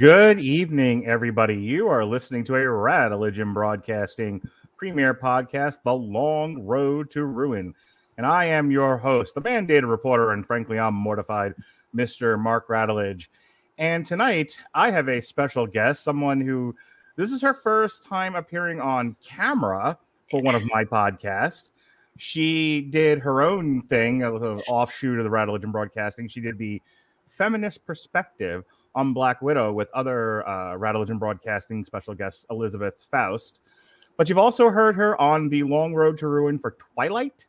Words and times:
Good 0.00 0.40
evening, 0.40 1.06
everybody. 1.06 1.56
You 1.56 1.88
are 1.88 2.06
listening 2.06 2.42
to 2.44 2.54
a 2.54 2.60
Radeligion 2.60 3.52
Broadcasting 3.52 4.40
premiere 4.78 5.12
podcast, 5.12 5.80
The 5.84 5.92
Long 5.92 6.64
Road 6.64 7.10
to 7.10 7.26
Ruin. 7.26 7.74
And 8.16 8.24
I 8.24 8.46
am 8.46 8.70
your 8.70 8.96
host, 8.96 9.34
the 9.34 9.42
mandated 9.42 9.90
reporter, 9.90 10.32
and 10.32 10.46
frankly, 10.46 10.78
I'm 10.78 10.94
mortified, 10.94 11.52
Mr. 11.94 12.38
Mark 12.38 12.68
Radulich. 12.68 13.28
And 13.76 14.06
tonight, 14.06 14.58
I 14.72 14.90
have 14.90 15.10
a 15.10 15.20
special 15.20 15.66
guest, 15.66 16.02
someone 16.02 16.40
who 16.40 16.74
this 17.16 17.30
is 17.30 17.42
her 17.42 17.52
first 17.52 18.02
time 18.02 18.36
appearing 18.36 18.80
on 18.80 19.16
camera 19.22 19.98
for 20.30 20.40
one 20.40 20.54
of 20.54 20.64
my 20.72 20.82
podcasts. 20.82 21.72
She 22.16 22.88
did 22.88 23.18
her 23.18 23.42
own 23.42 23.82
thing, 23.82 24.22
an 24.22 24.32
offshoot 24.66 25.18
of 25.18 25.24
the 25.24 25.30
Radeligion 25.30 25.72
Broadcasting. 25.72 26.26
She 26.26 26.40
did 26.40 26.56
the 26.56 26.80
feminist 27.28 27.84
perspective 27.84 28.64
on 28.94 29.12
Black 29.12 29.40
Widow 29.42 29.72
with 29.72 29.90
other 29.94 30.46
uh, 30.48 30.76
Radeligion 30.76 31.18
Broadcasting 31.18 31.84
special 31.84 32.14
guest 32.14 32.46
Elizabeth 32.50 33.06
Faust. 33.10 33.60
But 34.16 34.28
you've 34.28 34.38
also 34.38 34.70
heard 34.70 34.96
her 34.96 35.20
on 35.20 35.48
the 35.48 35.62
Long 35.62 35.94
Road 35.94 36.18
to 36.18 36.28
Ruin 36.28 36.58
for 36.58 36.76
Twilight 36.94 37.46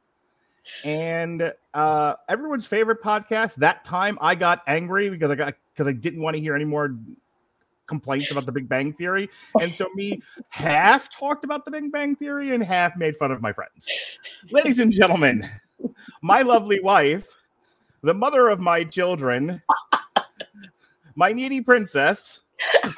and 0.83 1.53
uh, 1.73 2.13
everyone's 2.29 2.65
favorite 2.65 3.01
podcast. 3.01 3.55
That 3.55 3.83
time 3.85 4.17
I 4.21 4.35
got 4.35 4.61
angry 4.67 5.09
because 5.09 5.31
I 5.31 5.35
got 5.35 5.55
because 5.73 5.87
I 5.87 5.93
didn't 5.93 6.21
want 6.21 6.35
to 6.35 6.41
hear 6.41 6.55
any 6.55 6.65
more 6.65 6.95
complaints 7.87 8.31
about 8.31 8.45
the 8.45 8.51
Big 8.51 8.69
Bang 8.69 8.93
Theory, 8.93 9.29
and 9.59 9.75
so 9.75 9.87
me 9.95 10.21
half 10.49 11.09
talked 11.09 11.43
about 11.43 11.65
the 11.65 11.71
Big 11.71 11.91
Bang 11.91 12.15
Theory 12.15 12.53
and 12.53 12.63
half 12.63 12.95
made 12.95 13.17
fun 13.17 13.31
of 13.31 13.41
my 13.41 13.51
friends. 13.51 13.87
Ladies 14.51 14.79
and 14.79 14.93
gentlemen, 14.93 15.45
my 16.21 16.41
lovely 16.41 16.79
wife, 16.81 17.27
the 18.01 18.13
mother 18.13 18.47
of 18.47 18.59
my 18.59 18.83
children, 18.83 19.61
my 21.21 21.31
needy 21.31 21.61
princess. 21.61 22.39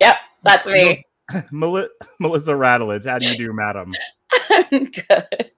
yep, 0.00 0.16
that's 0.42 0.66
me. 0.66 1.06
Melissa 1.52 2.50
Radulich. 2.50 3.06
How 3.06 3.20
do 3.20 3.28
you 3.28 3.36
do, 3.36 3.52
madam? 3.52 3.94
I'm 4.50 4.90
good. 4.90 5.52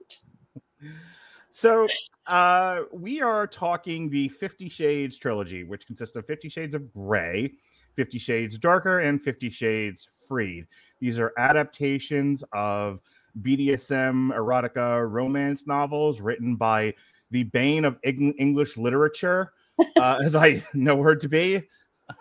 So, 1.53 1.89
uh, 2.27 2.83
we 2.93 3.23
are 3.23 3.47
talking 3.47 4.11
the 4.11 4.29
Fifty 4.29 4.69
Shades 4.69 5.17
trilogy, 5.17 5.65
which 5.65 5.87
consists 5.87 6.17
of 6.17 6.27
Fifty 6.27 6.51
Shades 6.51 6.75
of 6.75 6.93
Grey, 6.93 7.55
Fifty 7.95 8.19
Shades 8.19 8.59
Darker, 8.59 8.99
and 9.01 9.23
Fifty 9.23 9.49
Shades 9.49 10.07
Freed. 10.29 10.67
These 11.01 11.19
are 11.19 11.33
adaptations 11.39 12.45
of 12.53 13.01
BDSM, 13.41 14.35
erotica, 14.35 15.11
romance 15.11 15.67
novels 15.67 16.21
written 16.21 16.57
by 16.57 16.93
the 17.31 17.45
bane 17.45 17.85
of 17.85 17.99
English 18.03 18.77
literature, 18.77 19.53
uh, 19.99 20.19
as 20.25 20.35
I 20.35 20.63
know 20.75 21.03
her 21.03 21.17
to 21.17 21.29
be, 21.29 21.63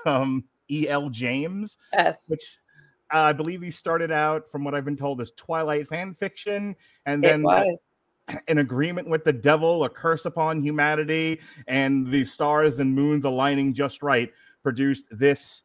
um, 0.06 0.46
E.L. 0.70 1.10
James, 1.10 1.78
yes. 1.94 2.24
which 2.28 2.58
uh, 3.14 3.20
I 3.20 3.34
believe 3.34 3.62
he 3.62 3.72
started 3.72 4.12
out, 4.12 4.50
from 4.50 4.64
what 4.64 4.74
I've 4.74 4.86
been 4.86 4.98
told, 4.98 5.22
as 5.22 5.32
Twilight 5.32 5.88
fan 5.88 6.14
fiction, 6.16 6.76
and 7.06 7.24
then 7.24 7.46
an 8.48 8.58
agreement 8.58 9.10
with 9.10 9.24
the 9.24 9.34
devil, 9.34 9.84
a 9.84 9.90
curse 9.90 10.26
upon 10.26 10.62
humanity, 10.62 11.40
and 11.68 12.08
the 12.08 12.26
stars 12.26 12.80
and 12.80 12.96
moons 12.96 13.26
aligning 13.26 13.74
just 13.74 14.02
right 14.02 14.32
produced 14.64 15.06
this 15.12 15.62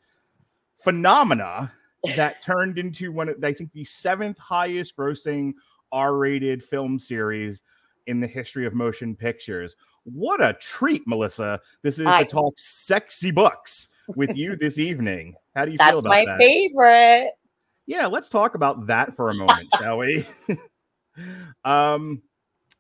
phenomena 0.83 1.73
that 2.17 2.43
turned 2.43 2.79
into 2.79 3.13
one 3.13 3.29
of, 3.29 3.43
I 3.43 3.53
think, 3.53 3.73
the 3.73 3.85
seventh 3.85 4.39
highest 4.39 4.97
grossing 4.97 5.55
R 5.93 6.17
rated 6.17 6.63
film 6.63 6.99
series 6.99 7.63
in 8.07 8.21
the 8.21 8.27
history 8.27 8.67
of 8.67 8.75
motion 8.75 9.15
pictures. 9.15 9.77
What 10.05 10.43
a 10.43 10.55
treat, 10.55 11.03
Melissa. 11.07 11.61
This 11.83 11.99
is 11.99 12.07
I, 12.07 12.25
to 12.25 12.29
talk 12.29 12.55
sexy 12.57 13.31
books 13.31 13.89
with 14.17 14.37
you 14.37 14.57
this 14.57 14.79
evening. 14.79 15.35
How 15.55 15.65
do 15.65 15.73
you 15.73 15.79
feel 15.79 15.99
about 15.99 16.11
that? 16.11 16.27
That's 16.27 16.39
my 16.39 16.39
favorite. 16.39 17.31
Yeah, 17.87 18.07
let's 18.07 18.29
talk 18.29 18.55
about 18.55 18.87
that 18.87 19.17
for 19.17 19.31
a 19.31 19.35
moment, 19.35 19.69
shall 19.79 19.99
we? 19.99 20.25
um, 21.65 22.23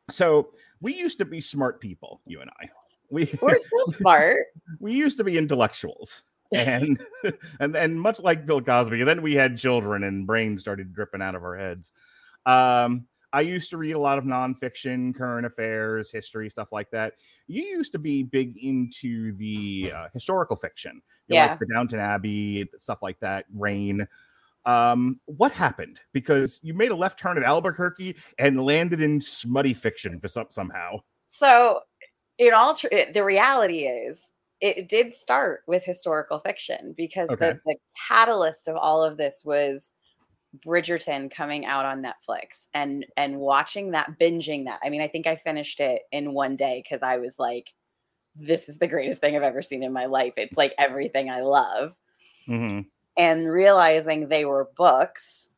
so 0.09 0.51
we 0.81 0.95
used 0.95 1.19
to 1.19 1.25
be 1.25 1.41
smart 1.41 1.81
people, 1.81 2.21
you 2.27 2.41
and 2.41 2.51
I. 2.61 2.69
We 3.11 3.29
we're 3.43 3.59
so 3.59 3.93
smart. 3.93 4.39
we 4.79 4.93
used 4.93 5.19
to 5.19 5.25
be 5.25 5.37
intellectuals. 5.37 6.23
and 6.53 6.99
and 7.61 7.77
and 7.77 8.01
much 8.01 8.21
like 8.21 8.47
Bill 8.47 8.61
Cosby, 8.61 9.03
then 9.05 9.23
we 9.23 9.35
had 9.35 9.59
children 9.59 10.05
and 10.05 10.27
brains 10.27 10.61
started 10.61 10.93
dripping 10.93 11.23
out 11.23 11.35
of 11.35 11.45
our 11.45 11.57
heads. 11.57 11.93
Um, 12.47 13.07
I 13.33 13.43
used 13.43 13.71
to 13.71 13.77
read 13.77 13.93
a 13.93 13.99
lot 13.99 14.19
of 14.19 14.25
nonfiction, 14.25 15.15
current 15.15 15.47
affairs, 15.47 16.11
history, 16.11 16.51
stuff 16.51 16.69
like 16.73 16.91
that. 16.91 17.15
You 17.47 17.63
used 17.63 17.93
to 17.93 17.99
be 17.99 18.23
big 18.23 18.57
into 18.59 19.33
the 19.33 19.93
uh, 19.95 20.09
historical 20.13 20.57
fiction, 20.57 21.01
you 21.29 21.37
yeah, 21.37 21.47
know, 21.47 21.51
like 21.53 21.61
the 21.61 21.67
Downton 21.73 22.01
Abbey, 22.01 22.69
stuff 22.79 22.99
like 23.03 23.21
that, 23.21 23.47
Rain. 23.55 24.07
Um, 24.67 25.21
what 25.27 25.53
happened? 25.53 26.01
Because 26.13 26.61
you 26.63 26.75
made 26.75 26.91
a 26.91 26.97
left 26.97 27.19
turn 27.19 27.39
at 27.39 27.45
Albuquerque 27.45 28.17
and 28.39 28.65
landed 28.65 29.01
in 29.01 29.21
smutty 29.21 29.75
fiction 29.75 30.19
for 30.19 30.29
some 30.29 30.47
somehow. 30.51 31.01
So, 31.33 31.81
in 32.39 32.53
all, 32.53 32.75
tr- 32.75 32.89
the 33.13 33.25
reality 33.25 33.85
is, 33.85 34.27
it 34.61 34.89
did 34.89 35.15
start 35.15 35.63
with 35.67 35.85
historical 35.85 36.41
fiction 36.41 36.95
because 36.97 37.31
okay. 37.31 37.53
the, 37.53 37.61
the 37.65 37.77
catalyst 38.09 38.69
of 38.69 38.77
all 38.77 39.03
of 39.03 39.17
this 39.17 39.41
was 39.45 39.87
Bridgerton 40.67 41.31
coming 41.31 41.65
out 41.65 41.85
on 41.85 42.03
Netflix 42.03 42.67
and 42.75 43.07
and 43.17 43.39
watching 43.39 43.93
that 43.93 44.19
binging 44.19 44.65
that. 44.65 44.81
I 44.83 44.91
mean, 44.91 45.01
I 45.01 45.09
think 45.09 45.27
I 45.27 45.37
finished 45.37 45.81
it 45.81 46.03
in 46.13 46.33
one 46.33 46.57
day 46.57 46.83
cuz 46.89 47.01
I 47.03 47.19
was 47.19 47.39
like 47.39 47.73
this 48.37 48.69
is 48.69 48.79
the 48.79 48.87
greatest 48.87 49.21
thing 49.21 49.37
I've 49.37 49.43
ever 49.43 49.63
seen 49.63 49.83
in 49.83 49.93
my 49.93 50.07
life. 50.07 50.35
It's 50.37 50.57
like 50.57 50.75
everything 50.79 51.31
I 51.31 51.41
love. 51.41 51.95
Mm-hmm. 52.49 52.83
And 53.17 53.53
realizing 53.53 54.29
they 54.29 54.45
were 54.45 54.71
books, 54.77 55.51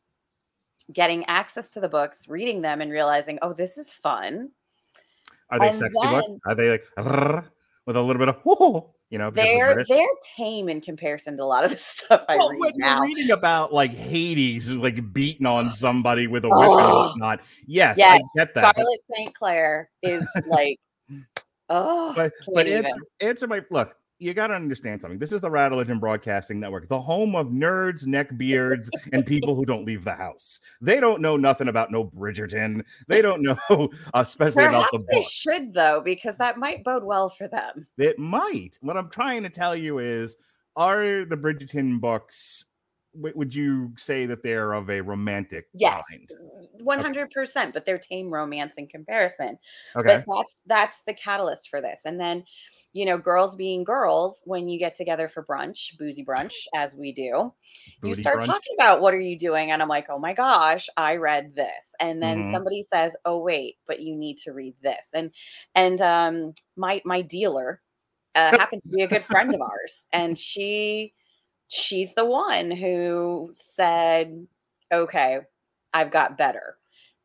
getting 0.92 1.24
access 1.26 1.68
to 1.70 1.80
the 1.80 1.88
books, 1.88 2.28
reading 2.28 2.60
them 2.60 2.80
and 2.80 2.90
realizing, 2.90 3.38
"Oh, 3.42 3.52
this 3.52 3.78
is 3.78 3.92
fun." 3.92 4.50
Are 5.50 5.58
they 5.58 5.68
and 5.68 5.78
sexy 5.78 5.98
then, 6.02 6.12
books? 6.12 6.34
Are 6.46 6.54
they 6.54 6.70
like 6.70 6.84
with 7.86 7.96
a 7.96 8.00
little 8.00 8.18
bit 8.18 8.28
of 8.28 8.36
whoa? 8.42 8.94
You 9.12 9.18
know 9.18 9.30
they're 9.30 9.84
they're 9.86 10.08
tame 10.38 10.70
in 10.70 10.80
comparison 10.80 11.36
to 11.36 11.42
a 11.42 11.44
lot 11.44 11.64
of 11.64 11.70
the 11.70 11.76
stuff 11.78 12.24
I 12.30 12.38
well, 12.38 12.48
read 12.48 12.60
when 12.60 12.72
now. 12.76 12.94
You're 12.94 13.14
reading 13.14 13.30
about 13.32 13.70
like 13.70 13.90
Hades 13.90 14.70
like 14.70 15.12
beating 15.12 15.44
on 15.44 15.70
somebody 15.74 16.28
with 16.28 16.44
a 16.46 16.48
whip 16.48 16.56
oh. 16.58 16.78
and 16.78 16.92
whatnot. 16.92 17.40
Yes, 17.66 17.98
yes, 17.98 18.22
I 18.22 18.38
get 18.38 18.54
that. 18.54 18.70
Scarlett 18.70 19.00
St. 19.14 19.34
Clair 19.34 19.90
is 20.02 20.26
like 20.46 20.80
oh 21.68 22.14
but 22.16 22.32
but 22.54 22.66
answer, 22.66 22.94
answer 23.20 23.46
my 23.46 23.60
look 23.70 23.94
you 24.22 24.34
got 24.34 24.46
to 24.48 24.54
understand 24.54 25.00
something. 25.00 25.18
This 25.18 25.32
is 25.32 25.40
the 25.40 25.50
Radeligion 25.50 25.98
Broadcasting 25.98 26.60
Network, 26.60 26.88
the 26.88 27.00
home 27.00 27.34
of 27.34 27.48
nerds, 27.48 28.04
neckbeards, 28.04 28.88
and 29.12 29.26
people 29.26 29.54
who 29.54 29.64
don't 29.64 29.84
leave 29.84 30.04
the 30.04 30.14
house. 30.14 30.60
They 30.80 31.00
don't 31.00 31.20
know 31.20 31.36
nothing 31.36 31.68
about 31.68 31.90
no 31.90 32.04
Bridgerton. 32.04 32.82
They 33.08 33.20
don't 33.20 33.42
know, 33.42 33.56
especially 34.14 34.64
Perhaps 34.64 34.74
about 34.74 34.92
the 34.92 34.98
book. 34.98 35.08
They 35.10 35.22
should 35.22 35.74
though, 35.74 36.00
because 36.04 36.36
that 36.36 36.56
might 36.56 36.84
bode 36.84 37.02
well 37.02 37.28
for 37.28 37.48
them. 37.48 37.86
It 37.98 38.18
might. 38.18 38.78
What 38.80 38.96
I'm 38.96 39.10
trying 39.10 39.42
to 39.42 39.50
tell 39.50 39.74
you 39.74 39.98
is, 39.98 40.36
are 40.76 41.24
the 41.24 41.36
Bridgerton 41.36 42.00
books 42.00 42.64
would 43.14 43.54
you 43.54 43.92
say 43.98 44.26
that 44.26 44.42
they're 44.42 44.72
of 44.72 44.88
a 44.88 45.00
romantic 45.00 45.66
yes 45.74 46.02
kind? 46.10 46.30
100% 46.80 47.72
but 47.72 47.84
they're 47.84 47.98
tame 47.98 48.32
romance 48.32 48.74
in 48.78 48.86
comparison 48.86 49.58
okay 49.94 50.24
but 50.26 50.36
that's 50.36 50.54
that's 50.66 51.02
the 51.06 51.14
catalyst 51.14 51.68
for 51.68 51.80
this 51.80 52.00
and 52.04 52.18
then 52.18 52.42
you 52.92 53.06
know, 53.06 53.16
girls 53.16 53.56
being 53.56 53.84
girls, 53.84 54.42
when 54.44 54.68
you 54.68 54.78
get 54.78 54.94
together 54.94 55.26
for 55.26 55.44
brunch, 55.44 55.96
boozy 55.98 56.24
brunch, 56.24 56.52
as 56.74 56.94
we 56.94 57.12
do, 57.12 57.52
Booty 58.00 58.08
you 58.08 58.14
start 58.14 58.40
brunch. 58.40 58.46
talking 58.46 58.76
about 58.78 59.00
what 59.00 59.14
are 59.14 59.20
you 59.20 59.38
doing? 59.38 59.70
And 59.70 59.80
I'm 59.80 59.88
like, 59.88 60.06
oh 60.10 60.18
my 60.18 60.34
gosh, 60.34 60.88
I 60.96 61.16
read 61.16 61.54
this. 61.54 61.94
And 62.00 62.22
then 62.22 62.42
mm-hmm. 62.42 62.52
somebody 62.52 62.84
says, 62.92 63.12
oh 63.24 63.38
wait, 63.38 63.76
but 63.86 64.00
you 64.00 64.16
need 64.16 64.38
to 64.38 64.52
read 64.52 64.74
this. 64.82 65.06
And 65.14 65.30
and 65.74 66.00
um 66.02 66.54
my 66.76 67.00
my 67.04 67.22
dealer 67.22 67.80
uh, 68.34 68.50
happened 68.58 68.82
to 68.82 68.88
be 68.88 69.02
a 69.02 69.08
good 69.08 69.24
friend 69.24 69.54
of 69.54 69.60
ours, 69.60 70.06
and 70.12 70.38
she 70.38 71.14
she's 71.68 72.14
the 72.14 72.24
one 72.24 72.70
who 72.70 73.52
said, 73.74 74.46
okay, 74.92 75.40
I've 75.94 76.10
got 76.10 76.36
better. 76.36 76.76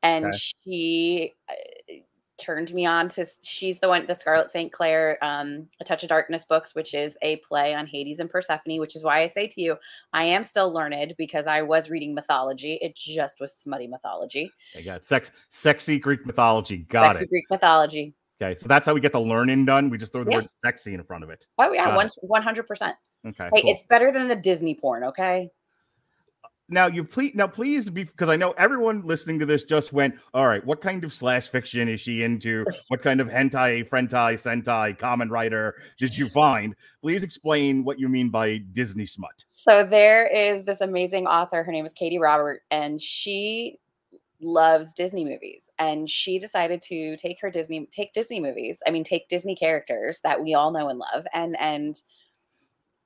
And 0.03 0.27
okay. 0.27 0.37
she 0.37 1.33
uh, 1.49 1.93
turned 2.37 2.73
me 2.73 2.85
on 2.85 3.09
to 3.09 3.25
she's 3.41 3.79
the 3.79 3.87
one 3.87 4.05
the 4.07 4.13
scarlett 4.13 4.51
st 4.51 4.71
clair 4.71 5.17
um 5.23 5.67
a 5.79 5.83
touch 5.83 6.03
of 6.03 6.09
darkness 6.09 6.45
books 6.45 6.75
which 6.75 6.93
is 6.93 7.17
a 7.21 7.37
play 7.37 7.73
on 7.73 7.87
hades 7.87 8.19
and 8.19 8.29
persephone 8.29 8.79
which 8.79 8.95
is 8.95 9.03
why 9.03 9.21
i 9.21 9.27
say 9.27 9.47
to 9.47 9.61
you 9.61 9.75
i 10.13 10.23
am 10.23 10.43
still 10.43 10.71
learned 10.71 11.13
because 11.17 11.47
i 11.47 11.61
was 11.61 11.89
reading 11.89 12.13
mythology. 12.13 12.79
It 12.81 12.95
just 12.95 13.39
was 13.39 13.53
smutty 13.53 13.87
mythology. 13.87 14.51
I 14.75 14.81
got 14.81 15.05
sex 15.05 15.31
sexy 15.49 15.99
greek 15.99 16.25
mythology. 16.25 16.77
Got 16.89 17.15
sexy 17.15 17.25
it. 17.25 17.29
Greek 17.29 17.45
mythology. 17.49 18.13
Okay 18.41 18.57
so 18.59 18.67
that's 18.67 18.85
how 18.85 18.93
we 18.93 19.01
get 19.01 19.13
the 19.13 19.19
learning 19.19 19.65
done. 19.65 19.89
We 19.89 19.97
just 19.97 20.11
throw 20.11 20.23
the 20.23 20.31
yeah. 20.31 20.37
word 20.37 20.47
sexy 20.63 20.93
in 20.93 21.03
front 21.03 21.23
of 21.23 21.29
it. 21.29 21.45
Oh 21.57 21.71
yeah 21.73 21.95
one, 21.95 22.09
100% 22.23 22.93
okay 23.25 23.49
hey 23.53 23.61
cool. 23.61 23.71
it's 23.71 23.83
better 23.83 24.11
than 24.11 24.27
the 24.27 24.35
disney 24.35 24.75
porn 24.75 25.03
okay 25.03 25.49
now 26.69 26.87
you 26.87 27.03
please 27.03 27.33
now 27.35 27.47
please 27.47 27.89
be 27.89 28.03
because 28.03 28.29
I 28.29 28.35
know 28.35 28.51
everyone 28.51 29.01
listening 29.01 29.39
to 29.39 29.45
this 29.45 29.63
just 29.63 29.93
went, 29.93 30.15
all 30.33 30.47
right, 30.47 30.65
what 30.65 30.81
kind 30.81 31.03
of 31.03 31.13
slash 31.13 31.47
fiction 31.47 31.87
is 31.87 32.01
she 32.01 32.23
into? 32.23 32.65
What 32.89 33.01
kind 33.01 33.19
of 33.19 33.27
hentai, 33.27 33.87
frentai, 33.87 34.35
sentai, 34.35 34.97
common 34.97 35.29
writer 35.29 35.75
did 35.99 36.17
you 36.17 36.29
find? 36.29 36.73
Please 37.01 37.21
explain 37.21 37.83
what 37.83 37.99
you 37.99 38.07
mean 38.07 38.29
by 38.29 38.59
Disney 38.71 39.05
smut. 39.05 39.43
So 39.53 39.85
there 39.85 40.27
is 40.27 40.63
this 40.63 40.79
amazing 40.79 41.27
author. 41.27 41.63
Her 41.63 41.71
name 41.71 41.85
is 41.85 41.93
Katee 41.93 42.19
Robert, 42.19 42.61
and 42.71 43.01
she 43.01 43.77
loves 44.39 44.93
Disney 44.93 45.25
movies. 45.25 45.63
And 45.79 46.09
she 46.09 46.39
decided 46.39 46.81
to 46.83 47.17
take 47.17 47.39
her 47.41 47.49
Disney 47.49 47.87
take 47.91 48.13
Disney 48.13 48.39
movies. 48.39 48.79
I 48.87 48.91
mean, 48.91 49.03
take 49.03 49.27
Disney 49.27 49.55
characters 49.55 50.19
that 50.23 50.41
we 50.41 50.53
all 50.53 50.71
know 50.71 50.89
and 50.89 50.99
love, 50.99 51.25
and 51.33 51.59
and 51.59 51.97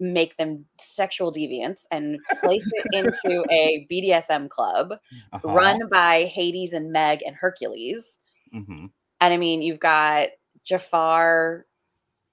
make 0.01 0.36
them 0.38 0.65
sexual 0.80 1.31
deviants 1.31 1.81
and 1.92 2.19
place 2.42 2.69
it 2.74 2.88
into 2.94 3.45
a 3.51 3.88
BDSM 3.89 4.50
club 4.50 4.94
uh-huh. 5.31 5.48
run 5.48 5.88
by 5.89 6.25
Hades 6.25 6.74
and 6.74 6.92
Meg 6.92 7.21
and 7.25 7.36
Hercules. 7.36 8.03
Mm-hmm. 8.53 8.88
And 9.21 9.33
I 9.33 9.38
mean, 9.38 9.62
you've 9.62 9.80
got 9.80 10.30
Jafar 10.65 11.65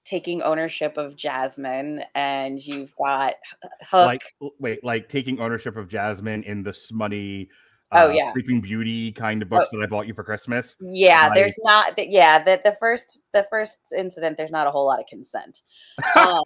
taking 0.09 0.41
ownership 0.41 0.97
of 0.97 1.15
Jasmine, 1.15 2.03
and 2.15 2.59
you've 2.59 2.91
got 2.95 3.35
Hook. 3.83 4.05
Like, 4.05 4.23
wait, 4.59 4.83
like 4.83 5.07
taking 5.07 5.39
ownership 5.39 5.77
of 5.77 5.87
Jasmine 5.87 6.43
in 6.43 6.63
the 6.63 6.73
smutty. 6.73 7.49
Uh, 7.91 8.05
oh 8.05 8.11
yeah, 8.11 8.31
Sleeping 8.33 8.61
Beauty 8.61 9.11
kind 9.11 9.41
of 9.41 9.49
books 9.49 9.69
oh. 9.73 9.77
that 9.77 9.83
I 9.83 9.87
bought 9.87 10.07
you 10.07 10.13
for 10.13 10.23
Christmas. 10.23 10.75
Yeah, 10.79 11.27
like... 11.27 11.33
there's 11.35 11.55
not. 11.59 11.93
Yeah, 11.97 12.43
the 12.43 12.59
the 12.63 12.75
first 12.79 13.19
the 13.33 13.45
first 13.49 13.79
incident. 13.95 14.37
There's 14.37 14.51
not 14.51 14.67
a 14.67 14.71
whole 14.71 14.85
lot 14.85 14.99
of 14.99 15.05
consent. 15.07 15.61
Um, 16.15 16.41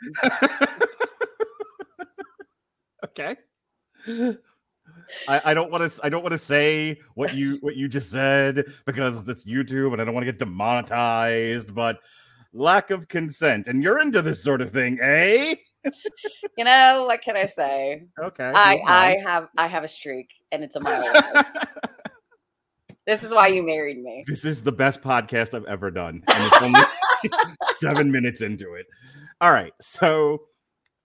okay. 3.03 3.35
I, 5.27 5.41
I, 5.45 5.53
don't 5.53 5.71
want 5.71 5.89
to 5.89 6.05
I 6.05 6.09
don't 6.09 6.23
want 6.23 6.33
to 6.33 6.37
say 6.37 6.99
what 7.15 7.33
you 7.33 7.57
what 7.61 7.75
you 7.75 7.87
just 7.87 8.11
said 8.11 8.65
because 8.85 9.27
it's 9.27 9.45
YouTube 9.45 9.93
and 9.93 10.01
I 10.01 10.05
don't 10.05 10.13
want 10.13 10.25
to 10.25 10.31
get 10.31 10.39
demonetized, 10.39 11.73
but 11.73 11.99
lack 12.53 12.91
of 12.91 13.07
consent. 13.07 13.67
And 13.67 13.83
you're 13.83 13.99
into 13.99 14.21
this 14.21 14.43
sort 14.43 14.61
of 14.61 14.71
thing, 14.71 14.99
eh? 15.01 15.55
you 16.57 16.63
know, 16.63 17.05
what 17.07 17.21
can 17.21 17.37
I 17.37 17.45
say? 17.45 18.03
Okay. 18.21 18.51
I 18.55 18.81
I 18.85 19.17
have 19.25 19.47
I 19.57 19.67
have 19.67 19.83
a 19.83 19.87
streak 19.87 20.29
and 20.51 20.63
it's 20.63 20.75
a 20.75 20.79
mile. 20.79 21.13
this 23.07 23.23
is 23.23 23.31
why 23.31 23.47
you 23.47 23.63
married 23.63 24.01
me. 24.01 24.23
This 24.27 24.45
is 24.45 24.63
the 24.63 24.71
best 24.71 25.01
podcast 25.01 25.53
I've 25.53 25.65
ever 25.65 25.91
done. 25.91 26.23
And 26.27 26.45
it's 26.45 26.61
only 26.61 26.81
seven 27.71 28.11
minutes 28.11 28.41
into 28.41 28.73
it. 28.73 28.85
All 29.41 29.51
right. 29.51 29.73
So 29.81 30.43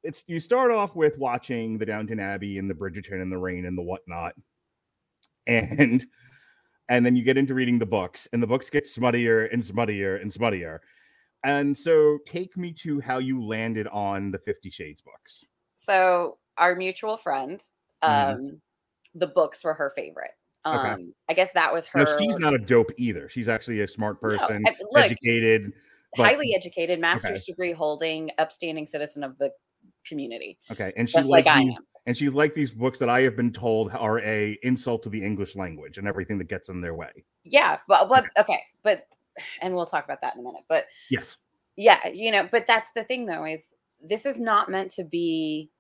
it's 0.09 0.25
you 0.27 0.41
start 0.41 0.71
off 0.71 0.97
with 0.97 1.19
watching 1.19 1.77
the 1.77 1.85
Downton 1.85 2.19
Abbey 2.19 2.59
and 2.59 2.69
the 2.69 2.75
Bridgerton 2.75 3.21
and 3.21 3.31
the 3.31 3.37
Rain 3.37 3.67
and 3.67 3.77
the 3.77 3.83
whatnot, 3.83 4.33
and 5.47 6.05
and 6.89 7.05
then 7.05 7.15
you 7.15 7.23
get 7.23 7.37
into 7.37 7.53
reading 7.53 7.79
the 7.79 7.87
books, 7.87 8.27
and 8.33 8.43
the 8.43 8.47
books 8.47 8.71
get 8.71 8.85
smuttier 8.85 9.53
and 9.53 9.63
smuttier 9.63 10.21
and 10.21 10.33
smuttier. 10.33 10.79
And 11.45 11.77
so, 11.77 12.19
take 12.27 12.57
me 12.57 12.73
to 12.73 13.01
how 13.01 13.19
you 13.19 13.45
landed 13.45 13.87
on 13.89 14.31
the 14.31 14.39
Fifty 14.39 14.71
Shades 14.71 15.03
books. 15.03 15.45
So, 15.77 16.39
our 16.57 16.75
mutual 16.75 17.19
friend, 17.19 17.61
mm-hmm. 18.03 18.31
um, 18.33 18.41
mm-hmm. 18.41 18.57
the 19.15 19.27
books 19.29 19.63
were 19.63 19.75
her 19.75 19.93
favorite. 19.95 20.33
Um, 20.65 20.79
okay. 20.79 21.05
I 21.29 21.35
guess 21.35 21.51
that 21.55 21.73
was 21.73 21.85
her. 21.87 22.05
No, 22.05 22.19
she's 22.19 22.39
not 22.39 22.55
a 22.55 22.59
dope 22.59 22.91
either. 22.97 23.29
She's 23.29 23.47
actually 23.47 23.83
a 23.83 23.89
smart 23.89 24.21
person, 24.21 24.63
no, 24.63 24.71
I, 24.71 24.75
look, 24.91 25.05
educated, 25.05 25.73
but... 26.17 26.27
highly 26.27 26.55
educated, 26.55 26.99
master's 26.99 27.43
okay. 27.43 27.45
degree 27.47 27.73
holding, 27.73 28.31
upstanding 28.39 28.87
citizen 28.87 29.23
of 29.23 29.37
the 29.39 29.53
community. 30.09 30.59
Okay, 30.71 30.93
and 30.97 31.09
she 31.09 31.21
like 31.21 31.47
these, 31.55 31.79
and 32.07 32.17
she 32.17 32.29
like 32.29 32.55
these 32.55 32.71
books 32.71 32.99
that 32.99 33.09
I 33.09 33.21
have 33.21 33.37
been 33.37 33.53
told 33.53 33.93
are 33.93 34.21
a 34.21 34.59
insult 34.63 35.03
to 35.05 35.09
the 35.09 35.23
English 35.23 35.57
language 35.57 35.99
and 35.99 36.09
everything 36.09 36.39
that 36.39 36.49
gets 36.49 36.69
in 36.69 36.81
their 36.81 36.95
way. 36.95 37.11
Yeah, 37.45 37.79
but 37.87 38.09
but 38.09 38.25
okay. 38.39 38.63
but 38.83 39.07
and 39.61 39.75
we'll 39.75 39.87
talk 39.87 40.05
about 40.05 40.21
that 40.23 40.35
in 40.35 40.41
a 40.41 40.43
minute. 40.43 40.65
But 40.69 40.87
yes, 41.11 41.39
yeah, 41.77 42.09
you 42.09 42.31
know, 42.31 42.49
but 42.51 42.67
that's 42.67 42.89
the 42.95 43.05
thing 43.05 43.27
though 43.27 43.45
is 43.45 43.65
this 44.03 44.27
is 44.27 44.39
not 44.39 44.69
meant 44.69 44.91
to 44.93 45.05
be 45.05 45.71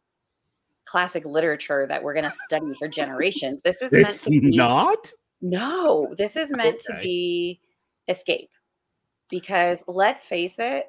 classic 0.84 1.24
literature 1.24 1.86
that 1.86 2.02
we're 2.02 2.14
going 2.14 2.24
to 2.24 2.34
study 2.44 2.72
for 2.78 2.88
generations. 2.88 3.60
This 3.62 3.76
is 3.82 3.92
meant 3.92 4.14
to 4.14 4.30
be 4.30 4.56
not. 4.56 5.12
No, 5.40 6.14
this 6.16 6.34
is 6.34 6.50
meant 6.50 6.82
okay. 6.88 6.98
to 6.98 7.02
be 7.02 7.60
escape 8.08 8.50
because 9.28 9.84
let's 9.86 10.24
face 10.24 10.54
it. 10.58 10.86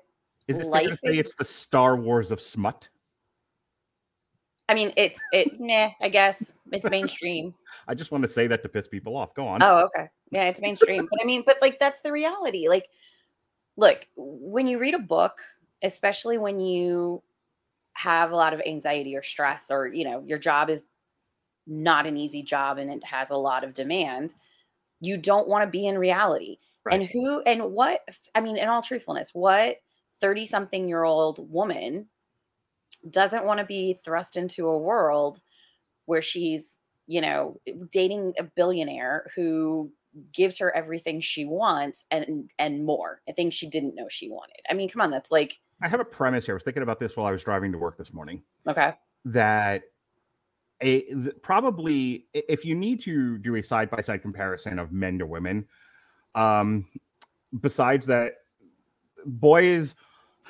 Is 0.48 0.58
it 0.58 0.72
fair 0.72 0.90
to 0.90 0.96
say 0.96 1.10
is, 1.10 1.20
it's 1.20 1.36
the 1.36 1.46
Star 1.46 1.96
Wars 1.96 2.32
of 2.32 2.42
smut? 2.42 2.90
I 4.70 4.76
mean, 4.76 4.94
it's 4.96 5.20
it. 5.34 5.52
nah, 5.60 5.90
I 6.00 6.08
guess 6.08 6.42
it's 6.72 6.86
mainstream. 6.90 7.54
I 7.88 7.96
just 7.96 8.12
want 8.12 8.22
to 8.24 8.30
say 8.30 8.48
that 8.48 8.64
to 8.64 8.70
piss 8.70 8.88
people 8.88 9.18
off. 9.18 9.34
Go 9.34 9.46
on. 9.48 9.62
Oh, 9.62 9.88
okay. 9.88 10.08
Yeah, 10.32 10.46
it's 10.46 10.62
mainstream. 10.62 11.08
but 11.10 11.20
I 11.22 11.26
mean, 11.26 11.44
but 11.46 11.58
like 11.62 11.80
that's 11.80 12.02
the 12.02 12.12
reality. 12.12 12.70
Like, 12.70 12.88
look, 13.76 14.06
when 14.16 14.68
you 14.68 14.80
read 14.80 14.94
a 14.94 15.00
book, 15.00 15.42
especially 15.82 16.38
when 16.38 16.60
you 16.60 17.24
have 17.94 18.32
a 18.32 18.36
lot 18.36 18.54
of 18.54 18.62
anxiety 18.66 19.18
or 19.18 19.24
stress, 19.24 19.66
or 19.72 19.88
you 19.88 20.06
know, 20.06 20.24
your 20.26 20.38
job 20.38 20.70
is 20.70 20.84
not 21.66 22.06
an 22.06 22.16
easy 22.16 22.44
job 22.44 22.78
and 22.78 22.90
it 22.90 23.04
has 23.04 23.32
a 23.32 23.36
lot 23.36 23.64
of 23.64 23.74
demand, 23.74 24.36
you 25.02 25.18
don't 25.18 25.48
want 25.48 25.64
to 25.64 25.70
be 25.70 25.88
in 25.88 25.98
reality. 25.98 26.58
Right. 26.86 27.02
And 27.02 27.10
who 27.10 27.42
and 27.42 27.72
what? 27.72 28.02
I 28.36 28.42
mean, 28.42 28.58
in 28.58 28.70
all 28.70 28.84
truthfulness, 28.84 29.30
what 29.34 29.78
thirty-something 30.22 30.88
year 30.88 31.04
old 31.04 31.52
woman 31.52 32.08
doesn't 33.10 33.46
want 33.46 33.60
to 33.60 33.66
be 33.66 33.98
thrust 34.04 34.36
into 34.36 34.68
a 34.68 34.78
world 34.78 35.42
where 36.06 36.22
she's, 36.22 36.78
you 37.08 37.22
know, 37.22 37.60
dating 37.92 38.34
a 38.40 38.44
billionaire 38.44 39.30
who 39.36 39.92
gives 40.34 40.58
her 40.58 40.76
everything 40.76 41.22
she 41.22 41.46
wants 41.46 42.06
and 42.12 42.50
and 42.58 42.86
more. 42.86 43.22
I 43.30 43.32
think 43.32 43.54
she 43.54 43.68
didn't 43.68 43.96
know 43.96 44.08
she 44.10 44.30
wanted. 44.30 44.58
I 44.70 44.74
mean, 44.74 44.90
come 44.90 45.02
on, 45.02 45.12
that's 45.12 45.32
like 45.32 45.58
I 45.82 45.88
have 45.88 46.00
a 46.00 46.06
premise 46.06 46.46
here. 46.46 46.56
I 46.56 46.58
was 46.58 46.64
thinking 46.64 46.84
about 46.84 47.00
this 47.00 47.16
while 47.16 47.28
I 47.28 47.32
was 47.32 47.44
driving 47.44 47.72
to 47.72 47.78
work 47.78 47.98
this 47.98 48.14
morning. 48.14 48.44
Okay. 48.68 48.94
That 49.26 49.84
a 50.82 51.14
probably 51.42 52.26
if 52.34 52.66
you 52.66 52.76
need 52.76 53.02
to 53.02 53.38
do 53.38 53.56
a 53.56 53.64
side 53.64 53.90
by 53.90 54.02
side 54.02 54.22
comparison 54.22 54.80
of 54.80 54.92
men 54.92 55.20
to 55.20 55.26
women, 55.26 55.68
um, 56.36 56.86
besides 57.62 58.06
that, 58.08 58.36
boys 59.26 59.96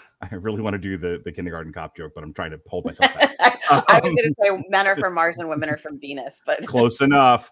I 0.21 0.35
really 0.35 0.61
want 0.61 0.73
to 0.73 0.79
do 0.79 0.97
the 0.97 1.21
the 1.23 1.31
kindergarten 1.31 1.73
cop 1.73 1.95
joke, 1.95 2.13
but 2.15 2.23
I'm 2.23 2.33
trying 2.33 2.51
to 2.51 2.59
hold 2.67 2.85
myself 2.85 3.13
back. 3.13 3.35
I 3.69 3.99
was 4.03 4.13
going 4.13 4.15
to 4.15 4.35
say 4.41 4.63
men 4.69 4.87
are 4.87 4.95
from 4.99 5.13
Mars 5.13 5.37
and 5.37 5.49
women 5.49 5.69
are 5.69 5.77
from 5.77 5.99
Venus, 5.99 6.41
but 6.45 6.65
close 6.65 7.01
enough. 7.01 7.51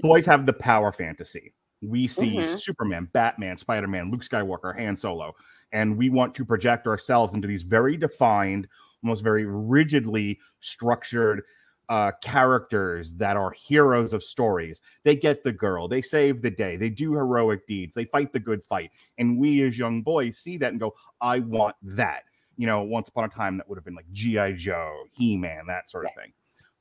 Boys 0.00 0.24
have 0.24 0.46
the 0.46 0.52
power 0.52 0.92
fantasy. 0.92 1.52
We 1.80 2.06
see 2.08 2.38
mm-hmm. 2.38 2.56
Superman, 2.56 3.08
Batman, 3.12 3.56
Spider 3.56 3.86
Man, 3.86 4.10
Luke 4.10 4.22
Skywalker, 4.22 4.76
Han 4.78 4.96
Solo, 4.96 5.34
and 5.72 5.96
we 5.96 6.10
want 6.10 6.34
to 6.36 6.44
project 6.44 6.86
ourselves 6.86 7.34
into 7.34 7.46
these 7.46 7.62
very 7.62 7.96
defined, 7.96 8.66
almost 9.04 9.22
very 9.22 9.44
rigidly 9.44 10.40
structured 10.60 11.42
uh, 11.88 12.12
characters 12.22 13.12
that 13.14 13.36
are 13.36 13.50
heroes 13.52 14.12
of 14.12 14.22
stories. 14.22 14.80
They 15.04 15.16
get 15.16 15.42
the 15.42 15.52
girl, 15.52 15.88
they 15.88 16.02
save 16.02 16.42
the 16.42 16.50
day, 16.50 16.76
they 16.76 16.90
do 16.90 17.14
heroic 17.14 17.66
deeds, 17.66 17.94
they 17.94 18.04
fight 18.04 18.32
the 18.32 18.40
good 18.40 18.62
fight. 18.62 18.92
And 19.16 19.38
we 19.38 19.62
as 19.62 19.78
young 19.78 20.02
boys 20.02 20.38
see 20.38 20.56
that 20.58 20.72
and 20.72 20.80
go, 20.80 20.94
I 21.20 21.40
want 21.40 21.76
that. 21.82 22.24
You 22.56 22.66
know, 22.66 22.82
once 22.82 23.08
upon 23.08 23.24
a 23.24 23.28
time, 23.28 23.56
that 23.56 23.68
would 23.68 23.78
have 23.78 23.84
been 23.84 23.94
like 23.94 24.10
G.I. 24.12 24.52
Joe, 24.52 25.04
He 25.12 25.36
Man, 25.36 25.66
that 25.68 25.90
sort 25.90 26.06
of 26.06 26.10
thing. 26.14 26.32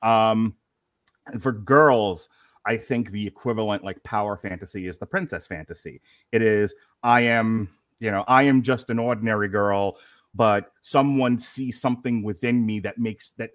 Um, 0.02 0.56
for 1.40 1.52
girls, 1.52 2.30
I 2.66 2.78
think 2.78 3.12
the 3.12 3.26
equivalent 3.26 3.84
like 3.84 4.04
power 4.04 4.38
fantasy 4.38 4.88
is 4.88 4.98
the 4.98 5.06
princess 5.06 5.48
fantasy. 5.48 6.02
It 6.32 6.42
is, 6.42 6.74
I 7.04 7.22
am, 7.22 7.70
you 8.00 8.12
know, 8.12 8.26
I 8.28 8.44
am 8.44 8.62
just 8.62 8.90
an 8.90 9.00
ordinary 9.00 9.48
girl, 9.48 9.98
but 10.36 10.72
someone 10.82 11.40
sees 11.40 11.80
something 11.80 12.24
within 12.24 12.66
me 12.66 12.80
that 12.82 12.98
makes 12.98 13.32
that 13.38 13.52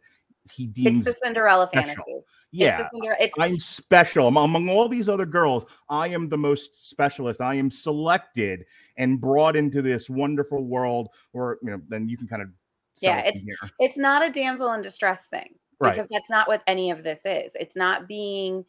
he 0.50 0.66
deems 0.66 1.06
it's 1.06 1.18
the 1.18 1.24
Cinderella 1.26 1.68
special. 1.72 1.88
fantasy. 1.88 2.24
Yeah, 2.50 2.88
it's 3.18 3.34
I'm 3.38 3.58
special 3.58 4.28
among 4.28 4.68
all 4.68 4.88
these 4.88 5.08
other 5.08 5.24
girls. 5.24 5.64
I 5.88 6.08
am 6.08 6.28
the 6.28 6.36
most 6.36 6.90
specialist. 6.90 7.40
I 7.40 7.54
am 7.54 7.70
selected 7.70 8.66
and 8.98 9.20
brought 9.20 9.56
into 9.56 9.80
this 9.80 10.10
wonderful 10.10 10.64
world. 10.64 11.08
Or 11.32 11.58
you 11.62 11.70
know, 11.70 11.80
then 11.88 12.08
you 12.08 12.18
can 12.18 12.28
kind 12.28 12.42
of 12.42 12.48
yeah. 13.00 13.22
It's 13.24 13.44
it's 13.78 13.98
not 13.98 14.26
a 14.26 14.30
damsel 14.30 14.72
in 14.72 14.82
distress 14.82 15.26
thing 15.26 15.54
because 15.80 15.98
right. 15.98 16.08
that's 16.10 16.30
not 16.30 16.48
what 16.48 16.62
any 16.66 16.90
of 16.90 17.02
this 17.02 17.22
is. 17.24 17.56
It's 17.58 17.76
not 17.76 18.06
being. 18.06 18.64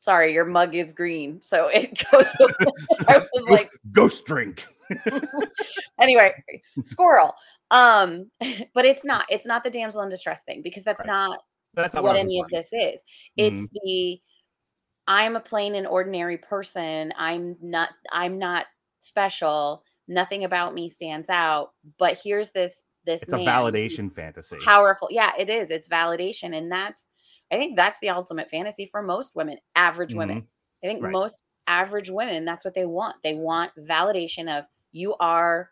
Sorry, 0.00 0.34
your 0.34 0.44
mug 0.44 0.74
is 0.74 0.92
green, 0.92 1.40
so 1.40 1.68
it 1.72 2.02
goes. 2.10 2.26
I 3.08 3.18
was 3.18 3.44
like, 3.48 3.70
ghost 3.92 4.26
drink. 4.26 4.66
anyway, 6.00 6.32
squirrel. 6.84 7.34
Um, 7.72 8.30
but 8.74 8.84
it's 8.84 9.04
not. 9.04 9.26
It's 9.28 9.46
not 9.46 9.64
the 9.64 9.70
damsel 9.70 10.02
in 10.02 10.08
distress 10.08 10.44
thing 10.44 10.62
because 10.62 10.84
that's 10.84 11.00
right. 11.00 11.08
not 11.08 11.40
that's 11.74 11.94
what 11.94 12.16
any 12.16 12.40
of 12.40 12.46
this 12.50 12.68
is. 12.72 13.00
It's 13.36 13.56
mm-hmm. 13.56 13.64
the 13.84 14.20
I'm 15.08 15.34
a 15.34 15.40
plain 15.40 15.74
and 15.74 15.86
ordinary 15.86 16.38
person. 16.38 17.12
I'm 17.16 17.56
not. 17.60 17.90
I'm 18.12 18.38
not 18.38 18.66
special. 19.00 19.82
Nothing 20.06 20.44
about 20.44 20.74
me 20.74 20.88
stands 20.88 21.28
out. 21.28 21.70
But 21.98 22.20
here's 22.22 22.50
this. 22.50 22.84
This 23.04 23.22
it's 23.22 23.32
a 23.32 23.36
validation 23.38 24.14
fantasy. 24.14 24.58
Powerful. 24.64 25.08
Yeah, 25.10 25.32
it 25.36 25.50
is. 25.50 25.70
It's 25.70 25.88
validation, 25.88 26.56
and 26.56 26.70
that's. 26.70 27.06
I 27.50 27.56
think 27.56 27.76
that's 27.76 27.98
the 28.00 28.08
ultimate 28.10 28.48
fantasy 28.48 28.88
for 28.90 29.02
most 29.02 29.34
women, 29.34 29.58
average 29.74 30.10
mm-hmm. 30.10 30.18
women. 30.18 30.46
I 30.82 30.86
think 30.86 31.02
right. 31.02 31.12
most 31.12 31.42
average 31.66 32.10
women, 32.10 32.44
that's 32.44 32.64
what 32.64 32.74
they 32.74 32.86
want. 32.86 33.16
They 33.22 33.34
want 33.34 33.72
validation 33.78 34.48
of 34.48 34.64
you 34.92 35.14
are 35.20 35.70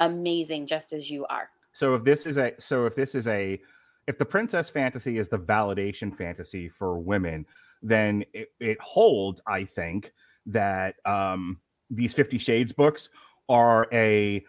amazing 0.00 0.66
just 0.66 0.92
as 0.92 1.10
you 1.10 1.26
are. 1.26 1.50
So 1.72 1.94
if 1.94 2.04
this 2.04 2.26
is 2.26 2.38
a 2.38 2.52
so 2.58 2.86
if 2.86 2.94
this 2.94 3.14
is 3.14 3.26
a 3.26 3.60
if 4.06 4.18
the 4.18 4.24
princess 4.24 4.70
fantasy 4.70 5.18
is 5.18 5.28
the 5.28 5.38
validation 5.38 6.14
fantasy 6.14 6.68
for 6.68 6.98
women, 6.98 7.46
then 7.82 8.24
it, 8.32 8.48
it 8.58 8.80
holds, 8.80 9.42
I 9.46 9.64
think, 9.64 10.12
that 10.46 10.96
um 11.04 11.60
these 11.90 12.14
50 12.14 12.38
shades 12.38 12.72
books 12.72 13.10
are 13.48 13.86
a 13.92 14.44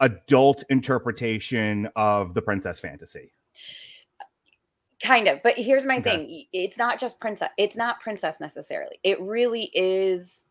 adult 0.00 0.64
interpretation 0.70 1.88
of 1.96 2.34
the 2.34 2.42
princess 2.42 2.80
fantasy 2.80 3.32
kind 5.02 5.28
of 5.28 5.42
but 5.42 5.54
here's 5.56 5.84
my 5.84 5.98
okay. 5.98 6.16
thing 6.16 6.44
it's 6.52 6.78
not 6.78 6.98
just 6.98 7.20
princess 7.20 7.50
it's 7.58 7.76
not 7.76 8.00
princess 8.00 8.36
necessarily 8.40 8.98
it 9.02 9.20
really 9.20 9.70
is 9.74 10.43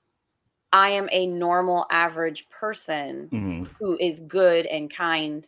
i 0.73 0.89
am 0.89 1.07
a 1.11 1.25
normal 1.27 1.85
average 1.89 2.49
person 2.49 3.29
mm-hmm. 3.31 3.63
who 3.79 3.97
is 3.99 4.19
good 4.21 4.65
and 4.65 4.93
kind 4.93 5.45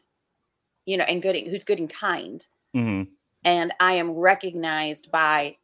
you 0.85 0.95
know 0.95 1.03
and 1.03 1.21
good 1.21 1.35
who's 1.47 1.63
good 1.63 1.79
and 1.79 1.89
kind 1.89 2.47
mm-hmm. 2.73 3.03
and 3.43 3.73
i 3.81 3.91
am 3.91 4.11
recognized 4.11 5.11
by 5.11 5.55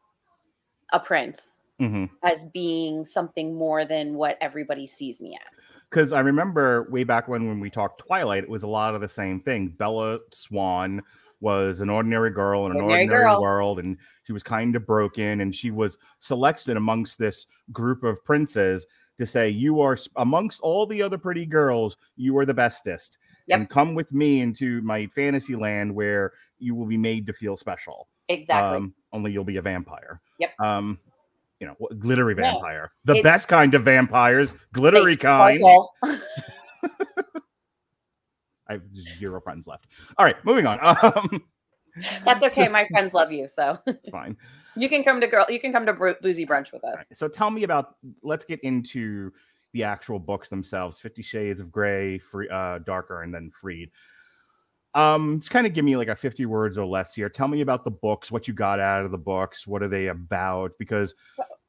a 0.92 1.00
prince 1.00 1.60
mm-hmm. 1.80 2.06
as 2.24 2.46
being 2.54 3.06
something 3.06 3.56
more 3.56 3.86
than 3.86 4.16
what 4.16 4.38
everybody 4.42 4.86
sees 4.86 5.22
me 5.22 5.38
as 5.48 5.60
because 5.90 6.12
i 6.12 6.20
remember 6.20 6.90
way 6.90 7.04
back 7.04 7.28
when 7.28 7.48
when 7.48 7.60
we 7.60 7.70
talked 7.70 8.06
twilight 8.06 8.44
it 8.44 8.50
was 8.50 8.64
a 8.64 8.68
lot 8.68 8.94
of 8.94 9.00
the 9.00 9.10
same 9.10 9.40
thing 9.40 9.70
bella 9.70 10.20
swan 10.32 11.02
was 11.42 11.82
an 11.82 11.90
ordinary 11.90 12.30
girl 12.30 12.68
in 12.68 12.72
an 12.72 12.78
ordinary, 12.78 13.04
ordinary 13.04 13.42
world 13.42 13.80
and 13.80 13.98
she 14.24 14.32
was 14.32 14.44
kind 14.44 14.76
of 14.76 14.86
broken 14.86 15.42
and 15.42 15.56
she 15.56 15.72
was 15.72 15.98
selected 16.20 16.78
amongst 16.78 17.18
this 17.18 17.48
group 17.72 18.04
of 18.04 18.24
princes 18.24 18.86
to 19.18 19.26
say 19.26 19.50
you 19.50 19.82
are 19.82 19.98
amongst 20.18 20.60
all 20.62 20.86
the 20.86 21.02
other 21.02 21.18
pretty 21.18 21.46
girls 21.46 21.98
you 22.16 22.38
are 22.38 22.46
the 22.46 22.54
bestest 22.54 23.18
yep. 23.48 23.60
and 23.60 23.70
come 23.70 23.96
with 23.96 24.12
me 24.14 24.42
into 24.42 24.82
my 24.82 25.08
fantasy 25.08 25.56
land 25.56 25.94
where 25.94 26.34
you 26.60 26.76
will 26.76 26.86
be 26.86 26.98
made 26.98 27.26
to 27.26 27.34
feel 27.34 27.56
special 27.58 28.08
exactly 28.30 28.78
um, 28.78 28.94
only 29.14 29.32
you'll 29.32 29.44
be 29.44 29.58
a 29.58 29.62
vampire 29.62 30.22
yep 30.40 30.52
um 30.60 30.98
you 31.60 31.68
know 31.68 31.76
glittery 32.00 32.34
vampire 32.34 32.92
yeah. 33.06 33.14
the 33.14 33.22
best 33.22 33.48
kind 33.48 33.76
of 33.76 33.84
vampires 33.84 34.54
glittery 34.74 35.18
kind 35.18 35.62
I 38.72 38.76
have 38.76 38.84
zero 39.20 39.42
friends 39.42 39.68
left. 39.68 39.88
All 40.18 40.26
right, 40.26 40.38
moving 40.46 40.66
on. 40.66 40.80
Um, 41.04 41.44
That's 42.26 42.44
okay. 42.44 42.66
So, 42.66 42.72
My 42.72 42.88
friends 42.88 43.14
love 43.14 43.32
you, 43.32 43.48
so 43.48 43.78
it's 43.88 44.10
fine. 44.10 44.38
You 44.76 44.90
can 44.90 45.04
come 45.04 45.22
to 45.22 45.28
girl. 45.28 45.46
You 45.50 45.60
can 45.60 45.74
come 45.74 45.86
to 45.86 45.94
boozy 45.94 46.46
brunch 46.46 46.72
with 46.72 46.84
us. 46.84 46.96
Right, 46.98 47.08
so 47.14 47.28
tell 47.28 47.52
me 47.52 47.64
about. 47.64 47.96
Let's 48.24 48.46
get 48.46 48.60
into 48.62 49.32
the 49.74 49.84
actual 49.84 50.20
books 50.20 50.50
themselves. 50.50 51.00
Fifty 51.00 51.22
Shades 51.22 51.60
of 51.60 51.72
Grey, 51.72 52.20
free, 52.20 52.50
uh, 52.50 52.80
darker, 52.80 53.22
and 53.22 53.34
then 53.34 53.52
Freed. 53.52 53.92
Um, 54.94 55.40
just 55.40 55.52
kind 55.52 55.66
of 55.66 55.74
give 55.74 55.86
me 55.86 55.96
like 55.96 56.10
a 56.10 56.16
50 56.18 56.46
words 56.48 56.78
or 56.78 56.86
less 56.86 57.16
here. 57.16 57.30
Tell 57.30 57.48
me 57.48 57.62
about 57.62 57.86
the 57.86 57.92
books, 57.92 58.30
what 58.30 58.48
you 58.48 58.54
got 58.54 58.82
out 58.82 59.06
of 59.06 59.12
the 59.12 59.18
books, 59.18 59.66
what 59.66 59.82
are 59.82 59.88
they 59.88 60.08
about? 60.08 60.74
Because 60.78 61.16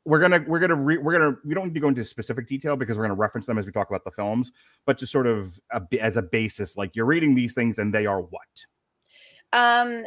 we're 0.04 0.18
gonna 0.18 0.44
we're 0.48 0.58
gonna 0.58 0.74
re, 0.74 0.98
we're 0.98 1.12
gonna 1.12 1.36
we 1.44 1.54
don't 1.54 1.68
need 1.68 1.74
to 1.74 1.80
go 1.80 1.88
into 1.88 2.04
specific 2.04 2.48
detail 2.48 2.76
because 2.76 2.98
we're 2.98 3.04
gonna 3.04 3.14
reference 3.14 3.46
them 3.46 3.58
as 3.58 3.66
we 3.66 3.72
talk 3.72 3.88
about 3.88 4.04
the 4.04 4.10
films, 4.10 4.50
but 4.84 4.98
just 4.98 5.12
sort 5.12 5.26
of 5.26 5.60
a, 5.72 5.82
as 6.00 6.16
a 6.16 6.22
basis, 6.22 6.76
like 6.76 6.96
you're 6.96 7.06
reading 7.06 7.34
these 7.34 7.54
things 7.54 7.78
and 7.78 7.94
they 7.94 8.06
are 8.06 8.20
what? 8.22 8.66
Um, 9.52 10.04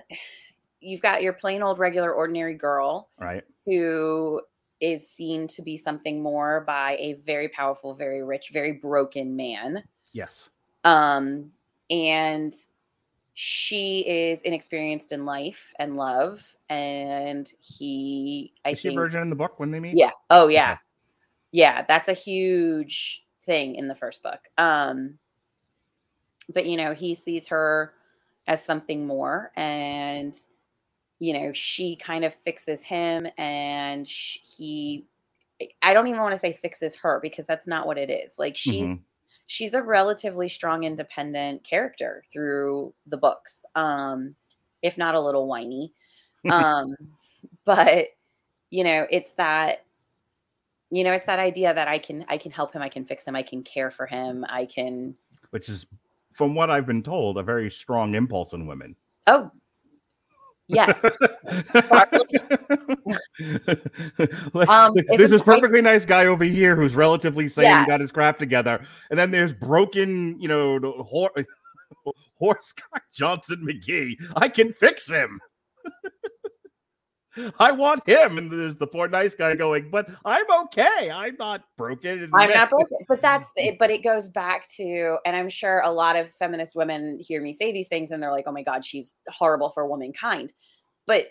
you've 0.80 1.02
got 1.02 1.24
your 1.24 1.34
plain 1.34 1.62
old 1.62 1.80
regular 1.80 2.14
ordinary 2.14 2.56
girl, 2.56 3.10
right? 3.20 3.44
Who 3.66 4.42
is 4.82 5.08
seen 5.08 5.48
to 5.48 5.62
be 5.62 5.78
something 5.78 6.22
more 6.22 6.62
by 6.62 6.98
a 7.00 7.14
very 7.14 7.50
powerful, 7.50 7.94
very 7.94 8.24
rich, 8.24 8.50
very 8.52 8.74
broken 8.74 9.36
man. 9.36 9.84
Yes. 10.12 10.50
Um, 10.84 11.52
and 11.90 12.54
she 13.36 14.00
is 14.08 14.40
inexperienced 14.42 15.12
in 15.12 15.26
life 15.26 15.74
and 15.78 15.98
love 15.98 16.56
and 16.70 17.52
he 17.60 18.54
I 18.64 18.72
is 18.72 18.80
she 18.80 18.90
think, 18.90 18.98
a 18.98 19.02
virgin 19.02 19.22
in 19.24 19.30
the 19.30 19.36
book 19.36 19.60
when 19.60 19.72
they 19.72 19.80
meet 19.82 19.98
yeah 19.98 20.12
oh 20.30 20.48
yeah 20.48 20.72
okay. 20.72 20.80
yeah 21.52 21.86
that's 21.86 22.08
a 22.08 22.14
huge 22.14 23.26
thing 23.46 23.76
in 23.76 23.90
the 23.90 23.94
first 23.94 24.24
book 24.24 24.40
um 24.58 25.20
but 26.54 26.66
you 26.66 26.78
know 26.78 26.94
he 26.94 27.14
sees 27.14 27.50
her 27.50 27.95
as 28.48 28.64
something 28.64 29.08
more 29.08 29.52
and 29.56 30.36
you 31.20 31.34
know 31.34 31.52
she 31.54 31.96
kind 31.96 32.24
of 32.24 32.34
fixes 32.34 32.82
him 32.82 33.28
and 33.38 34.08
she, 34.08 34.40
he 34.40 35.06
i 35.82 35.94
don't 35.94 36.08
even 36.08 36.22
want 36.22 36.34
to 36.34 36.40
say 36.40 36.54
fixes 36.54 36.96
her 36.96 37.20
because 37.22 37.46
that's 37.46 37.68
not 37.68 37.88
what 37.88 37.98
it 37.98 38.10
is 38.10 38.34
like 38.38 38.56
she's 38.56 38.84
mm-hmm 38.84 39.02
she's 39.48 39.74
a 39.74 39.82
relatively 39.82 40.50
strong, 40.50 40.84
independent 40.84 41.64
character 41.64 42.24
through 42.32 42.94
the 43.08 43.18
books, 43.18 43.64
um, 43.76 44.36
if 44.82 44.98
not 44.98 45.16
a 45.16 45.22
little 45.22 45.48
whiny. 45.48 45.94
Um, 46.48 46.96
but 47.66 48.10
you 48.70 48.84
know, 48.84 49.08
it's 49.10 49.32
that 49.32 49.84
you 50.92 51.04
know, 51.04 51.12
it's 51.12 51.26
that 51.26 51.40
idea 51.40 51.74
that 51.74 51.88
I 51.88 51.98
can 51.98 52.24
I 52.30 52.38
can 52.38 52.52
help 52.52 52.72
him, 52.72 52.84
I 52.84 52.90
can 52.90 53.04
fix 53.04 53.26
him, 53.26 53.36
I 53.36 53.42
can 53.42 53.64
care 53.64 53.90
for 53.90 54.06
him, 54.06 54.46
I 54.48 54.68
can 54.68 55.16
which 55.50 55.70
is 55.70 55.88
from 56.36 56.54
what 56.54 56.70
I've 56.70 56.86
been 56.86 57.02
told, 57.02 57.38
a 57.38 57.44
very 57.44 57.72
strong 57.72 58.14
impulse 58.14 58.52
in 58.52 58.68
women. 58.68 58.96
Oh, 59.26 59.50
Yes. 60.68 61.04
um, 64.68 64.94
there's 65.16 65.30
this 65.30 65.44
perfectly 65.44 65.82
nice 65.82 66.06
guy 66.06 66.26
over 66.26 66.44
here 66.44 66.76
who's 66.76 66.96
relatively 66.96 67.48
sane, 67.48 67.66
yeah. 67.66 67.86
got 67.86 68.02
his 68.02 68.12
crap 68.12 68.40
together, 68.40 68.84
and 69.10 69.18
then 69.20 69.32
there's 69.32 69.54
broken, 69.54 70.40
you 70.40 70.48
know, 70.48 70.80
horse, 71.08 71.46
horse 72.34 72.74
Johnson 73.14 73.66
McGee. 73.66 74.16
I 74.36 74.50
can 74.50 74.74
fix 74.74 75.08
him. 75.08 75.40
I 77.60 77.72
want 77.72 78.08
him. 78.08 78.38
And 78.38 78.52
there's 78.52 78.76
the 78.78 78.88
poor 78.88 79.08
nice 79.08 79.36
guy 79.36 79.56
going, 79.56 79.90
but 79.90 80.10
I'm 80.24 80.46
okay. 80.66 81.12
I'm 81.14 81.36
not 81.38 81.64
broken. 81.78 82.30
I'm 82.34 82.50
not 82.50 82.70
broken. 82.70 82.98
But 83.08 83.22
that's 83.22 83.50
it. 83.56 83.78
But 83.80 83.92
it 83.92 84.04
goes 84.04 84.28
back 84.28 84.68
to, 84.78 85.18
and 85.26 85.36
I'm 85.36 85.50
sure 85.50 85.82
a 85.82 85.92
lot 85.92 86.16
of 86.16 86.32
feminist 86.32 86.76
women 86.76 87.20
hear 87.20 87.42
me 87.42 87.54
say 87.54 87.72
these 87.72 87.88
things 87.88 88.12
and 88.12 88.22
they're 88.22 88.32
like, 88.32 88.46
oh 88.48 88.52
my 88.52 88.64
God, 88.64 88.86
she's 88.86 89.14
horrible 89.30 89.70
for 89.70 89.88
womankind. 89.88 90.54
But 91.06 91.28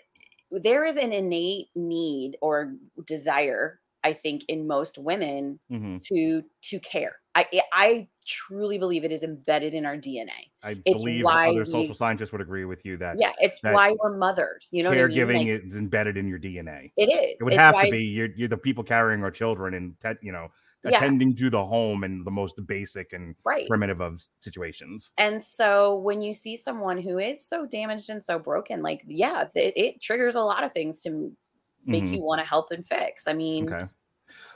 there 0.51 0.85
is 0.85 0.95
an 0.95 1.11
innate 1.11 1.67
need 1.75 2.37
or 2.41 2.73
desire 3.05 3.79
I 4.05 4.13
think 4.13 4.45
in 4.47 4.67
most 4.67 4.99
women 4.99 5.59
mm-hmm. 5.69 5.97
to 6.13 6.43
to 6.69 6.79
care. 6.79 7.15
I 7.33 7.47
I 7.73 8.07
truly 8.25 8.77
believe 8.77 9.03
it 9.03 9.11
is 9.11 9.23
embedded 9.23 9.73
in 9.73 9.85
our 9.85 9.95
DNA. 9.95 10.51
I 10.63 10.71
it's 10.85 10.97
believe 10.97 11.25
other 11.25 11.59
we, 11.59 11.65
social 11.65 11.95
scientists 11.95 12.31
would 12.31 12.41
agree 12.41 12.65
with 12.65 12.85
you 12.85 12.97
that 12.97 13.17
yeah, 13.19 13.31
it's 13.39 13.59
that 13.61 13.73
why 13.73 13.95
we're 14.01 14.17
mothers. 14.17 14.69
You 14.71 14.83
know, 14.83 14.91
caregiving 14.91 15.35
I 15.35 15.43
mean? 15.43 15.53
like, 15.53 15.65
is 15.65 15.77
embedded 15.77 16.17
in 16.17 16.27
your 16.27 16.39
DNA. 16.39 16.91
It 16.97 17.05
is. 17.05 17.37
It 17.39 17.43
would 17.43 17.53
it's 17.53 17.59
have 17.59 17.75
to 17.81 17.91
be. 17.91 18.03
You're 18.03 18.29
you're 18.35 18.47
the 18.47 18.57
people 18.57 18.83
carrying 18.83 19.23
our 19.23 19.31
children 19.31 19.73
and 19.75 19.95
you 20.21 20.31
know 20.31 20.49
yeah. 20.83 20.97
attending 20.97 21.35
to 21.35 21.49
the 21.49 21.63
home 21.63 22.03
and 22.03 22.25
the 22.25 22.31
most 22.31 22.55
basic 22.67 23.13
and 23.13 23.35
right. 23.43 23.67
primitive 23.67 24.01
of 24.01 24.21
situations. 24.39 25.11
And 25.17 25.43
so 25.43 25.95
when 25.95 26.21
you 26.21 26.33
see 26.33 26.57
someone 26.57 26.99
who 26.99 27.19
is 27.19 27.47
so 27.47 27.65
damaged 27.65 28.09
and 28.09 28.23
so 28.23 28.39
broken, 28.39 28.81
like 28.81 29.03
yeah, 29.07 29.45
it, 29.55 29.73
it 29.75 30.01
triggers 30.01 30.35
a 30.35 30.41
lot 30.41 30.63
of 30.63 30.71
things 30.73 31.01
to 31.03 31.31
make 31.85 32.03
mm-hmm. 32.03 32.15
you 32.15 32.21
want 32.23 32.39
to 32.39 32.45
help 32.45 32.71
and 32.71 32.85
fix. 32.85 33.23
I 33.27 33.33
mean. 33.33 33.71
Okay 33.71 33.87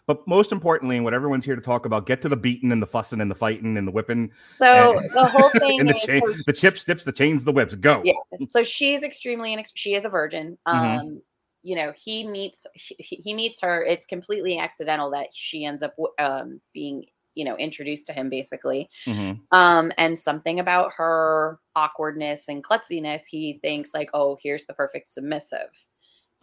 but 0.09 0.27
most 0.27 0.51
importantly, 0.51 0.95
and 0.95 1.05
what 1.05 1.13
everyone's 1.13 1.45
here 1.45 1.55
to 1.55 1.61
talk 1.61 1.85
about, 1.85 2.07
get 2.07 2.19
to 2.23 2.29
the 2.29 2.35
beating 2.35 2.71
and 2.71 2.81
the 2.81 2.87
fussing 2.87 3.21
and 3.21 3.29
the 3.29 3.35
fighting 3.35 3.77
and 3.77 3.87
the 3.87 3.91
whipping. 3.91 4.31
So 4.57 4.97
and, 4.97 5.07
the 5.11 5.25
whole 5.25 5.49
thing, 5.59 5.81
and 5.81 5.87
the, 5.87 5.93
cha- 5.93 6.25
so, 6.25 6.33
the 6.47 6.53
chips, 6.53 6.83
dips, 6.83 7.03
the 7.03 7.11
chains, 7.11 7.43
the 7.43 7.51
whips. 7.51 7.75
Go. 7.75 8.01
Yeah. 8.03 8.13
So 8.49 8.63
she's 8.63 9.03
extremely 9.03 9.55
inex- 9.55 9.69
she 9.75 9.93
is 9.93 10.05
a 10.05 10.09
virgin. 10.09 10.57
Mm-hmm. 10.67 10.79
Um, 10.79 10.99
mm-hmm. 10.99 11.17
you 11.61 11.75
know, 11.75 11.93
he 11.95 12.27
meets 12.27 12.65
he, 12.73 13.21
he, 13.23 13.35
meets 13.35 13.61
her. 13.61 13.83
It's 13.83 14.07
completely 14.07 14.57
accidental 14.57 15.11
that 15.11 15.27
she 15.31 15.63
ends 15.63 15.83
up 15.83 15.93
um 16.17 16.59
being 16.73 17.05
you 17.35 17.45
know 17.45 17.55
introduced 17.57 18.07
to 18.07 18.13
him 18.13 18.31
basically 18.31 18.89
mm-hmm. 19.05 19.33
um 19.55 19.91
and 19.99 20.17
something 20.17 20.59
about 20.59 20.91
her 20.93 21.59
awkwardness 21.75 22.45
and 22.49 22.63
klutziness 22.63 23.21
he 23.29 23.59
thinks 23.61 23.91
like 23.93 24.09
oh 24.15 24.35
here's 24.41 24.65
the 24.65 24.73
perfect 24.73 25.07
submissive 25.07 25.69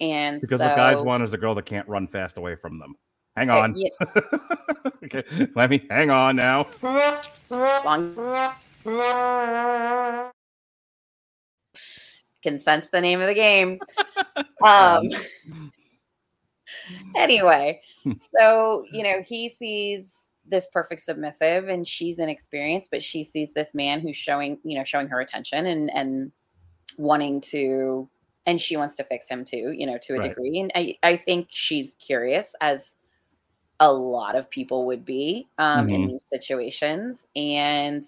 and 0.00 0.40
because 0.40 0.61
so, 0.61 0.66
what 0.66 0.76
guys 0.76 1.02
want 1.02 1.25
is 1.25 1.32
a 1.32 1.38
girl 1.38 1.56
that 1.56 1.66
can't 1.66 1.88
run 1.88 2.06
fast 2.06 2.38
away 2.38 2.54
from 2.54 2.78
them 2.78 2.94
Hang 3.36 3.50
on. 3.50 3.74
Yeah. 3.76 3.90
okay, 5.04 5.22
let 5.54 5.68
me 5.68 5.86
hang 5.90 6.10
on 6.10 6.36
now. 6.36 6.66
Long. 7.50 8.14
Can 12.42 12.60
sense 12.60 12.88
the 12.88 13.00
name 13.00 13.20
of 13.20 13.26
the 13.26 13.34
game. 13.34 13.78
Um. 14.64 15.10
anyway, 17.16 17.80
so 18.38 18.86
you 18.90 19.02
know 19.02 19.20
he 19.20 19.50
sees 19.50 20.10
this 20.46 20.66
perfect 20.72 21.02
submissive, 21.02 21.68
and 21.68 21.86
she's 21.86 22.18
inexperienced, 22.18 22.90
but 22.90 23.02
she 23.02 23.22
sees 23.22 23.52
this 23.52 23.74
man 23.74 24.00
who's 24.00 24.16
showing 24.16 24.58
you 24.64 24.78
know 24.78 24.84
showing 24.84 25.08
her 25.08 25.20
attention 25.20 25.66
and 25.66 25.90
and 25.94 26.32
wanting 26.96 27.42
to 27.42 28.08
and 28.46 28.60
she 28.60 28.76
wants 28.76 28.96
to 28.96 29.04
fix 29.04 29.26
him 29.28 29.44
too, 29.44 29.74
you 29.76 29.86
know, 29.86 29.98
to 30.02 30.14
a 30.14 30.18
right. 30.18 30.28
degree. 30.28 30.58
And 30.58 30.72
I, 30.74 30.96
I 31.02 31.16
think 31.16 31.48
she's 31.50 31.96
curious, 31.98 32.54
as 32.60 32.96
a 33.80 33.92
lot 33.92 34.37
of 34.37 34.49
people 34.50 34.87
would 34.87 35.04
be 35.04 35.49
um, 35.59 35.87
mm-hmm. 35.87 35.95
in 35.95 36.09
these 36.09 36.26
situations. 36.33 37.26
And 37.37 38.04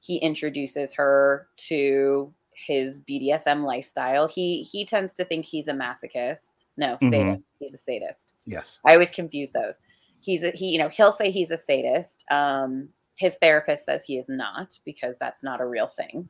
he 0.00 0.16
introduces 0.16 0.92
her 0.94 1.48
to 1.68 2.32
his 2.66 3.00
BDSM 3.00 3.64
lifestyle. 3.64 4.28
He 4.28 4.62
he 4.62 4.84
tends 4.84 5.12
to 5.14 5.24
think 5.24 5.44
he's 5.44 5.68
a 5.68 5.72
masochist. 5.72 6.64
No, 6.76 6.96
mm-hmm. 6.96 7.10
sadist. 7.10 7.46
He's 7.58 7.74
a 7.74 7.78
sadist. 7.78 8.34
Yes. 8.46 8.78
I 8.84 8.94
always 8.94 9.10
confuse 9.10 9.50
those. 9.50 9.80
He's 10.20 10.42
a, 10.42 10.50
he, 10.50 10.70
you 10.70 10.78
know, 10.78 10.88
he'll 10.88 11.12
say 11.12 11.30
he's 11.30 11.50
a 11.50 11.58
sadist. 11.58 12.24
Um, 12.30 12.88
his 13.16 13.36
therapist 13.40 13.84
says 13.84 14.04
he 14.04 14.18
is 14.18 14.28
not 14.28 14.78
because 14.84 15.18
that's 15.18 15.42
not 15.42 15.60
a 15.60 15.66
real 15.66 15.86
thing. 15.86 16.28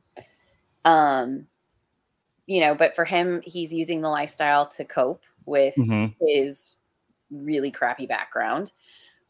Um, 0.85 1.47
you 2.45 2.59
know, 2.59 2.75
but 2.75 2.95
for 2.95 3.05
him, 3.05 3.41
he's 3.45 3.71
using 3.71 4.01
the 4.01 4.09
lifestyle 4.09 4.67
to 4.67 4.83
cope 4.83 5.23
with 5.45 5.75
mm-hmm. 5.75 6.07
his 6.25 6.75
really 7.31 7.71
crappy 7.71 8.05
background, 8.05 8.71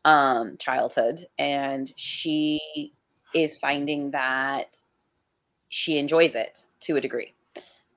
um, 0.05 0.57
childhood, 0.57 1.25
and 1.37 1.91
she 1.95 2.93
is 3.33 3.57
finding 3.57 4.11
that 4.11 4.79
she 5.69 5.97
enjoys 5.97 6.35
it 6.35 6.67
to 6.81 6.97
a 6.97 7.01
degree. 7.01 7.33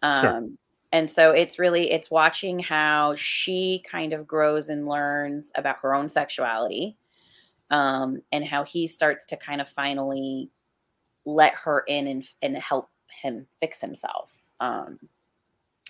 Um, 0.02 0.20
sure. 0.20 0.48
and 0.92 1.10
so 1.10 1.30
it's 1.32 1.58
really 1.58 1.90
it's 1.90 2.10
watching 2.10 2.58
how 2.58 3.14
she 3.16 3.82
kind 3.90 4.12
of 4.12 4.26
grows 4.26 4.68
and 4.68 4.86
learns 4.86 5.50
about 5.54 5.78
her 5.80 5.94
own 5.94 6.08
sexuality 6.08 6.96
um, 7.70 8.22
and 8.30 8.44
how 8.44 8.62
he 8.62 8.86
starts 8.86 9.26
to 9.26 9.36
kind 9.36 9.60
of 9.60 9.68
finally 9.68 10.50
let 11.24 11.54
her 11.54 11.82
in 11.88 12.06
and, 12.06 12.24
and 12.42 12.56
help 12.58 12.90
him 13.22 13.46
fix 13.58 13.80
himself 13.80 14.30
um, 14.60 14.98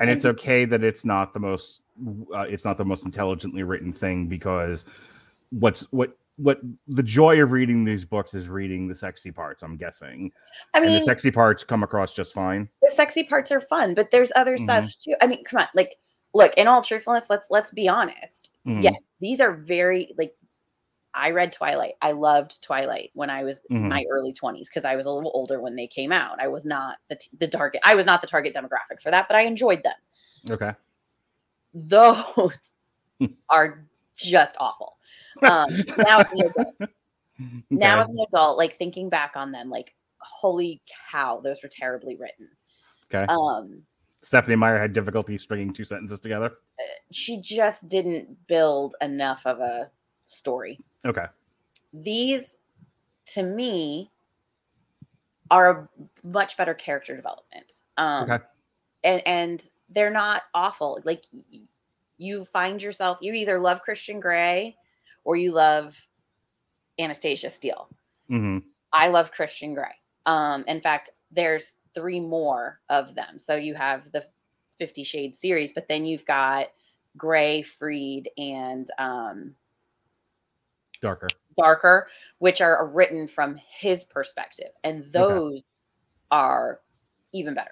and, 0.00 0.08
and 0.08 0.11
it's 0.11 0.25
okay 0.25 0.64
that 0.64 0.85
it's 0.85 1.04
not 1.04 1.35
the 1.35 1.40
most 1.40 1.82
uh, 2.32 2.40
it's 2.42 2.64
not 2.64 2.78
the 2.78 2.84
most 2.84 3.04
intelligently 3.04 3.64
written 3.64 3.93
thing 3.93 4.28
because 4.28 4.84
what's 5.50 5.82
what 5.93 6.17
what 6.37 6.61
the 6.87 7.02
joy 7.02 7.43
of 7.43 7.50
reading 7.50 7.85
these 7.85 8.04
books 8.04 8.35
is 8.35 8.49
reading 8.49 8.87
the 8.87 8.95
sexy 8.95 9.30
parts 9.30 9.63
i'm 9.63 9.76
guessing. 9.76 10.30
I 10.75 10.80
mean 10.80 10.91
and 10.91 11.00
the 11.00 11.04
sexy 11.04 11.30
parts 11.30 11.65
come 11.65 11.82
across 11.82 12.15
just 12.15 12.32
fine. 12.32 12.69
The 12.82 12.93
sexy 12.95 13.25
parts 13.25 13.50
are 13.50 13.61
fun 13.61 13.95
but 13.95 14.11
there's 14.11 14.32
other 14.37 14.56
mm-hmm. 14.56 14.65
stuff 14.65 14.93
too. 15.02 15.15
I 15.21 15.26
mean 15.26 15.45
come 15.45 15.61
on 15.61 15.69
like 15.75 15.97
look 16.35 16.52
in 16.56 16.69
all 16.69 16.82
truthfulness 16.82 17.26
let's 17.30 17.49
let's 17.50 17.73
be 17.73 17.89
honest. 17.89 18.50
Mm-hmm. 18.67 18.80
yeah 18.80 18.93
these 19.21 19.41
are 19.41 19.54
very 19.54 20.13
like 20.19 20.35
i 21.15 21.30
read 21.30 21.52
twilight. 21.52 21.95
I 22.02 22.13
loved 22.13 22.61
twilight 22.63 23.11
when 23.15 23.30
i 23.30 23.43
was 23.43 23.56
mm-hmm. 23.56 23.76
in 23.76 23.89
my 23.89 24.04
early 24.11 24.35
20s 24.35 24.65
because 24.65 24.85
i 24.85 24.95
was 24.95 25.06
a 25.06 25.11
little 25.11 25.32
older 25.35 25.61
when 25.61 25.75
they 25.76 25.87
came 25.87 26.13
out. 26.13 26.41
I 26.41 26.49
was 26.49 26.67
not 26.67 26.99
the, 27.09 27.19
the 27.39 27.49
target 27.49 27.80
i 27.85 27.95
was 27.95 28.04
not 28.04 28.21
the 28.21 28.26
target 28.26 28.54
demographic 28.54 29.00
for 29.02 29.11
that 29.11 29.26
but 29.28 29.37
i 29.37 29.43
enjoyed 29.43 29.82
them. 29.82 29.95
Okay. 30.50 30.73
Those 31.73 32.75
are 33.49 33.87
just 34.17 34.54
awful 34.59 34.96
um, 35.42 35.68
now 35.99 36.20
as 36.20 36.32
an 36.32 36.40
adult, 36.40 36.75
okay. 36.80 36.90
now 37.70 38.02
as 38.02 38.08
an 38.08 38.18
adult, 38.28 38.58
like 38.58 38.78
thinking 38.78 39.08
back 39.08 39.32
on 39.34 39.52
them, 39.52 39.70
like 39.70 39.94
holy 40.18 40.80
cow, 41.10 41.40
those 41.42 41.62
were 41.62 41.68
terribly 41.70 42.16
written. 42.16 42.49
Okay. 43.12 43.25
Um, 43.28 43.82
Stephenie 44.22 44.56
Meyer 44.56 44.78
had 44.78 44.92
difficulty 44.92 45.38
stringing 45.38 45.72
two 45.72 45.84
sentences 45.84 46.18
together. 46.18 46.46
Uh, 46.46 46.84
she 47.12 47.40
just 47.40 47.88
didn't 47.88 48.46
build 48.49 48.96
enough 49.00 49.40
of 49.44 49.60
a 49.60 49.90
story. 50.25 50.80
Okay. 51.04 51.26
These, 51.92 52.56
to 53.34 53.42
me, 53.42 54.10
are 55.50 55.70
a 55.70 55.88
much 56.26 56.56
better 56.56 56.75
character 56.75 57.14
development. 57.14 57.80
Um, 57.96 58.30
okay. 58.30 58.44
And 59.04 59.22
and 59.26 59.62
they're 59.90 60.10
not 60.10 60.42
awful. 60.54 61.00
Like 61.04 61.25
you 62.18 62.44
find 62.46 62.82
yourself, 62.82 63.18
you 63.20 63.32
either 63.32 63.60
love 63.60 63.82
Christian 63.82 64.18
Grey 64.20 64.76
or 65.26 65.36
you 65.36 65.52
love 65.52 66.06
Anastasia 66.99 67.50
Steele. 67.50 67.89
Mm-hmm. 68.30 68.58
I 68.93 69.08
love 69.08 69.32
Christian 69.32 69.75
Grey. 69.75 69.95
Um, 70.25 70.65
in 70.67 70.80
fact, 70.80 71.10
there's 71.30 71.75
three 71.95 72.21
more 72.21 72.80
of 72.89 73.15
them. 73.15 73.39
So 73.39 73.56
you 73.56 73.75
have 73.75 74.10
the 74.12 74.25
Fifty 74.78 75.02
Shades 75.02 75.39
series, 75.39 75.73
but 75.73 75.89
then 75.89 76.06
you've 76.06 76.25
got 76.25 76.69
Grey, 77.17 77.62
Freed, 77.62 78.30
and 78.39 78.89
um, 78.99 79.54
Darker. 81.02 81.28
Darker, 81.58 82.08
which 82.39 82.60
are 82.60 82.86
written 82.89 83.26
from 83.26 83.56
his 83.56 84.04
perspective, 84.04 84.71
and 84.84 85.04
those 85.12 85.54
okay. 85.54 85.65
are 86.30 86.80
even 87.32 87.54
better. 87.54 87.71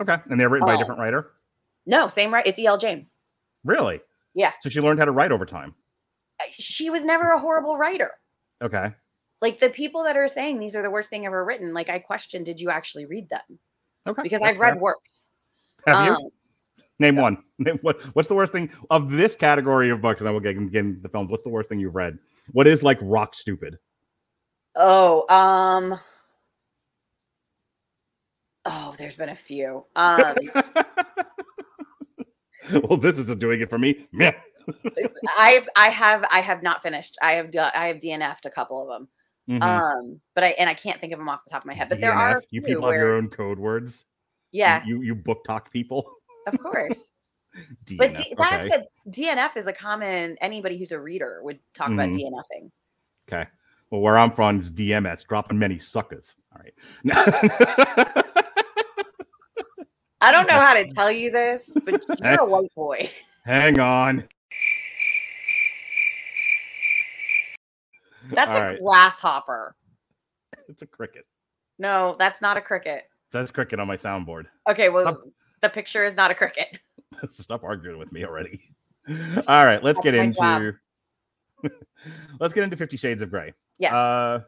Okay, 0.00 0.16
and 0.28 0.38
they're 0.38 0.48
written 0.48 0.66
by 0.66 0.74
a 0.74 0.78
different 0.78 1.00
writer. 1.00 1.32
No, 1.86 2.08
same 2.08 2.32
right. 2.32 2.46
It's 2.46 2.58
E.L. 2.58 2.78
James. 2.78 3.16
Really? 3.64 4.00
Yeah. 4.34 4.52
So 4.60 4.68
she 4.68 4.80
learned 4.80 4.98
how 4.98 5.04
to 5.06 5.12
write 5.12 5.32
over 5.32 5.46
time 5.46 5.74
she 6.52 6.90
was 6.90 7.04
never 7.04 7.32
a 7.32 7.38
horrible 7.38 7.76
writer. 7.76 8.12
Okay. 8.62 8.92
Like 9.40 9.58
the 9.58 9.70
people 9.70 10.04
that 10.04 10.16
are 10.16 10.28
saying 10.28 10.58
these 10.58 10.74
are 10.74 10.82
the 10.82 10.90
worst 10.90 11.10
thing 11.10 11.26
ever 11.26 11.44
written, 11.44 11.74
like 11.74 11.90
I 11.90 11.98
question, 11.98 12.44
did 12.44 12.60
you 12.60 12.70
actually 12.70 13.04
read 13.04 13.28
them? 13.28 13.58
Okay. 14.06 14.22
Because 14.22 14.42
I've 14.42 14.58
read 14.58 14.80
worse. 14.80 15.32
Have 15.86 15.96
um, 15.96 16.06
you? 16.06 16.30
Name 16.98 17.16
one. 17.16 17.42
Name 17.58 17.78
what 17.82 18.00
what's 18.14 18.28
the 18.28 18.34
worst 18.34 18.52
thing 18.52 18.70
of 18.90 19.10
this 19.10 19.36
category 19.36 19.90
of 19.90 20.00
books? 20.00 20.20
And 20.20 20.26
then 20.26 20.34
we'll 20.34 20.40
get, 20.40 20.54
get 20.70 20.84
into 20.84 21.00
the 21.00 21.08
films. 21.08 21.30
What's 21.30 21.42
the 21.42 21.50
worst 21.50 21.68
thing 21.68 21.80
you've 21.80 21.94
read? 21.94 22.18
What 22.52 22.66
is 22.66 22.82
like 22.82 22.98
rock 23.02 23.34
stupid? 23.34 23.78
Oh, 24.76 25.28
um 25.28 25.98
Oh, 28.66 28.94
there's 28.96 29.16
been 29.16 29.28
a 29.28 29.36
few. 29.36 29.84
Um 29.96 30.34
well, 32.84 32.96
this 32.96 33.18
isn't 33.18 33.40
doing 33.40 33.60
it 33.60 33.68
for 33.68 33.78
me. 33.78 34.06
Yeah. 34.12 34.34
I 35.26 35.64
I 35.76 35.88
have 35.88 36.24
I 36.30 36.40
have 36.40 36.62
not 36.62 36.82
finished. 36.82 37.16
I 37.22 37.32
have 37.32 37.50
I 37.56 37.88
have 37.88 37.98
DNF'd 37.98 38.46
a 38.46 38.50
couple 38.50 38.82
of 38.82 38.88
them. 38.88 39.08
Mm-hmm. 39.48 39.62
Um, 39.62 40.20
but 40.34 40.44
I 40.44 40.48
and 40.50 40.70
I 40.70 40.74
can't 40.74 41.00
think 41.00 41.12
of 41.12 41.18
them 41.18 41.28
off 41.28 41.44
the 41.44 41.50
top 41.50 41.62
of 41.62 41.66
my 41.66 41.74
head. 41.74 41.88
But 41.88 41.98
DNF, 41.98 42.00
there 42.00 42.12
are 42.12 42.42
you 42.50 42.62
people 42.62 42.82
where, 42.82 42.92
have 42.92 43.06
your 43.06 43.14
own 43.14 43.28
code 43.28 43.58
words. 43.58 44.04
Yeah, 44.52 44.82
you 44.86 45.02
you 45.02 45.14
book 45.14 45.44
talk 45.44 45.70
people. 45.72 46.10
Of 46.46 46.58
course. 46.58 47.12
DNF, 47.86 47.96
but 47.98 48.14
D- 48.14 48.34
that's 48.36 48.72
okay. 48.72 48.84
a 49.06 49.10
DNF 49.10 49.56
is 49.56 49.66
a 49.66 49.72
common. 49.72 50.36
Anybody 50.40 50.78
who's 50.78 50.92
a 50.92 51.00
reader 51.00 51.40
would 51.42 51.58
talk 51.74 51.88
mm-hmm. 51.88 52.00
about 52.00 52.08
DNFing. 52.10 52.70
Okay. 53.28 53.48
Well, 53.90 54.00
where 54.00 54.18
I'm 54.18 54.30
from 54.32 54.60
is 54.60 54.72
DMS, 54.72 55.26
dropping 55.26 55.58
many 55.58 55.78
suckers. 55.78 56.36
All 56.52 56.60
right. 56.60 56.74
I 60.20 60.32
don't 60.32 60.48
know 60.48 60.58
how 60.58 60.74
to 60.74 60.86
tell 60.86 61.12
you 61.12 61.30
this, 61.30 61.70
but 61.84 62.02
you're 62.18 62.40
a 62.40 62.46
white 62.46 62.74
boy. 62.74 63.10
Hang 63.44 63.78
on. 63.78 64.26
That's 68.30 68.50
All 68.50 68.56
a 68.56 68.60
right. 68.60 68.80
grasshopper. 68.82 69.76
It's 70.68 70.82
a 70.82 70.86
cricket. 70.86 71.26
No, 71.78 72.16
that's 72.18 72.40
not 72.40 72.56
a 72.56 72.60
cricket. 72.60 73.04
It 73.04 73.32
says 73.32 73.50
cricket 73.50 73.80
on 73.80 73.88
my 73.88 73.96
soundboard. 73.96 74.44
Okay, 74.68 74.88
well, 74.88 75.04
Stop. 75.04 75.22
the 75.62 75.68
picture 75.68 76.04
is 76.04 76.16
not 76.16 76.30
a 76.30 76.34
cricket. 76.34 76.78
Stop 77.30 77.64
arguing 77.64 77.98
with 77.98 78.12
me 78.12 78.24
already. 78.24 78.60
All 79.46 79.66
right, 79.66 79.82
let's 79.82 79.98
that's 79.98 80.04
get 80.04 80.14
into 80.14 80.74
let's 82.40 82.54
get 82.54 82.64
into 82.64 82.76
Fifty 82.76 82.96
Shades 82.96 83.22
of 83.22 83.30
Grey. 83.30 83.52
Yeah. 83.78 83.96
Uh, 83.96 84.40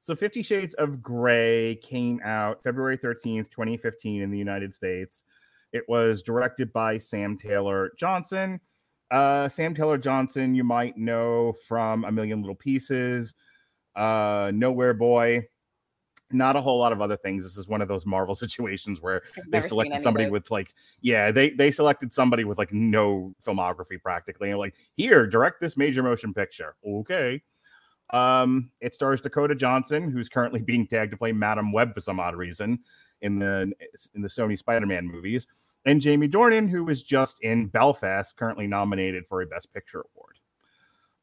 so 0.00 0.14
Fifty 0.14 0.42
Shades 0.42 0.74
of 0.74 1.02
Grey 1.02 1.78
came 1.82 2.20
out 2.24 2.62
February 2.62 2.96
13th, 2.96 3.50
2015 3.50 4.22
in 4.22 4.30
the 4.30 4.38
United 4.38 4.74
States. 4.74 5.24
It 5.72 5.84
was 5.88 6.22
directed 6.22 6.72
by 6.72 6.98
Sam 6.98 7.36
Taylor 7.36 7.92
Johnson 7.98 8.60
uh, 9.10 9.48
Sam 9.48 9.74
Taylor 9.74 9.98
Johnson, 9.98 10.54
you 10.54 10.64
might 10.64 10.96
know 10.96 11.54
from 11.66 12.04
A 12.04 12.12
Million 12.12 12.40
Little 12.40 12.54
Pieces, 12.54 13.34
uh, 13.96 14.50
Nowhere 14.54 14.94
Boy, 14.94 15.46
not 16.30 16.56
a 16.56 16.60
whole 16.60 16.78
lot 16.78 16.92
of 16.92 17.00
other 17.00 17.16
things. 17.16 17.44
This 17.44 17.56
is 17.56 17.68
one 17.68 17.80
of 17.80 17.88
those 17.88 18.04
Marvel 18.04 18.34
situations 18.34 19.00
where 19.00 19.22
they 19.48 19.62
selected 19.62 20.02
somebody 20.02 20.28
with 20.28 20.50
like, 20.50 20.74
yeah, 21.00 21.30
they 21.30 21.50
they 21.50 21.70
selected 21.70 22.12
somebody 22.12 22.44
with 22.44 22.58
like 22.58 22.72
no 22.72 23.34
filmography 23.44 24.00
practically, 24.00 24.50
and 24.50 24.58
like, 24.58 24.74
here, 24.96 25.26
direct 25.26 25.60
this 25.60 25.76
major 25.76 26.02
motion 26.02 26.34
picture. 26.34 26.76
Okay. 26.86 27.42
Um, 28.10 28.70
it 28.80 28.94
stars 28.94 29.20
Dakota 29.20 29.54
Johnson, 29.54 30.10
who's 30.10 30.30
currently 30.30 30.62
being 30.62 30.86
tagged 30.86 31.10
to 31.10 31.18
play 31.18 31.32
Madame 31.32 31.72
Web 31.72 31.92
for 31.92 32.00
some 32.00 32.18
odd 32.18 32.34
reason 32.34 32.78
in 33.20 33.38
the 33.38 33.72
in 34.14 34.22
the 34.22 34.28
Sony 34.28 34.58
Spider-Man 34.58 35.06
movies 35.06 35.46
and 35.84 36.00
Jamie 36.00 36.28
Dornan, 36.28 36.68
who 36.68 36.84
was 36.84 37.02
just 37.02 37.40
in 37.40 37.68
Belfast, 37.68 38.36
currently 38.36 38.66
nominated 38.66 39.26
for 39.26 39.42
a 39.42 39.46
Best 39.46 39.72
Picture 39.72 40.04
award. 40.14 40.38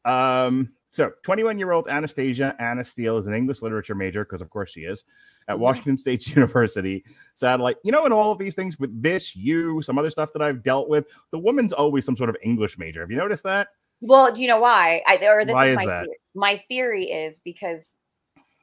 Um, 0.05 0.73
so 0.91 1.11
21 1.23 1.59
year 1.59 1.71
old 1.71 1.89
Anastasia 1.89 2.55
Anna 2.57 2.83
Steele 2.83 3.17
is 3.17 3.27
an 3.27 3.33
English 3.33 3.61
literature 3.61 3.95
major, 3.95 4.23
because 4.23 4.41
of 4.41 4.49
course 4.49 4.71
she 4.71 4.81
is, 4.81 5.03
at 5.47 5.53
mm-hmm. 5.53 5.63
Washington 5.63 5.97
State 5.97 6.27
University. 6.35 7.03
Satellite, 7.35 7.77
you 7.83 7.91
know, 7.91 8.05
in 8.05 8.13
all 8.13 8.31
of 8.31 8.39
these 8.39 8.55
things 8.55 8.79
with 8.79 9.01
this, 9.01 9.35
you, 9.35 9.81
some 9.81 9.97
other 9.97 10.09
stuff 10.09 10.31
that 10.33 10.41
I've 10.41 10.63
dealt 10.63 10.87
with, 10.87 11.07
the 11.31 11.39
woman's 11.39 11.73
always 11.73 12.05
some 12.05 12.15
sort 12.15 12.29
of 12.29 12.37
English 12.41 12.77
major. 12.77 13.01
Have 13.01 13.11
you 13.11 13.17
noticed 13.17 13.43
that? 13.43 13.67
Well, 14.01 14.31
do 14.31 14.41
you 14.41 14.47
know 14.47 14.59
why? 14.59 15.01
I 15.07 15.17
or 15.25 15.45
this 15.45 15.53
why 15.53 15.65
is, 15.67 15.71
is 15.71 15.75
my 15.75 15.85
that? 15.85 16.03
Theory. 16.05 16.17
my 16.33 16.63
theory 16.69 17.03
is 17.05 17.39
because 17.39 17.81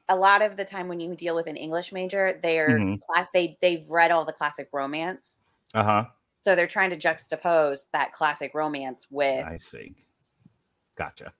a 0.09 0.15
lot 0.15 0.41
of 0.41 0.57
the 0.57 0.65
time 0.65 0.87
when 0.87 0.99
you 0.99 1.15
deal 1.15 1.35
with 1.35 1.47
an 1.47 1.55
English 1.55 1.91
major, 1.91 2.39
they 2.41 2.59
are 2.59 2.69
mm-hmm. 2.69 2.95
class 3.07 3.27
they 3.33 3.57
they've 3.61 3.87
read 3.89 4.11
all 4.11 4.25
the 4.25 4.33
classic 4.33 4.69
romance 4.73 5.27
uh 5.73 5.83
huh. 5.83 6.05
So 6.39 6.55
they're 6.55 6.67
trying 6.67 6.89
to 6.89 6.97
juxtapose 6.97 7.87
that 7.93 8.11
classic 8.13 8.53
romance 8.53 9.07
with. 9.09 9.45
I 9.45 9.57
see. 9.57 9.95
Gotcha. 10.97 11.33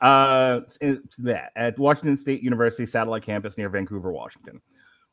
Uh, 0.00 0.60
it's 0.80 1.16
that 1.16 1.50
at 1.56 1.78
Washington 1.78 2.16
State 2.16 2.42
University 2.42 2.86
satellite 2.86 3.24
campus 3.24 3.58
near 3.58 3.68
Vancouver, 3.68 4.12
Washington. 4.12 4.60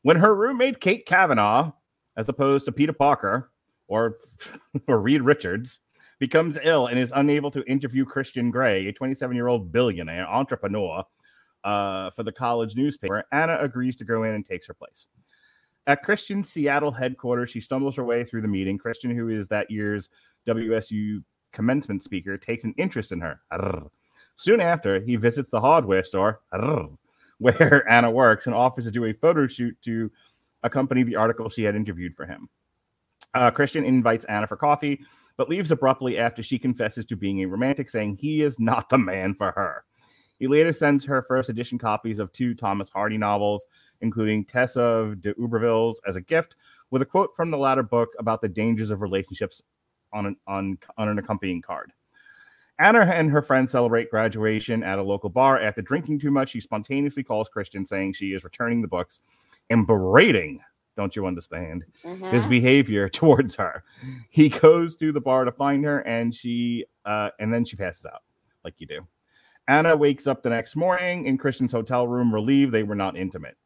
When 0.02 0.16
her 0.16 0.36
roommate 0.36 0.80
Kate 0.80 1.04
Kavanagh, 1.06 1.72
as 2.16 2.28
opposed 2.28 2.66
to 2.66 2.72
Peter 2.72 2.92
Parker 2.92 3.50
or 3.88 4.16
or 4.88 5.00
Reed 5.00 5.22
Richards, 5.22 5.80
becomes 6.20 6.58
ill 6.62 6.86
and 6.86 6.98
is 6.98 7.12
unable 7.16 7.50
to 7.50 7.64
interview 7.64 8.04
Christian 8.04 8.50
Grey, 8.50 8.86
a 8.86 8.92
27 8.92 9.34
year 9.36 9.48
old 9.48 9.72
billionaire 9.72 10.28
entrepreneur, 10.28 11.04
uh, 11.64 12.10
for 12.10 12.22
the 12.22 12.32
college 12.32 12.76
newspaper, 12.76 13.24
Anna 13.32 13.58
agrees 13.60 13.96
to 13.96 14.04
go 14.04 14.22
in 14.22 14.34
and 14.34 14.46
takes 14.46 14.68
her 14.68 14.74
place. 14.74 15.06
At 15.86 16.02
Christian's 16.02 16.48
Seattle 16.48 16.90
headquarters, 16.90 17.50
she 17.50 17.60
stumbles 17.60 17.94
her 17.96 18.04
way 18.04 18.24
through 18.24 18.42
the 18.42 18.48
meeting. 18.48 18.76
Christian, 18.76 19.14
who 19.14 19.28
is 19.28 19.46
that 19.48 19.70
year's 19.70 20.08
WSU 20.46 21.22
commencement 21.52 22.02
speaker, 22.02 22.36
takes 22.36 22.64
an 22.64 22.74
interest 22.76 23.12
in 23.12 23.20
her. 23.20 23.40
Soon 24.34 24.60
after, 24.60 25.00
he 25.00 25.16
visits 25.16 25.50
the 25.50 25.60
hardware 25.60 26.02
store 26.02 26.40
where 27.38 27.84
Anna 27.88 28.10
works 28.10 28.46
and 28.46 28.54
offers 28.54 28.84
to 28.84 28.90
do 28.90 29.04
a 29.04 29.12
photo 29.12 29.46
shoot 29.46 29.76
to 29.82 30.10
accompany 30.62 31.02
the 31.04 31.16
article 31.16 31.48
she 31.48 31.62
had 31.62 31.76
interviewed 31.76 32.16
for 32.16 32.26
him. 32.26 32.48
Uh, 33.34 33.50
Christian 33.50 33.84
invites 33.84 34.24
Anna 34.24 34.46
for 34.46 34.56
coffee, 34.56 35.00
but 35.36 35.48
leaves 35.48 35.70
abruptly 35.70 36.18
after 36.18 36.42
she 36.42 36.58
confesses 36.58 37.04
to 37.06 37.16
being 37.16 37.42
a 37.42 37.46
romantic, 37.46 37.90
saying 37.90 38.16
he 38.16 38.42
is 38.42 38.58
not 38.58 38.88
the 38.88 38.98
man 38.98 39.34
for 39.34 39.52
her. 39.52 39.84
He 40.38 40.46
later 40.46 40.72
sends 40.72 41.04
her 41.04 41.22
first 41.22 41.48
edition 41.48 41.78
copies 41.78 42.20
of 42.20 42.32
two 42.32 42.54
Thomas 42.54 42.88
Hardy 42.88 43.18
novels, 43.18 43.66
including 44.00 44.44
Tess 44.44 44.76
of 44.76 45.22
the 45.22 45.32
d'Urbervilles, 45.32 45.96
as 46.06 46.16
a 46.16 46.20
gift, 46.20 46.56
with 46.90 47.02
a 47.02 47.06
quote 47.06 47.34
from 47.34 47.50
the 47.50 47.58
latter 47.58 47.82
book 47.82 48.10
about 48.18 48.42
the 48.42 48.48
dangers 48.48 48.90
of 48.90 49.00
relationships 49.00 49.62
on 50.12 50.26
an, 50.26 50.36
on, 50.46 50.78
on 50.98 51.08
an 51.08 51.18
accompanying 51.18 51.62
card. 51.62 51.92
Anna 52.78 53.00
and 53.00 53.30
her 53.30 53.40
friends 53.40 53.70
celebrate 53.70 54.10
graduation 54.10 54.82
at 54.82 54.98
a 54.98 55.02
local 55.02 55.30
bar. 55.30 55.58
After 55.58 55.80
drinking 55.80 56.20
too 56.20 56.30
much, 56.30 56.50
she 56.50 56.60
spontaneously 56.60 57.22
calls 57.22 57.48
Christian, 57.48 57.86
saying 57.86 58.12
she 58.12 58.32
is 58.32 58.44
returning 58.44 58.82
the 58.82 58.88
books 58.88 59.20
and 59.70 59.86
berating, 59.86 60.60
don't 60.96 61.16
you 61.16 61.26
understand, 61.26 61.84
mm-hmm. 62.04 62.26
his 62.26 62.46
behavior 62.46 63.08
towards 63.12 63.54
her. 63.56 63.82
He 64.28 64.50
goes 64.50 64.96
to 64.96 65.10
the 65.10 65.20
bar 65.20 65.44
to 65.44 65.52
find 65.52 65.84
her, 65.84 66.00
and 66.00 66.34
she 66.34 66.84
uh, 67.06 67.30
and 67.40 67.52
then 67.52 67.64
she 67.64 67.76
passes 67.76 68.04
out, 68.04 68.22
like 68.62 68.74
you 68.78 68.86
do. 68.86 69.06
Anna 69.68 69.96
wakes 69.96 70.26
up 70.26 70.42
the 70.42 70.50
next 70.50 70.76
morning 70.76 71.26
in 71.26 71.38
Christian's 71.38 71.72
hotel 71.72 72.06
room, 72.06 72.32
relieved 72.32 72.72
they 72.72 72.84
were 72.84 72.94
not 72.94 73.16
intimate. 73.16 73.56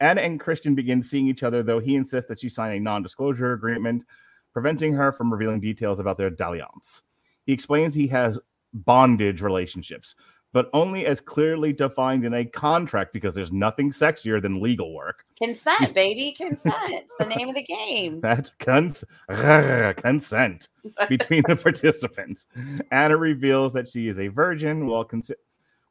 Anna 0.00 0.22
and 0.22 0.40
Christian 0.40 0.74
begin 0.74 1.02
seeing 1.02 1.26
each 1.26 1.42
other, 1.42 1.62
though 1.62 1.78
he 1.78 1.96
insists 1.96 2.28
that 2.28 2.40
she 2.40 2.48
sign 2.48 2.76
a 2.76 2.80
non 2.80 3.02
disclosure 3.02 3.52
agreement, 3.52 4.04
preventing 4.52 4.94
her 4.94 5.12
from 5.12 5.30
revealing 5.30 5.60
details 5.60 6.00
about 6.00 6.16
their 6.16 6.30
dalliance. 6.30 7.02
He 7.44 7.52
explains 7.52 7.92
he 7.94 8.06
has 8.08 8.40
bondage 8.72 9.42
relationships, 9.42 10.14
but 10.52 10.70
only 10.72 11.04
as 11.04 11.20
clearly 11.20 11.72
defined 11.72 12.24
in 12.24 12.32
a 12.32 12.44
contract 12.44 13.12
because 13.12 13.34
there's 13.34 13.52
nothing 13.52 13.90
sexier 13.90 14.40
than 14.40 14.60
legal 14.60 14.94
work. 14.94 15.24
Consent, 15.42 15.94
baby, 15.94 16.32
consent. 16.32 16.74
it's 16.88 17.14
the 17.18 17.26
name 17.26 17.48
of 17.48 17.54
the 17.54 17.62
game. 17.68 18.20
That's 18.20 18.50
cons- 18.58 19.04
consent 19.28 20.68
between 21.08 21.42
the 21.46 21.56
participants. 21.56 22.46
Anna 22.90 23.16
reveals 23.16 23.74
that 23.74 23.88
she 23.88 24.08
is 24.08 24.18
a 24.18 24.28
virgin 24.28 24.86
while 24.86 25.04
consi- 25.04 25.32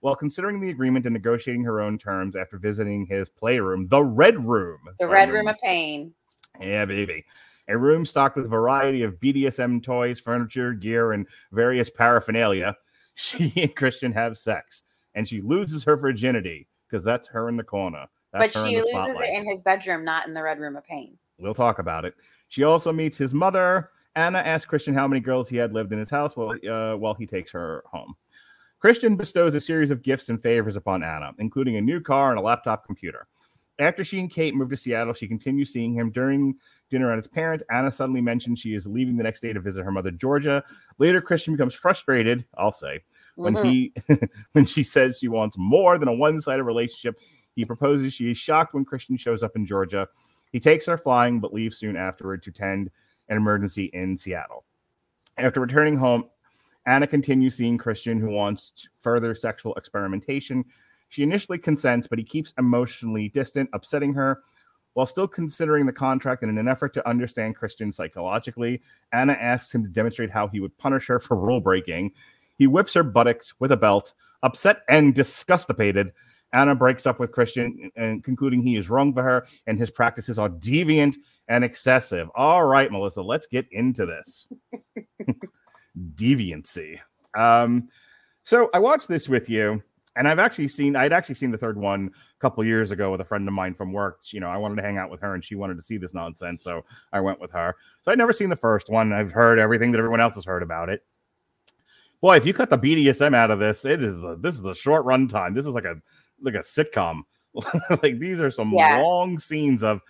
while 0.01 0.15
considering 0.15 0.59
the 0.59 0.69
agreement 0.69 1.05
and 1.05 1.13
negotiating 1.13 1.63
her 1.63 1.81
own 1.81 1.97
terms 1.97 2.35
after 2.35 2.57
visiting 2.57 3.05
his 3.05 3.29
playroom, 3.29 3.87
the 3.87 4.03
Red 4.03 4.43
Room. 4.43 4.79
The 4.99 5.07
Red 5.07 5.31
Room 5.31 5.47
of 5.47 5.57
Pain. 5.63 6.13
Yeah, 6.59 6.85
baby. 6.85 7.25
A 7.67 7.77
room 7.77 8.05
stocked 8.05 8.35
with 8.35 8.45
a 8.45 8.49
variety 8.49 9.03
of 9.03 9.19
BDSM 9.19 9.83
toys, 9.83 10.19
furniture, 10.19 10.73
gear, 10.73 11.11
and 11.11 11.27
various 11.51 11.89
paraphernalia. 11.89 12.75
She 13.15 13.51
and 13.57 13.75
Christian 13.75 14.13
have 14.13 14.37
sex, 14.37 14.83
and 15.13 15.27
she 15.27 15.41
loses 15.41 15.83
her 15.83 15.97
virginity 15.97 16.69
because 16.87 17.03
that's 17.03 17.27
her 17.27 17.49
in 17.49 17.57
the 17.57 17.65
corner. 17.65 18.05
That's 18.31 18.53
but 18.53 18.65
she 18.65 18.77
loses 18.77 18.89
it 18.93 19.37
in 19.37 19.45
his 19.45 19.61
bedroom, 19.61 20.05
not 20.05 20.25
in 20.25 20.33
the 20.33 20.41
Red 20.41 20.57
Room 20.57 20.77
of 20.77 20.85
Pain. 20.85 21.17
We'll 21.37 21.53
talk 21.53 21.79
about 21.79 22.05
it. 22.05 22.15
She 22.47 22.63
also 22.63 22.93
meets 22.93 23.17
his 23.17 23.33
mother. 23.33 23.91
Anna 24.15 24.37
asks 24.37 24.65
Christian 24.65 24.93
how 24.93 25.05
many 25.05 25.19
girls 25.19 25.49
he 25.49 25.57
had 25.57 25.73
lived 25.73 25.91
in 25.91 25.99
his 25.99 26.09
house 26.09 26.37
while, 26.37 26.55
uh, 26.65 26.95
while 26.95 27.13
he 27.13 27.25
takes 27.25 27.51
her 27.51 27.83
home. 27.91 28.15
Christian 28.79 29.17
bestows 29.17 29.55
a 29.55 29.61
series 29.61 29.91
of 29.91 30.01
gifts 30.01 30.29
and 30.29 30.41
favors 30.41 30.75
upon 30.75 31.03
Anna, 31.03 31.33
including 31.37 31.75
a 31.75 31.81
new 31.81 31.99
car 31.99 32.29
and 32.29 32.39
a 32.39 32.41
laptop 32.41 32.85
computer. 32.85 33.27
After 33.77 34.03
she 34.03 34.19
and 34.19 34.29
Kate 34.29 34.55
move 34.55 34.69
to 34.69 34.77
Seattle, 34.77 35.13
she 35.13 35.27
continues 35.27 35.71
seeing 35.71 35.93
him 35.93 36.11
during 36.11 36.55
dinner 36.89 37.11
at 37.11 37.17
his 37.17 37.27
parents. 37.27 37.63
Anna 37.71 37.91
suddenly 37.91 38.19
mentions 38.19 38.59
she 38.59 38.75
is 38.75 38.85
leaving 38.85 39.15
the 39.15 39.23
next 39.23 39.41
day 39.41 39.53
to 39.53 39.59
visit 39.61 39.83
her 39.83 39.91
mother, 39.91 40.11
Georgia. 40.11 40.63
Later, 40.97 41.21
Christian 41.21 41.53
becomes 41.53 41.75
frustrated, 41.75 42.45
I'll 42.57 42.73
say, 42.73 43.01
when 43.35 43.53
mm-hmm. 43.53 43.67
he 43.67 43.93
when 44.51 44.65
she 44.65 44.83
says 44.83 45.17
she 45.19 45.29
wants 45.29 45.57
more 45.57 45.97
than 45.97 46.09
a 46.09 46.15
one-sided 46.15 46.63
relationship. 46.63 47.19
He 47.55 47.65
proposes. 47.65 48.13
She 48.13 48.31
is 48.31 48.37
shocked 48.37 48.73
when 48.73 48.85
Christian 48.85 49.17
shows 49.17 49.43
up 49.43 49.55
in 49.55 49.65
Georgia. 49.65 50.07
He 50.51 50.59
takes 50.59 50.85
her 50.87 50.97
flying, 50.97 51.39
but 51.39 51.53
leaves 51.53 51.77
soon 51.77 51.95
afterward 51.95 52.43
to 52.43 52.51
tend 52.51 52.89
an 53.29 53.37
emergency 53.37 53.85
in 53.93 54.17
Seattle. 54.17 54.65
After 55.37 55.61
returning 55.61 55.97
home, 55.97 56.29
Anna 56.85 57.07
continues 57.07 57.55
seeing 57.55 57.77
Christian, 57.77 58.19
who 58.19 58.31
wants 58.31 58.87
further 59.01 59.35
sexual 59.35 59.75
experimentation. 59.75 60.65
She 61.09 61.23
initially 61.23 61.57
consents, 61.57 62.07
but 62.07 62.19
he 62.19 62.25
keeps 62.25 62.53
emotionally 62.57 63.29
distant, 63.29 63.69
upsetting 63.73 64.13
her. 64.13 64.41
While 64.93 65.05
still 65.05 65.27
considering 65.27 65.85
the 65.85 65.93
contract 65.93 66.41
and 66.41 66.51
in 66.51 66.57
an 66.57 66.67
effort 66.67 66.93
to 66.95 67.07
understand 67.07 67.55
Christian 67.55 67.91
psychologically, 67.91 68.81
Anna 69.11 69.33
asks 69.33 69.73
him 69.73 69.83
to 69.83 69.89
demonstrate 69.89 70.31
how 70.31 70.47
he 70.47 70.59
would 70.59 70.77
punish 70.77 71.07
her 71.07 71.19
for 71.19 71.37
rule 71.37 71.61
breaking. 71.61 72.13
He 72.57 72.67
whips 72.67 72.93
her 72.95 73.03
buttocks 73.03 73.53
with 73.59 73.71
a 73.71 73.77
belt. 73.77 74.13
Upset 74.41 74.81
and 74.87 75.13
disgustated, 75.13 76.11
Anna 76.53 76.75
breaks 76.75 77.05
up 77.05 77.19
with 77.19 77.31
Christian 77.31 77.91
and 77.95 78.23
concluding 78.23 78.61
he 78.61 78.77
is 78.77 78.89
wrong 78.89 79.13
for 79.13 79.23
her 79.23 79.47
and 79.67 79.77
his 79.77 79.91
practices 79.91 80.39
are 80.39 80.49
deviant 80.49 81.15
and 81.47 81.63
excessive. 81.63 82.29
All 82.35 82.65
right, 82.65 82.91
Melissa, 82.91 83.21
let's 83.21 83.47
get 83.47 83.67
into 83.71 84.05
this. 84.05 84.47
Deviancy. 86.15 86.99
Um, 87.37 87.89
so 88.43 88.69
I 88.73 88.79
watched 88.79 89.07
this 89.07 89.29
with 89.29 89.49
you 89.49 89.83
and 90.15 90.27
I've 90.27 90.39
actually 90.39 90.67
seen 90.67 90.95
I'd 90.95 91.13
actually 91.13 91.35
seen 91.35 91.51
the 91.51 91.57
third 91.57 91.77
one 91.77 92.11
a 92.13 92.39
couple 92.39 92.63
years 92.65 92.91
ago 92.91 93.11
with 93.11 93.21
a 93.21 93.25
friend 93.25 93.47
of 93.47 93.53
mine 93.53 93.73
from 93.73 93.93
work. 93.93 94.19
You 94.31 94.39
know, 94.39 94.49
I 94.49 94.57
wanted 94.57 94.75
to 94.75 94.81
hang 94.81 94.97
out 94.97 95.09
with 95.09 95.21
her 95.21 95.33
and 95.33 95.43
she 95.43 95.55
wanted 95.55 95.75
to 95.75 95.83
see 95.83 95.97
this 95.97 96.13
nonsense, 96.13 96.63
so 96.63 96.83
I 97.13 97.21
went 97.21 97.39
with 97.39 97.51
her. 97.51 97.75
So 98.03 98.11
I'd 98.11 98.17
never 98.17 98.33
seen 98.33 98.49
the 98.49 98.55
first 98.55 98.89
one. 98.89 99.13
I've 99.13 99.31
heard 99.31 99.59
everything 99.59 99.91
that 99.91 99.99
everyone 99.99 100.19
else 100.19 100.35
has 100.35 100.45
heard 100.45 100.61
about 100.63 100.89
it. 100.89 101.05
Boy, 102.21 102.35
if 102.35 102.45
you 102.45 102.53
cut 102.53 102.69
the 102.69 102.77
BDSM 102.77 103.33
out 103.33 103.49
of 103.49 103.59
this, 103.59 103.85
it 103.85 104.03
is 104.03 104.21
a, 104.21 104.35
this 104.37 104.59
is 104.59 104.65
a 104.65 104.75
short 104.75 105.05
run 105.05 105.27
time. 105.27 105.53
This 105.53 105.65
is 105.65 105.73
like 105.73 105.85
a 105.85 105.95
like 106.41 106.55
a 106.55 106.59
sitcom. 106.59 107.21
like 108.03 108.19
these 108.19 108.41
are 108.41 108.51
some 108.51 108.73
yeah. 108.73 109.01
long 109.01 109.39
scenes 109.39 109.83
of 109.83 110.01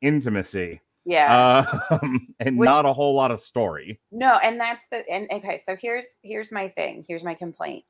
intimacy. 0.00 0.80
Yeah. 1.04 1.64
Um, 1.90 2.28
and 2.40 2.58
Which, 2.58 2.66
not 2.66 2.86
a 2.86 2.92
whole 2.92 3.14
lot 3.14 3.30
of 3.30 3.40
story. 3.40 4.00
No, 4.10 4.38
and 4.42 4.60
that's 4.60 4.86
the 4.86 5.08
and 5.10 5.28
okay, 5.30 5.60
so 5.64 5.76
here's 5.76 6.14
here's 6.22 6.50
my 6.50 6.68
thing. 6.68 7.04
Here's 7.06 7.24
my 7.24 7.34
complaint. 7.34 7.84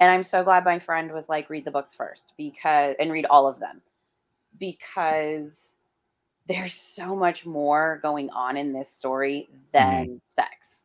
And 0.00 0.10
I'm 0.10 0.22
so 0.22 0.42
glad 0.42 0.64
my 0.64 0.78
friend 0.78 1.12
was 1.12 1.28
like, 1.28 1.50
read 1.50 1.66
the 1.66 1.70
books 1.70 1.92
first 1.92 2.32
because, 2.38 2.96
and 2.98 3.12
read 3.12 3.26
all 3.26 3.46
of 3.46 3.60
them 3.60 3.82
because 4.58 5.76
there's 6.46 6.72
so 6.72 7.14
much 7.14 7.44
more 7.44 8.00
going 8.02 8.30
on 8.30 8.56
in 8.56 8.72
this 8.72 8.88
story 8.88 9.50
than 9.72 10.06
mm-hmm. 10.06 10.16
sex. 10.26 10.84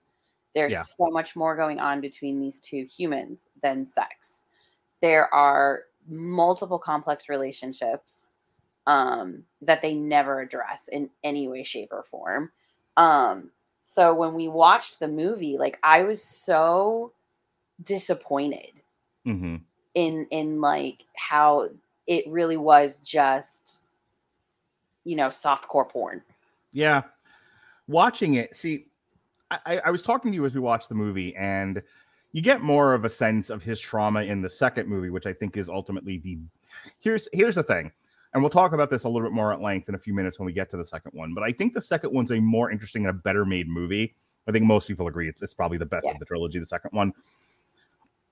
There's 0.54 0.74
yeah. 0.74 0.84
so 0.84 1.10
much 1.12 1.36
more 1.36 1.56
going 1.56 1.80
on 1.80 2.02
between 2.02 2.40
these 2.40 2.60
two 2.60 2.86
humans 2.86 3.48
than 3.64 3.86
sex. 3.86 4.44
There 5.00 5.34
are 5.34 5.84
multiple 6.08 6.80
complex 6.80 7.30
relationships 7.30 8.32
um, 8.88 9.44
that 9.62 9.82
they 9.82 9.94
never 9.94 10.40
address 10.40 10.88
in 10.92 11.10
any 11.24 11.48
way, 11.48 11.64
shape, 11.64 11.90
or 11.92 12.04
form. 12.04 12.52
Um, 12.98 13.52
so 13.82 14.14
when 14.14 14.34
we 14.34 14.48
watched 14.48 15.00
the 15.00 15.08
movie, 15.08 15.58
like 15.58 15.80
I 15.84 16.04
was 16.04 16.22
so 16.22 17.14
disappointed 17.84 18.82
mm-hmm. 19.26 19.58
in 19.94 20.28
in 20.32 20.62
like 20.62 21.04
how 21.16 21.70
it 22.08 22.26
really 22.28 22.58
was 22.58 22.98
just 23.04 23.82
you 25.04 25.16
know 25.16 25.30
soft 25.30 25.68
core 25.68 25.86
porn. 25.86 26.22
Yeah, 26.72 27.04
watching 27.88 28.36
it. 28.36 28.56
See, 28.56 28.86
I, 29.52 29.82
I 29.86 29.92
was 29.92 30.02
talking 30.02 30.32
to 30.32 30.36
you 30.36 30.46
as 30.46 30.54
we 30.54 30.60
watched 30.60 30.90
the 30.90 30.96
movie, 30.96 31.36
and 31.36 31.82
you 32.32 32.42
get 32.42 32.62
more 32.62 32.94
of 32.94 33.06
a 33.06 33.10
sense 33.10 33.50
of 33.50 33.64
his 33.64 33.80
trauma 33.80 34.24
in 34.24 34.42
the 34.42 34.50
second 34.50 34.90
movie, 34.90 35.10
which 35.10 35.26
I 35.26 35.34
think 35.34 35.58
is 35.58 35.70
ultimately 35.70 36.18
the. 36.18 36.40
Here's 37.00 37.28
here's 37.32 37.56
the 37.56 37.64
thing, 37.64 37.92
and 38.36 38.44
we'll 38.44 38.50
talk 38.50 38.74
about 38.74 38.90
this 38.90 39.06
a 39.06 39.10
little 39.10 39.26
bit 39.28 39.34
more 39.34 39.54
at 39.54 39.62
length 39.62 39.88
in 39.88 39.96
a 39.96 39.98
few 39.98 40.14
minutes 40.14 40.38
when 40.38 40.46
we 40.46 40.52
get 40.52 40.70
to 40.70 40.76
the 40.78 40.84
second 40.84 41.12
one. 41.14 41.34
But 41.34 41.46
I 41.46 41.52
think 41.52 41.74
the 41.74 41.82
second 41.82 42.12
one's 42.12 42.32
a 42.32 42.40
more 42.42 42.70
interesting 42.70 43.06
and 43.06 43.10
a 43.10 43.14
better 43.14 43.46
made 43.46 43.70
movie. 43.70 44.14
I 44.46 44.52
think 44.52 44.66
most 44.66 44.90
people 44.90 45.08
agree 45.08 45.30
it's 45.30 45.42
it's 45.42 45.54
probably 45.54 45.78
the 45.78 45.86
best 45.86 46.06
yeah. 46.06 46.12
of 46.12 46.20
the 46.20 46.26
trilogy, 46.26 46.60
the 46.60 46.66
second 46.66 46.92
one. 46.92 47.14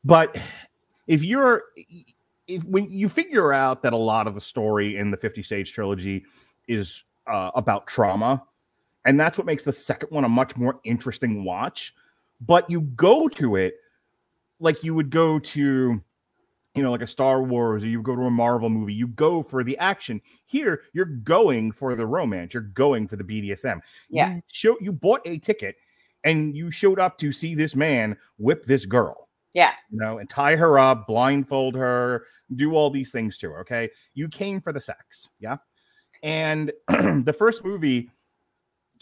But 0.03 0.37
if 1.07 1.23
you're 1.23 1.63
if 2.47 2.65
when 2.65 2.89
you 2.91 3.07
figure 3.07 3.53
out 3.53 3.81
that 3.83 3.93
a 3.93 3.97
lot 3.97 4.27
of 4.27 4.35
the 4.35 4.41
story 4.41 4.97
in 4.97 5.09
the 5.09 5.15
50 5.15 5.41
stage 5.41 5.71
trilogy 5.71 6.25
is 6.67 7.05
uh, 7.25 7.51
about 7.55 7.87
trauma 7.87 8.43
And 9.05 9.17
that's 9.17 9.37
what 9.37 9.47
makes 9.47 9.63
the 9.63 9.71
second 9.71 10.09
one 10.11 10.25
a 10.25 10.29
much 10.29 10.57
more 10.57 10.81
interesting 10.83 11.45
watch. 11.45 11.95
But 12.41 12.69
you 12.69 12.81
go 12.81 13.29
to 13.29 13.55
it 13.55 13.75
like 14.59 14.83
you 14.83 14.93
would 14.95 15.09
go 15.09 15.39
to 15.39 16.01
you 16.75 16.81
know, 16.81 16.91
like 16.91 17.01
a 17.01 17.07
Star 17.07 17.43
Wars 17.43 17.83
or 17.83 17.87
you 17.87 18.01
go 18.01 18.15
to 18.15 18.23
a 18.23 18.31
Marvel 18.31 18.69
movie, 18.69 18.93
you 18.93 19.07
go 19.07 19.43
for 19.43 19.63
the 19.63 19.77
action. 19.77 20.21
Here, 20.45 20.83
you're 20.93 21.05
going 21.05 21.71
for 21.71 21.95
the 21.95 22.05
romance. 22.05 22.53
You're 22.53 22.63
going 22.63 23.07
for 23.07 23.15
the 23.15 23.23
BDSM. 23.23 23.81
Yeah. 24.09 24.35
You 24.35 24.41
show 24.51 24.77
you 24.81 24.91
bought 24.91 25.21
a 25.25 25.37
ticket 25.37 25.75
and 26.23 26.55
you 26.55 26.71
showed 26.71 26.99
up 26.99 27.17
to 27.19 27.31
see 27.31 27.53
this 27.53 27.75
man 27.75 28.17
whip 28.37 28.65
this 28.65 28.85
girl. 28.85 29.29
Yeah. 29.53 29.73
You 29.91 29.99
know, 29.99 30.17
and 30.17 30.27
tie 30.27 30.55
her 30.55 30.79
up, 30.79 31.05
blindfold 31.05 31.75
her, 31.75 32.25
do 32.55 32.73
all 32.73 32.89
these 32.89 33.11
things 33.11 33.37
to 33.39 33.51
her. 33.51 33.59
Okay. 33.61 33.89
You 34.15 34.27
came 34.27 34.59
for 34.59 34.73
the 34.73 34.81
sex. 34.81 35.29
Yeah. 35.39 35.57
And 36.23 36.71
the 36.87 37.35
first 37.37 37.63
movie, 37.63 38.09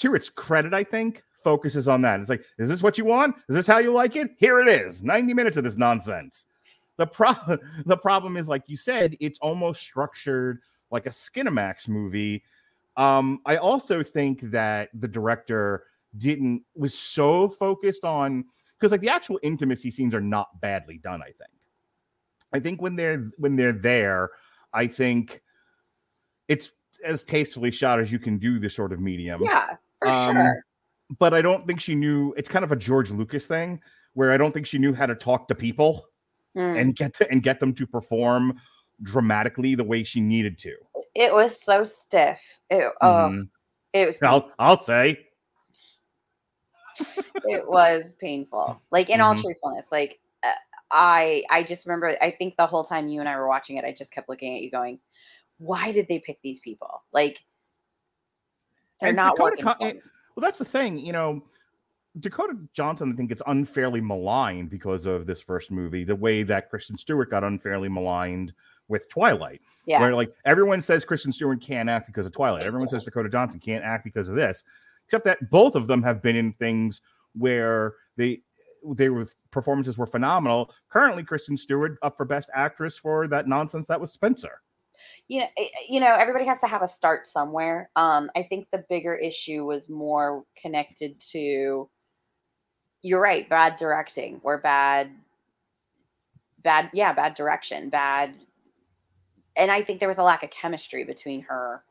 to 0.01 0.15
its 0.15 0.29
credit, 0.29 0.73
I 0.73 0.83
think, 0.83 1.23
focuses 1.43 1.87
on 1.87 2.01
that. 2.01 2.19
It's 2.19 2.29
like, 2.29 2.43
is 2.57 2.67
this 2.67 2.81
what 2.81 2.97
you 2.97 3.05
want? 3.05 3.35
Is 3.49 3.55
this 3.55 3.67
how 3.67 3.77
you 3.77 3.93
like 3.93 4.15
it? 4.15 4.31
Here 4.37 4.59
it 4.59 4.67
is 4.67 5.03
90 5.03 5.33
minutes 5.35 5.57
of 5.57 5.63
this 5.63 5.77
nonsense. 5.77 6.47
The 7.01 7.07
problem 7.07 7.59
the 7.87 7.97
problem 7.97 8.37
is 8.37 8.47
like 8.47 8.63
you 8.67 8.77
said, 8.77 9.17
it's 9.19 9.39
almost 9.39 9.81
structured 9.81 10.59
like 10.91 11.07
a 11.07 11.09
Skinemax 11.09 11.89
movie. 11.89 12.43
Um, 12.95 13.39
I 13.45 13.57
also 13.57 14.03
think 14.03 14.41
that 14.51 14.89
the 14.93 15.07
director 15.07 15.85
didn't 16.15 16.61
was 16.75 16.93
so 16.93 17.49
focused 17.49 18.03
on 18.03 18.45
because 18.77 18.91
like 18.91 19.01
the 19.01 19.09
actual 19.09 19.39
intimacy 19.41 19.89
scenes 19.89 20.13
are 20.13 20.21
not 20.21 20.61
badly 20.61 20.99
done, 20.99 21.23
I 21.23 21.31
think. 21.31 21.49
I 22.53 22.59
think 22.59 22.83
when 22.83 22.95
they're 22.95 23.23
when 23.37 23.55
they're 23.55 23.71
there, 23.73 24.29
I 24.73 24.85
think 24.85 25.41
it's 26.47 26.71
as 27.03 27.25
tastefully 27.25 27.71
shot 27.71 27.99
as 27.99 28.11
you 28.11 28.19
can 28.19 28.37
do 28.37 28.59
this 28.59 28.75
sort 28.75 28.93
of 28.93 28.99
medium. 28.99 29.41
Yeah, 29.43 29.75
for 29.99 30.07
Um, 30.07 30.35
sure. 30.35 30.63
But 31.17 31.33
I 31.33 31.41
don't 31.41 31.65
think 31.65 31.81
she 31.81 31.95
knew 31.95 32.33
it's 32.37 32.47
kind 32.47 32.63
of 32.63 32.71
a 32.71 32.75
George 32.75 33.09
Lucas 33.09 33.47
thing 33.47 33.81
where 34.13 34.31
I 34.31 34.37
don't 34.37 34.53
think 34.53 34.67
she 34.67 34.77
knew 34.77 34.93
how 34.93 35.07
to 35.07 35.15
talk 35.15 35.47
to 35.47 35.55
people 35.55 36.05
Mm. 36.57 36.81
and 36.81 36.95
get 36.95 37.13
to, 37.15 37.31
and 37.31 37.41
get 37.41 37.59
them 37.61 37.73
to 37.73 37.87
perform 37.87 38.59
dramatically 39.03 39.73
the 39.75 39.83
way 39.83 40.03
she 40.03 40.19
needed 40.19 40.57
to. 40.59 40.75
it 41.15 41.33
was 41.33 41.61
so 41.61 41.83
stiff. 41.83 42.59
It, 42.69 42.91
oh, 43.01 43.29
Mhm. 43.31 43.49
it 43.93 44.05
was 44.07 44.17
I'll 44.21 44.51
I'll 44.59 44.77
say. 44.77 45.27
it 47.45 47.67
was 47.67 48.13
painful. 48.19 48.81
Like 48.91 49.09
in 49.09 49.21
all 49.21 49.33
Mhm. 49.35 49.41
truthfulness, 49.41 49.91
like 49.91 50.19
uh, 50.43 50.51
I 50.91 51.43
I 51.49 51.63
just 51.63 51.85
remember 51.85 52.17
I 52.21 52.31
think 52.31 52.57
the 52.57 52.67
whole 52.67 52.83
time 52.83 53.07
you 53.07 53.19
and 53.21 53.29
I 53.29 53.37
were 53.37 53.47
watching 53.47 53.77
it, 53.77 53.85
I 53.85 53.93
just 53.93 54.11
kept 54.11 54.27
looking 54.29 54.55
at 54.55 54.61
you 54.61 54.69
going, 54.71 54.99
why 55.57 55.91
did 55.91 56.07
they 56.07 56.19
pick 56.19 56.41
these 56.41 56.59
people? 56.59 57.03
Like 57.13 57.39
they're 58.99 59.09
And 59.09 59.15
not 59.15 59.39
working. 59.39 59.63
Con-. 59.63 59.77
Well, 59.79 60.41
that's 60.41 60.59
the 60.59 60.65
thing, 60.65 60.97
you 60.99 61.13
know. 61.13 61.43
Dakota 62.19 62.57
Johnson, 62.73 63.11
I 63.11 63.15
think, 63.15 63.29
gets 63.29 63.41
unfairly 63.47 64.01
maligned 64.01 64.69
because 64.69 65.05
of 65.05 65.25
this 65.25 65.41
first 65.41 65.71
movie, 65.71 66.03
the 66.03 66.15
way 66.15 66.43
that 66.43 66.69
Kristen 66.69 66.97
Stewart 66.97 67.29
got 67.29 67.43
unfairly 67.43 67.89
maligned 67.89 68.53
with 68.89 69.09
Twilight. 69.09 69.61
yeah. 69.85 69.99
Where 69.99 70.13
like 70.13 70.33
everyone 70.45 70.81
says 70.81 71.05
Kristen 71.05 71.31
Stewart 71.31 71.61
can't 71.61 71.89
act 71.89 72.07
because 72.07 72.25
of 72.25 72.33
Twilight. 72.33 72.65
Everyone 72.65 72.89
says 72.89 73.03
Dakota 73.03 73.29
Johnson 73.29 73.59
can't 73.59 73.85
act 73.85 74.03
because 74.03 74.27
of 74.27 74.35
this. 74.35 74.63
Except 75.05 75.25
that 75.25 75.49
both 75.49 75.75
of 75.75 75.87
them 75.87 76.03
have 76.03 76.21
been 76.21 76.35
in 76.35 76.53
things 76.53 77.01
where 77.33 77.93
they 78.17 78.41
they 78.95 79.09
were 79.09 79.27
performances 79.51 79.97
were 79.97 80.07
phenomenal. 80.07 80.73
Currently, 80.89 81.23
Kristen 81.23 81.55
Stewart 81.55 81.97
up 82.01 82.17
for 82.17 82.25
Best 82.25 82.49
Actress 82.53 82.97
for 82.97 83.27
that 83.29 83.47
nonsense 83.47 83.87
that 83.87 84.01
was 84.01 84.11
Spencer. 84.11 84.61
you 85.27 85.39
know, 85.39 85.47
eh, 85.57 85.63
eh, 85.63 85.67
you 85.89 85.99
know, 85.99 86.13
everybody 86.13 86.45
has 86.45 86.59
to 86.61 86.67
have 86.67 86.81
a 86.81 86.87
start 86.87 87.27
somewhere. 87.27 87.89
Um, 87.95 88.29
I 88.35 88.43
think 88.43 88.67
the 88.71 88.83
bigger 88.89 89.15
issue 89.15 89.65
was 89.65 89.89
more 89.89 90.43
connected 90.61 91.19
to 91.31 91.89
you're 93.01 93.21
right, 93.21 93.47
bad 93.49 93.75
directing 93.77 94.39
or 94.43 94.57
bad 94.57 95.11
bad 96.63 96.89
yeah, 96.93 97.11
bad 97.13 97.33
direction, 97.33 97.89
bad 97.89 98.35
and 99.55 99.71
I 99.71 99.81
think 99.81 99.99
there 99.99 100.07
was 100.07 100.17
a 100.19 100.23
lack 100.23 100.43
of 100.43 100.49
chemistry 100.49 101.03
between 101.03 101.41
her 101.41 101.83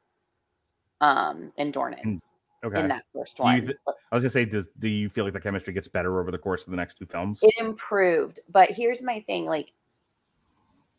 um 1.01 1.53
and 1.59 1.73
Dornan 1.75 2.03
And- 2.03 2.23
Okay. 2.62 2.79
in 2.79 2.88
that 2.88 3.05
first 3.14 3.38
one. 3.40 3.59
th- 3.62 3.77
I 3.87 4.14
was 4.14 4.23
gonna 4.23 4.29
say, 4.31 4.44
does 4.44 4.68
do 4.79 4.87
you 4.87 5.09
feel 5.09 5.25
like 5.25 5.33
the 5.33 5.40
chemistry 5.40 5.73
gets 5.73 5.88
better 5.88 6.20
over 6.20 6.31
the 6.31 6.37
course 6.37 6.66
of 6.66 6.70
the 6.73 6.77
next 6.77 6.99
two 6.99 7.07
films? 7.07 7.40
it 7.42 7.55
improved. 7.59 8.40
But 8.51 8.70
here's 8.70 9.03
my 9.03 9.20
thing, 9.20 9.46
like, 9.46 9.73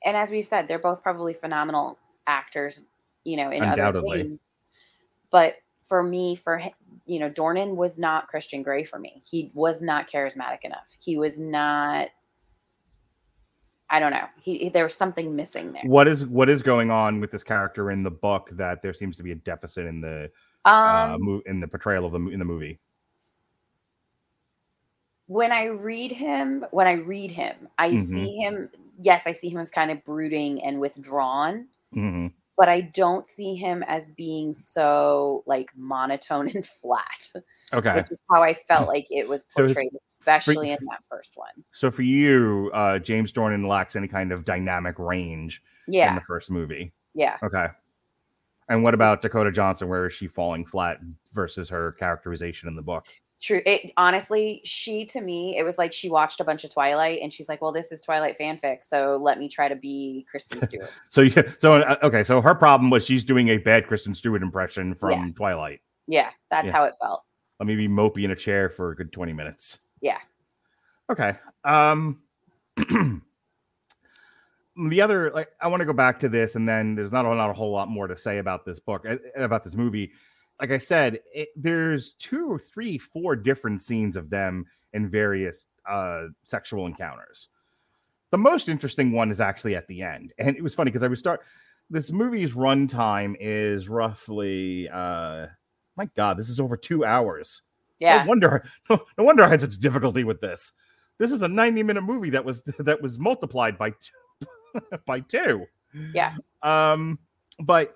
and 0.03 0.17
as 0.17 0.31
we've 0.31 0.45
said, 0.47 0.67
they're 0.67 0.79
both 0.79 1.03
probably 1.03 1.33
phenomenal 1.35 1.99
actors, 2.25 2.83
you 3.25 3.37
know, 3.37 3.51
in 3.51 3.61
other 3.61 3.73
Undoubtedly. 3.73 4.23
things. 4.23 4.49
But 5.29 5.57
for 5.87 6.01
me, 6.01 6.35
for 6.35 6.59
you 7.11 7.19
know, 7.19 7.29
Dornan 7.29 7.75
was 7.75 7.97
not 7.97 8.29
Christian 8.29 8.63
Grey 8.63 8.85
for 8.85 8.97
me. 8.97 9.21
He 9.29 9.51
was 9.53 9.81
not 9.81 10.09
charismatic 10.09 10.59
enough. 10.63 10.87
He 10.97 11.17
was 11.17 11.37
not. 11.37 12.07
I 13.89 13.99
don't 13.99 14.11
know. 14.11 14.27
He 14.41 14.69
there 14.69 14.85
was 14.85 14.95
something 14.95 15.35
missing 15.35 15.73
there. 15.73 15.81
What 15.83 16.07
is 16.07 16.25
what 16.25 16.49
is 16.49 16.63
going 16.63 16.89
on 16.89 17.19
with 17.19 17.29
this 17.29 17.43
character 17.43 17.91
in 17.91 18.01
the 18.01 18.11
book 18.11 18.49
that 18.53 18.81
there 18.81 18.93
seems 18.93 19.17
to 19.17 19.23
be 19.23 19.33
a 19.33 19.35
deficit 19.35 19.85
in 19.87 19.99
the 19.99 20.31
Um, 20.63 20.85
uh, 20.85 21.17
mo- 21.19 21.41
in 21.47 21.59
the 21.59 21.67
portrayal 21.67 22.05
of 22.05 22.13
the 22.13 22.19
in 22.29 22.39
the 22.39 22.45
movie? 22.45 22.79
when 25.27 25.51
I 25.51 25.65
read 25.65 26.11
him, 26.13 26.65
when 26.71 26.87
I 26.87 26.93
read 26.93 27.31
him, 27.31 27.67
I 27.77 27.91
Mhm. 27.91 28.07
see 28.07 28.37
him. 28.37 28.69
Yes, 29.01 29.23
I 29.25 29.33
see 29.33 29.49
him 29.49 29.59
as 29.59 29.69
kind 29.71 29.91
of 29.91 30.03
brooding 30.05 30.63
and 30.63 30.79
withdrawn. 30.79 31.67
hmm 31.93 32.27
but 32.61 32.69
I 32.69 32.81
don't 32.81 33.25
see 33.25 33.55
him 33.55 33.81
as 33.87 34.09
being 34.09 34.53
so 34.53 35.41
like 35.47 35.71
monotone 35.75 36.47
and 36.53 36.63
flat, 36.63 37.27
Okay, 37.73 37.95
which 37.95 38.11
is 38.11 38.19
how 38.29 38.43
I 38.43 38.53
felt 38.53 38.87
like 38.87 39.07
it 39.09 39.27
was 39.27 39.45
So 39.49 39.65
portrayed, 39.65 39.89
especially 40.19 40.69
in 40.69 40.77
that 40.91 40.99
first 41.09 41.31
one. 41.37 41.49
so 41.73 41.89
for 41.89 42.03
you, 42.03 42.69
uh, 42.75 42.99
James 42.99 43.31
Dornan 43.33 43.65
lacks 43.67 43.95
any 43.95 44.07
kind 44.07 44.31
of 44.31 44.45
dynamic 44.45 44.99
range 44.99 45.63
in 45.87 46.13
the 46.15 46.21
first 46.21 46.51
movie. 46.51 46.93
yeah. 47.15 47.37
Okay, 47.41 47.65
and 48.69 48.83
what 48.83 48.93
about 48.93 49.23
Dakota 49.23 49.51
Johnson? 49.51 49.89
Where 49.89 50.05
is 50.05 50.13
she 50.13 50.27
falling 50.27 50.63
flat 50.63 50.99
versus 51.33 51.67
her 51.69 51.93
characterization 51.93 52.69
in 52.69 52.75
the 52.75 52.83
book? 52.83 53.07
True. 53.41 53.61
It 53.65 53.91
honestly, 53.97 54.61
she 54.63 55.03
to 55.05 55.19
me, 55.19 55.57
it 55.57 55.63
was 55.63 55.77
like 55.79 55.91
she 55.93 56.09
watched 56.09 56.39
a 56.39 56.43
bunch 56.43 56.63
of 56.63 56.71
Twilight 56.71 57.21
and 57.23 57.33
she's 57.33 57.49
like, 57.49 57.59
"Well, 57.59 57.71
this 57.71 57.91
is 57.91 57.99
Twilight 57.99 58.37
fanfic, 58.37 58.83
so 58.83 59.17
let 59.19 59.39
me 59.39 59.49
try 59.49 59.67
to 59.67 59.75
be 59.75 60.25
Kristen 60.29 60.63
Stewart." 60.67 60.89
So 61.09 61.21
yeah, 61.21 61.41
so 61.57 61.73
uh, 61.73 61.95
okay, 62.03 62.23
so 62.23 62.39
her 62.39 62.53
problem 62.53 62.91
was 62.91 63.03
she's 63.03 63.25
doing 63.25 63.47
a 63.49 63.57
bad 63.57 63.87
Kristen 63.87 64.13
Stewart 64.13 64.43
impression 64.43 64.93
from 64.93 65.11
Yeah. 65.11 65.27
Twilight. 65.35 65.81
yeah, 66.07 66.29
that's 66.51 66.67
Yeah. 66.67 66.71
how 66.71 66.83
it 66.83 66.93
felt. 67.01 67.23
Let 67.59 67.65
me 67.67 67.75
be 67.75 67.87
mopey 67.87 68.23
in 68.25 68.31
a 68.31 68.35
chair 68.35 68.69
for 68.69 68.91
a 68.91 68.95
good 68.95 69.11
twenty 69.11 69.33
minutes. 69.33 69.79
Yeah. 70.01 70.19
Okay. 71.09 71.33
Um 71.63 72.21
the 74.75 75.01
other 75.01 75.31
like 75.31 75.49
I 75.59 75.67
want 75.67 75.81
to 75.81 75.85
go 75.85 75.93
back 75.93 76.19
to 76.19 76.29
this 76.29 76.55
and 76.55 76.67
then 76.67 76.95
there's 76.95 77.11
not 77.11 77.25
a, 77.25 77.35
not 77.35 77.49
a 77.49 77.53
whole 77.53 77.71
lot 77.71 77.87
more 77.89 78.07
to 78.07 78.15
say 78.15 78.37
about 78.37 78.65
this 78.65 78.79
book 78.79 79.05
about 79.35 79.63
this 79.63 79.75
movie. 79.75 80.11
Like 80.61 80.71
I 80.71 80.77
said, 80.77 81.19
it, 81.33 81.49
there's 81.55 82.13
two 82.13 82.47
or 82.47 82.59
three, 82.59 82.97
four 82.99 83.35
different 83.35 83.81
scenes 83.81 84.15
of 84.15 84.29
them 84.29 84.65
in 84.93 85.09
various 85.09 85.65
uh 85.89 86.27
sexual 86.43 86.85
encounters. 86.85 87.49
The 88.29 88.37
most 88.37 88.69
interesting 88.69 89.11
one 89.11 89.31
is 89.31 89.41
actually 89.41 89.75
at 89.75 89.87
the 89.87 90.03
end. 90.03 90.33
And 90.37 90.55
it 90.55 90.63
was 90.63 90.75
funny 90.75 90.91
because 90.91 91.03
I 91.03 91.07
would 91.07 91.17
start 91.17 91.41
this 91.89 92.11
movie's 92.11 92.53
runtime 92.53 93.35
is 93.39 93.89
roughly 93.89 94.87
uh 94.89 95.47
my 95.97 96.05
god, 96.15 96.37
this 96.37 96.47
is 96.49 96.59
over 96.59 96.77
2 96.77 97.03
hours. 97.03 97.63
Yeah, 97.99 98.23
No 98.23 98.29
wonder, 98.29 98.63
no, 98.89 99.05
wonder 99.17 99.43
I 99.43 99.49
had 99.49 99.61
such 99.61 99.77
difficulty 99.77 100.23
with 100.23 100.41
this. 100.41 100.73
This 101.17 101.31
is 101.31 101.41
a 101.43 101.47
90 101.47 101.83
minute 101.83 102.01
movie 102.03 102.29
that 102.31 102.45
was 102.45 102.61
that 102.79 103.01
was 103.01 103.17
multiplied 103.19 103.77
by 103.77 103.91
two, 103.91 104.81
by 105.05 105.19
two. 105.21 105.65
Yeah. 106.13 106.35
Um, 106.61 107.19
but 107.59 107.95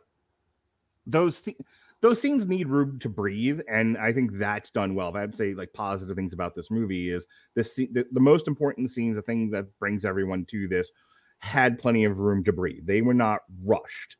those 1.07 1.41
sce- 1.43 1.55
those 2.05 2.21
scenes 2.21 2.47
need 2.47 2.67
room 2.67 2.99
to 2.99 3.09
breathe, 3.09 3.61
and 3.67 3.97
I 3.97 4.13
think 4.13 4.33
that's 4.33 4.69
done 4.69 4.93
well. 4.93 5.09
If 5.09 5.15
I'd 5.15 5.35
say 5.35 5.55
like 5.55 5.73
positive 5.73 6.15
things 6.15 6.33
about 6.33 6.53
this 6.53 6.69
movie 6.69 7.09
is 7.09 7.25
this 7.55 7.73
the, 7.73 8.05
the 8.11 8.19
most 8.19 8.47
important 8.47 8.91
scenes, 8.91 9.15
the 9.15 9.23
thing 9.23 9.49
that 9.49 9.65
brings 9.79 10.05
everyone 10.05 10.45
to 10.51 10.67
this, 10.67 10.91
had 11.39 11.79
plenty 11.79 12.05
of 12.05 12.19
room 12.19 12.43
to 12.43 12.53
breathe. 12.53 12.85
They 12.85 13.01
were 13.01 13.15
not 13.15 13.41
rushed. 13.63 14.17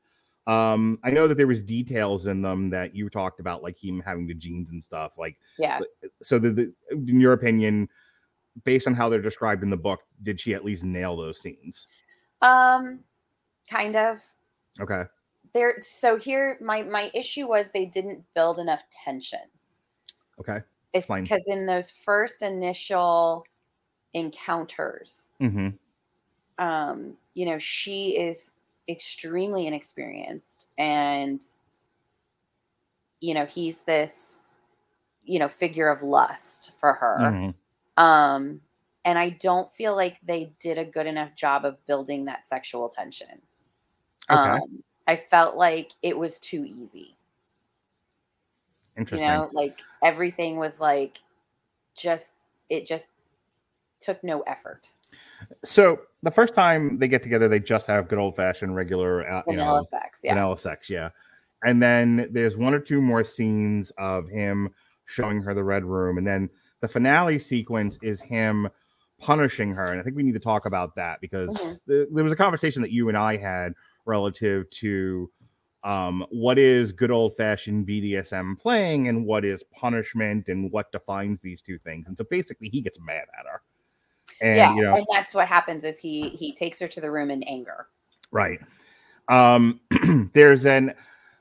Um, 0.48 0.98
I 1.04 1.12
know 1.12 1.28
that 1.28 1.36
there 1.36 1.46
was 1.46 1.62
details 1.62 2.26
in 2.26 2.42
them 2.42 2.70
that 2.72 2.96
you 2.96 3.08
talked 3.08 3.40
about, 3.40 3.62
like 3.62 3.78
him 3.80 4.02
having 4.04 4.26
the 4.26 4.34
jeans 4.34 4.72
and 4.72 4.84
stuff. 4.84 5.20
Like, 5.20 5.38
yeah. 5.60 5.80
so 6.24 6.40
the, 6.40 6.50
the 6.50 6.74
in 6.90 7.20
your 7.20 7.34
opinion, 7.34 7.88
based 8.64 8.88
on 8.88 8.96
how 8.96 9.10
they're 9.10 9.22
described 9.22 9.62
in 9.62 9.70
the 9.70 9.78
book, 9.78 10.02
did 10.24 10.42
she 10.42 10.56
at 10.56 10.66
least 10.66 10.84
nail 10.84 11.16
those 11.16 11.40
scenes? 11.40 11.86
Um, 12.42 13.04
kind 13.70 13.96
of. 13.96 14.22
Okay. 14.82 15.04
There. 15.56 15.78
So 15.82 16.18
here, 16.18 16.58
my 16.62 16.84
my 16.84 17.10
issue 17.14 17.48
was 17.48 17.72
they 17.72 17.86
didn't 17.86 18.22
build 18.36 18.60
enough 18.60 18.84
tension. 18.92 19.40
Okay. 20.40 20.60
It's 20.94 21.08
Fine. 21.08 21.24
because 21.24 21.46
in 21.48 21.66
those 21.66 21.90
first 21.90 22.42
initial 22.42 23.46
encounters, 24.14 25.32
Mm-hmm. 25.42 25.70
um, 26.64 27.18
you 27.34 27.46
know, 27.46 27.58
she 27.58 28.18
is 28.18 28.52
extremely 28.90 29.66
inexperienced 29.66 30.68
and 30.78 31.42
you 33.22 33.34
know, 33.34 33.46
he's 33.46 33.82
this 33.82 34.44
you 35.24 35.40
know, 35.40 35.48
figure 35.48 35.88
of 35.90 36.04
lust 36.04 36.74
for 36.80 36.94
her. 36.94 37.18
Mm-hmm. 37.20 38.04
Um, 38.04 38.62
and 39.06 39.18
I 39.18 39.30
don't 39.30 39.72
feel 39.72 39.96
like 39.96 40.18
they 40.24 40.52
did 40.60 40.78
a 40.78 40.86
good 40.86 41.08
enough 41.08 41.34
job 41.36 41.66
of 41.66 41.84
building 41.88 42.26
that 42.26 42.46
sexual 42.46 42.90
tension. 42.90 43.42
Okay. 44.30 44.52
Um, 44.52 44.84
I 45.08 45.16
felt 45.16 45.56
like 45.56 45.92
it 46.02 46.18
was 46.18 46.40
too 46.40 46.66
easy. 46.66 47.16
Interesting. 48.98 49.28
You 49.28 49.34
know, 49.34 49.50
like 49.54 49.80
everything 50.04 50.58
was 50.58 50.80
like 50.80 51.20
just 51.96 52.32
it 52.70 52.86
just 52.86 53.10
took 54.00 54.24
no 54.24 54.42
effort. 54.42 54.90
So 55.64 56.00
the 56.24 56.32
first 56.32 56.54
time 56.54 56.98
they 56.98 57.08
get 57.08 57.24
together, 57.24 57.48
they 57.48 57.60
just 57.60 57.88
have 57.88 58.08
good 58.08 58.20
old 58.20 58.36
fashioned 58.36 58.76
regular 58.76 59.28
uh, 59.28 59.44
vanilla 59.44 59.80
know, 59.80 59.84
sex, 59.84 60.20
yeah. 60.24 60.34
Vanilla 60.34 60.58
sex, 60.58 60.90
yeah. 60.90 61.10
And 61.64 61.82
then 61.82 62.30
there's 62.32 62.58
one 62.58 62.74
or 62.74 62.80
two 62.80 63.02
more 63.02 63.24
scenes 63.24 63.92
of 63.98 64.28
him 64.30 64.70
showing 65.06 65.42
her 65.42 65.54
the 65.54 65.64
red 65.64 65.84
room, 65.84 66.18
and 66.18 66.26
then 66.26 66.50
the 66.82 66.88
finale 66.88 67.40
sequence 67.40 67.98
is 68.02 68.22
him 68.22 68.70
punishing 69.20 69.74
her. 69.74 69.92
And 69.92 70.00
I 70.00 70.04
think 70.04 70.16
we 70.16 70.24
need 70.24 70.34
to 70.34 70.40
talk 70.40 70.66
about 70.66 70.96
that 70.96 71.22
because 71.22 71.50
mm-hmm. 71.50 71.74
the, 71.88 72.08
there 72.12 72.24
was 72.24 72.34
a 72.34 72.38
conversation 72.38 72.82
that 72.82 72.92
you 72.92 73.10
and 73.10 73.18
I 73.18 73.38
had 73.38 73.74
relative 74.06 74.70
to 74.70 75.30
um, 75.84 76.26
what 76.32 76.58
is 76.58 76.92
good 76.92 77.12
old 77.12 77.38
fashioned 77.38 77.88
BDSM 77.88 78.60
playing 78.60 79.08
and 79.08 79.26
what 79.26 79.46
is 79.46 79.64
punishment 79.64 80.48
and 80.48 80.72
what 80.72 80.92
defines 80.92 81.40
these 81.42 81.62
two 81.62 81.78
things. 81.78 82.08
And 82.08 82.18
so 82.18 82.24
basically, 82.24 82.70
he 82.70 82.82
gets 82.82 83.00
mad 83.00 83.26
at 83.38 83.46
her. 83.46 83.62
And, 84.42 84.58
yeah, 84.58 84.76
you 84.76 84.82
know, 84.82 84.96
and 84.96 85.06
that's 85.14 85.34
what 85.34 85.48
happens 85.48 85.84
is 85.84 86.00
he 86.00 86.30
he 86.30 86.54
takes 86.54 86.80
her 86.80 86.88
to 86.88 87.00
the 87.00 87.10
room 87.10 87.30
in 87.30 87.44
anger. 87.44 87.88
Right. 88.32 88.60
Um, 89.28 89.80
there's 90.34 90.66
an 90.66 90.94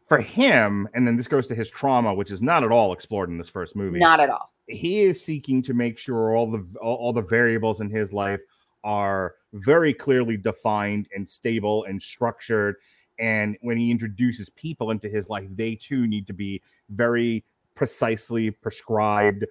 for 0.04 0.20
him, 0.20 0.88
and 0.92 1.06
then 1.06 1.16
this 1.16 1.26
goes 1.26 1.46
to 1.46 1.54
his 1.54 1.70
trauma, 1.70 2.14
which 2.14 2.30
is 2.30 2.42
not 2.42 2.62
at 2.62 2.70
all 2.70 2.92
explored 2.92 3.30
in 3.30 3.38
this 3.38 3.48
first 3.48 3.74
movie. 3.74 3.98
Not 3.98 4.20
at 4.20 4.28
all. 4.28 4.52
He 4.66 5.02
is 5.02 5.22
seeking 5.22 5.62
to 5.62 5.74
make 5.74 5.98
sure 5.98 6.36
all 6.36 6.50
the 6.50 6.64
all, 6.80 6.96
all 6.96 7.12
the 7.12 7.22
variables 7.22 7.80
in 7.80 7.90
his 7.90 8.12
life 8.12 8.40
are 8.84 9.36
very 9.54 9.94
clearly 9.94 10.36
defined 10.36 11.08
and 11.14 11.28
stable 11.28 11.84
and 11.84 12.02
structured. 12.02 12.76
And 13.18 13.56
when 13.62 13.76
he 13.78 13.90
introduces 13.90 14.50
people 14.50 14.90
into 14.90 15.08
his 15.08 15.28
life, 15.28 15.46
they 15.54 15.76
too 15.76 16.06
need 16.06 16.26
to 16.26 16.32
be 16.32 16.60
very 16.90 17.44
precisely 17.74 18.50
prescribed 18.50 19.46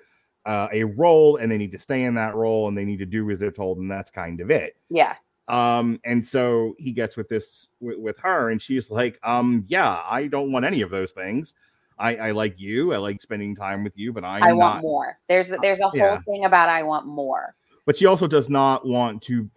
uh, 0.45 0.67
a 0.73 0.83
role 0.83 1.37
and 1.37 1.49
they 1.49 1.57
need 1.57 1.71
to 1.71 1.79
stay 1.79 2.03
in 2.03 2.15
that 2.15 2.35
role 2.35 2.67
and 2.67 2.77
they 2.77 2.83
need 2.83 2.99
to 2.99 3.05
do 3.05 3.29
as 3.31 3.39
they're 3.39 3.51
told. 3.51 3.77
And 3.77 3.89
that's 3.89 4.11
kind 4.11 4.41
of 4.41 4.51
it. 4.51 4.75
Yeah. 4.89 5.15
Um, 5.47 5.99
and 6.03 6.25
so 6.25 6.75
he 6.77 6.91
gets 6.91 7.15
with 7.15 7.29
this 7.29 7.69
with, 7.81 7.97
with 7.97 8.17
her, 8.19 8.49
and 8.49 8.61
she's 8.61 8.89
like, 8.89 9.19
um, 9.23 9.65
yeah, 9.67 10.01
I 10.05 10.27
don't 10.27 10.53
want 10.53 10.63
any 10.63 10.81
of 10.81 10.89
those 10.89 11.11
things. 11.11 11.53
I, 11.99 12.15
I 12.15 12.31
like 12.31 12.57
you. 12.57 12.93
I 12.93 12.97
like 12.97 13.21
spending 13.21 13.53
time 13.53 13.83
with 13.83 13.91
you, 13.97 14.13
but 14.13 14.23
I 14.23 14.51
I 14.51 14.53
want 14.53 14.83
more. 14.83 15.19
There's 15.27 15.49
there's 15.61 15.81
a 15.81 15.89
whole 15.89 15.99
yeah. 15.99 16.17
thing 16.21 16.45
about 16.45 16.69
I 16.69 16.83
want 16.83 17.07
more 17.07 17.55
but 17.85 17.97
she 17.97 18.05
also 18.05 18.27
does 18.27 18.49
not 18.49 18.85
want 18.85 19.21
to 19.23 19.49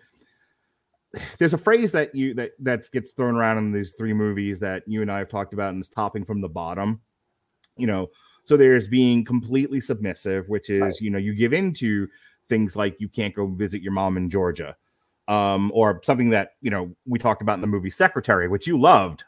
there's 1.39 1.55
a 1.55 1.59
phrase 1.59 1.93
that 1.93 2.15
you 2.15 2.35
that 2.35 2.53
that 2.61 2.91
gets 2.93 3.13
thrown 3.13 3.37
around 3.37 3.59
in 3.59 3.73
these 3.73 3.93
three 3.93 4.13
movies 4.13 4.61
that 4.61 4.83
you 4.87 5.03
and 5.03 5.11
I 5.11 5.19
have 5.19 5.29
talked 5.29 5.53
about 5.53 5.71
and 5.71 5.81
it's 5.81 5.89
topping 5.89 6.25
from 6.25 6.41
the 6.41 6.49
bottom. 6.49 7.01
You 7.77 7.87
know, 7.87 8.09
so 8.45 8.57
there's 8.57 8.89
being 8.89 9.25
completely 9.25 9.81
submissive, 9.81 10.49
which 10.49 10.71
is, 10.71 10.81
right. 10.81 11.01
you 11.01 11.11
know, 11.11 11.19
you 11.19 11.35
give 11.35 11.53
into 11.53 12.09
things 12.47 12.77
like 12.77 12.97
you 13.01 13.09
can't 13.09 13.35
go 13.35 13.47
visit 13.47 13.83
your 13.83 13.93
mom 13.93 14.17
in 14.17 14.31
Georgia. 14.31 14.77
Um, 15.29 15.73
or 15.75 16.01
something 16.05 16.31
that, 16.31 16.53
you 16.63 16.71
know, 16.71 16.95
we 17.05 17.19
talked 17.19 17.43
about 17.43 17.55
in 17.55 17.61
the 17.61 17.67
movie 17.67 17.91
Secretary, 17.91 18.47
which 18.47 18.69
you 18.69 18.79
loved. 18.79 19.25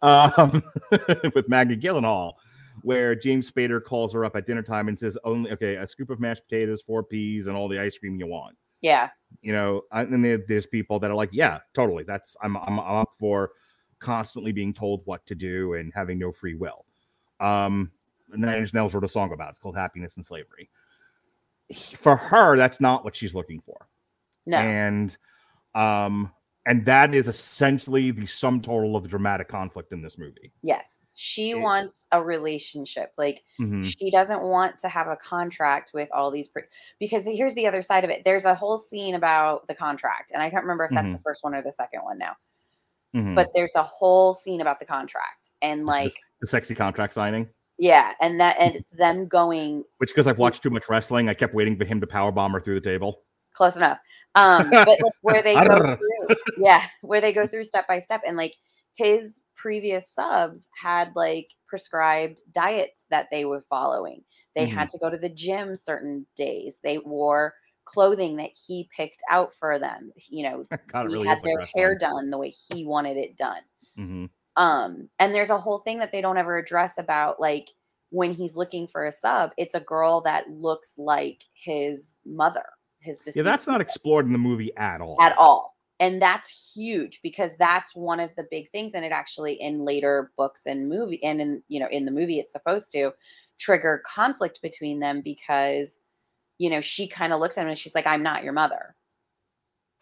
Um, 0.00 0.62
with 1.34 1.48
Maggie 1.48 1.76
Gyllenhaal 1.76 2.32
where 2.82 3.14
James 3.14 3.50
Spader 3.50 3.82
calls 3.82 4.12
her 4.12 4.24
up 4.24 4.36
at 4.36 4.46
dinner 4.46 4.62
time 4.62 4.88
and 4.88 4.98
says, 4.98 5.16
"Only 5.24 5.50
okay, 5.52 5.76
a 5.76 5.86
scoop 5.86 6.10
of 6.10 6.20
mashed 6.20 6.44
potatoes, 6.48 6.82
four 6.82 7.02
peas, 7.02 7.46
and 7.46 7.56
all 7.56 7.68
the 7.68 7.78
ice 7.78 7.98
cream 7.98 8.18
you 8.18 8.26
want." 8.26 8.56
Yeah, 8.84 9.08
you 9.40 9.52
know, 9.52 9.82
and 9.90 10.22
there, 10.22 10.38
there's 10.46 10.66
people 10.66 10.98
that 11.00 11.10
are 11.10 11.14
like, 11.14 11.30
"Yeah, 11.32 11.60
totally. 11.72 12.04
That's 12.04 12.36
I'm, 12.42 12.56
I'm 12.58 12.78
I'm 12.78 12.96
up 12.96 13.14
for 13.18 13.52
constantly 13.98 14.52
being 14.52 14.74
told 14.74 15.00
what 15.06 15.24
to 15.26 15.34
do 15.34 15.72
and 15.74 15.90
having 15.94 16.18
no 16.18 16.32
free 16.32 16.54
will." 16.54 16.84
Um, 17.40 17.90
Nine 18.28 18.58
Inch 18.58 18.74
Nails 18.74 18.92
wrote 18.92 19.04
a 19.04 19.08
song 19.08 19.32
about 19.32 19.48
it. 19.48 19.50
It's 19.52 19.60
called 19.60 19.76
"Happiness 19.76 20.18
in 20.18 20.22
Slavery." 20.22 20.68
For 21.96 22.14
her, 22.14 22.58
that's 22.58 22.78
not 22.78 23.04
what 23.04 23.16
she's 23.16 23.34
looking 23.34 23.60
for. 23.60 23.88
No, 24.44 24.58
and 24.58 25.16
um, 25.74 26.30
and 26.66 26.84
that 26.84 27.14
is 27.14 27.26
essentially 27.26 28.10
the 28.10 28.26
sum 28.26 28.60
total 28.60 28.96
of 28.96 29.02
the 29.02 29.08
dramatic 29.08 29.48
conflict 29.48 29.92
in 29.92 30.02
this 30.02 30.18
movie. 30.18 30.52
Yes 30.62 31.03
she 31.14 31.50
it, 31.50 31.60
wants 31.60 32.06
a 32.12 32.22
relationship. 32.22 33.12
Like 33.16 33.44
mm-hmm. 33.60 33.84
she 33.84 34.10
doesn't 34.10 34.42
want 34.42 34.78
to 34.80 34.88
have 34.88 35.08
a 35.08 35.16
contract 35.16 35.92
with 35.94 36.08
all 36.12 36.30
these 36.30 36.48
pre- 36.48 36.64
because 36.98 37.24
here's 37.24 37.54
the 37.54 37.66
other 37.66 37.82
side 37.82 38.04
of 38.04 38.10
it. 38.10 38.22
There's 38.24 38.44
a 38.44 38.54
whole 38.54 38.78
scene 38.78 39.14
about 39.14 39.66
the 39.68 39.74
contract, 39.74 40.32
and 40.32 40.42
I 40.42 40.50
can't 40.50 40.64
remember 40.64 40.84
if 40.84 40.90
that's 40.90 41.04
mm-hmm. 41.04 41.12
the 41.12 41.22
first 41.22 41.42
one 41.42 41.54
or 41.54 41.62
the 41.62 41.72
second 41.72 42.00
one 42.02 42.18
now. 42.18 42.36
Mm-hmm. 43.14 43.34
But 43.34 43.50
there's 43.54 43.74
a 43.76 43.82
whole 43.82 44.34
scene 44.34 44.60
about 44.60 44.80
the 44.80 44.86
contract 44.86 45.50
and 45.62 45.84
like 45.84 46.12
the, 46.12 46.18
the 46.42 46.46
sexy 46.48 46.74
contract 46.74 47.14
signing. 47.14 47.48
Yeah, 47.78 48.12
and 48.20 48.40
that 48.40 48.56
and 48.58 48.84
them 48.92 49.28
going 49.28 49.84
which 49.98 50.10
because 50.10 50.26
I've 50.26 50.38
watched 50.38 50.62
too 50.62 50.70
much 50.70 50.88
wrestling, 50.88 51.28
I 51.28 51.34
kept 51.34 51.54
waiting 51.54 51.76
for 51.76 51.84
him 51.84 52.00
to 52.00 52.06
power 52.06 52.32
bomb 52.32 52.52
her 52.52 52.60
through 52.60 52.74
the 52.74 52.80
table. 52.80 53.22
Close 53.52 53.76
enough. 53.76 53.98
Um, 54.34 54.68
but 54.68 54.88
like 54.88 55.12
where 55.22 55.42
they 55.42 55.54
go 55.66 55.96
through, 55.96 56.36
yeah, 56.58 56.86
where 57.02 57.20
they 57.20 57.32
go 57.32 57.46
through 57.46 57.64
step 57.64 57.86
by 57.86 58.00
step, 58.00 58.22
and 58.26 58.36
like 58.36 58.56
his 58.96 59.40
previous 59.64 60.10
subs 60.10 60.68
had 60.78 61.10
like 61.16 61.48
prescribed 61.66 62.42
diets 62.52 63.06
that 63.08 63.28
they 63.30 63.46
were 63.46 63.62
following. 63.62 64.22
They 64.54 64.66
mm-hmm. 64.66 64.76
had 64.76 64.90
to 64.90 64.98
go 64.98 65.08
to 65.08 65.16
the 65.16 65.30
gym 65.30 65.74
certain 65.74 66.26
days. 66.36 66.80
They 66.84 66.98
wore 66.98 67.54
clothing 67.86 68.36
that 68.36 68.50
he 68.66 68.90
picked 68.94 69.22
out 69.30 69.52
for 69.58 69.78
them. 69.78 70.12
You 70.28 70.42
know, 70.42 70.66
God, 70.92 71.08
he 71.08 71.14
really 71.14 71.26
had 71.26 71.42
their 71.42 71.66
hair 71.74 71.96
done 71.96 72.28
the 72.28 72.36
way 72.36 72.52
he 72.70 72.84
wanted 72.84 73.16
it 73.16 73.38
done. 73.38 73.62
Mm-hmm. 73.98 74.26
Um, 74.62 75.08
and 75.18 75.34
there's 75.34 75.48
a 75.48 75.58
whole 75.58 75.78
thing 75.78 75.98
that 76.00 76.12
they 76.12 76.20
don't 76.20 76.36
ever 76.36 76.58
address 76.58 76.98
about 76.98 77.40
like 77.40 77.70
when 78.10 78.34
he's 78.34 78.56
looking 78.56 78.86
for 78.86 79.06
a 79.06 79.12
sub, 79.12 79.52
it's 79.56 79.74
a 79.74 79.80
girl 79.80 80.20
that 80.20 80.50
looks 80.50 80.92
like 80.98 81.42
his 81.54 82.18
mother. 82.26 82.66
His 83.00 83.18
yeah, 83.34 83.42
that's 83.42 83.66
not 83.66 83.80
explored 83.80 84.26
in 84.26 84.32
the 84.32 84.38
movie 84.38 84.76
at 84.76 85.00
all. 85.00 85.16
At 85.22 85.38
all 85.38 85.73
and 86.00 86.20
that's 86.20 86.72
huge 86.74 87.20
because 87.22 87.52
that's 87.58 87.94
one 87.94 88.20
of 88.20 88.30
the 88.36 88.46
big 88.50 88.70
things 88.70 88.92
and 88.94 89.04
it 89.04 89.12
actually 89.12 89.54
in 89.54 89.84
later 89.84 90.32
books 90.36 90.66
and 90.66 90.88
movie 90.88 91.22
and 91.22 91.40
in 91.40 91.62
you 91.68 91.80
know 91.80 91.88
in 91.90 92.04
the 92.04 92.10
movie 92.10 92.38
it's 92.38 92.52
supposed 92.52 92.92
to 92.92 93.12
trigger 93.58 94.02
conflict 94.04 94.60
between 94.62 95.00
them 95.00 95.20
because 95.20 96.00
you 96.58 96.68
know 96.68 96.80
she 96.80 97.06
kind 97.06 97.32
of 97.32 97.40
looks 97.40 97.56
at 97.56 97.62
him 97.62 97.68
and 97.68 97.78
she's 97.78 97.94
like 97.94 98.06
i'm 98.06 98.22
not 98.22 98.44
your 98.44 98.52
mother. 98.52 98.94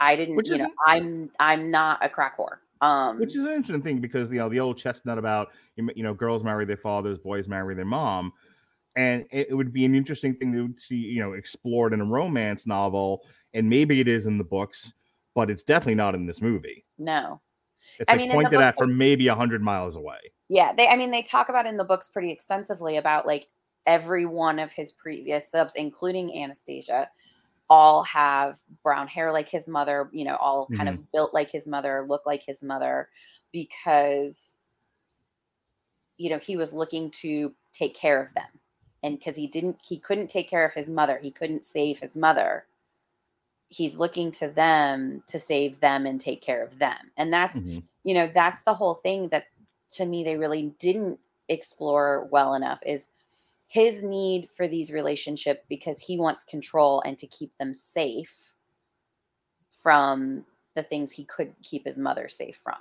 I 0.01 0.17
didn't 0.17 0.35
which 0.35 0.49
you 0.49 0.59
know 0.59 0.73
i'm 0.87 1.31
i'm 1.39 1.71
not 1.71 2.05
a 2.05 2.09
crack 2.09 2.37
whore 2.37 2.57
um 2.81 3.21
which 3.21 3.37
is 3.37 3.45
an 3.45 3.53
interesting 3.53 3.83
thing 3.83 4.01
because 4.01 4.31
you 4.31 4.39
know 4.39 4.49
the 4.49 4.59
old 4.59 4.77
chestnut 4.77 5.17
about 5.17 5.51
you 5.77 6.03
know 6.03 6.13
girls 6.13 6.43
marry 6.43 6.65
their 6.65 6.77
fathers 6.77 7.19
boys 7.19 7.47
marry 7.47 7.75
their 7.77 7.85
mom 7.85 8.33
and 8.97 9.25
it, 9.31 9.57
would 9.57 9.73
be 9.73 9.85
an 9.85 9.95
interesting 9.95 10.35
thing 10.35 10.53
to 10.53 10.75
see 10.77 10.97
you 10.97 11.21
know 11.21 11.35
explored 11.35 11.93
in 11.93 12.01
a 12.01 12.05
romance 12.05 12.67
novel 12.67 13.23
and 13.55 13.71
maybe 13.71 14.01
it 14.01 14.09
is 14.09 14.27
in 14.27 14.39
the 14.39 14.45
books 14.45 14.93
but 15.35 15.51
it's 15.51 15.63
definitely 15.63 15.95
not 15.95 16.15
in 16.15 16.27
this 16.27 16.41
movie. 16.41 16.85
No. 16.99 17.41
It's 17.99 18.11
I 18.11 18.13
like 18.13 18.21
mean, 18.21 18.33
pointed 18.33 18.61
at 18.61 18.77
from 18.77 18.97
maybe 18.97 19.29
a 19.29 19.35
hundred 19.35 19.63
miles 19.63 19.97
away. 19.97 20.19
Yeah, 20.49 20.73
they. 20.73 20.89
I 20.89 20.97
mean, 20.97 21.11
they 21.11 21.23
talk 21.23 21.49
about 21.49 21.67
in 21.67 21.77
the 21.77 21.85
books 21.85 22.09
pretty 22.09 22.31
extensively 22.31 22.97
about 22.97 23.27
like 23.27 23.49
every 23.87 24.27
one 24.27 24.59
of 24.59 24.73
his 24.73 24.93
previous 24.93 25.51
subs, 25.51 25.75
including 25.77 26.37
Anastasia, 26.37 27.09
all 27.69 28.03
have 28.05 28.59
brown 28.83 29.09
hair 29.09 29.33
like 29.33 29.49
his 29.49 29.67
mother. 29.67 30.09
You 30.13 30.25
know, 30.25 30.37
all 30.37 30.69
kind 30.69 30.89
mm-hmm. 30.89 31.01
of 31.01 31.13
built 31.13 31.35
like 31.35 31.51
his 31.51 31.67
mother, 31.67 32.05
look 32.09 32.25
like 32.25 32.43
his 32.45 32.63
mother, 32.63 33.09
because 33.53 34.39
you 36.19 36.31
know 36.31 36.39
he 36.39 36.57
was 36.57 36.73
looking 36.73 37.11
to 37.23 37.53
take 37.73 37.95
care 37.95 38.23
of 38.23 38.33
them, 38.35 38.49
and 39.03 39.19
because 39.19 39.37
he 39.37 39.47
didn't, 39.47 39.77
he 39.87 39.99
couldn't 39.99 40.29
take 40.29 40.49
care 40.49 40.65
of 40.65 40.73
his 40.73 40.89
mother. 40.89 41.19
He 41.21 41.31
couldn't 41.31 41.65
save 41.65 41.99
his 41.99 42.15
mother 42.15 42.67
he's 43.73 43.97
looking 43.97 44.31
to 44.31 44.49
them 44.49 45.23
to 45.27 45.39
save 45.41 45.81
them 45.81 46.05
and 46.05 46.21
take 46.21 46.43
care 46.43 46.63
of 46.63 46.79
them. 46.79 47.11
And 47.17 47.33
that's 47.33 47.59
mm-hmm. 47.59 47.79
you 48.05 48.15
know 48.15 48.31
that's 48.33 48.63
the 48.63 48.75
whole 48.75 48.95
thing 48.95 49.29
that 49.29 49.47
to 49.93 50.05
me 50.05 50.23
they 50.23 50.37
really 50.37 50.75
didn't 50.79 51.19
explore 51.49 52.29
well 52.31 52.55
enough 52.55 52.81
is 52.85 53.09
his 53.67 54.03
need 54.03 54.49
for 54.51 54.69
these 54.69 54.93
relationships 54.93 55.65
because 55.69 55.99
he 55.99 56.19
wants 56.19 56.45
control 56.45 57.03
and 57.07 57.17
to 57.19 57.27
keep 57.27 57.57
them 57.59 57.75
safe 57.75 58.55
from 59.83 60.45
the 60.75 60.83
things 60.83 61.11
he 61.11 61.25
could 61.25 61.53
keep 61.63 61.87
his 61.87 61.99
mother 61.99 62.29
safe 62.29 62.61
from. 62.63 62.77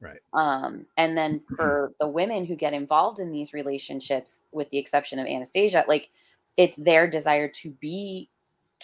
Right. 0.00 0.20
Um 0.32 0.86
and 0.96 1.16
then 1.16 1.42
for 1.56 1.92
the 2.00 2.08
women 2.08 2.46
who 2.46 2.56
get 2.56 2.72
involved 2.72 3.20
in 3.20 3.30
these 3.30 3.52
relationships 3.52 4.44
with 4.50 4.70
the 4.70 4.78
exception 4.78 5.18
of 5.18 5.26
anastasia 5.26 5.84
like 5.86 6.10
it's 6.56 6.76
their 6.76 7.08
desire 7.08 7.48
to 7.48 7.70
be 7.70 8.28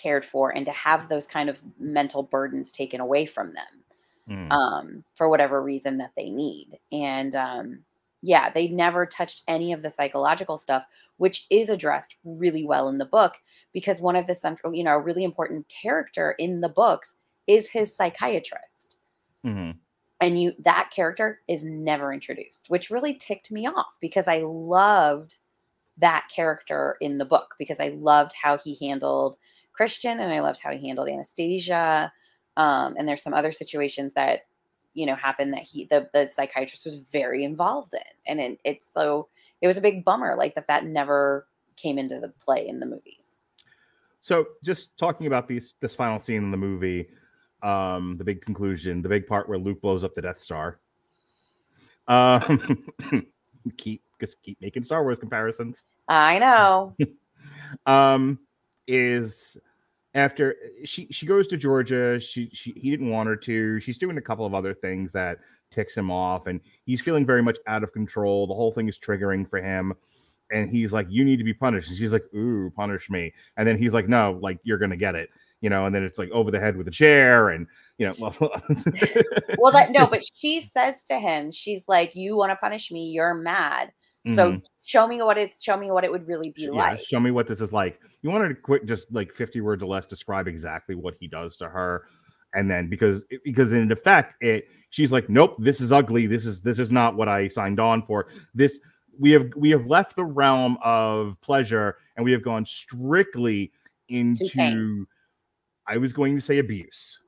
cared 0.01 0.24
for 0.24 0.55
and 0.55 0.64
to 0.66 0.72
have 0.72 1.09
those 1.09 1.26
kind 1.26 1.49
of 1.49 1.61
mental 1.78 2.22
burdens 2.22 2.70
taken 2.70 3.01
away 3.01 3.26
from 3.26 3.53
them 3.55 3.78
mm. 4.28 4.51
um, 4.53 5.05
for 5.14 5.28
whatever 5.28 5.62
reason 5.62 5.99
that 5.99 6.12
they 6.16 6.30
need. 6.30 6.78
And 6.92 7.34
um, 7.34 7.80
yeah, 8.22 8.51
they 8.51 8.68
never 8.68 9.07
touched 9.07 9.42
any 9.49 9.72
of 9.72 9.82
the 9.82 9.90
psychological 9.90 10.59
stuff, 10.59 10.84
which 11.16 11.46
is 11.51 11.68
addressed 11.68 12.16
really 12.24 12.64
well 12.64 12.88
in 12.88 12.99
the 12.99 13.07
book 13.07 13.34
because 13.72 14.01
one 14.01 14.16
of 14.16 14.26
the 14.26 14.34
central, 14.34 14.74
you 14.74 14.84
know, 14.84 14.94
a 14.94 15.01
really 15.01 15.24
important 15.24 15.66
character 15.68 16.34
in 16.38 16.61
the 16.61 16.68
books 16.68 17.16
is 17.46 17.70
his 17.70 17.94
psychiatrist. 17.94 18.96
Mm-hmm. 19.46 19.72
And 20.20 20.42
you 20.42 20.53
that 20.59 20.90
character 20.94 21.40
is 21.46 21.62
never 21.62 22.12
introduced, 22.12 22.68
which 22.68 22.90
really 22.90 23.14
ticked 23.14 23.53
me 23.53 23.68
off 23.68 23.96
because 24.01 24.26
I 24.26 24.42
loved 24.44 25.38
that 25.96 26.28
character 26.34 26.96
in 27.01 27.18
the 27.18 27.24
book 27.24 27.55
because 27.59 27.78
I 27.78 27.88
loved 27.88 28.32
how 28.40 28.59
he 28.59 28.76
handled 28.80 29.36
Christian 29.79 30.18
and 30.18 30.33
I 30.33 30.41
loved 30.41 30.59
how 30.61 30.72
he 30.72 30.89
handled 30.89 31.09
Anastasia. 31.09 32.12
Um, 32.57 32.97
and 32.99 33.09
there's 33.09 33.22
some 33.22 33.33
other 33.33 33.53
situations 33.53 34.12
that 34.14 34.41
you 34.93 35.07
know 35.07 35.14
happened 35.14 35.53
that 35.53 35.62
he 35.62 35.85
the 35.85 36.11
the 36.12 36.26
psychiatrist 36.26 36.85
was 36.85 36.99
very 36.99 37.45
involved 37.45 37.95
in, 37.95 38.01
and 38.26 38.41
it, 38.41 38.61
it's 38.64 38.93
so 38.93 39.29
it 39.61 39.68
was 39.68 39.76
a 39.76 39.81
big 39.81 40.05
bummer 40.05 40.35
like 40.37 40.57
that 40.57 40.66
that 40.66 40.85
never 40.85 41.47
came 41.76 41.97
into 41.97 42.18
the 42.18 42.33
play 42.45 42.66
in 42.66 42.81
the 42.81 42.87
movies. 42.87 43.37
So 44.20 44.47
just 44.64 44.97
talking 44.99 45.29
about 45.29 45.47
these 45.47 45.76
this 45.81 45.95
final 45.95 46.18
scene 46.18 46.43
in 46.43 46.51
the 46.51 46.57
movie, 46.57 47.07
um, 47.62 48.16
the 48.16 48.24
big 48.24 48.45
conclusion, 48.45 49.01
the 49.01 49.09
big 49.09 49.29
part 49.29 49.49
where 49.49 49.59
Luke 49.59 49.81
blows 49.81 50.03
up 50.03 50.16
the 50.16 50.22
Death 50.22 50.41
Star. 50.41 50.81
Um, 52.09 52.85
keep 53.76 54.03
just 54.20 54.43
keep 54.43 54.61
making 54.61 54.83
Star 54.83 55.05
Wars 55.05 55.20
comparisons. 55.20 55.85
I 56.09 56.41
know. 56.41 56.97
um, 57.87 58.41
is 58.89 59.57
after 60.19 60.53
eh, 60.53 60.85
she 60.85 61.07
she 61.11 61.27
goes 61.27 61.47
to 61.49 61.57
Georgia, 61.57 62.21
she 62.21 62.51
she 62.53 62.73
he 62.73 62.91
didn't 62.91 63.11
want 63.11 63.29
her 63.29 63.37
to. 63.37 63.81
She's 63.81 63.99
doing 63.99 64.19
a 64.19 64.23
couple 64.23 64.45
of 64.45 64.55
other 64.55 64.75
things 64.75 65.12
that 65.12 65.39
ticks 65.71 65.97
him 65.97 66.11
off, 66.11 66.47
and 66.47 66.61
he's 66.85 67.01
feeling 67.01 67.27
very 67.27 67.43
much 67.43 67.59
out 67.66 67.83
of 67.83 67.93
control. 67.93 68.47
The 68.47 68.55
whole 68.55 68.73
thing 68.73 68.89
is 68.89 68.99
triggering 68.99 69.49
for 69.49 69.61
him. 69.61 69.95
And 70.51 70.71
he's 70.71 70.95
like, 70.95 71.07
You 71.11 71.27
need 71.27 71.37
to 71.37 71.45
be 71.45 71.53
punished. 71.53 71.91
And 71.91 71.99
she's 71.99 72.12
like, 72.12 72.25
Ooh, 72.35 72.71
punish 72.75 73.11
me. 73.11 73.35
And 73.59 73.69
then 73.69 73.77
he's 73.77 73.93
like, 73.93 74.09
No, 74.09 74.39
like 74.41 74.59
you're 74.64 74.79
gonna 74.79 74.97
get 74.97 75.14
it 75.14 75.29
you 75.61 75.71
know, 75.71 75.87
and 75.87 75.95
then 75.95 76.05
it's 76.05 76.19
like 76.19 76.31
over 76.31 76.51
the 76.51 76.61
head 76.61 76.77
with 76.77 76.87
a 76.87 76.91
chair, 76.91 77.49
and 77.51 77.66
you 77.99 78.07
know, 78.07 78.14
well, 78.19 78.35
well, 79.59 79.73
that 79.73 79.91
no, 79.91 80.07
but 80.11 80.23
she 80.33 80.71
says 80.73 81.03
to 81.05 81.19
him, 81.19 81.51
she's 81.51 81.85
like, 81.89 82.14
"You 82.14 82.37
want 82.37 82.51
to 82.51 82.57
punish 82.57 82.91
me? 82.91 83.09
You're 83.11 83.35
mad." 83.35 83.93
So 84.35 84.53
mm-hmm. 84.53 84.59
show 84.85 85.07
me 85.07 85.22
what 85.22 85.39
it's 85.39 85.62
show 85.62 85.76
me 85.76 85.91
what 85.91 86.05
it 86.05 86.11
would 86.11 86.26
really 86.26 86.53
be 86.57 86.64
yeah, 86.64 86.70
like. 86.70 87.01
Show 87.01 87.20
me 87.20 87.31
what 87.31 87.47
this 87.47 87.61
is 87.61 87.72
like. 87.72 88.01
You 88.22 88.31
wanted 88.31 88.49
to 88.49 88.55
quit 88.55 88.87
just 88.87 89.12
like 89.12 89.33
50 89.33 89.61
words 89.61 89.83
or 89.83 89.87
less 89.87 90.07
describe 90.07 90.49
exactly 90.49 90.95
what 90.95 91.14
he 91.20 91.29
does 91.29 91.57
to 91.59 91.68
her. 91.68 92.07
And 92.55 92.70
then 92.70 92.89
because 92.89 93.24
because 93.45 93.72
in 93.72 93.93
effect, 93.93 94.35
it 94.41 94.68
she's 94.91 95.12
like, 95.12 95.29
Nope, 95.29 95.57
this 95.59 95.81
is 95.81 95.93
ugly. 95.93 96.26
This 96.26 96.47
is 96.47 96.62
this 96.62 96.79
is 96.79 96.91
not 96.91 97.14
what 97.16 97.29
I 97.29 97.49
signed 97.49 97.81
on 97.81 98.03
for. 98.03 98.29
This 98.55 98.79
we 99.18 99.31
have 99.33 99.51
we 99.57 99.70
have 99.70 99.87
left 99.87 100.16
the 100.16 100.24
realm 100.24 100.79
of 100.83 101.41
pleasure 101.41 101.97
and 102.16 102.24
we 102.24 102.33
have 102.33 102.43
gone 102.43 102.64
strictly 102.64 103.72
into 104.09 105.07
I 105.87 105.97
was 105.97 106.12
going 106.12 106.35
to 106.37 106.41
say 106.41 106.59
abuse. 106.59 107.20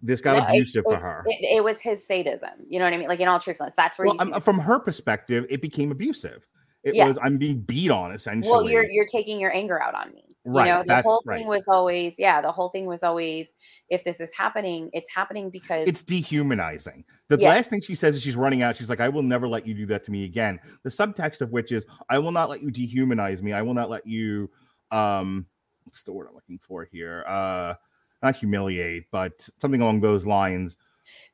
This 0.00 0.20
got 0.20 0.38
no, 0.38 0.46
abusive 0.46 0.84
it, 0.86 0.92
for 0.92 0.96
her. 0.96 1.24
It, 1.26 1.56
it, 1.56 1.64
was 1.64 1.80
his 1.80 2.06
sadism. 2.06 2.50
You 2.68 2.78
know 2.78 2.84
what 2.84 2.94
I 2.94 2.98
mean? 2.98 3.08
Like 3.08 3.20
in 3.20 3.28
all 3.28 3.40
truthfulness, 3.40 3.74
that's 3.76 3.98
where 3.98 4.06
well, 4.06 4.40
from 4.40 4.58
her 4.60 4.78
perspective, 4.78 5.44
it 5.50 5.60
became 5.60 5.90
abusive. 5.90 6.46
It 6.84 6.94
yeah. 6.94 7.08
was 7.08 7.18
I'm 7.20 7.38
being 7.38 7.60
beat 7.60 7.90
on 7.90 8.12
essentially. 8.12 8.50
Well, 8.50 8.70
you're 8.70 8.88
you're 8.88 9.08
taking 9.08 9.40
your 9.40 9.54
anger 9.54 9.82
out 9.82 9.94
on 9.94 10.12
me. 10.12 10.28
Right. 10.44 10.66
You 10.66 10.72
know, 10.72 10.82
the 10.86 11.02
whole 11.02 11.22
thing 11.28 11.46
right. 11.46 11.46
was 11.46 11.64
always, 11.68 12.14
yeah, 12.16 12.40
the 12.40 12.50
whole 12.50 12.70
thing 12.70 12.86
was 12.86 13.02
always 13.02 13.52
if 13.90 14.02
this 14.04 14.18
is 14.18 14.30
happening, 14.34 14.88
it's 14.94 15.10
happening 15.14 15.50
because 15.50 15.86
it's 15.86 16.02
dehumanizing. 16.02 17.04
The 17.28 17.38
yeah. 17.38 17.50
last 17.50 17.68
thing 17.68 17.82
she 17.82 17.94
says 17.94 18.16
is 18.16 18.22
she's 18.22 18.36
running 18.36 18.62
out. 18.62 18.76
She's 18.76 18.88
like, 18.88 19.00
I 19.00 19.10
will 19.10 19.22
never 19.22 19.46
let 19.46 19.66
you 19.66 19.74
do 19.74 19.84
that 19.86 20.04
to 20.04 20.10
me 20.10 20.24
again. 20.24 20.58
The 20.84 20.90
subtext 20.90 21.42
of 21.42 21.50
which 21.50 21.70
is, 21.70 21.84
I 22.08 22.18
will 22.18 22.32
not 22.32 22.48
let 22.48 22.62
you 22.62 22.70
dehumanize 22.70 23.42
me. 23.42 23.52
I 23.52 23.60
will 23.60 23.74
not 23.74 23.90
let 23.90 24.06
you 24.06 24.50
um 24.90 25.44
what's 25.84 26.02
the 26.02 26.12
word 26.12 26.28
I'm 26.28 26.34
looking 26.34 26.58
for 26.58 26.88
here? 26.90 27.24
Uh 27.28 27.74
not 28.22 28.36
humiliate, 28.36 29.10
but 29.10 29.48
something 29.60 29.80
along 29.80 30.00
those 30.00 30.26
lines. 30.26 30.76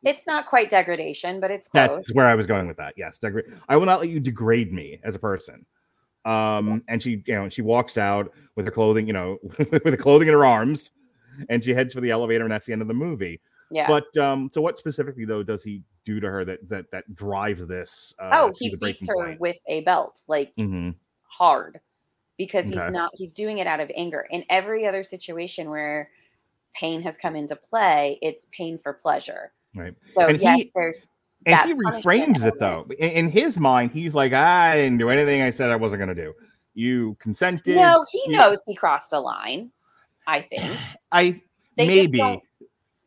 It's 0.02 0.26
not 0.26 0.46
quite 0.46 0.68
degradation, 0.68 1.40
but 1.40 1.50
it's 1.50 1.68
close. 1.68 1.88
That's 1.88 2.14
where 2.14 2.26
I 2.26 2.34
was 2.34 2.46
going 2.46 2.68
with 2.68 2.76
that. 2.76 2.94
Yes, 2.96 3.18
degrade. 3.18 3.46
I 3.68 3.76
will 3.76 3.86
not 3.86 4.00
let 4.00 4.10
you 4.10 4.20
degrade 4.20 4.72
me 4.72 5.00
as 5.02 5.14
a 5.14 5.18
person. 5.18 5.64
Um, 6.24 6.82
and 6.88 7.02
she, 7.02 7.22
you 7.26 7.34
know, 7.34 7.48
she 7.48 7.62
walks 7.62 7.98
out 7.98 8.32
with 8.56 8.66
her 8.66 8.72
clothing, 8.72 9.06
you 9.06 9.12
know, 9.12 9.38
with 9.58 9.84
the 9.84 9.96
clothing 9.96 10.28
in 10.28 10.34
her 10.34 10.44
arms, 10.44 10.92
and 11.48 11.62
she 11.62 11.74
heads 11.74 11.92
for 11.94 12.00
the 12.00 12.10
elevator, 12.10 12.44
and 12.44 12.52
that's 12.52 12.66
the 12.66 12.72
end 12.72 12.82
of 12.82 12.88
the 12.88 12.94
movie. 12.94 13.40
Yeah. 13.70 13.86
But 13.88 14.16
um, 14.16 14.50
so 14.52 14.60
what 14.60 14.78
specifically 14.78 15.24
though 15.24 15.42
does 15.42 15.62
he 15.62 15.82
do 16.04 16.20
to 16.20 16.30
her 16.30 16.44
that 16.44 16.68
that 16.68 16.90
that 16.92 17.14
drives 17.14 17.66
this? 17.66 18.14
Uh, 18.18 18.30
oh, 18.32 18.52
he 18.56 18.74
beats 18.76 19.06
her 19.08 19.14
point? 19.14 19.40
with 19.40 19.56
a 19.66 19.80
belt, 19.80 20.20
like 20.28 20.54
mm-hmm. 20.56 20.90
hard, 21.24 21.80
because 22.38 22.66
he's 22.66 22.76
not. 22.76 23.10
He's 23.14 23.32
doing 23.32 23.58
it 23.58 23.66
out 23.66 23.80
of 23.80 23.90
anger. 23.96 24.26
In 24.30 24.44
every 24.48 24.86
other 24.86 25.02
situation 25.02 25.70
where 25.70 26.08
pain 26.74 27.02
has 27.02 27.16
come 27.16 27.36
into 27.36 27.56
play, 27.56 28.18
it's 28.22 28.46
pain 28.52 28.78
for 28.78 28.92
pleasure. 28.92 29.52
Right. 29.74 29.94
So 30.14 30.26
and 30.26 30.40
yes, 30.40 30.58
he, 30.58 30.72
there's 30.74 31.08
and 31.46 31.68
he 31.68 31.74
reframes 31.74 32.44
it 32.44 32.58
though. 32.58 32.86
In, 32.98 33.10
in, 33.10 33.28
his 33.28 33.58
mind, 33.58 33.90
he's 33.92 34.14
like, 34.14 34.32
I 34.32 34.76
didn't 34.76 34.98
do 34.98 35.10
anything 35.10 35.42
I 35.42 35.50
said 35.50 35.70
I 35.70 35.76
wasn't 35.76 36.00
gonna 36.00 36.14
do. 36.14 36.32
You 36.74 37.16
consented. 37.20 37.76
No, 37.76 38.04
he 38.10 38.22
you, 38.26 38.36
knows 38.36 38.58
he 38.66 38.74
crossed 38.74 39.12
a 39.12 39.20
line. 39.20 39.70
I 40.26 40.42
think. 40.42 40.78
I 41.12 41.40
they 41.76 41.86
maybe. 41.86 42.42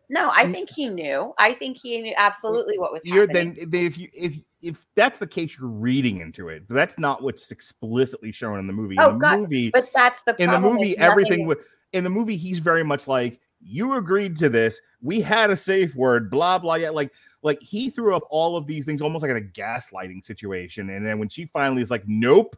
No, 0.09 0.31
I 0.33 0.49
think 0.49 0.69
he 0.69 0.87
knew. 0.87 1.33
I 1.37 1.51
think 1.51 1.77
he 1.77 1.99
knew 1.99 2.13
absolutely 2.15 2.79
what 2.79 2.93
was 2.93 3.01
you're, 3.03 3.27
happening. 3.27 3.57
Then 3.67 3.85
if 3.85 3.97
you 3.97 4.07
if 4.13 4.35
if 4.61 4.85
that's 4.95 5.19
the 5.19 5.27
case, 5.27 5.57
you're 5.57 5.69
reading 5.69 6.21
into 6.21 6.47
it. 6.47 6.63
That's 6.69 6.97
not 6.97 7.21
what's 7.21 7.51
explicitly 7.51 8.31
shown 8.31 8.57
in 8.57 8.67
the 8.67 8.73
movie. 8.73 8.95
Oh, 8.99 9.09
in 9.09 9.13
the 9.15 9.19
God. 9.19 9.39
movie, 9.39 9.69
but 9.69 9.89
that's 9.93 10.23
the 10.23 10.35
in 10.41 10.49
the 10.49 10.59
movie. 10.59 10.97
Everything 10.97 11.45
with 11.45 11.59
in 11.91 12.03
the 12.03 12.09
movie, 12.09 12.37
he's 12.37 12.59
very 12.59 12.83
much 12.83 13.07
like 13.07 13.41
you 13.61 13.95
agreed 13.95 14.35
to 14.37 14.49
this. 14.49 14.79
We 15.01 15.21
had 15.21 15.49
a 15.49 15.57
safe 15.57 15.95
word, 15.95 16.29
blah, 16.29 16.59
blah. 16.59 16.75
Yeah, 16.75 16.89
like, 16.89 17.13
like 17.41 17.61
he 17.61 17.89
threw 17.89 18.15
up 18.15 18.23
all 18.29 18.55
of 18.55 18.67
these 18.67 18.85
things 18.85 19.01
almost 19.01 19.21
like 19.21 19.31
in 19.31 19.37
a 19.37 19.41
gaslighting 19.41 20.25
situation. 20.25 20.89
And 20.89 21.05
then 21.05 21.19
when 21.19 21.29
she 21.29 21.45
finally 21.45 21.81
is 21.81 21.91
like, 21.91 22.03
nope, 22.07 22.55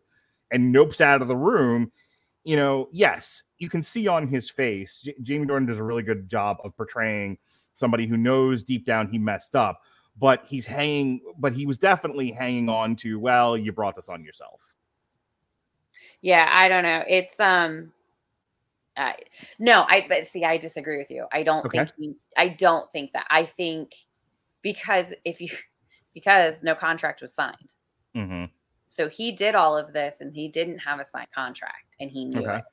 and 0.52 0.74
nopes 0.74 1.02
out 1.02 1.22
of 1.22 1.28
the 1.28 1.38
room, 1.38 1.92
you 2.44 2.56
know, 2.56 2.90
yes, 2.92 3.44
you 3.58 3.70
can 3.70 3.84
see 3.84 4.08
on 4.08 4.28
his 4.28 4.50
face, 4.50 5.02
J- 5.04 5.16
Jamie 5.22 5.46
Dornan 5.46 5.68
does 5.68 5.78
a 5.78 5.84
really 5.84 6.04
good 6.04 6.30
job 6.30 6.58
of 6.64 6.76
portraying 6.76 7.38
somebody 7.76 8.08
who 8.08 8.18
knows 8.18 8.64
deep 8.64 8.86
down 8.86 9.08
he 9.08 9.18
messed 9.18 9.56
up, 9.56 9.82
but 10.18 10.44
he's 10.48 10.66
hanging, 10.66 11.22
but 11.38 11.54
he 11.54 11.66
was 11.66 11.78
definitely 11.78 12.32
hanging 12.32 12.70
on 12.70 12.96
to, 12.98 13.20
well, 13.20 13.58
you 13.58 13.72
brought 13.72 13.96
this 13.96 14.10
on 14.10 14.24
yourself. 14.24 14.74
Yeah, 16.22 16.50
I 16.52 16.68
don't 16.68 16.84
know. 16.84 17.04
It's 17.08 17.40
um 17.40 17.94
I, 18.98 19.16
no, 19.60 19.86
I 19.88 20.06
but 20.08 20.26
see, 20.28 20.44
I 20.44 20.58
disagree 20.58 20.98
with 20.98 21.10
you. 21.10 21.26
I 21.32 21.44
don't 21.44 21.66
okay. 21.66 21.80
think 21.80 21.92
he, 21.98 22.16
I 22.38 22.50
don't 22.50 22.92
think 22.92 23.12
that. 23.14 23.28
I 23.30 23.46
think 23.46 23.94
because 24.62 25.14
if 25.26 25.40
you 25.40 25.50
because 26.14 26.64
no 26.64 26.76
contract 26.76 27.22
was 27.22 27.34
signed, 27.34 27.74
mm-hmm. 28.16 28.46
so 28.88 29.08
he 29.08 29.32
did 29.32 29.56
all 29.56 29.78
of 29.78 29.94
this 29.94 30.18
and 30.22 30.34
he 30.34 30.48
didn't 30.48 30.80
have 30.80 31.00
a 31.00 31.06
signed 31.06 31.32
contract 31.34 31.96
and 32.00 32.12
he 32.12 32.26
knew 32.26 32.42
okay. 32.42 32.58
it. 32.58 32.64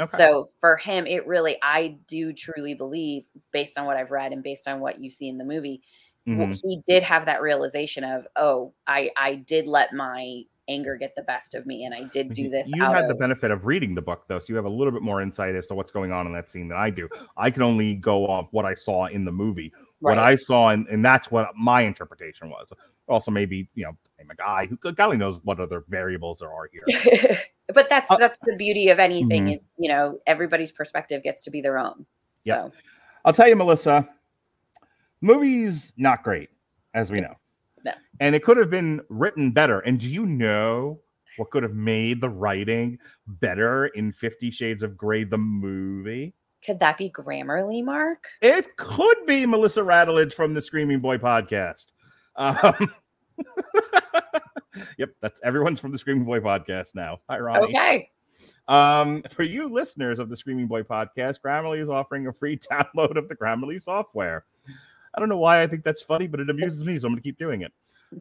Okay. 0.00 0.16
So 0.16 0.46
for 0.58 0.76
him, 0.76 1.06
it 1.06 1.26
really, 1.26 1.56
I 1.62 1.98
do 2.08 2.32
truly 2.32 2.74
believe, 2.74 3.24
based 3.52 3.78
on 3.78 3.86
what 3.86 3.96
I've 3.96 4.10
read 4.10 4.32
and 4.32 4.42
based 4.42 4.66
on 4.66 4.80
what 4.80 4.98
you 4.98 5.08
see 5.08 5.28
in 5.28 5.38
the 5.38 5.44
movie, 5.44 5.82
mm-hmm. 6.26 6.52
he 6.52 6.82
did 6.88 7.04
have 7.04 7.26
that 7.26 7.42
realization 7.42 8.02
of, 8.02 8.26
oh, 8.34 8.72
I 8.86 9.10
I 9.16 9.36
did 9.36 9.68
let 9.68 9.92
my 9.92 10.42
anger 10.68 10.96
get 10.96 11.14
the 11.14 11.22
best 11.22 11.54
of 11.54 11.66
me 11.66 11.84
and 11.84 11.94
i 11.94 12.04
did 12.04 12.32
do 12.32 12.48
this 12.48 12.66
you 12.68 12.82
had 12.82 13.04
of... 13.04 13.08
the 13.08 13.14
benefit 13.14 13.50
of 13.50 13.66
reading 13.66 13.94
the 13.94 14.02
book 14.02 14.24
though 14.28 14.38
so 14.38 14.46
you 14.48 14.56
have 14.56 14.64
a 14.64 14.70
little 14.70 14.92
bit 14.92 15.02
more 15.02 15.20
insight 15.20 15.54
as 15.54 15.66
to 15.66 15.74
what's 15.74 15.92
going 15.92 16.10
on 16.10 16.26
in 16.26 16.32
that 16.32 16.50
scene 16.50 16.68
than 16.68 16.78
i 16.78 16.90
do. 16.90 17.08
I 17.36 17.50
can 17.50 17.62
only 17.62 17.94
go 17.94 18.26
off 18.26 18.48
what 18.50 18.64
i 18.64 18.74
saw 18.74 19.06
in 19.06 19.24
the 19.24 19.32
movie. 19.32 19.72
Right. 20.00 20.16
what 20.16 20.18
i 20.18 20.36
saw 20.36 20.70
and, 20.70 20.86
and 20.88 21.04
that's 21.04 21.30
what 21.30 21.50
my 21.56 21.82
interpretation 21.82 22.48
was. 22.50 22.72
Also 23.08 23.30
maybe 23.30 23.68
you 23.74 23.84
know 23.84 23.96
i'm 24.20 24.30
a 24.30 24.34
guy 24.34 24.66
who 24.66 24.76
golly 24.92 25.16
knows 25.16 25.40
what 25.44 25.60
other 25.60 25.84
variables 25.88 26.38
there 26.38 26.52
are 26.52 26.68
here. 26.72 27.42
But 27.72 27.88
that's 27.88 28.10
uh, 28.10 28.16
that's 28.16 28.38
the 28.40 28.56
beauty 28.56 28.90
of 28.90 28.98
anything 28.98 29.44
mm-hmm. 29.44 29.54
is 29.54 29.68
you 29.78 29.88
know 29.88 30.18
everybody's 30.26 30.70
perspective 30.70 31.22
gets 31.22 31.42
to 31.42 31.50
be 31.50 31.62
their 31.62 31.78
own 31.78 32.04
yeah 32.44 32.64
so. 32.64 32.72
i'll 33.24 33.32
tell 33.32 33.48
you 33.48 33.56
melissa 33.56 34.06
movies 35.22 35.92
not 35.96 36.22
great 36.22 36.50
as 36.92 37.10
we 37.10 37.22
know 37.22 37.34
no. 37.84 37.92
And 38.20 38.34
it 38.34 38.42
could 38.42 38.56
have 38.56 38.70
been 38.70 39.00
written 39.08 39.50
better. 39.50 39.80
And 39.80 39.98
do 39.98 40.08
you 40.08 40.26
know 40.26 41.00
what 41.36 41.50
could 41.50 41.62
have 41.62 41.74
made 41.74 42.20
the 42.20 42.28
writing 42.28 42.98
better 43.26 43.86
in 43.86 44.12
Fifty 44.12 44.50
Shades 44.50 44.82
of 44.82 44.96
Grey, 44.96 45.24
the 45.24 45.38
movie? 45.38 46.34
Could 46.64 46.80
that 46.80 46.96
be 46.96 47.10
Grammarly, 47.10 47.84
Mark? 47.84 48.26
It 48.40 48.76
could 48.76 49.26
be 49.26 49.44
Melissa 49.44 49.80
Radulich 49.80 50.32
from 50.32 50.54
the 50.54 50.62
Screaming 50.62 51.00
Boy 51.00 51.18
podcast. 51.18 51.86
Um, 52.36 52.74
yep, 54.98 55.10
that's 55.20 55.40
everyone's 55.44 55.80
from 55.80 55.92
the 55.92 55.98
Screaming 55.98 56.24
Boy 56.24 56.40
podcast 56.40 56.94
now. 56.94 57.20
Hi, 57.28 57.38
Ronnie. 57.38 57.66
Okay. 57.66 58.10
Um, 58.66 59.22
for 59.30 59.42
you 59.42 59.68
listeners 59.68 60.18
of 60.18 60.28
the 60.28 60.36
Screaming 60.36 60.66
Boy 60.66 60.82
podcast, 60.82 61.40
Grammarly 61.44 61.80
is 61.80 61.88
offering 61.88 62.26
a 62.26 62.32
free 62.32 62.58
download 62.72 63.16
of 63.16 63.28
the 63.28 63.36
Grammarly 63.36 63.80
software. 63.80 64.44
I 65.14 65.20
don't 65.20 65.28
know 65.28 65.38
why 65.38 65.62
I 65.62 65.66
think 65.66 65.84
that's 65.84 66.02
funny, 66.02 66.26
but 66.26 66.40
it 66.40 66.50
amuses 66.50 66.84
me, 66.84 66.98
so 66.98 67.06
I'm 67.06 67.12
going 67.12 67.22
to 67.22 67.28
keep 67.28 67.38
doing 67.38 67.62
it. 67.62 67.72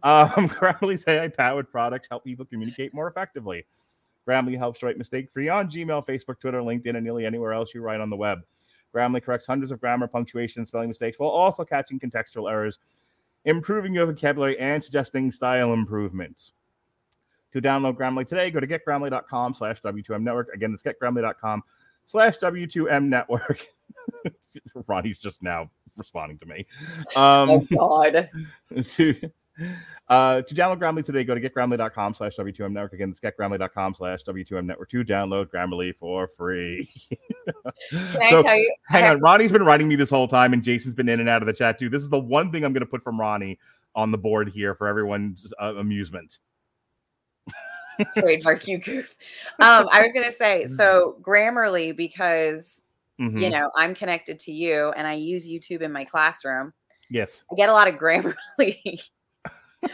Um, 0.04 0.30
Grammarly's 0.50 1.08
AI 1.08 1.28
powered 1.28 1.70
products 1.70 2.08
help 2.10 2.24
people 2.24 2.46
communicate 2.46 2.94
more 2.94 3.08
effectively. 3.08 3.66
Grammarly 4.28 4.58
helps 4.58 4.82
write 4.84 4.98
mistake 4.98 5.32
free 5.32 5.50
on 5.50 5.70
Gmail, 5.70 6.06
Facebook, 6.06 6.40
Twitter, 6.40 6.62
LinkedIn, 6.62 6.96
and 6.96 7.04
nearly 7.04 7.26
anywhere 7.26 7.54
else 7.54 7.74
you 7.74 7.82
write 7.82 8.00
on 8.00 8.10
the 8.10 8.16
web. 8.16 8.40
Grammarly 8.96 9.24
corrects 9.24 9.48
hundreds 9.48 9.72
of 9.72 9.80
grammar, 9.80 10.08
punctuation, 10.08 10.66
spelling 10.66 10.88
mistakes 10.88 11.20
while 11.20 11.30
also 11.30 11.66
catching 11.66 12.00
contextual 12.00 12.50
errors, 12.50 12.80
improving 13.46 13.94
your 13.94 14.06
vocabulary, 14.06 14.58
and 14.60 14.84
suggesting 14.84 15.32
style 15.32 15.74
improvements. 15.74 16.54
To 17.54 17.62
download 17.62 17.98
Grammarly 17.98 18.28
today, 18.28 18.50
go 18.50 18.60
to 18.60 18.68
getgrammarly.com 18.68 19.54
slash 19.54 19.82
W2M 19.82 20.22
network. 20.22 20.50
Again, 20.54 20.74
it's 20.74 20.84
getgrammarly.com 20.84 21.64
slash 22.06 22.38
W2M 22.38 23.06
network. 23.06 23.66
Ronnie's 24.88 25.20
just 25.20 25.44
now 25.44 25.70
responding 25.98 26.38
to 26.40 26.46
me. 26.46 26.66
Um, 27.16 27.50
oh, 27.50 27.68
God. 27.72 28.30
to, 28.84 29.16
uh, 30.08 30.42
to 30.42 30.56
download 30.56 30.80
Grammarly 30.80 31.06
today, 31.06 31.24
go 31.24 31.36
to 31.36 31.42
getgrammarly.com 31.42 32.14
slash 32.14 32.36
W2M 32.38 32.72
network. 32.72 32.94
Again, 32.94 33.10
it's 33.10 33.20
getgrammarly.com 33.20 33.94
slash 33.94 34.24
W2M 34.24 34.66
network 34.66 34.90
to 34.90 35.04
download 35.04 35.48
Grammarly 35.48 35.96
for 35.96 36.28
free. 36.28 36.90
Can 37.92 38.12
so, 38.14 38.40
I 38.40 38.42
tell 38.42 38.56
you? 38.56 38.76
Hang 38.88 39.12
on. 39.12 39.20
Ronnie's 39.20 39.52
been 39.52 39.64
writing 39.64 39.88
me 39.88 39.96
this 39.96 40.10
whole 40.10 40.28
time, 40.28 40.54
and 40.54 40.64
Jason's 40.64 40.96
been 40.96 41.10
in 41.10 41.20
and 41.20 41.30
out 41.30 41.42
of 41.42 41.46
the 41.46 41.54
chat 41.54 41.78
too. 41.78 41.90
This 41.90 42.02
is 42.02 42.10
the 42.10 42.20
one 42.20 42.52
thing 42.52 42.64
I'm 42.64 42.74
going 42.74 42.82
to 42.82 42.88
put 42.88 43.04
from 43.04 43.20
Ronnie 43.20 43.60
on 43.96 44.12
the 44.12 44.18
board 44.18 44.50
here 44.50 44.74
for 44.74 44.88
everyone's 44.88 45.54
uh, 45.62 45.76
amusement. 45.76 46.40
Trademark 48.18 48.68
you 48.68 48.80
goof. 48.80 49.16
Um, 49.60 49.88
I 49.92 50.02
was 50.02 50.12
going 50.14 50.26
to 50.26 50.36
say, 50.36 50.66
so 50.66 51.18
Grammarly, 51.22 51.96
because 51.96 52.73
Mm-hmm. 53.22 53.38
You 53.38 53.50
know, 53.50 53.70
I'm 53.78 53.94
connected 53.96 54.40
to 54.40 54.52
you 54.52 54.92
and 54.96 55.08
I 55.08 55.14
use 55.14 55.48
YouTube 55.48 55.82
in 55.82 55.92
my 55.92 56.06
classroom. 56.06 56.74
Yes. 57.10 57.44
I 57.52 57.56
get 57.56 57.70
a 57.70 57.74
lot 57.74 57.88
of 57.88 57.96
Grammarly 58.00 59.02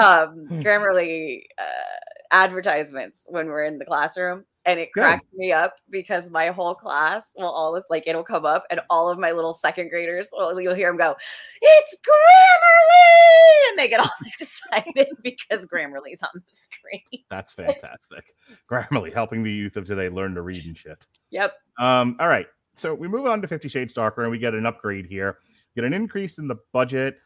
um 0.00 0.46
Grammarly 0.50 1.42
uh, 1.58 1.98
advertisements 2.30 3.20
when 3.26 3.46
we're 3.46 3.64
in 3.64 3.78
the 3.78 3.84
classroom 3.84 4.44
and 4.66 4.78
it 4.78 4.92
cracks 4.92 5.26
me 5.34 5.52
up 5.52 5.76
because 5.90 6.28
my 6.28 6.48
whole 6.48 6.74
class 6.74 7.24
will 7.36 7.50
all 7.50 7.80
like 7.88 8.04
it'll 8.06 8.24
come 8.24 8.44
up 8.44 8.64
and 8.70 8.80
all 8.90 9.08
of 9.08 9.18
my 9.18 9.32
little 9.32 9.54
second 9.54 9.88
graders 9.88 10.28
well 10.32 10.60
you'll 10.60 10.74
hear 10.74 10.88
them 10.88 10.98
go 10.98 11.14
it's 11.62 11.96
grammarly! 12.06 13.70
And 13.70 13.78
they 13.78 13.88
get 13.88 14.00
all 14.00 14.10
excited 14.40 15.08
because 15.22 15.66
grammarly's 15.66 16.22
on 16.22 16.30
the 16.34 16.42
screen. 16.52 17.24
That's 17.28 17.52
fantastic. 17.52 18.24
Grammarly 18.70 19.12
helping 19.12 19.42
the 19.42 19.52
youth 19.52 19.76
of 19.76 19.86
today 19.86 20.08
learn 20.08 20.34
to 20.34 20.42
read 20.42 20.64
and 20.64 20.76
shit. 20.76 21.06
Yep. 21.30 21.54
Um 21.78 22.16
all 22.20 22.28
right 22.28 22.46
so 22.76 22.94
we 22.94 23.08
move 23.08 23.26
on 23.26 23.42
to 23.42 23.48
50 23.48 23.68
shades 23.68 23.92
darker 23.92 24.22
and 24.22 24.30
we 24.30 24.38
get 24.38 24.54
an 24.54 24.66
upgrade 24.66 25.06
here. 25.06 25.38
We 25.74 25.82
get 25.82 25.86
an 25.86 25.94
increase 25.94 26.38
in 26.38 26.48
the 26.48 26.56
budget. 26.72 27.16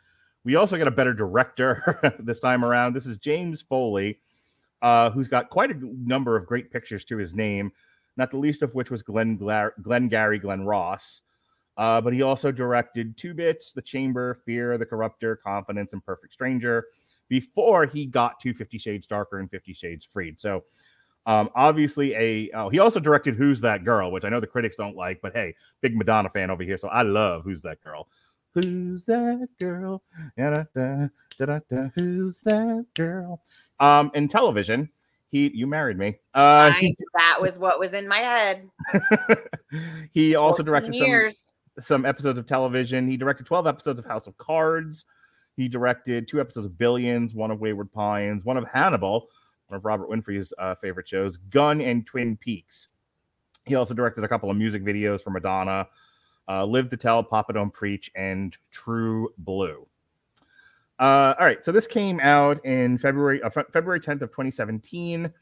We 0.45 0.57
also 0.57 0.77
get 0.77 0.89
a 0.89 0.93
better 0.93 1.15
director 1.15 2.15
this 2.19 2.41
time 2.41 2.65
around. 2.65 2.95
This 2.95 3.07
is 3.07 3.19
james 3.19 3.63
foley 3.63 4.21
uh, 4.85 5.11
who's 5.11 5.29
got 5.29 5.49
quite 5.49 5.71
a 5.71 5.81
number 5.83 6.37
of 6.37 6.47
great 6.47 6.71
pictures 6.71 7.07
to 7.07 7.17
his 7.17 7.33
name, 7.35 7.73
not 8.19 8.31
the 8.31 8.37
least 8.37 8.61
of 8.63 8.75
which 8.75 8.91
was 8.91 9.03
Glenn, 9.03 9.39
Gla- 9.39 9.73
Glengarry 9.83 10.39
Glen 10.39 10.67
Ross. 10.67 11.23
Uh, 11.79 12.03
but 12.03 12.13
he 12.13 12.21
also 12.21 12.53
directed 12.53 13.17
Two 13.17 13.33
Bits, 13.33 13.73
The 13.73 13.83
Chamber, 13.83 14.35
Fear, 14.45 14.77
The 14.77 14.87
Corruptor, 14.87 15.41
Confidence, 15.41 15.95
and 15.95 16.05
Perfect 16.05 16.35
Stranger 16.35 16.85
before 17.31 17.87
he 17.87 18.05
got 18.05 18.39
to 18.41 18.53
Fifty 18.53 18.77
Shades 18.77 19.07
Darker 19.07 19.41
and 19.41 19.51
Fifty 19.51 19.73
Shades 19.73 20.05
Freed. 20.05 20.39
So, 20.39 20.65
um, 21.25 21.49
obviously, 21.55 22.15
a 22.15 22.51
oh, 22.53 22.69
he 22.69 22.79
also 22.79 23.01
directed 23.01 23.37
Who's 23.37 23.63
That 23.63 23.85
Girl, 23.85 24.13
which 24.13 24.25
I 24.25 24.29
know 24.29 24.39
the 24.39 24.47
critics 24.47 24.77
don't 24.77 24.97
like, 24.97 25.21
but 25.23 25.33
hey, 25.35 25.57
big 25.81 25.97
Madonna 25.97 26.29
fan 26.29 26.51
over 26.51 26.63
here, 26.63 26.77
so 26.77 26.89
I 26.89 27.03
love 27.03 27.43
Who's 27.43 27.63
That 27.63 27.83
Girl. 27.83 28.07
Who's 28.55 29.05
that 29.07 29.49
girl? 29.59 30.03
Da-da-da, 30.37 31.09
da-da-da, 31.39 31.89
who's 31.97 32.41
that 32.43 32.87
girl? 32.95 33.43
Um, 33.81 34.13
in 34.15 34.29
television, 34.29 34.91
he 35.31 35.51
you 35.53 35.67
married 35.67 35.99
me. 35.99 36.19
Uh, 36.35 36.71
I, 36.73 36.95
that 37.15 37.39
was 37.41 37.59
what 37.59 37.81
was 37.81 37.93
in 37.93 38.07
my 38.07 38.19
head. 38.19 38.69
he 40.13 40.37
also 40.37 40.63
directed 40.63 40.95
years. 40.95 41.51
some 41.77 41.83
some 41.83 42.07
episodes 42.07 42.39
of 42.39 42.47
television. 42.47 43.09
He 43.09 43.17
directed 43.17 43.45
12 43.47 43.67
episodes 43.67 43.99
of 43.99 44.05
House 44.05 44.29
of 44.29 44.37
Cards. 44.39 45.05
He 45.57 45.69
directed 45.69 46.29
two 46.29 46.41
episodes 46.41 46.67
of 46.67 46.79
Billions, 46.79 47.35
one 47.35 47.51
of 47.51 47.61
Wayward 47.61 47.93
Pines, 47.93 48.45
one 48.45 48.57
of 48.57 48.69
Hannibal, 48.69 49.29
one 49.67 49.77
of 49.77 49.85
Robert 49.85 50.09
Winfrey's 50.09 50.53
uh, 50.59 50.77
favorite 50.77 51.09
shows, 51.09 51.37
Gun 51.37 51.81
and 51.81 52.07
Twin 52.07 52.37
Peaks. 52.37 52.89
He 53.67 53.75
also 53.75 53.95
directed 53.95 54.23
a 54.23 54.29
couple 54.29 54.51
of 54.51 54.57
music 54.57 54.85
videos 54.85 55.23
for 55.23 55.31
Madonna, 55.31 55.89
uh, 56.49 56.65
Live 56.65 56.91
to 56.91 56.97
Tell, 56.97 57.23
Papa 57.23 57.53
Don't 57.53 57.73
Preach, 57.73 58.11
and 58.15 58.57
True 58.71 59.31
Blue. 59.39 59.87
Uh, 60.99 61.35
all 61.39 61.47
right, 61.47 61.65
so 61.65 61.73
this 61.73 61.87
came 61.87 62.21
out 62.21 62.65
in 62.65 62.99
February 62.99 63.43
uh, 63.43 63.51
February 63.51 64.01
10th 64.01 64.23
of 64.23 64.31
2017. 64.31 65.33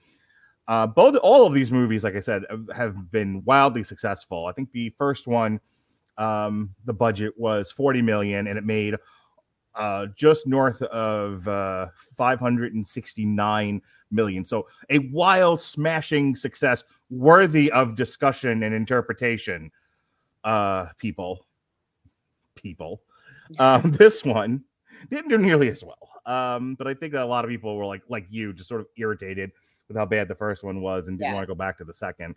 Uh, 0.69 0.87
both 0.87 1.17
all 1.17 1.47
of 1.47 1.53
these 1.53 1.73
movies, 1.73 2.05
like 2.05 2.17
I 2.17 2.21
said, 2.21 2.45
have 2.75 3.11
been 3.11 3.43
wildly 3.45 3.83
successful. 3.83 4.47
I 4.47 4.53
think 4.53 4.71
the 4.73 4.95
first 4.97 5.27
one, 5.27 5.61
um, 6.17 6.75
the 6.85 6.93
budget 6.95 7.35
was 7.37 7.71
40 7.71 8.01
million, 8.01 8.47
and 8.47 8.57
it 8.57 8.65
made 8.65 8.95
uh, 9.75 10.07
just 10.17 10.47
north 10.47 10.81
of 10.83 11.47
uh, 11.49 11.89
569 11.97 13.83
million. 14.11 14.45
So 14.45 14.69
a 14.91 14.99
wild, 14.99 15.63
smashing 15.63 16.37
success, 16.37 16.85
worthy 17.11 17.71
of 17.73 17.97
discussion 17.97 18.63
and 18.63 18.75
interpretation 18.75 19.71
uh 20.45 20.87
people. 20.99 21.47
People. 22.55 23.03
Um 23.59 23.83
this 23.91 24.25
one 24.25 24.65
didn't 25.11 25.31
do 25.31 25.39
nearly 25.39 25.71
as 25.71 25.85
well. 25.85 25.99
Um 26.25 26.75
but 26.75 26.87
i 26.87 26.95
think 26.95 27.13
that 27.13 27.23
a 27.23 27.27
lot 27.27 27.45
of 27.45 27.51
people 27.51 27.77
were 27.77 27.87
like 27.87 28.03
like 28.09 28.27
you 28.31 28.53
just 28.53 28.69
sort 28.69 28.81
of 28.81 28.87
irritated 28.97 29.53
with 29.89 29.97
how 29.97 30.07
bad 30.07 30.29
the 30.29 30.35
first 30.35 30.63
one 30.63 30.81
was 30.81 31.09
and 31.09 31.19
didn't 31.19 31.31
yeah. 31.31 31.35
want 31.35 31.43
to 31.43 31.49
go 31.49 31.55
back 31.55 31.79
to 31.79 31.85
the 31.85 31.95
second. 31.95 32.35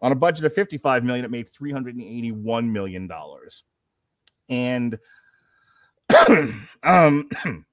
On 0.00 0.12
a 0.12 0.14
budget 0.14 0.44
of 0.44 0.52
55 0.52 1.04
million 1.04 1.24
it 1.24 1.30
made 1.30 1.48
381 1.50 2.72
million 2.72 3.06
dollars. 3.06 3.64
And 4.48 4.98
um 6.82 7.28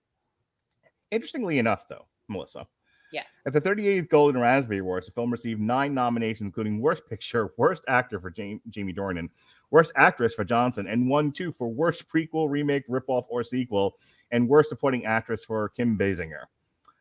interestingly 1.11 1.59
enough 1.59 1.87
though 1.87 2.07
melissa 2.27 2.65
Yes. 3.13 3.27
At 3.45 3.53
the 3.53 3.61
38th 3.61 4.09
Golden 4.09 4.41
Raspberry 4.41 4.79
Awards, 4.79 5.05
the 5.05 5.11
film 5.11 5.31
received 5.31 5.61
nine 5.61 5.93
nominations, 5.93 6.47
including 6.47 6.81
Worst 6.81 7.07
Picture, 7.07 7.53
Worst 7.57 7.83
Actor 7.87 8.19
for 8.19 8.31
Jamie, 8.31 8.59
Jamie 8.71 8.91
Dornan, 8.93 9.29
Worst 9.73 9.91
Actress 9.95 10.35
for 10.35 10.43
Johnson, 10.43 10.85
and 10.85 11.09
one, 11.09 11.31
two 11.31 11.51
for 11.51 11.67
Worst 11.67 12.07
Prequel, 12.07 12.47
Remake, 12.47 12.87
Ripoff, 12.87 13.25
or 13.27 13.43
Sequel, 13.43 13.97
and 14.29 14.47
Worst 14.47 14.69
Supporting 14.69 15.03
Actress 15.03 15.43
for 15.43 15.69
Kim 15.69 15.97
Basinger. 15.97 16.43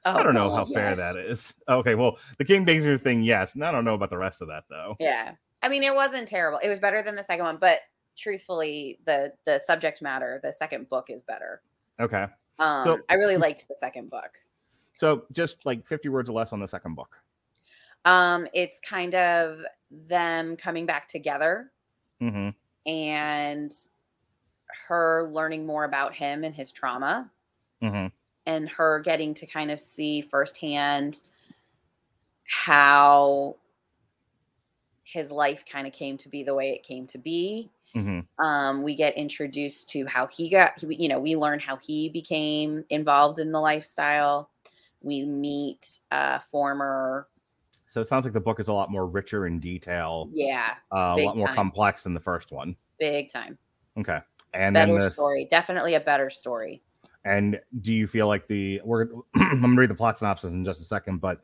Oh, 0.07 0.15
I 0.15 0.23
don't 0.23 0.33
know 0.33 0.51
how 0.51 0.65
yes. 0.65 0.75
fair 0.75 0.97
that 0.97 1.17
is. 1.19 1.53
Okay, 1.69 1.95
well, 1.95 2.17
the 2.39 2.47
Kim 2.47 2.65
Basinger 2.65 2.99
thing, 2.99 3.23
yes. 3.23 3.55
And 3.55 3.63
I 3.63 3.71
don't 3.73 3.85
know 3.85 3.93
about 3.93 4.09
the 4.09 4.17
rest 4.17 4.41
of 4.41 4.49
that 4.49 4.65
though. 4.71 4.97
Yeah, 4.99 5.33
I 5.63 5.69
mean, 5.69 5.83
it 5.83 5.95
wasn't 5.95 6.27
terrible. 6.27 6.61
It 6.63 6.71
was 6.71 6.79
better 6.79 7.03
than 7.03 7.15
the 7.15 7.23
second 7.23 7.45
one, 7.45 7.59
but 7.59 7.81
truthfully, 8.17 8.99
the 9.05 9.35
the 9.45 9.61
subject 9.67 10.01
matter, 10.01 10.41
the 10.43 10.55
second 10.55 10.89
book 10.89 11.11
is 11.11 11.23
better. 11.23 11.61
Okay. 12.01 12.27
Um, 12.59 12.85
so, 12.85 13.01
I 13.11 13.15
really 13.15 13.37
liked 13.37 13.69
the 13.69 13.77
second 13.79 14.09
book. 14.09 14.31
So, 14.97 15.25
just 15.31 15.67
like 15.67 15.87
fifty 15.87 16.09
words 16.09 16.31
or 16.31 16.33
less 16.33 16.55
on 16.55 16.61
the 16.61 16.69
second 16.69 16.95
book. 16.95 17.19
Um, 18.07 18.49
it's 18.55 18.81
kind 18.81 19.15
of 19.15 19.59
them 19.91 20.57
coming 20.57 20.87
back 20.87 21.07
together 21.07 21.71
mm-hmm. 22.23 22.51
And 22.87 23.73
her 24.89 25.29
learning 25.33 25.67
more 25.67 25.85
about 25.85 26.15
him 26.15 26.45
and 26.45 26.55
his 26.55 26.73
trauma 26.73 27.31
mm-hmm. 27.83 28.07
and 28.47 28.69
her 28.69 29.01
getting 29.01 29.35
to 29.35 29.47
kind 29.47 29.71
of 29.71 29.81
see 29.81 30.21
firsthand 30.21 31.21
how 32.45 33.57
his 35.05 35.31
life 35.31 35.65
kind 35.71 35.87
of 35.87 35.93
came 35.93 36.17
to 36.19 36.29
be 36.29 36.43
the 36.43 36.55
way 36.55 36.71
it 36.71 36.83
came 36.83 37.07
to 37.07 37.19
be 37.19 37.71
mm-hmm. 37.95 38.45
um, 38.45 38.83
we 38.83 38.97
get 38.97 39.17
introduced 39.17 39.89
to 39.89 40.07
how 40.07 40.27
he 40.27 40.49
got 40.49 40.73
you 40.83 41.09
know 41.09 41.21
we 41.21 41.37
learn 41.37 41.61
how 41.61 41.77
he 41.77 42.09
became 42.09 42.85
involved 42.91 43.39
in 43.39 43.53
the 43.53 43.61
lifestyle 43.61 44.51
we 45.03 45.25
meet 45.25 46.01
uh 46.11 46.39
former 46.51 47.27
so 47.93 48.01
it 48.01 48.09
sounds 48.09 48.25
like 48.25 48.33
the 48.33 48.41
book 48.41 48.59
is 48.59 48.69
a 48.69 48.73
lot 48.73 48.91
more 48.91 49.07
richer 49.07 49.47
in 49.47 49.61
detail. 49.61 50.31
Yeah. 50.33 50.77
Uh, 50.91 51.15
a 51.19 51.25
lot 51.25 51.37
more 51.37 51.49
time. 51.49 51.57
complex 51.57 52.05
than 52.05 52.15
the 52.15 52.21
first 52.21 52.51
one. 52.51 52.75
Big 52.99 53.31
time. 53.31 53.59
Okay. 53.99 54.19
And 54.55 54.73
better 54.73 54.95
then 54.95 55.03
the 55.03 55.11
story. 55.11 55.47
Definitely 55.51 55.93
a 55.93 56.01
better 56.01 56.31
story. 56.31 56.83
And 57.27 57.61
do 57.83 57.93
you 57.93 58.07
feel 58.07 58.29
like 58.29 58.49
the 58.49 58.81
we're 58.83 59.09
I'm 59.35 59.61
gonna 59.61 59.79
read 59.79 59.91
the 59.91 59.95
plot 59.95 60.17
synopsis 60.17 60.53
in 60.53 60.65
just 60.65 60.81
a 60.81 60.85
second, 60.85 61.21
but 61.21 61.43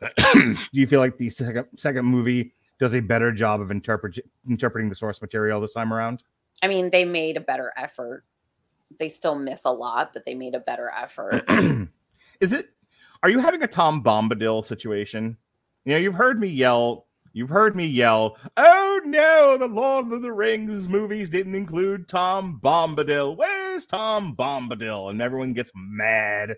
do 0.32 0.56
you 0.74 0.86
feel 0.86 1.00
like 1.00 1.18
the 1.18 1.28
second 1.28 1.66
second 1.76 2.04
movie 2.04 2.54
does 2.78 2.94
a 2.94 3.00
better 3.00 3.32
job 3.32 3.60
of 3.60 3.72
interpret 3.72 4.16
interpreting 4.48 4.88
the 4.88 4.94
source 4.94 5.20
material 5.20 5.60
this 5.60 5.72
time 5.72 5.92
around? 5.92 6.22
I 6.62 6.68
mean, 6.68 6.90
they 6.90 7.04
made 7.04 7.36
a 7.36 7.40
better 7.40 7.72
effort. 7.76 8.24
They 9.00 9.08
still 9.08 9.34
miss 9.34 9.62
a 9.64 9.72
lot, 9.72 10.12
but 10.12 10.24
they 10.24 10.34
made 10.34 10.54
a 10.54 10.60
better 10.60 10.92
effort. 10.96 11.42
Is 12.40 12.52
it 12.52 12.70
are 13.24 13.28
you 13.28 13.40
having 13.40 13.64
a 13.64 13.66
Tom 13.66 14.04
Bombadil 14.04 14.64
situation? 14.64 15.36
You 15.84 15.92
know, 15.92 15.98
you've 15.98 16.14
heard 16.14 16.38
me 16.40 16.48
yell. 16.48 17.06
You've 17.32 17.50
heard 17.50 17.74
me 17.74 17.84
yell, 17.84 18.38
"Oh 18.56 19.00
no, 19.04 19.56
the 19.58 19.66
Lord 19.66 20.12
of 20.12 20.22
the 20.22 20.32
Rings 20.32 20.88
movies 20.88 21.28
didn't 21.28 21.54
include 21.54 22.08
Tom 22.08 22.60
Bombadil. 22.62 23.36
Where's 23.36 23.86
Tom 23.86 24.36
Bombadil?" 24.36 25.10
And 25.10 25.20
everyone 25.20 25.52
gets 25.52 25.72
mad. 25.74 26.56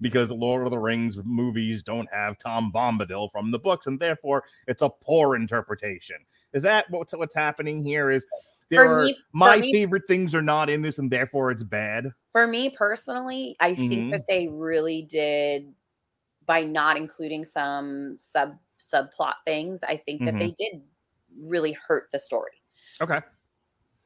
because 0.00 0.28
the 0.28 0.34
Lord 0.34 0.64
of 0.64 0.70
the 0.70 0.78
Rings 0.78 1.18
movies 1.24 1.82
don't 1.82 2.08
have 2.12 2.38
Tom 2.38 2.70
Bombadil 2.74 3.30
from 3.30 3.50
the 3.50 3.58
books, 3.58 3.86
and 3.86 3.98
therefore 3.98 4.44
it's 4.66 4.82
a 4.82 4.88
poor 4.88 5.36
interpretation. 5.36 6.16
Is 6.52 6.62
that 6.62 6.86
what's 6.90 7.12
what's 7.14 7.34
happening 7.34 7.82
here? 7.82 8.10
Is 8.10 8.24
there 8.70 8.84
for 8.84 9.00
are 9.00 9.04
me, 9.04 9.16
my 9.32 9.58
me, 9.58 9.72
favorite 9.72 10.04
things 10.06 10.34
are 10.34 10.42
not 10.42 10.70
in 10.70 10.82
this, 10.82 10.98
and 10.98 11.10
therefore 11.10 11.50
it's 11.50 11.64
bad. 11.64 12.12
For 12.32 12.46
me 12.46 12.70
personally, 12.70 13.56
I 13.60 13.72
mm-hmm. 13.72 13.88
think 13.88 14.12
that 14.12 14.24
they 14.28 14.48
really 14.48 15.02
did 15.02 15.72
by 16.46 16.62
not 16.62 16.96
including 16.96 17.44
some 17.44 18.16
sub 18.18 18.56
subplot 18.92 19.34
things. 19.44 19.80
I 19.82 19.96
think 19.96 20.24
that 20.24 20.34
mm-hmm. 20.34 20.38
they 20.38 20.54
did 20.58 20.82
really 21.40 21.72
hurt 21.72 22.08
the 22.12 22.18
story. 22.18 22.62
Okay. 23.00 23.20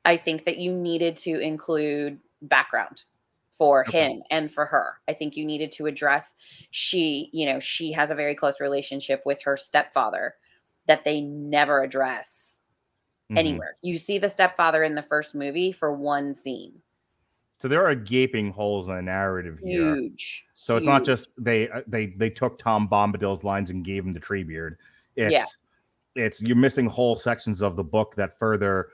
I 0.04 0.16
think 0.16 0.44
that 0.44 0.58
you 0.58 0.72
needed 0.72 1.16
to 1.18 1.38
include 1.38 2.18
background 2.42 3.02
for 3.52 3.86
okay. 3.86 4.10
him 4.10 4.22
and 4.30 4.50
for 4.50 4.66
her. 4.66 4.94
I 5.08 5.12
think 5.12 5.36
you 5.36 5.44
needed 5.44 5.70
to 5.72 5.86
address 5.86 6.34
she, 6.70 7.30
you 7.32 7.46
know, 7.46 7.60
she 7.60 7.92
has 7.92 8.10
a 8.10 8.14
very 8.14 8.34
close 8.34 8.60
relationship 8.60 9.22
with 9.24 9.40
her 9.42 9.56
stepfather 9.56 10.34
that 10.86 11.04
they 11.04 11.20
never 11.20 11.82
address 11.82 12.60
mm-hmm. 13.30 13.38
anywhere. 13.38 13.76
You 13.82 13.98
see 13.98 14.18
the 14.18 14.28
stepfather 14.28 14.82
in 14.82 14.94
the 14.94 15.02
first 15.02 15.34
movie 15.34 15.70
for 15.70 15.94
one 15.94 16.34
scene. 16.34 16.80
So 17.62 17.68
there 17.68 17.86
are 17.86 17.94
gaping 17.94 18.50
holes 18.50 18.88
in 18.88 18.96
the 18.96 19.02
narrative 19.02 19.60
here. 19.62 19.94
Huge. 19.94 20.44
So 20.56 20.74
huge. 20.74 20.80
it's 20.80 20.86
not 20.88 21.04
just 21.04 21.28
they 21.38 21.70
uh, 21.70 21.82
they 21.86 22.06
they 22.06 22.28
took 22.28 22.58
Tom 22.58 22.88
Bombadil's 22.88 23.44
lines 23.44 23.70
and 23.70 23.84
gave 23.84 24.04
him 24.04 24.12
to 24.14 24.18
Treebeard. 24.18 24.74
It's 25.14 25.32
yeah. 25.32 25.44
it's 26.16 26.42
you're 26.42 26.56
missing 26.56 26.86
whole 26.86 27.16
sections 27.16 27.62
of 27.62 27.76
the 27.76 27.84
book 27.84 28.16
that 28.16 28.36
further 28.36 28.88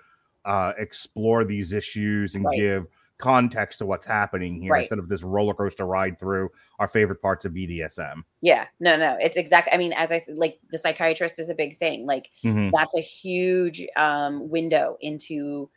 uh, 0.44 0.74
explore 0.76 1.46
these 1.46 1.72
issues 1.72 2.34
and 2.34 2.44
right. 2.44 2.58
give 2.58 2.88
context 3.16 3.78
to 3.78 3.86
what's 3.86 4.06
happening 4.06 4.60
here 4.60 4.72
right. 4.72 4.82
instead 4.82 4.98
of 4.98 5.08
this 5.08 5.22
roller 5.22 5.54
coaster 5.54 5.86
ride 5.86 6.20
through 6.20 6.50
our 6.78 6.88
favorite 6.88 7.22
parts 7.22 7.46
of 7.46 7.54
BDSM. 7.54 8.22
Yeah, 8.42 8.66
no, 8.80 8.98
no, 8.98 9.16
it's 9.18 9.38
exactly. 9.38 9.72
I 9.72 9.78
mean, 9.78 9.94
as 9.94 10.10
I 10.10 10.18
said, 10.18 10.36
like 10.36 10.58
the 10.70 10.76
psychiatrist 10.76 11.38
is 11.38 11.48
a 11.48 11.54
big 11.54 11.78
thing. 11.78 12.04
Like 12.04 12.28
mm-hmm. 12.44 12.68
that's 12.76 12.94
a 12.94 13.00
huge 13.00 13.86
um, 13.96 14.50
window 14.50 14.98
into 15.00 15.70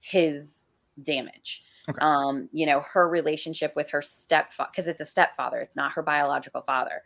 his 0.00 0.64
damage. 1.02 1.62
Okay. 1.88 1.98
Um, 2.00 2.48
you 2.52 2.66
know, 2.66 2.80
her 2.92 3.08
relationship 3.08 3.74
with 3.76 3.90
her 3.90 4.02
stepfather, 4.02 4.70
because 4.72 4.86
it's 4.86 5.00
a 5.00 5.06
stepfather, 5.06 5.60
it's 5.60 5.76
not 5.76 5.92
her 5.92 6.02
biological 6.02 6.62
father, 6.62 7.02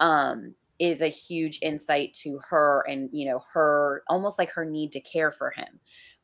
um, 0.00 0.54
is 0.78 1.00
a 1.00 1.08
huge 1.08 1.58
insight 1.62 2.14
to 2.14 2.40
her 2.48 2.84
and, 2.88 3.10
you 3.12 3.26
know, 3.30 3.42
her 3.52 4.02
almost 4.08 4.38
like 4.38 4.50
her 4.50 4.64
need 4.64 4.92
to 4.92 5.00
care 5.00 5.30
for 5.30 5.50
him. 5.50 5.78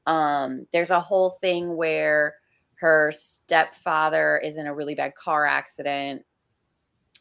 Um, 0.06 0.66
there's 0.72 0.90
a 0.90 1.00
whole 1.00 1.30
thing 1.40 1.76
where 1.76 2.36
her 2.76 3.12
stepfather 3.12 4.38
is 4.38 4.56
in 4.56 4.66
a 4.66 4.74
really 4.74 4.94
bad 4.94 5.14
car 5.14 5.44
accident 5.44 6.24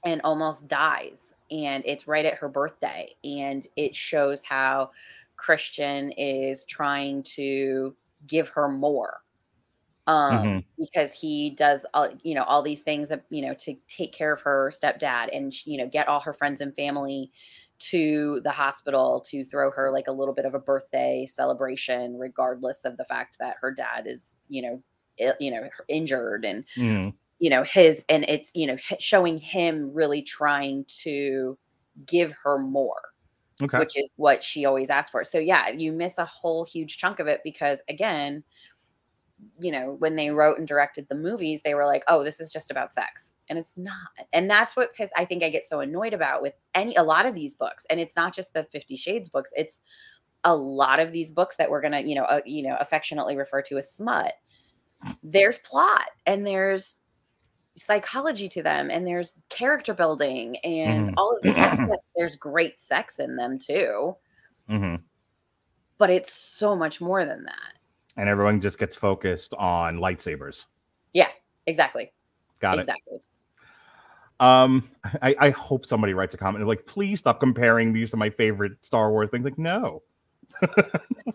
and 0.06 0.22
almost 0.24 0.68
dies. 0.68 1.34
And 1.52 1.84
it's 1.86 2.08
right 2.08 2.26
at 2.26 2.36
her 2.36 2.50
birthday. 2.50 3.16
And 3.24 3.66
it 3.76 3.96
shows 3.96 4.44
how 4.44 4.92
Christian 5.36 6.12
is 6.12 6.66
trying 6.66 7.24
to 7.36 7.96
give 8.26 8.48
her 8.50 8.70
more 8.70 9.22
um 10.08 10.32
mm-hmm. 10.32 10.60
because 10.80 11.14
he 11.14 11.52
does 11.52 11.86
all 11.94 12.10
you 12.24 12.34
know 12.34 12.44
all 12.44 12.62
these 12.62 12.82
things 12.82 13.12
you 13.30 13.46
know 13.46 13.54
to 13.54 13.76
take 13.88 14.14
care 14.14 14.34
of 14.34 14.42
her 14.42 14.72
stepdad 14.74 15.30
and 15.36 15.54
you 15.66 15.78
know 15.78 15.88
get 15.88 16.08
all 16.08 16.20
her 16.20 16.34
friends 16.34 16.62
and 16.62 16.76
family 16.76 17.32
to 17.80 18.42
the 18.44 18.52
hospital 18.52 19.24
to 19.30 19.46
throw 19.46 19.70
her 19.70 19.92
like 19.92 20.08
a 20.08 20.12
little 20.12 20.34
bit 20.34 20.46
of 20.46 20.56
a 20.56 20.60
birthday 20.60 21.28
celebration 21.32 22.18
regardless 22.18 22.80
of 22.86 22.98
the 22.98 23.06
fact 23.06 23.38
that 23.40 23.56
her 23.62 23.72
dad 23.72 24.08
is 24.08 24.38
you 24.48 24.62
know 24.62 25.36
you 25.40 25.52
know 25.52 25.68
injured 25.88 26.46
and 26.46 26.64
mm. 26.76 27.14
you 27.40 27.50
know 27.50 27.64
his 27.64 28.04
and 28.10 28.26
it's 28.28 28.52
you 28.56 28.66
know 28.66 28.78
showing 29.00 29.38
him 29.38 29.94
really 29.94 30.22
trying 30.22 30.86
to 30.88 31.58
give 32.06 32.34
her 32.44 32.58
more 32.58 33.02
okay. 33.62 33.80
which 33.80 33.98
is 33.98 34.10
what 34.16 34.44
she 34.44 34.66
always 34.66 34.90
asked 34.90 35.12
for 35.12 35.24
so 35.24 35.38
yeah 35.38 35.70
you 35.70 35.92
miss 35.92 36.18
a 36.18 36.26
whole 36.26 36.66
huge 36.66 36.98
chunk 36.98 37.20
of 37.20 37.28
it 37.28 37.42
because 37.44 37.80
again 37.90 38.44
you 39.60 39.72
know 39.72 39.96
when 40.00 40.16
they 40.16 40.30
wrote 40.30 40.58
and 40.58 40.68
directed 40.68 41.08
the 41.10 41.16
movies 41.16 41.62
they 41.64 41.74
were 41.74 41.86
like 41.86 42.04
oh 42.08 42.24
this 42.24 42.40
is 42.40 42.50
just 42.50 42.72
about 42.72 42.94
sex. 42.94 43.34
And 43.50 43.58
it's 43.58 43.78
not. 43.78 43.96
And 44.34 44.50
that's 44.50 44.76
what 44.76 44.94
piss 44.94 45.10
i 45.16 45.26
think 45.26 45.44
i 45.44 45.50
get 45.50 45.66
so 45.66 45.80
annoyed 45.80 46.14
about 46.14 46.42
with 46.42 46.54
any 46.76 46.96
a 46.96 47.04
lot 47.04 47.26
of 47.26 47.34
these 47.34 47.54
books 47.54 47.86
and 47.90 48.00
it's 48.00 48.16
not 48.16 48.34
just 48.36 48.54
the 48.54 48.64
50 48.72 48.96
shades 48.96 49.30
books 49.30 49.52
it's 49.56 49.80
a 50.44 50.56
lot 50.56 51.00
of 51.00 51.12
these 51.12 51.32
books 51.32 51.58
that 51.58 51.70
we're 51.70 51.82
gonna 51.82 52.02
you 52.02 52.16
know 52.16 52.24
uh, 52.24 52.42
you 52.46 52.64
know 52.64 52.78
affectionately 52.80 53.36
refer 53.36 53.62
to 53.64 53.78
as 53.78 53.92
smut. 53.92 54.34
There's 55.22 55.60
plot 55.60 56.08
and 56.26 56.46
there's 56.46 57.00
psychology 57.76 58.50
to 58.50 58.64
them 58.64 58.90
and 58.90 59.06
there's 59.06 59.36
character 59.50 59.94
building 59.94 60.58
and 60.58 61.10
mm-hmm. 61.10 61.18
all 61.18 61.36
of 61.36 61.42
this 61.44 61.56
there's 62.16 62.36
great 62.36 62.80
sex 62.80 63.20
in 63.20 63.36
them 63.36 63.60
too. 63.60 64.16
Mm-hmm. 64.70 64.96
but 65.98 66.10
it's 66.10 66.34
so 66.34 66.76
much 66.76 67.00
more 67.00 67.24
than 67.24 67.46
that 67.46 67.77
and 68.18 68.28
everyone 68.28 68.60
just 68.60 68.78
gets 68.78 68.96
focused 68.96 69.54
on 69.58 69.98
lightsabers 69.98 70.66
yeah 71.14 71.30
exactly 71.66 72.12
got 72.60 72.80
exactly. 72.80 73.16
it 73.16 73.16
exactly 73.16 73.20
um 74.40 74.84
I, 75.22 75.36
I 75.40 75.50
hope 75.52 75.86
somebody 75.86 76.14
writes 76.14 76.36
a 76.36 76.38
comment 76.38 76.68
like 76.68 76.86
please 76.86 77.20
stop 77.20 77.40
comparing 77.40 77.94
these 77.94 78.12
to 78.12 78.18
my 78.18 78.30
favorite 78.30 78.74
star 78.82 79.12
wars 79.12 79.30
things 79.32 79.46
like 79.46 79.58
no 79.58 80.04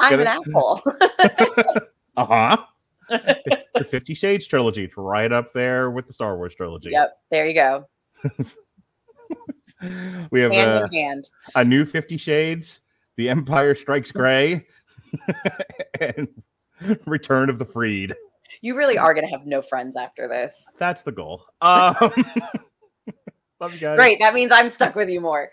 i'm 0.01 0.21
an 0.21 0.27
apple 0.27 0.83
uh-huh 2.17 2.57
the 3.09 3.85
Fifty 3.89 4.15
Shades 4.15 4.47
trilogy, 4.47 4.85
It's 4.85 4.97
right 4.97 5.33
up 5.33 5.53
there 5.53 5.91
with 5.91 6.07
the 6.07 6.13
Star 6.13 6.37
Wars 6.37 6.55
trilogy. 6.55 6.91
Yep, 6.91 7.17
there 7.31 7.47
you 7.47 7.55
go. 7.55 7.89
we 10.31 10.41
have 10.41 10.53
hand 10.53 10.85
a, 10.85 10.89
hand. 10.95 11.29
a 11.55 11.65
new 11.65 11.85
Fifty 11.85 12.17
Shades, 12.17 12.81
The 13.17 13.29
Empire 13.29 13.75
Strikes 13.75 14.13
Gray, 14.13 14.67
and 16.01 16.29
Return 17.07 17.51
of 17.51 17.59
the 17.59 17.65
Freed. 17.65 18.15
You 18.61 18.77
really 18.77 18.99
are 18.99 19.15
going 19.15 19.27
to 19.27 19.31
have 19.31 19.47
no 19.47 19.63
friends 19.63 19.97
after 19.97 20.29
this. 20.29 20.55
That's 20.79 21.03
the 21.03 21.13
goal. 21.13 21.45
Um, 21.61 21.97
love 23.61 23.73
you 23.73 23.81
guys. 23.81 23.97
Great. 23.97 24.19
That 24.21 24.35
means 24.35 24.53
I'm 24.55 24.69
stuck 24.69 24.95
with 24.95 25.09
you 25.09 25.21
more. 25.21 25.51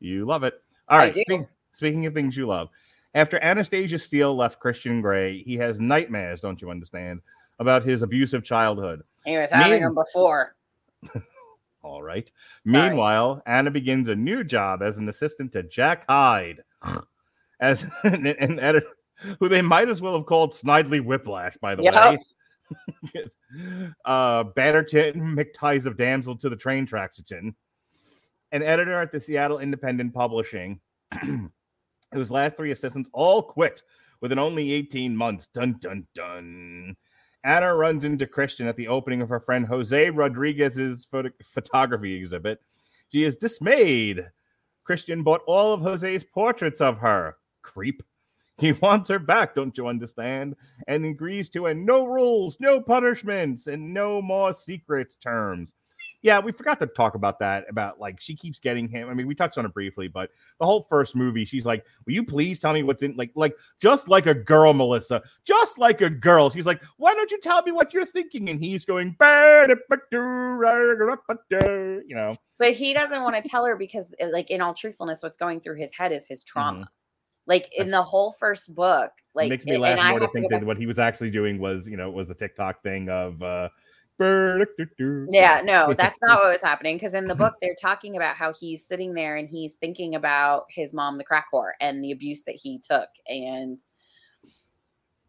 You 0.00 0.24
love 0.24 0.42
it. 0.44 0.54
All 0.88 0.98
right. 0.98 1.12
Speaking, 1.12 1.46
speaking 1.72 2.06
of 2.06 2.14
things 2.14 2.36
you 2.36 2.46
love, 2.46 2.68
after 3.14 3.42
Anastasia 3.42 3.98
Steele 3.98 4.34
left 4.34 4.58
Christian 4.58 5.00
Grey, 5.00 5.42
he 5.42 5.56
has 5.56 5.80
nightmares, 5.80 6.40
don't 6.40 6.60
you 6.60 6.70
understand, 6.70 7.20
about 7.58 7.84
his 7.84 8.02
abusive 8.02 8.42
childhood. 8.42 9.02
He 9.24 9.36
was 9.36 9.50
having 9.50 9.82
them 9.82 9.94
before. 9.94 10.56
All 11.82 12.02
right. 12.02 12.30
Sorry. 12.66 12.88
Meanwhile, 12.88 13.42
Anna 13.46 13.70
begins 13.70 14.08
a 14.08 14.14
new 14.14 14.42
job 14.44 14.82
as 14.82 14.98
an 14.98 15.08
assistant 15.08 15.52
to 15.52 15.62
Jack 15.62 16.04
Hyde, 16.08 16.62
as 17.60 17.84
an, 18.02 18.26
an 18.26 18.58
editor 18.58 18.86
who 19.40 19.48
they 19.48 19.62
might 19.62 19.88
as 19.88 20.02
well 20.02 20.14
have 20.14 20.26
called 20.26 20.52
Snidely 20.52 21.04
Whiplash, 21.04 21.56
by 21.60 21.74
the 21.74 21.82
yep. 21.82 21.94
way. 21.94 22.18
uh, 24.04 24.44
Bannerton 24.44 25.36
McTies 25.36 25.86
of 25.86 25.96
Damsel 25.96 26.36
to 26.36 26.48
the 26.48 26.56
Train 26.56 26.86
Traxton, 26.86 27.54
an 28.52 28.62
editor 28.62 29.00
at 29.00 29.12
the 29.12 29.20
Seattle 29.20 29.58
Independent 29.58 30.14
Publishing. 30.14 30.80
whose 32.12 32.30
last 32.30 32.56
three 32.56 32.70
assistants 32.70 33.10
all 33.12 33.42
quit 33.42 33.82
within 34.20 34.38
only 34.38 34.72
18 34.72 35.16
months. 35.16 35.48
Dun 35.48 35.76
dun 35.80 36.06
dun. 36.14 36.96
Anna 37.44 37.74
runs 37.74 38.04
into 38.04 38.26
Christian 38.26 38.68
at 38.68 38.76
the 38.76 38.88
opening 38.88 39.20
of 39.20 39.28
her 39.28 39.40
friend 39.40 39.66
Jose 39.66 40.10
Rodriguez's 40.10 41.04
photo- 41.04 41.30
photography 41.44 42.14
exhibit. 42.14 42.60
She 43.10 43.24
is 43.24 43.36
dismayed. 43.36 44.30
Christian 44.84 45.22
bought 45.22 45.42
all 45.46 45.72
of 45.72 45.80
Jose's 45.80 46.24
portraits 46.24 46.80
of 46.80 46.98
her. 46.98 47.36
Creep. 47.62 48.02
He 48.62 48.72
wants 48.72 49.10
her 49.10 49.18
back, 49.18 49.56
don't 49.56 49.76
you 49.76 49.88
understand? 49.88 50.54
And 50.86 51.04
agrees 51.04 51.48
to 51.50 51.66
a 51.66 51.74
no 51.74 52.06
rules, 52.06 52.60
no 52.60 52.80
punishments, 52.80 53.66
and 53.66 53.92
no 53.92 54.22
more 54.22 54.54
secrets 54.54 55.16
terms 55.16 55.74
yeah, 56.22 56.38
we 56.38 56.52
forgot 56.52 56.78
to 56.78 56.86
talk 56.86 57.16
about 57.16 57.40
that. 57.40 57.66
About 57.68 58.00
like 58.00 58.20
she 58.20 58.34
keeps 58.34 58.60
getting 58.60 58.88
him. 58.88 59.08
I 59.08 59.14
mean, 59.14 59.26
we 59.26 59.34
touched 59.34 59.58
on 59.58 59.66
it 59.66 59.74
briefly, 59.74 60.06
but 60.06 60.30
the 60.58 60.66
whole 60.66 60.86
first 60.88 61.16
movie, 61.16 61.44
she's 61.44 61.66
like, 61.66 61.84
"Will 62.06 62.14
you 62.14 62.24
please 62.24 62.60
tell 62.60 62.72
me 62.72 62.84
what's 62.84 63.02
in?" 63.02 63.16
Like, 63.16 63.32
like 63.34 63.56
just 63.80 64.08
like 64.08 64.26
a 64.26 64.34
girl, 64.34 64.72
Melissa, 64.72 65.22
just 65.44 65.78
like 65.78 66.00
a 66.00 66.08
girl. 66.08 66.48
She's 66.48 66.66
like, 66.66 66.80
"Why 66.96 67.14
don't 67.14 67.30
you 67.30 67.40
tell 67.40 67.62
me 67.62 67.72
what 67.72 67.92
you're 67.92 68.06
thinking?" 68.06 68.48
And 68.48 68.60
he's 68.60 68.84
going, 68.84 69.16
you 69.20 69.76
know. 72.14 72.36
But 72.58 72.74
he 72.74 72.94
doesn't 72.94 73.22
want 73.24 73.42
to 73.42 73.48
tell 73.48 73.64
her 73.64 73.74
because, 73.74 74.14
like, 74.30 74.50
in 74.50 74.60
all 74.60 74.74
truthfulness, 74.74 75.22
what's 75.22 75.36
going 75.36 75.60
through 75.60 75.76
his 75.76 75.90
head 75.92 76.12
is 76.12 76.28
his 76.28 76.44
trauma. 76.44 76.78
Mm-hmm. 76.78 76.84
Like 77.46 77.72
in 77.76 77.90
the 77.90 78.02
whole 78.02 78.32
first 78.32 78.74
book, 78.74 79.10
like 79.34 79.46
it 79.46 79.50
makes 79.50 79.66
me 79.66 79.78
laugh 79.78 80.10
more 80.10 80.20
to 80.20 80.28
think 80.28 80.50
that 80.50 80.64
what 80.64 80.76
he 80.76 80.86
was 80.86 80.98
actually 80.98 81.30
doing 81.30 81.58
was, 81.58 81.88
you 81.88 81.96
know, 81.96 82.08
it 82.08 82.14
was 82.14 82.28
the 82.28 82.34
TikTok 82.34 82.82
thing 82.82 83.08
of 83.08 83.42
uh 83.42 83.68
yeah, 84.20 85.62
no, 85.64 85.92
that's 85.98 86.20
not 86.22 86.40
what 86.40 86.52
was 86.52 86.60
happening. 86.60 86.96
Because 86.96 87.14
in 87.14 87.26
the 87.26 87.34
book, 87.34 87.54
they're 87.60 87.76
talking 87.80 88.16
about 88.16 88.36
how 88.36 88.52
he's 88.52 88.86
sitting 88.86 89.14
there 89.14 89.36
and 89.36 89.48
he's 89.48 89.74
thinking 89.74 90.14
about 90.14 90.66
his 90.68 90.92
mom, 90.92 91.18
the 91.18 91.24
crack 91.24 91.46
whore, 91.52 91.72
and 91.80 92.02
the 92.02 92.12
abuse 92.12 92.44
that 92.44 92.54
he 92.54 92.78
took. 92.78 93.08
And 93.26 93.78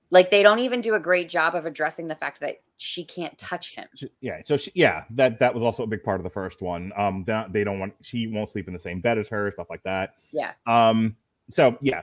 like, 0.10 0.30
they 0.30 0.44
don't 0.44 0.60
even 0.60 0.82
do 0.82 0.94
a 0.94 1.00
great 1.00 1.30
job 1.30 1.56
of 1.56 1.66
addressing 1.66 2.08
the 2.08 2.16
fact 2.16 2.40
that 2.42 2.58
she 2.78 3.04
can't 3.04 3.36
touch 3.38 3.74
him. 3.74 3.88
Yeah, 4.22 4.42
so 4.44 4.58
she, 4.58 4.72
yeah, 4.76 5.06
that 5.12 5.40
that 5.40 5.54
was 5.54 5.64
also 5.64 5.84
a 5.84 5.88
big 5.88 6.04
part 6.04 6.20
of 6.20 6.24
the 6.24 6.30
first 6.30 6.62
one. 6.62 6.92
Um, 6.96 7.26
they 7.50 7.64
don't 7.64 7.80
want 7.80 7.94
she 8.02 8.28
won't 8.28 8.50
sleep 8.50 8.68
in 8.68 8.74
the 8.74 8.80
same 8.80 9.00
bed 9.02 9.18
as 9.18 9.30
her, 9.30 9.52
stuff 9.52 9.68
like 9.70 9.84
that. 9.84 10.16
Yeah. 10.32 10.52
Um. 10.68 11.16
So 11.50 11.78
yeah, 11.82 12.02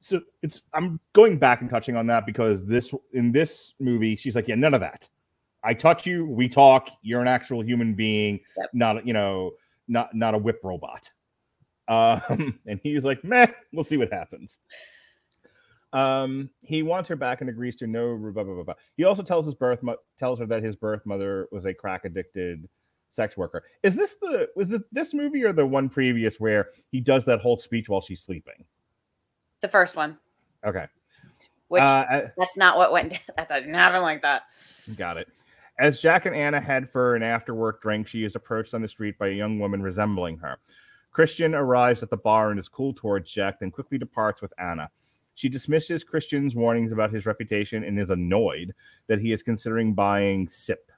so 0.00 0.20
it's 0.42 0.62
I'm 0.74 1.00
going 1.12 1.38
back 1.38 1.60
and 1.60 1.70
touching 1.70 1.96
on 1.96 2.06
that 2.08 2.26
because 2.26 2.64
this 2.64 2.92
in 3.12 3.32
this 3.32 3.74
movie 3.78 4.16
she's 4.16 4.34
like, 4.36 4.48
yeah, 4.48 4.56
none 4.56 4.74
of 4.74 4.80
that. 4.80 5.08
I 5.64 5.74
touch 5.74 6.06
you, 6.06 6.26
we 6.26 6.48
talk. 6.48 6.90
You're 7.02 7.20
an 7.20 7.28
actual 7.28 7.62
human 7.62 7.94
being, 7.94 8.40
yep. 8.56 8.70
not 8.72 9.06
you 9.06 9.12
know, 9.12 9.52
not 9.88 10.14
not 10.14 10.34
a 10.34 10.38
whip 10.38 10.60
robot. 10.62 11.10
Um, 11.88 12.58
and 12.66 12.80
he's 12.82 13.04
like, 13.04 13.22
meh, 13.24 13.46
we'll 13.72 13.84
see 13.84 13.96
what 13.96 14.12
happens. 14.12 14.58
Um, 15.92 16.48
he 16.62 16.82
wants 16.82 17.08
her 17.10 17.16
back 17.16 17.42
and 17.42 17.50
agrees 17.50 17.76
to 17.76 17.86
no. 17.86 18.16
Blah, 18.16 18.44
blah, 18.44 18.62
blah, 18.62 18.74
he 18.96 19.04
also 19.04 19.22
tells 19.22 19.46
his 19.46 19.54
birth 19.54 19.82
mo- 19.82 19.96
tells 20.18 20.38
her 20.38 20.46
that 20.46 20.62
his 20.62 20.74
birth 20.74 21.04
mother 21.04 21.48
was 21.52 21.64
a 21.66 21.74
crack 21.74 22.04
addicted 22.04 22.68
sex 23.10 23.36
worker. 23.36 23.62
Is 23.82 23.94
this 23.94 24.14
the 24.20 24.48
was 24.56 24.72
it 24.72 24.82
this 24.90 25.14
movie 25.14 25.44
or 25.44 25.52
the 25.52 25.66
one 25.66 25.88
previous 25.88 26.40
where 26.40 26.70
he 26.90 27.00
does 27.00 27.24
that 27.26 27.40
whole 27.40 27.58
speech 27.58 27.88
while 27.88 28.00
she's 28.00 28.22
sleeping? 28.22 28.64
The 29.62 29.68
first 29.68 29.96
one. 29.96 30.18
Okay. 30.66 30.86
Which 31.68 31.82
uh, 31.82 32.28
that's 32.36 32.56
not 32.56 32.76
what 32.76 32.92
went. 32.92 33.14
That 33.36 33.48
didn't 33.48 33.74
happen 33.74 34.02
like 34.02 34.22
that. 34.22 34.42
Got 34.96 35.16
it. 35.16 35.28
As 35.78 36.00
Jack 36.00 36.26
and 36.26 36.36
Anna 36.36 36.60
head 36.60 36.90
for 36.90 37.16
an 37.16 37.22
after 37.22 37.54
work 37.54 37.80
drink, 37.80 38.06
she 38.06 38.24
is 38.24 38.36
approached 38.36 38.74
on 38.74 38.82
the 38.82 38.88
street 38.88 39.18
by 39.18 39.28
a 39.28 39.32
young 39.32 39.58
woman 39.58 39.82
resembling 39.82 40.36
her. 40.38 40.58
Christian 41.12 41.54
arrives 41.54 42.02
at 42.02 42.10
the 42.10 42.16
bar 42.16 42.50
and 42.50 42.60
is 42.60 42.68
cool 42.68 42.92
towards 42.92 43.30
Jack, 43.30 43.60
then 43.60 43.70
quickly 43.70 43.98
departs 43.98 44.42
with 44.42 44.52
Anna. 44.58 44.90
She 45.34 45.48
dismisses 45.48 46.04
Christian's 46.04 46.54
warnings 46.54 46.92
about 46.92 47.12
his 47.12 47.24
reputation 47.26 47.84
and 47.84 47.98
is 47.98 48.10
annoyed 48.10 48.74
that 49.06 49.20
he 49.20 49.32
is 49.32 49.42
considering 49.42 49.94
buying 49.94 50.48
SIP. 50.48 50.90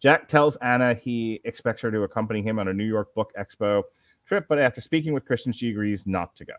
Jack 0.00 0.28
tells 0.28 0.56
Anna 0.56 0.94
he 0.94 1.40
expects 1.44 1.82
her 1.82 1.90
to 1.90 2.02
accompany 2.02 2.42
him 2.42 2.58
on 2.58 2.68
a 2.68 2.74
New 2.74 2.84
York 2.84 3.14
Book 3.14 3.32
Expo 3.38 3.82
trip, 4.26 4.46
but 4.48 4.58
after 4.58 4.80
speaking 4.80 5.12
with 5.12 5.26
Christian, 5.26 5.52
she 5.52 5.70
agrees 5.70 6.06
not 6.06 6.34
to 6.36 6.44
go. 6.44 6.54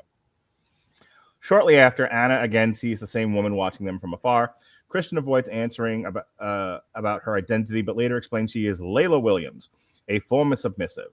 Shortly 1.46 1.78
after, 1.78 2.08
Anna 2.08 2.42
again 2.42 2.74
sees 2.74 3.00
the 3.00 3.06
same 3.06 3.36
woman 3.36 3.54
watching 3.54 3.86
them 3.86 4.00
from 4.00 4.16
afar. 4.16 4.56
Christian 4.90 5.20
avoids 5.20 5.48
answering 5.50 6.08
about, 6.08 6.26
uh, 6.40 6.80
about 6.96 7.22
her 7.22 7.36
identity, 7.36 7.84
but 7.84 7.96
later 7.96 8.18
explains 8.18 8.50
she 8.52 8.66
is 8.66 8.80
Layla 8.80 9.22
Williams, 9.22 9.70
a 10.08 10.18
former 10.22 10.56
submissive. 10.56 11.10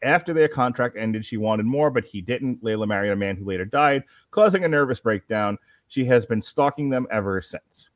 After 0.00 0.32
their 0.32 0.48
contract 0.48 0.96
ended, 0.96 1.26
she 1.26 1.36
wanted 1.36 1.66
more, 1.66 1.90
but 1.90 2.06
he 2.06 2.22
didn't. 2.22 2.64
Layla 2.64 2.88
married 2.88 3.10
a 3.10 3.16
man 3.16 3.36
who 3.36 3.44
later 3.44 3.66
died, 3.66 4.04
causing 4.30 4.64
a 4.64 4.68
nervous 4.68 5.00
breakdown. 5.00 5.58
She 5.88 6.06
has 6.06 6.24
been 6.24 6.40
stalking 6.40 6.88
them 6.88 7.06
ever 7.10 7.42
since. 7.42 7.90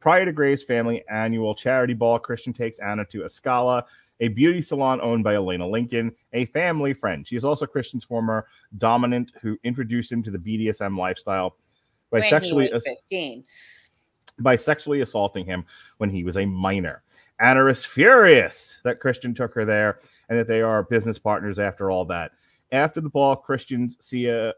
Prior 0.00 0.24
to 0.24 0.32
Grey's 0.32 0.62
family 0.62 1.04
annual 1.10 1.54
charity 1.54 1.92
ball, 1.92 2.18
Christian 2.18 2.54
takes 2.54 2.78
Anna 2.78 3.04
to 3.10 3.24
Esclava, 3.24 3.84
a 4.20 4.28
beauty 4.28 4.62
salon 4.62 5.00
owned 5.00 5.24
by 5.24 5.34
Elena 5.34 5.66
Lincoln, 5.66 6.14
a 6.32 6.46
family 6.46 6.92
friend. 6.94 7.26
She 7.26 7.36
is 7.36 7.44
also 7.44 7.66
Christian's 7.66 8.04
former 8.04 8.46
dominant 8.78 9.32
who 9.40 9.58
introduced 9.64 10.10
him 10.10 10.22
to 10.22 10.30
the 10.30 10.38
BDSM 10.38 10.96
lifestyle 10.96 11.56
by 12.10 12.20
when 12.20 12.30
sexually 12.30 12.70
15. 12.70 13.44
by 14.38 14.56
sexually 14.56 15.00
assaulting 15.00 15.44
him 15.44 15.64
when 15.98 16.10
he 16.10 16.24
was 16.24 16.36
a 16.36 16.46
minor. 16.46 17.02
Anna 17.40 17.66
is 17.66 17.84
furious 17.84 18.78
that 18.84 19.00
Christian 19.00 19.34
took 19.34 19.54
her 19.54 19.64
there 19.64 19.98
and 20.28 20.38
that 20.38 20.46
they 20.46 20.62
are 20.62 20.84
business 20.84 21.18
partners 21.18 21.58
after 21.58 21.90
all 21.90 22.04
that. 22.06 22.32
After 22.70 23.00
the 23.00 23.10
ball, 23.10 23.36
Christian's 23.36 23.96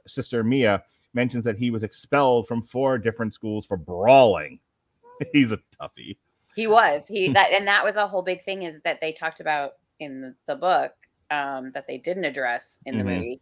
sister 0.06 0.44
Mia 0.44 0.82
mentions 1.14 1.44
that 1.44 1.58
he 1.58 1.70
was 1.70 1.82
expelled 1.82 2.46
from 2.46 2.62
four 2.62 2.98
different 2.98 3.34
schools 3.34 3.66
for 3.66 3.76
brawling. 3.76 4.60
He's 5.32 5.52
a 5.52 5.58
toughie. 5.80 6.18
He 6.56 6.66
was. 6.66 7.02
He 7.06 7.28
that 7.28 7.52
and 7.52 7.68
that 7.68 7.84
was 7.84 7.96
a 7.96 8.08
whole 8.08 8.22
big 8.22 8.42
thing 8.42 8.64
is 8.64 8.80
that 8.84 9.00
they 9.00 9.12
talked 9.12 9.40
about 9.40 9.72
in 10.00 10.34
the 10.46 10.56
book 10.56 10.92
um, 11.30 11.70
that 11.74 11.86
they 11.86 11.98
didn't 11.98 12.24
address 12.24 12.80
in 12.86 12.98
the 12.98 13.04
mm-hmm. 13.04 13.14
movie 13.14 13.40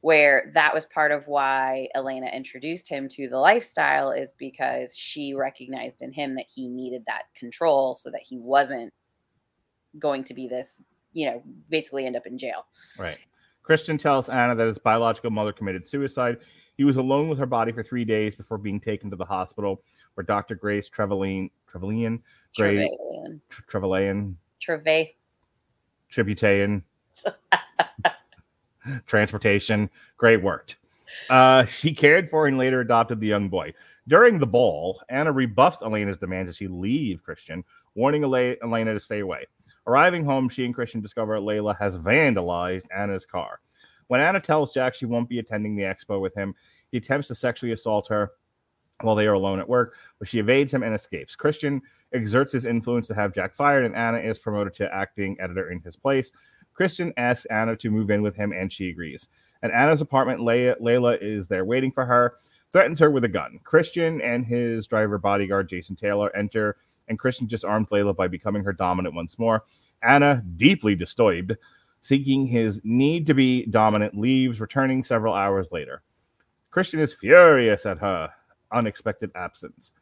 where 0.00 0.52
that 0.54 0.72
was 0.72 0.86
part 0.86 1.10
of 1.10 1.26
why 1.26 1.88
Elena 1.94 2.26
introduced 2.26 2.88
him 2.88 3.08
to 3.08 3.28
the 3.28 3.38
lifestyle 3.38 4.12
is 4.12 4.32
because 4.38 4.96
she 4.96 5.34
recognized 5.34 6.00
in 6.00 6.12
him 6.12 6.34
that 6.36 6.46
he 6.54 6.68
needed 6.68 7.02
that 7.06 7.24
control 7.36 7.96
so 7.96 8.10
that 8.10 8.20
he 8.22 8.38
wasn't 8.38 8.92
going 9.98 10.22
to 10.22 10.32
be 10.32 10.46
this, 10.46 10.78
you 11.12 11.26
know, 11.26 11.42
basically 11.70 12.06
end 12.06 12.14
up 12.14 12.26
in 12.26 12.38
jail. 12.38 12.66
Right. 12.98 13.18
Christian 13.62 13.98
tells 13.98 14.28
Anna 14.28 14.54
that 14.54 14.68
his 14.68 14.78
biological 14.78 15.30
mother 15.30 15.52
committed 15.52 15.88
suicide. 15.88 16.36
He 16.76 16.84
was 16.84 16.98
alone 16.98 17.28
with 17.28 17.38
her 17.38 17.46
body 17.46 17.72
for 17.72 17.82
three 17.82 18.04
days 18.04 18.36
before 18.36 18.58
being 18.58 18.78
taken 18.78 19.10
to 19.10 19.16
the 19.16 19.24
hospital, 19.24 19.82
where 20.14 20.24
Dr. 20.24 20.54
Grace 20.54 20.88
Trevelyan, 20.88 21.50
Trevelyan, 21.76 22.22
Grey, 22.56 22.90
Trevelyan, 23.68 24.36
Treve, 24.60 25.08
Tributarian. 26.10 26.82
transportation. 29.06 29.90
Great 30.16 30.42
worked. 30.42 30.76
Uh, 31.28 31.64
she 31.66 31.92
cared 31.92 32.30
for 32.30 32.46
and 32.46 32.56
later 32.56 32.80
adopted 32.80 33.20
the 33.20 33.26
young 33.26 33.48
boy. 33.48 33.74
During 34.08 34.38
the 34.38 34.46
ball, 34.46 35.02
Anna 35.08 35.32
rebuffs 35.32 35.82
Elena's 35.82 36.18
demands 36.18 36.48
as 36.48 36.56
she 36.56 36.68
leave 36.68 37.22
Christian, 37.22 37.64
warning 37.94 38.24
Elena 38.24 38.94
to 38.94 39.00
stay 39.00 39.20
away. 39.20 39.46
Arriving 39.86 40.24
home, 40.24 40.48
she 40.48 40.64
and 40.64 40.74
Christian 40.74 41.00
discover 41.00 41.38
Layla 41.38 41.76
has 41.78 41.98
vandalized 41.98 42.86
Anna's 42.94 43.26
car. 43.26 43.60
When 44.08 44.20
Anna 44.20 44.40
tells 44.40 44.72
Jack 44.72 44.94
she 44.94 45.06
won't 45.06 45.28
be 45.28 45.40
attending 45.40 45.76
the 45.76 45.82
expo 45.82 46.20
with 46.20 46.34
him, 46.34 46.54
he 46.90 46.98
attempts 46.98 47.28
to 47.28 47.34
sexually 47.34 47.72
assault 47.72 48.08
her 48.08 48.32
while 49.02 49.14
they 49.14 49.26
are 49.26 49.34
alone 49.34 49.58
at 49.58 49.68
work, 49.68 49.94
but 50.18 50.28
she 50.28 50.38
evades 50.38 50.72
him 50.72 50.82
and 50.82 50.94
escapes. 50.94 51.36
Christian 51.36 51.82
exerts 52.12 52.52
his 52.52 52.66
influence 52.66 53.06
to 53.08 53.14
have 53.14 53.34
Jack 53.34 53.54
fired, 53.54 53.84
and 53.84 53.94
Anna 53.94 54.18
is 54.18 54.38
promoted 54.38 54.74
to 54.74 54.94
acting 54.94 55.36
editor 55.40 55.70
in 55.70 55.80
his 55.80 55.96
place. 55.96 56.32
Christian 56.72 57.12
asks 57.16 57.46
Anna 57.46 57.76
to 57.76 57.90
move 57.90 58.10
in 58.10 58.22
with 58.22 58.36
him, 58.36 58.52
and 58.52 58.72
she 58.72 58.90
agrees. 58.90 59.28
At 59.62 59.70
Anna's 59.70 60.00
apartment, 60.00 60.40
Leia, 60.40 60.80
Layla 60.80 61.18
is 61.20 61.48
there 61.48 61.64
waiting 61.64 61.90
for 61.90 62.04
her, 62.04 62.36
threatens 62.72 63.00
her 63.00 63.10
with 63.10 63.24
a 63.24 63.28
gun. 63.28 63.60
Christian 63.64 64.20
and 64.20 64.46
his 64.46 64.86
driver 64.86 65.18
bodyguard, 65.18 65.68
Jason 65.68 65.96
Taylor, 65.96 66.34
enter, 66.36 66.76
and 67.08 67.18
Christian 67.18 67.46
disarms 67.46 67.88
Layla 67.88 68.14
by 68.14 68.28
becoming 68.28 68.64
her 68.64 68.72
dominant 68.72 69.14
once 69.14 69.38
more. 69.38 69.64
Anna, 70.02 70.42
deeply 70.56 70.94
disturbed, 70.94 71.56
seeking 72.02 72.46
his 72.46 72.80
need 72.84 73.26
to 73.26 73.34
be 73.34 73.66
dominant, 73.66 74.16
leaves, 74.16 74.60
returning 74.60 75.02
several 75.02 75.34
hours 75.34 75.72
later. 75.72 76.02
Christian 76.70 77.00
is 77.00 77.14
furious 77.14 77.86
at 77.86 77.98
her 77.98 78.30
unexpected 78.72 79.30
absence 79.34 79.92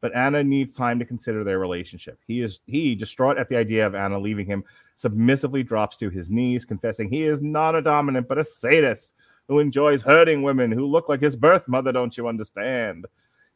but 0.00 0.14
Anna 0.16 0.42
needs 0.42 0.72
time 0.72 0.98
to 0.98 1.04
consider 1.04 1.44
their 1.44 1.58
relationship. 1.58 2.18
He 2.26 2.40
is 2.40 2.60
he, 2.66 2.94
distraught 2.94 3.38
at 3.38 3.48
the 3.48 3.56
idea 3.56 3.86
of 3.86 3.94
Anna 3.94 4.18
leaving 4.18 4.46
him, 4.46 4.64
submissively 4.96 5.62
drops 5.62 5.96
to 5.98 6.10
his 6.10 6.30
knees, 6.30 6.64
confessing 6.64 7.08
he 7.08 7.22
is 7.22 7.42
not 7.42 7.74
a 7.74 7.82
dominant 7.82 8.28
but 8.28 8.38
a 8.38 8.44
sadist 8.44 9.12
who 9.48 9.58
enjoys 9.58 10.02
hurting 10.02 10.42
women 10.42 10.70
who 10.70 10.86
look 10.86 11.08
like 11.08 11.20
his 11.20 11.36
birth 11.36 11.66
mother. 11.68 11.92
Don't 11.92 12.16
you 12.16 12.28
understand? 12.28 13.06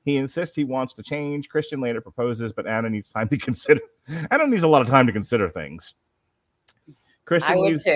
He 0.05 0.17
insists 0.17 0.55
he 0.55 0.65
wants 0.65 0.93
to 0.95 1.03
change. 1.03 1.49
Christian 1.49 1.81
later 1.81 2.01
proposes, 2.01 2.53
but 2.53 2.67
Anna 2.67 2.91
needs 2.91 3.09
time 3.09 3.29
to 3.29 3.39
consider. 3.39 3.81
Anna 4.31 4.47
needs 4.47 4.65
a 4.65 4.69
lot 4.69 4.83
of 4.83 4.89
time 4.89 5.07
to 5.07 5.13
consider 5.13 5.49
things. 5.49 5.95
Christian 7.25 7.61
leaves, 7.61 7.87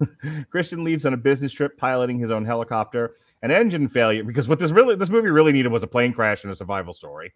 Christian 0.50 0.84
leaves 0.84 1.04
on 1.06 1.12
a 1.12 1.16
business 1.16 1.52
trip 1.52 1.76
piloting 1.76 2.18
his 2.18 2.30
own 2.30 2.44
helicopter. 2.44 3.14
An 3.42 3.50
engine 3.50 3.88
failure 3.88 4.24
because 4.24 4.48
what 4.48 4.58
this 4.58 4.70
really 4.70 4.96
this 4.96 5.10
movie 5.10 5.30
really 5.30 5.52
needed 5.52 5.72
was 5.72 5.82
a 5.82 5.88
plane 5.88 6.12
crash 6.12 6.44
and 6.44 6.52
a 6.52 6.56
survival 6.56 6.94
story. 6.94 7.32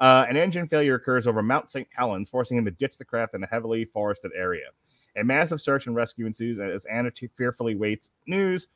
Uh, 0.00 0.26
an 0.28 0.36
engine 0.36 0.66
failure 0.66 0.96
occurs 0.96 1.26
over 1.26 1.42
Mount 1.42 1.70
St. 1.70 1.86
Helens, 1.92 2.28
forcing 2.28 2.56
him 2.56 2.64
to 2.64 2.70
ditch 2.70 2.98
the 2.98 3.04
craft 3.04 3.34
in 3.34 3.42
a 3.42 3.46
heavily 3.46 3.84
forested 3.84 4.32
area. 4.36 4.66
A 5.16 5.22
massive 5.22 5.60
search 5.60 5.86
and 5.86 5.94
rescue 5.94 6.26
ensues 6.26 6.58
as 6.58 6.84
Anna 6.86 7.12
fearfully 7.36 7.76
waits 7.76 8.10
news. 8.26 8.68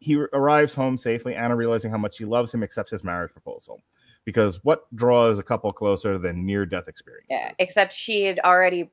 He 0.00 0.16
arrives 0.16 0.74
home 0.74 0.98
safely. 0.98 1.34
Anna, 1.34 1.54
realizing 1.54 1.90
how 1.90 1.98
much 1.98 2.18
he 2.18 2.24
loves 2.24 2.52
him, 2.52 2.62
accepts 2.62 2.90
his 2.90 3.04
marriage 3.04 3.32
proposal. 3.32 3.80
Because 4.24 4.62
what 4.64 4.92
draws 4.94 5.38
a 5.38 5.42
couple 5.44 5.72
closer 5.72 6.18
than 6.18 6.44
near 6.44 6.66
death 6.66 6.88
experience? 6.88 7.28
Yeah, 7.30 7.52
except 7.58 7.94
she 7.94 8.24
had 8.24 8.40
already 8.40 8.90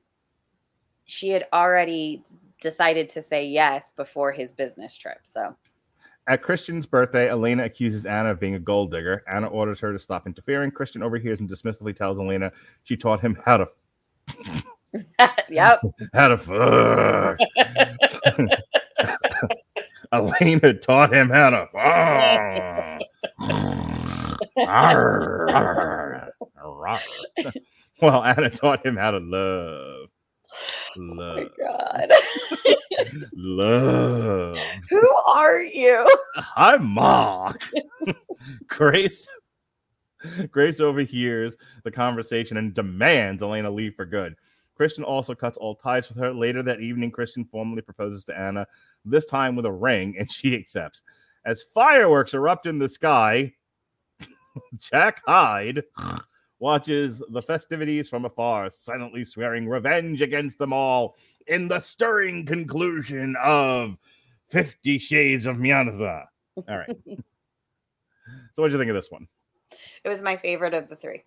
she 1.05 1.29
had 1.29 1.47
already 1.53 2.23
decided 2.65 3.07
to 3.11 3.21
say 3.21 3.45
yes 3.45 3.93
before 3.95 4.31
his 4.31 4.51
business 4.51 4.97
trip. 4.97 5.19
So 5.23 5.55
at 6.27 6.41
Christian's 6.41 6.87
birthday, 6.87 7.29
Elena 7.29 7.63
accuses 7.65 8.07
Anna 8.07 8.31
of 8.31 8.39
being 8.39 8.55
a 8.55 8.59
gold 8.59 8.89
digger. 8.89 9.23
Anna 9.31 9.45
orders 9.45 9.79
her 9.81 9.93
to 9.93 9.99
stop 9.99 10.25
interfering. 10.25 10.71
Christian 10.71 11.03
overhears 11.03 11.39
and 11.39 11.47
dismissively 11.47 11.95
tells 11.95 12.19
Elena 12.19 12.51
she 12.83 12.97
taught 12.97 13.21
him 13.21 13.37
how 13.45 13.57
to. 13.57 13.67
yep. 15.49 15.81
how 16.15 16.29
to 16.29 16.37
fuck. 16.37 17.37
Elena 20.11 20.73
taught 20.73 21.13
him 21.13 21.29
how 21.29 21.51
to 21.51 21.69
fuck. 21.71 23.01
well, 28.01 28.23
Anna 28.23 28.49
taught 28.49 28.83
him 28.83 28.95
how 28.95 29.11
to 29.11 29.19
love. 29.19 30.09
Love. 30.97 31.37
Oh 31.37 31.43
my 31.43 31.49
God. 31.59 32.11
Love. 33.33 34.57
Who 34.89 35.15
are 35.27 35.61
you? 35.61 36.07
I'm 36.55 36.85
Mark. 36.85 37.61
Grace. 38.67 39.27
Grace 40.51 40.79
overhears 40.79 41.55
the 41.83 41.91
conversation 41.91 42.57
and 42.57 42.73
demands 42.73 43.43
Elena 43.43 43.69
leave 43.69 43.95
for 43.95 44.05
good. 44.05 44.35
Christian 44.75 45.03
also 45.03 45.33
cuts 45.33 45.57
all 45.57 45.75
ties 45.75 46.09
with 46.09 46.17
her. 46.17 46.33
Later 46.33 46.61
that 46.63 46.81
evening, 46.81 47.11
Christian 47.11 47.45
formally 47.45 47.81
proposes 47.81 48.25
to 48.25 48.37
Anna, 48.37 48.67
this 49.05 49.25
time 49.25 49.55
with 49.55 49.65
a 49.65 49.71
ring, 49.71 50.15
and 50.17 50.31
she 50.31 50.55
accepts. 50.55 51.01
As 51.45 51.63
fireworks 51.73 52.33
erupt 52.33 52.65
in 52.65 52.79
the 52.79 52.89
sky, 52.89 53.53
Jack 54.79 55.21
Hyde 55.25 55.83
watches 56.59 57.21
the 57.29 57.41
festivities 57.41 58.09
from 58.09 58.25
afar, 58.25 58.69
silently 58.73 59.25
swearing 59.25 59.67
revenge 59.67 60.21
against 60.21 60.57
them 60.57 60.73
all 60.73 61.15
in 61.47 61.67
the 61.67 61.79
stirring 61.79 62.45
conclusion 62.45 63.35
of 63.41 63.97
Fifty 64.47 64.99
Shades 64.99 65.45
of 65.45 65.57
Myanza. 65.57 66.25
All 66.57 66.77
right. 66.77 66.97
so, 68.53 68.61
what 68.61 68.67
do 68.67 68.73
you 68.73 68.79
think 68.79 68.89
of 68.89 68.95
this 68.95 69.11
one? 69.11 69.27
It 70.03 70.09
was 70.09 70.21
my 70.21 70.37
favorite 70.37 70.73
of 70.73 70.87
the 70.87 70.95
three. 70.95 71.23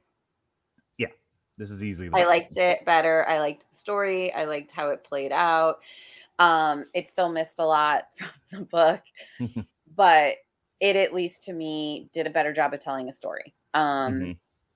Yeah, 0.96 1.08
this 1.56 1.70
is 1.70 1.82
easy. 1.82 2.08
I 2.12 2.24
liked 2.24 2.56
it 2.56 2.84
better. 2.84 3.26
I 3.28 3.40
liked 3.40 3.64
the 3.70 3.76
story. 3.76 4.32
I 4.32 4.44
liked 4.44 4.72
how 4.72 4.90
it 4.90 5.04
played 5.04 5.32
out. 5.32 5.80
Um, 6.38 6.86
it 6.94 7.08
still 7.08 7.28
missed 7.28 7.58
a 7.58 7.64
lot 7.64 8.04
from 8.50 8.60
the 8.60 8.64
book, 8.64 9.00
but 9.96 10.36
it 10.80 10.96
at 10.96 11.12
least 11.12 11.42
to 11.44 11.52
me 11.52 12.08
did 12.12 12.26
a 12.26 12.30
better 12.30 12.52
job 12.52 12.72
of 12.72 12.80
telling 12.80 13.08
a 13.08 13.12
story. 13.12 13.54
Um, 13.74 14.14
mm-hmm. 14.14 14.32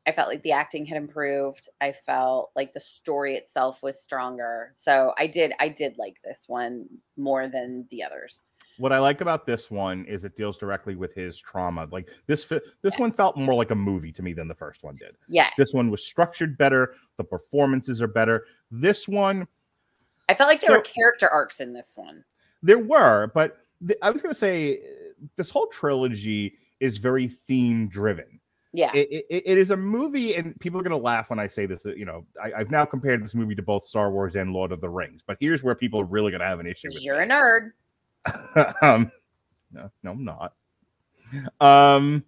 I 0.06 0.12
felt 0.12 0.28
like 0.28 0.42
the 0.42 0.52
acting 0.52 0.84
had 0.84 0.96
improved. 0.96 1.68
I 1.80 1.92
felt 1.92 2.50
like 2.56 2.74
the 2.74 2.80
story 2.80 3.36
itself 3.36 3.82
was 3.82 4.02
stronger. 4.02 4.74
So 4.80 5.14
I 5.18 5.26
did 5.26 5.52
I 5.60 5.68
did 5.68 5.96
like 5.98 6.16
this 6.24 6.44
one 6.46 6.86
more 7.16 7.48
than 7.48 7.86
the 7.90 8.02
others. 8.02 8.42
What 8.78 8.92
I 8.92 8.98
like 8.98 9.20
about 9.20 9.46
this 9.46 9.70
one 9.70 10.04
is 10.06 10.24
it 10.24 10.36
deals 10.36 10.58
directly 10.58 10.96
with 10.96 11.14
his 11.14 11.38
trauma. 11.38 11.86
Like 11.92 12.10
this 12.26 12.44
this 12.44 12.60
yes. 12.82 12.98
one 12.98 13.12
felt 13.12 13.36
more 13.36 13.54
like 13.54 13.70
a 13.70 13.76
movie 13.76 14.12
to 14.12 14.22
me 14.22 14.32
than 14.32 14.48
the 14.48 14.54
first 14.54 14.82
one 14.82 14.96
did. 14.96 15.16
Yeah. 15.28 15.50
This 15.56 15.72
one 15.72 15.90
was 15.90 16.04
structured 16.04 16.58
better, 16.58 16.94
the 17.16 17.24
performances 17.24 18.02
are 18.02 18.08
better. 18.08 18.46
This 18.70 19.06
one 19.06 19.46
I 20.28 20.34
felt 20.34 20.48
like 20.48 20.60
there 20.60 20.70
so, 20.70 20.76
were 20.78 20.82
character 20.82 21.28
arcs 21.28 21.60
in 21.60 21.72
this 21.72 21.92
one. 21.94 22.24
There 22.62 22.78
were, 22.78 23.30
but 23.34 23.58
th- 23.86 23.98
I 24.02 24.10
was 24.10 24.22
going 24.22 24.34
to 24.34 24.38
say 24.38 24.78
this 25.36 25.50
whole 25.50 25.66
trilogy 25.66 26.54
is 26.80 26.98
very 26.98 27.28
theme 27.28 27.88
driven. 27.88 28.40
Yeah, 28.74 28.90
it, 28.94 29.26
it, 29.28 29.42
it 29.44 29.58
is 29.58 29.70
a 29.70 29.76
movie, 29.76 30.34
and 30.34 30.58
people 30.58 30.80
are 30.80 30.82
going 30.82 30.98
to 30.98 31.04
laugh 31.04 31.28
when 31.28 31.38
I 31.38 31.46
say 31.46 31.66
this. 31.66 31.84
You 31.84 32.06
know, 32.06 32.24
I, 32.42 32.58
have 32.58 32.70
now 32.70 32.86
compared 32.86 33.22
this 33.22 33.34
movie 33.34 33.54
to 33.54 33.62
both 33.62 33.84
Star 33.84 34.10
Wars 34.10 34.34
and 34.34 34.50
Lord 34.50 34.72
of 34.72 34.80
the 34.80 34.88
Rings, 34.88 35.20
but 35.26 35.36
here's 35.40 35.62
where 35.62 35.74
people 35.74 36.00
are 36.00 36.06
really 36.06 36.30
going 36.30 36.40
to 36.40 36.46
have 36.46 36.58
an 36.58 36.66
issue. 36.66 36.88
with 36.88 37.02
You're 37.02 37.24
me. 37.24 37.34
a 37.34 37.36
nerd. 37.36 38.74
um, 38.82 39.12
no, 39.72 39.90
no, 40.02 40.10
I'm 40.12 40.24
not. 40.24 40.54
Um, 41.60 42.24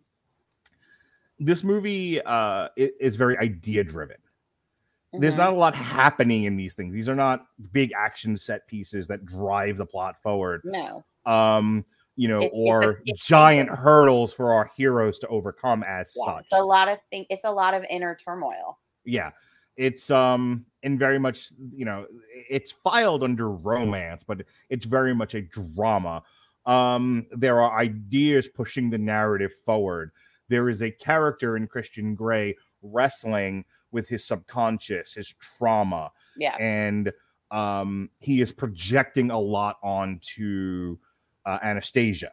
this 1.39 1.65
movie 1.65 2.21
uh 2.23 2.69
is 2.77 3.17
very 3.17 3.39
idea 3.39 3.85
driven. 3.85 4.17
Mm-hmm. 4.17 5.21
There's 5.21 5.37
not 5.37 5.53
a 5.53 5.57
lot 5.57 5.75
happening 5.75 6.45
in 6.45 6.57
these 6.57 6.75
things. 6.75 6.93
These 6.93 7.09
are 7.09 7.15
not 7.15 7.47
big 7.73 7.93
action 7.97 8.37
set 8.37 8.67
pieces 8.67 9.07
that 9.09 9.25
drive 9.25 9.77
the 9.77 9.87
plot 9.87 10.21
forward. 10.21 10.63
No. 10.65 11.05
Um, 11.25 11.85
you 12.17 12.29
know, 12.29 12.43
it's, 12.43 12.55
or 12.55 13.01
it's, 13.05 13.27
giant 13.27 13.69
hurdles 13.69 14.33
for 14.33 14.53
our 14.53 14.71
heroes 14.77 15.19
to 15.19 15.29
overcome 15.29 15.83
as 15.83 16.13
yeah, 16.17 16.37
such. 16.37 16.47
a 16.53 16.63
lot 16.63 16.89
of 16.89 16.99
things. 17.11 17.27
It's 17.31 17.45
a 17.45 17.51
lot 17.51 17.75
of 17.75 17.85
inner 17.91 18.15
turmoil. 18.15 18.79
Yeah, 19.05 19.31
it's 19.77 20.11
um, 20.11 20.65
and 20.83 20.99
very 20.99 21.19
much, 21.19 21.49
you 21.73 21.85
know, 21.85 22.07
it's 22.49 22.73
filed 22.73 23.25
under 23.25 23.51
romance, 23.51 24.25
but 24.27 24.43
it's 24.71 24.87
very 24.87 25.15
much 25.15 25.35
a 25.35 25.43
drama. 25.43 26.23
Um, 26.67 27.27
there 27.33 27.61
are 27.61 27.79
ideas 27.79 28.49
pushing 28.49 28.91
the 28.91 28.99
narrative 28.99 29.53
forward. 29.65 30.13
There 30.49 30.69
is 30.69 30.83
a 30.83 30.91
character 30.91 31.57
in 31.57 31.67
Christian 31.67 32.15
Grey 32.15 32.57
wrestling 32.83 33.65
with 33.91 34.09
his 34.09 34.25
subconscious, 34.25 35.15
his 35.15 35.35
trauma. 35.59 36.13
Yeah, 36.37 36.57
and 36.61 37.13
um, 37.51 38.11
he 38.21 38.41
is 38.41 38.53
projecting 38.53 39.31
a 39.31 39.39
lot 39.39 39.79
onto 39.83 40.97
uh, 41.47 41.59
Anastasia. 41.63 42.31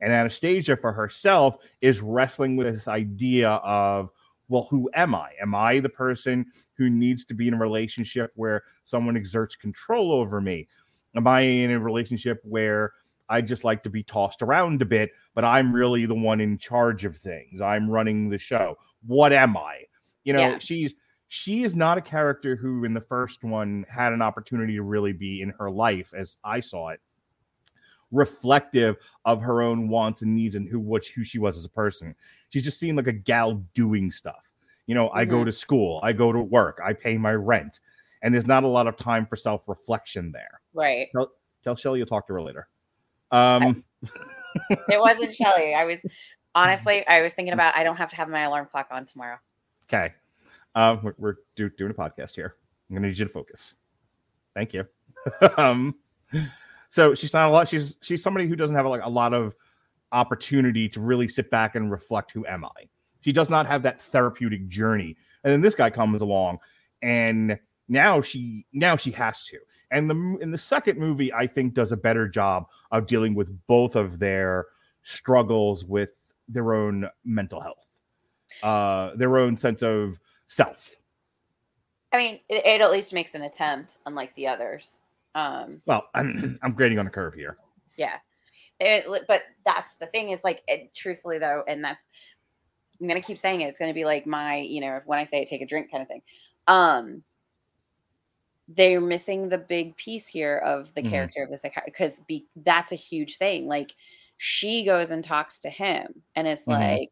And 0.00 0.12
Anastasia, 0.12 0.76
for 0.76 0.92
herself, 0.92 1.56
is 1.80 2.00
wrestling 2.00 2.56
with 2.56 2.72
this 2.72 2.88
idea 2.88 3.50
of, 3.50 4.10
well, 4.48 4.66
who 4.70 4.88
am 4.94 5.14
I? 5.14 5.32
Am 5.40 5.54
I 5.54 5.80
the 5.80 5.88
person 5.88 6.46
who 6.76 6.88
needs 6.88 7.24
to 7.26 7.34
be 7.34 7.48
in 7.48 7.54
a 7.54 7.58
relationship 7.58 8.32
where 8.34 8.62
someone 8.84 9.16
exerts 9.16 9.56
control 9.56 10.12
over 10.12 10.40
me? 10.40 10.68
Am 11.14 11.26
I 11.26 11.40
in 11.40 11.70
a 11.70 11.80
relationship 11.80 12.40
where 12.44 12.92
I 13.28 13.40
just 13.40 13.64
like 13.64 13.82
to 13.82 13.90
be 13.90 14.02
tossed 14.02 14.40
around 14.40 14.80
a 14.80 14.86
bit, 14.86 15.10
but 15.34 15.44
I'm 15.44 15.74
really 15.74 16.06
the 16.06 16.14
one 16.14 16.40
in 16.40 16.58
charge 16.58 17.04
of 17.04 17.16
things? 17.16 17.60
I'm 17.60 17.90
running 17.90 18.28
the 18.28 18.38
show. 18.38 18.76
What 19.06 19.32
am 19.32 19.56
I? 19.56 19.82
You 20.24 20.32
know, 20.32 20.50
yeah. 20.50 20.58
she's 20.58 20.94
she 21.28 21.62
is 21.62 21.76
not 21.76 21.98
a 21.98 22.02
character 22.02 22.56
who 22.56 22.84
in 22.84 22.94
the 22.94 23.02
first 23.02 23.44
one 23.44 23.84
had 23.88 24.14
an 24.14 24.22
opportunity 24.22 24.76
to 24.76 24.82
really 24.82 25.12
be 25.12 25.42
in 25.42 25.50
her 25.58 25.70
life 25.70 26.14
as 26.16 26.38
I 26.42 26.60
saw 26.60 26.88
it 26.88 27.00
reflective 28.10 28.96
of 29.24 29.40
her 29.40 29.62
own 29.62 29.88
wants 29.88 30.22
and 30.22 30.34
needs 30.34 30.54
and 30.54 30.68
who 30.68 30.80
what 30.80 31.06
who 31.06 31.24
she 31.24 31.38
was 31.38 31.56
as 31.56 31.64
a 31.64 31.70
person. 31.70 32.14
She's 32.50 32.64
just 32.64 32.78
seen 32.78 32.96
like 32.96 33.06
a 33.06 33.12
gal 33.12 33.54
doing 33.74 34.10
stuff. 34.10 34.50
You 34.86 34.94
know, 34.94 35.08
mm-hmm. 35.08 35.18
I 35.18 35.24
go 35.24 35.36
mm-hmm. 35.36 35.46
to 35.46 35.52
school, 35.52 36.00
I 36.02 36.12
go 36.12 36.32
to 36.32 36.40
work, 36.40 36.80
I 36.84 36.92
pay 36.92 37.18
my 37.18 37.34
rent, 37.34 37.80
and 38.22 38.34
there's 38.34 38.46
not 38.46 38.64
a 38.64 38.68
lot 38.68 38.86
of 38.86 38.96
time 38.96 39.26
for 39.26 39.36
self 39.36 39.68
reflection 39.68 40.32
there. 40.32 40.60
Right. 40.72 41.08
Tell, 41.12 41.32
tell 41.62 41.76
Shelly 41.76 41.98
you'll 41.98 42.06
talk 42.06 42.26
to 42.28 42.32
her 42.34 42.42
later. 42.42 42.68
Um, 43.30 43.84
it 44.88 45.00
wasn't 45.00 45.34
Shelly. 45.36 45.74
I 45.74 45.84
was 45.84 45.98
honestly, 46.54 47.06
I 47.06 47.22
was 47.22 47.34
thinking 47.34 47.52
about 47.52 47.76
I 47.76 47.84
don't 47.84 47.96
have 47.96 48.10
to 48.10 48.16
have 48.16 48.28
my 48.28 48.42
alarm 48.42 48.68
clock 48.70 48.88
on 48.90 49.04
tomorrow. 49.04 49.36
Okay. 49.84 50.14
Um, 50.74 51.00
we're, 51.02 51.14
we're 51.18 51.34
do, 51.56 51.70
doing 51.70 51.90
a 51.90 51.94
podcast 51.94 52.34
here. 52.34 52.54
I'm 52.88 52.96
gonna 52.96 53.08
need 53.08 53.18
you 53.18 53.26
to 53.26 53.30
focus. 53.30 53.74
Thank 54.54 54.72
you. 54.72 54.86
um, 55.56 55.94
so 56.90 57.14
she's 57.14 57.32
not 57.32 57.48
a 57.48 57.52
lot. 57.52 57.68
She's 57.68 57.96
she's 58.00 58.22
somebody 58.22 58.46
who 58.46 58.56
doesn't 58.56 58.76
have 58.76 58.86
like 58.86 59.04
a 59.04 59.10
lot 59.10 59.34
of 59.34 59.54
opportunity 60.12 60.88
to 60.88 61.00
really 61.00 61.28
sit 61.28 61.50
back 61.50 61.74
and 61.74 61.90
reflect. 61.90 62.32
Who 62.32 62.46
am 62.46 62.64
I? 62.64 62.88
She 63.20 63.32
does 63.32 63.50
not 63.50 63.66
have 63.66 63.82
that 63.82 64.00
therapeutic 64.00 64.68
journey. 64.68 65.16
And 65.44 65.52
then 65.52 65.60
this 65.60 65.74
guy 65.74 65.90
comes 65.90 66.22
along, 66.22 66.58
and 67.02 67.58
now 67.88 68.22
she 68.22 68.66
now 68.72 68.96
she 68.96 69.10
has 69.12 69.44
to. 69.46 69.58
And 69.90 70.08
the 70.08 70.38
in 70.40 70.50
the 70.50 70.58
second 70.58 70.98
movie, 70.98 71.32
I 71.32 71.46
think 71.46 71.74
does 71.74 71.92
a 71.92 71.96
better 71.96 72.28
job 72.28 72.66
of 72.90 73.06
dealing 73.06 73.34
with 73.34 73.50
both 73.66 73.96
of 73.96 74.18
their 74.18 74.66
struggles 75.02 75.84
with 75.84 76.32
their 76.48 76.74
own 76.74 77.08
mental 77.24 77.60
health, 77.60 77.86
uh, 78.62 79.14
their 79.16 79.38
own 79.38 79.56
sense 79.56 79.82
of 79.82 80.18
self. 80.46 80.96
I 82.12 82.18
mean, 82.18 82.40
it, 82.48 82.64
it 82.64 82.80
at 82.80 82.90
least 82.90 83.12
makes 83.12 83.34
an 83.34 83.42
attempt, 83.42 83.98
unlike 84.06 84.34
the 84.34 84.46
others. 84.46 84.96
Um, 85.34 85.82
well, 85.86 86.08
I'm 86.14 86.58
I'm 86.62 86.72
grading 86.72 86.98
on 86.98 87.04
the 87.04 87.10
curve 87.10 87.34
here. 87.34 87.56
Yeah, 87.96 88.16
it, 88.80 89.06
but 89.26 89.42
that's 89.64 89.94
the 90.00 90.06
thing 90.06 90.30
is 90.30 90.42
like, 90.44 90.62
it, 90.68 90.94
truthfully 90.94 91.38
though, 91.38 91.64
and 91.66 91.82
that's 91.82 92.04
I'm 93.00 93.08
gonna 93.08 93.20
keep 93.20 93.38
saying 93.38 93.60
it. 93.60 93.66
It's 93.66 93.78
gonna 93.78 93.94
be 93.94 94.04
like 94.04 94.26
my, 94.26 94.56
you 94.56 94.80
know, 94.80 95.00
when 95.06 95.18
I 95.18 95.24
say 95.24 95.42
it, 95.42 95.48
take 95.48 95.62
a 95.62 95.66
drink 95.66 95.90
kind 95.90 96.02
of 96.02 96.08
thing. 96.08 96.22
Um, 96.66 97.22
they're 98.68 99.00
missing 99.00 99.48
the 99.48 99.58
big 99.58 99.96
piece 99.96 100.26
here 100.26 100.58
of 100.58 100.92
the 100.94 101.00
mm-hmm. 101.00 101.10
character 101.10 101.42
of 101.42 101.50
the 101.50 101.56
psychiatrist 101.56 101.86
because 101.86 102.20
be 102.26 102.46
that's 102.56 102.92
a 102.92 102.96
huge 102.96 103.38
thing. 103.38 103.66
Like 103.66 103.94
she 104.36 104.84
goes 104.84 105.10
and 105.10 105.24
talks 105.24 105.60
to 105.60 105.70
him, 105.70 106.22
and 106.34 106.46
it's 106.46 106.62
mm-hmm. 106.62 106.72
like. 106.72 107.10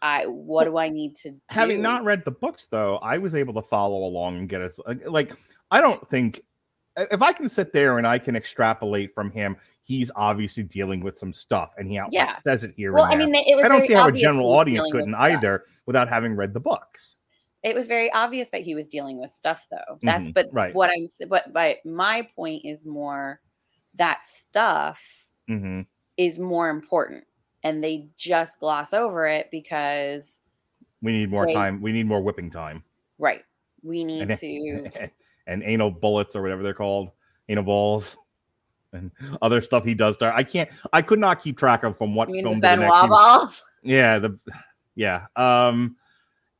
I 0.00 0.26
what 0.26 0.66
do 0.66 0.78
I 0.78 0.88
need 0.88 1.16
to 1.16 1.32
do? 1.32 1.40
Having 1.48 1.82
not 1.82 2.04
read 2.04 2.24
the 2.24 2.30
books 2.30 2.68
though, 2.68 2.98
I 2.98 3.18
was 3.18 3.34
able 3.34 3.54
to 3.54 3.62
follow 3.62 4.04
along 4.04 4.38
and 4.38 4.48
get 4.48 4.60
it. 4.60 4.78
Like 5.04 5.32
I 5.72 5.80
don't 5.80 6.08
think 6.08 6.42
if 6.96 7.22
I 7.22 7.32
can 7.32 7.48
sit 7.48 7.72
there 7.72 7.98
and 7.98 8.06
I 8.06 8.18
can 8.18 8.36
extrapolate 8.36 9.14
from 9.14 9.30
him, 9.30 9.56
he's 9.82 10.10
obviously 10.16 10.62
dealing 10.62 11.02
with 11.02 11.18
some 11.18 11.32
stuff, 11.32 11.74
and 11.76 11.88
he 11.88 12.00
yeah. 12.10 12.36
says 12.46 12.64
it 12.64 12.72
here. 12.76 12.92
Well, 12.92 13.04
I 13.04 13.16
mean, 13.16 13.34
it 13.34 13.56
was 13.56 13.64
I 13.64 13.68
don't 13.68 13.84
see 13.84 13.94
how 13.94 14.08
a 14.08 14.12
general 14.12 14.52
audience 14.52 14.86
couldn't 14.90 15.14
either 15.14 15.64
without 15.86 16.08
having 16.08 16.36
read 16.36 16.54
the 16.54 16.60
books. 16.60 17.16
It 17.62 17.74
was 17.74 17.86
very 17.86 18.12
obvious 18.12 18.50
that 18.50 18.60
he 18.60 18.74
was 18.74 18.88
dealing 18.88 19.18
with 19.18 19.30
stuff, 19.30 19.66
though. 19.70 19.98
That's 20.02 20.24
mm-hmm. 20.24 20.32
but 20.32 20.48
right. 20.52 20.74
what 20.74 20.90
I'm 20.90 21.08
but 21.28 21.52
but 21.52 21.78
my 21.84 22.28
point 22.36 22.62
is 22.64 22.84
more 22.84 23.40
that 23.94 24.20
stuff 24.26 25.02
mm-hmm. 25.48 25.82
is 26.16 26.38
more 26.38 26.68
important, 26.68 27.24
and 27.62 27.82
they 27.82 28.08
just 28.16 28.60
gloss 28.60 28.92
over 28.92 29.26
it 29.26 29.48
because 29.50 30.42
we 31.02 31.12
need 31.12 31.30
more 31.30 31.46
they, 31.46 31.54
time. 31.54 31.80
We 31.80 31.92
need 31.92 32.06
more 32.06 32.20
whipping 32.20 32.50
time. 32.50 32.84
Right. 33.18 33.42
We 33.82 34.04
need 34.04 34.30
and, 34.30 34.38
to 34.40 35.10
and 35.46 35.62
anal 35.64 35.90
bullets 35.90 36.34
or 36.36 36.42
whatever 36.42 36.62
they're 36.62 36.74
called, 36.74 37.10
anal 37.48 37.64
balls, 37.64 38.16
and 38.92 39.10
other 39.42 39.60
stuff 39.60 39.84
he 39.84 39.94
does. 39.94 40.16
There, 40.16 40.32
I 40.32 40.42
can't. 40.42 40.70
I 40.92 41.02
could 41.02 41.18
not 41.18 41.42
keep 41.42 41.58
track 41.58 41.84
of 41.84 41.96
from 41.96 42.14
what 42.14 42.28
film. 42.28 42.56
The 42.56 42.60
Ben 42.60 42.86
Wa 42.86 43.06
balls. 43.06 43.62
Yeah, 43.86 44.18
the 44.18 44.38
yeah. 44.94 45.26
Um, 45.36 45.96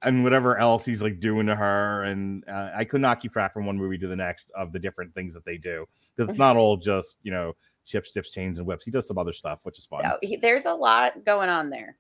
and 0.03 0.25
whatever 0.25 0.59
else 0.59 0.85
he's 0.85 1.01
like 1.01 1.21
doing 1.21 1.47
to 1.47 1.55
her, 1.55 2.05
and 2.05 2.45
uh, 2.47 2.71
I 2.77 2.85
could 2.85 3.01
not 3.01 3.19
keep 3.19 3.33
track 3.33 3.55
from 3.55 3.65
one 3.65 3.79
movie 3.79 3.97
to 3.97 4.07
the 4.07 4.15
next 4.15 4.51
of 4.55 4.73
the 4.73 4.79
different 4.79 5.15
things 5.15 5.33
that 5.33 5.43
they 5.47 5.57
do. 5.57 5.87
Because 6.15 6.29
it's 6.29 6.39
not 6.39 6.59
all 6.59 6.77
just 6.77 7.17
you 7.23 7.33
know 7.33 7.55
chips, 7.87 8.13
dips, 8.13 8.31
chains, 8.31 8.59
and 8.59 8.67
whips. 8.67 8.85
He 8.85 8.91
does 8.91 9.09
some 9.09 9.17
other 9.17 9.33
stuff, 9.33 9.61
which 9.63 9.79
is 9.79 9.87
fun. 9.87 10.03
No, 10.03 10.19
he, 10.21 10.37
there's 10.37 10.67
a 10.67 10.75
lot 10.75 11.25
going 11.25 11.49
on 11.49 11.71
there. 11.71 11.97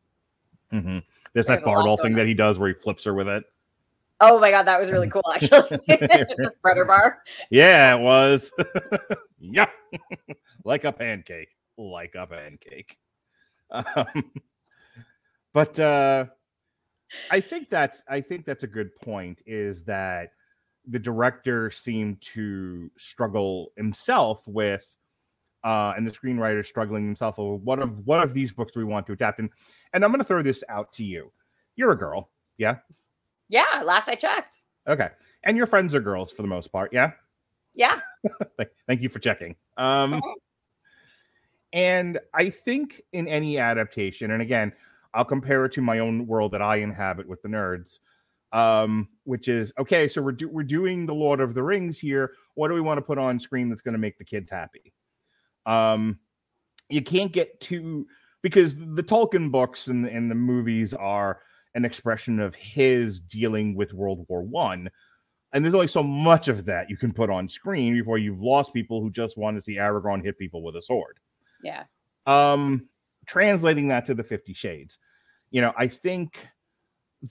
Mm-hmm. 0.72 0.88
There's, 0.90 1.02
there's 1.32 1.46
that 1.46 1.64
barbell 1.64 1.96
thing 1.96 2.14
that 2.14 2.26
he 2.26 2.34
does 2.34 2.58
where 2.58 2.68
he 2.68 2.74
flips 2.74 3.04
her 3.04 3.14
with 3.14 3.28
it. 3.28 3.44
Oh 4.20 4.38
my 4.38 4.50
god, 4.50 4.64
that 4.64 4.80
was 4.80 4.90
really 4.90 5.10
cool 5.10 5.24
actually. 5.34 5.68
the 5.88 6.52
spreader 6.56 6.84
bar. 6.84 7.18
Yeah, 7.50 7.96
it 7.96 8.00
was. 8.00 8.52
yeah. 9.38 9.66
like 10.64 10.84
a 10.84 10.92
pancake. 10.92 11.50
Like 11.76 12.14
a 12.14 12.26
pancake. 12.26 12.96
Um, 13.70 14.32
but 15.52 15.78
uh 15.78 16.26
I 17.30 17.40
think 17.40 17.68
that's 17.68 18.02
I 18.08 18.20
think 18.20 18.44
that's 18.44 18.64
a 18.64 18.68
good 18.68 18.94
point 18.96 19.40
is 19.46 19.82
that 19.84 20.30
the 20.86 20.98
director 20.98 21.70
seemed 21.70 22.20
to 22.20 22.90
struggle 22.98 23.72
himself 23.76 24.42
with 24.46 24.84
uh, 25.64 25.94
and 25.96 26.06
the 26.06 26.10
screenwriter 26.10 26.64
struggling 26.64 27.06
himself 27.06 27.38
over 27.38 27.56
what 27.56 27.78
of 27.78 28.06
what 28.06 28.22
of 28.22 28.34
these 28.34 28.52
books 28.52 28.72
do 28.72 28.80
we 28.80 28.84
want 28.84 29.06
to 29.06 29.12
adapt 29.12 29.38
and 29.38 29.50
and 29.92 30.04
I'm 30.04 30.10
going 30.10 30.20
to 30.20 30.24
throw 30.24 30.42
this 30.42 30.62
out 30.68 30.92
to 30.94 31.04
you. 31.04 31.32
You're 31.76 31.92
a 31.92 31.98
girl, 31.98 32.30
yeah? 32.58 32.76
Yeah, 33.48 33.82
last 33.84 34.08
I 34.08 34.14
checked. 34.14 34.62
Okay. 34.86 35.10
And 35.44 35.56
your 35.56 35.66
friends 35.66 35.94
are 35.94 36.00
girls 36.00 36.32
for 36.32 36.42
the 36.42 36.48
most 36.48 36.72
part, 36.72 36.92
yeah? 36.92 37.12
Yeah. 37.74 38.00
Thank 38.86 39.02
you 39.02 39.08
for 39.08 39.18
checking. 39.18 39.56
Um 39.76 40.20
and 41.72 42.20
I 42.32 42.50
think 42.50 43.02
in 43.12 43.26
any 43.26 43.58
adaptation 43.58 44.30
and 44.30 44.42
again, 44.42 44.72
I'll 45.12 45.24
compare 45.24 45.64
it 45.64 45.72
to 45.72 45.80
my 45.80 46.00
own 46.00 46.26
world 46.26 46.52
that 46.52 46.62
I 46.62 46.76
inhabit 46.76 47.28
with 47.28 47.42
the 47.42 47.48
nerds 47.48 47.98
um, 48.54 49.08
which 49.24 49.48
is 49.48 49.72
okay. 49.78 50.06
So 50.06 50.22
we're 50.22 50.32
do, 50.32 50.48
we're 50.48 50.62
doing 50.62 51.06
the 51.06 51.14
Lord 51.14 51.40
of 51.40 51.54
the 51.54 51.62
Rings 51.62 51.98
here. 51.98 52.32
What 52.54 52.68
do 52.68 52.74
we 52.74 52.80
want 52.80 52.98
to 52.98 53.02
put 53.02 53.18
on 53.18 53.40
screen 53.40 53.68
that's 53.68 53.82
going 53.82 53.94
to 53.94 53.98
make 53.98 54.16
the 54.16 54.24
kids 54.24 54.50
happy? 54.50 54.94
Um, 55.66 56.20
you 56.88 57.02
can't 57.02 57.32
get 57.32 57.60
too 57.60 58.06
because 58.42 58.76
the 58.76 59.02
Tolkien 59.02 59.50
books 59.50 59.88
and, 59.88 60.06
and 60.06 60.30
the 60.30 60.36
movies 60.36 60.94
are 60.94 61.40
an 61.74 61.84
expression 61.84 62.40
of 62.40 62.54
his 62.54 63.20
dealing 63.20 63.74
with 63.74 63.92
World 63.92 64.24
War 64.28 64.42
One. 64.42 64.90
And 65.52 65.64
there's 65.64 65.74
only 65.74 65.86
so 65.86 66.02
much 66.02 66.48
of 66.48 66.64
that 66.64 66.90
you 66.90 66.96
can 66.96 67.12
put 67.12 67.30
on 67.30 67.48
screen 67.48 67.94
before 67.94 68.18
you've 68.18 68.40
lost 68.40 68.74
people 68.74 69.00
who 69.00 69.10
just 69.10 69.38
want 69.38 69.56
to 69.56 69.60
see 69.60 69.76
Aragorn 69.76 70.22
hit 70.22 70.38
people 70.38 70.62
with 70.62 70.74
a 70.74 70.82
sword. 70.82 71.20
Yeah. 71.62 71.84
Um, 72.26 72.88
translating 73.26 73.88
that 73.88 74.06
to 74.06 74.14
the 74.14 74.24
Fifty 74.24 74.52
Shades, 74.52 74.98
you 75.50 75.60
know, 75.60 75.72
I 75.76 75.86
think 75.88 76.46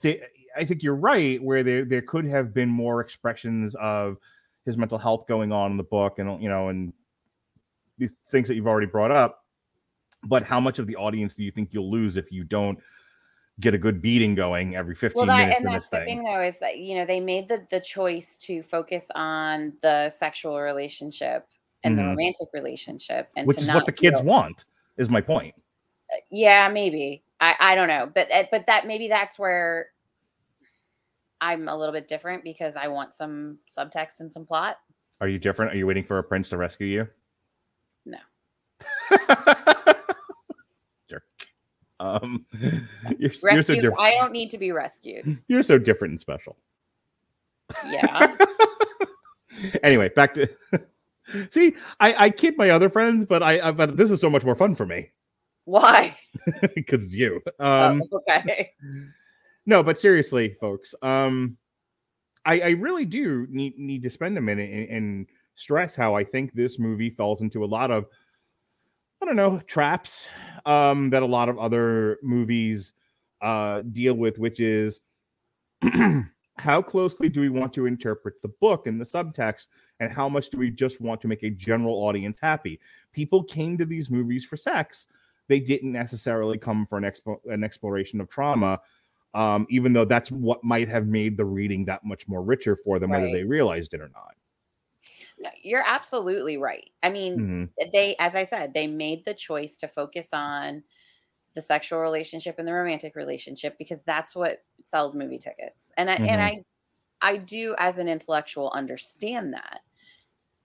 the 0.02 0.22
I 0.56 0.64
think 0.64 0.82
you're 0.82 0.96
right 0.96 1.42
where 1.42 1.62
there 1.62 1.84
there 1.84 2.02
could 2.02 2.24
have 2.24 2.54
been 2.54 2.68
more 2.68 3.00
expressions 3.00 3.74
of 3.76 4.16
his 4.64 4.78
mental 4.78 4.98
health 4.98 5.26
going 5.26 5.52
on 5.52 5.72
in 5.72 5.76
the 5.76 5.84
book 5.84 6.18
and 6.18 6.42
you 6.42 6.48
know 6.48 6.68
and 6.68 6.92
these 7.98 8.12
things 8.30 8.48
that 8.48 8.54
you've 8.54 8.66
already 8.66 8.86
brought 8.86 9.10
up 9.10 9.44
but 10.24 10.42
how 10.42 10.58
much 10.58 10.78
of 10.78 10.86
the 10.86 10.96
audience 10.96 11.34
do 11.34 11.44
you 11.44 11.50
think 11.50 11.68
you'll 11.72 11.90
lose 11.90 12.16
if 12.16 12.32
you 12.32 12.44
don't 12.44 12.78
get 13.60 13.74
a 13.74 13.78
good 13.78 14.02
beating 14.02 14.34
going 14.34 14.74
every 14.74 14.94
15 14.94 15.16
well, 15.16 15.26
that, 15.26 15.38
minutes 15.38 15.56
and 15.58 15.66
that's 15.66 15.88
the 15.88 15.98
thing. 15.98 16.06
thing 16.06 16.24
though 16.24 16.40
is 16.40 16.58
that 16.58 16.78
you 16.78 16.96
know 16.96 17.06
they 17.06 17.20
made 17.20 17.48
the 17.48 17.64
the 17.70 17.80
choice 17.80 18.36
to 18.38 18.62
focus 18.62 19.06
on 19.14 19.72
the 19.80 20.08
sexual 20.10 20.60
relationship 20.60 21.46
and 21.84 21.96
mm-hmm. 21.96 22.04
the 22.04 22.10
romantic 22.10 22.48
relationship 22.52 23.28
and 23.36 23.46
which 23.46 23.60
is 23.60 23.68
what 23.68 23.86
the 23.86 23.92
kids 23.92 24.20
feel, 24.20 24.26
want 24.26 24.64
is 24.96 25.08
my 25.08 25.20
point 25.20 25.54
uh, 26.12 26.16
yeah 26.30 26.68
maybe 26.68 27.22
i 27.40 27.54
i 27.60 27.74
don't 27.76 27.88
know 27.88 28.10
but 28.12 28.30
uh, 28.32 28.44
but 28.50 28.66
that 28.66 28.86
maybe 28.86 29.06
that's 29.06 29.38
where 29.38 29.88
I'm 31.44 31.68
a 31.68 31.76
little 31.76 31.92
bit 31.92 32.08
different 32.08 32.42
because 32.42 32.74
I 32.74 32.88
want 32.88 33.12
some 33.12 33.58
subtext 33.70 34.20
and 34.20 34.32
some 34.32 34.46
plot. 34.46 34.78
Are 35.20 35.28
you 35.28 35.38
different? 35.38 35.72
Are 35.72 35.76
you 35.76 35.86
waiting 35.86 36.04
for 36.04 36.18
a 36.18 36.24
prince 36.24 36.48
to 36.50 36.56
rescue 36.56 36.86
you? 36.86 37.08
No. 38.06 38.18
Um, 42.04 42.44
you're, 43.18 43.32
you're 43.50 43.62
so 43.62 43.74
different. 43.74 44.00
I 44.00 44.12
don't 44.12 44.32
need 44.32 44.50
to 44.50 44.58
be 44.58 44.72
rescued. 44.72 45.38
You're 45.48 45.62
so 45.62 45.78
different 45.78 46.12
and 46.12 46.20
special. 46.20 46.56
Yeah. 47.86 48.36
anyway, 49.82 50.10
back 50.10 50.34
to. 50.34 50.48
See, 51.50 51.74
I, 52.00 52.24
I 52.26 52.30
kid 52.30 52.58
my 52.58 52.70
other 52.70 52.90
friends, 52.90 53.24
but 53.24 53.42
I, 53.42 53.68
I 53.68 53.70
but 53.72 53.96
this 53.96 54.10
is 54.10 54.20
so 54.20 54.28
much 54.28 54.44
more 54.44 54.54
fun 54.54 54.74
for 54.74 54.84
me. 54.84 55.12
Why? 55.64 56.18
Because 56.74 57.04
it's 57.04 57.14
you. 57.14 57.40
Um, 57.58 58.02
oh, 58.12 58.20
okay 58.28 58.72
no, 59.66 59.82
but 59.82 59.98
seriously, 59.98 60.56
folks, 60.60 60.94
um, 61.02 61.56
I, 62.44 62.60
I 62.60 62.70
really 62.70 63.04
do 63.04 63.46
need 63.50 63.78
need 63.78 64.02
to 64.02 64.10
spend 64.10 64.36
a 64.36 64.40
minute 64.40 64.70
and, 64.70 64.88
and 64.88 65.26
stress 65.54 65.96
how 65.96 66.14
I 66.14 66.24
think 66.24 66.52
this 66.52 66.78
movie 66.78 67.10
falls 67.10 67.40
into 67.40 67.64
a 67.64 67.66
lot 67.66 67.90
of 67.90 68.06
I 69.24 69.26
don't 69.26 69.36
know 69.36 69.58
traps 69.66 70.28
um, 70.66 71.08
that 71.08 71.22
a 71.22 71.26
lot 71.26 71.48
of 71.48 71.58
other 71.58 72.18
movies 72.22 72.92
uh, 73.40 73.80
deal 73.80 74.12
with, 74.12 74.38
which 74.38 74.60
is 74.60 75.00
how 76.58 76.82
closely 76.82 77.30
do 77.30 77.40
we 77.40 77.48
want 77.48 77.72
to 77.72 77.86
interpret 77.86 78.34
the 78.42 78.52
book 78.60 78.86
and 78.86 79.00
the 79.00 79.04
subtext, 79.06 79.68
and 79.98 80.12
how 80.12 80.28
much 80.28 80.50
do 80.50 80.58
we 80.58 80.70
just 80.70 81.00
want 81.00 81.22
to 81.22 81.28
make 81.28 81.42
a 81.42 81.48
general 81.48 81.94
audience 82.04 82.38
happy? 82.38 82.78
People 83.14 83.42
came 83.42 83.78
to 83.78 83.86
these 83.86 84.10
movies 84.10 84.44
for 84.44 84.58
sex; 84.58 85.06
they 85.48 85.58
didn't 85.58 85.92
necessarily 85.92 86.58
come 86.58 86.84
for 86.84 86.98
an, 86.98 87.04
expo- 87.04 87.40
an 87.46 87.64
exploration 87.64 88.20
of 88.20 88.28
trauma 88.28 88.78
um, 89.32 89.66
even 89.68 89.94
though 89.94 90.04
that's 90.04 90.30
what 90.30 90.62
might 90.62 90.88
have 90.88 91.08
made 91.08 91.38
the 91.38 91.44
reading 91.44 91.86
that 91.86 92.04
much 92.04 92.28
more 92.28 92.42
richer 92.42 92.76
for 92.76 92.98
them, 92.98 93.10
right. 93.10 93.22
whether 93.22 93.32
they 93.32 93.42
realized 93.42 93.92
it 93.94 94.00
or 94.00 94.10
not. 94.10 94.36
You're 95.62 95.84
absolutely 95.86 96.56
right. 96.56 96.90
I 97.02 97.10
mean, 97.10 97.38
mm-hmm. 97.38 97.90
they, 97.92 98.16
as 98.18 98.34
I 98.34 98.44
said, 98.44 98.72
they 98.72 98.86
made 98.86 99.24
the 99.24 99.34
choice 99.34 99.76
to 99.78 99.88
focus 99.88 100.28
on 100.32 100.82
the 101.54 101.60
sexual 101.60 102.00
relationship 102.00 102.56
and 102.58 102.66
the 102.66 102.72
romantic 102.72 103.14
relationship 103.14 103.76
because 103.78 104.02
that's 104.02 104.34
what 104.34 104.62
sells 104.82 105.14
movie 105.14 105.38
tickets. 105.38 105.92
And 105.96 106.10
I, 106.10 106.16
mm-hmm. 106.16 106.26
and 106.26 106.42
I, 106.42 106.64
I 107.22 107.36
do, 107.36 107.74
as 107.78 107.98
an 107.98 108.08
intellectual, 108.08 108.70
understand 108.74 109.54
that. 109.54 109.80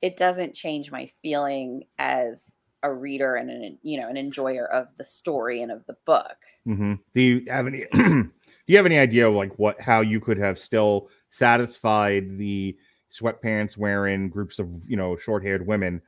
It 0.01 0.17
doesn't 0.17 0.55
change 0.55 0.91
my 0.91 1.09
feeling 1.21 1.83
as 1.97 2.53
a 2.83 2.93
reader 2.93 3.35
and 3.35 3.49
an 3.49 3.77
you 3.81 3.99
know 3.99 4.09
an 4.09 4.17
enjoyer 4.17 4.65
of 4.71 4.95
the 4.97 5.03
story 5.03 5.61
and 5.61 5.71
of 5.71 5.85
the 5.85 5.95
book. 6.05 6.37
Mm-hmm. 6.67 6.93
Do 7.13 7.21
you 7.21 7.43
have 7.47 7.67
any 7.67 7.85
do 7.93 8.31
you 8.67 8.77
have 8.77 8.85
any 8.85 8.97
idea 8.97 9.29
like 9.29 9.57
what 9.57 9.79
how 9.81 10.01
you 10.01 10.19
could 10.19 10.37
have 10.37 10.57
still 10.57 11.09
satisfied 11.29 12.37
the 12.37 12.77
sweatpants 13.11 13.77
wearing 13.77 14.29
groups 14.29 14.59
of 14.59 14.69
you 14.87 14.97
know 14.97 15.17
short-haired 15.17 15.65
women 15.65 16.01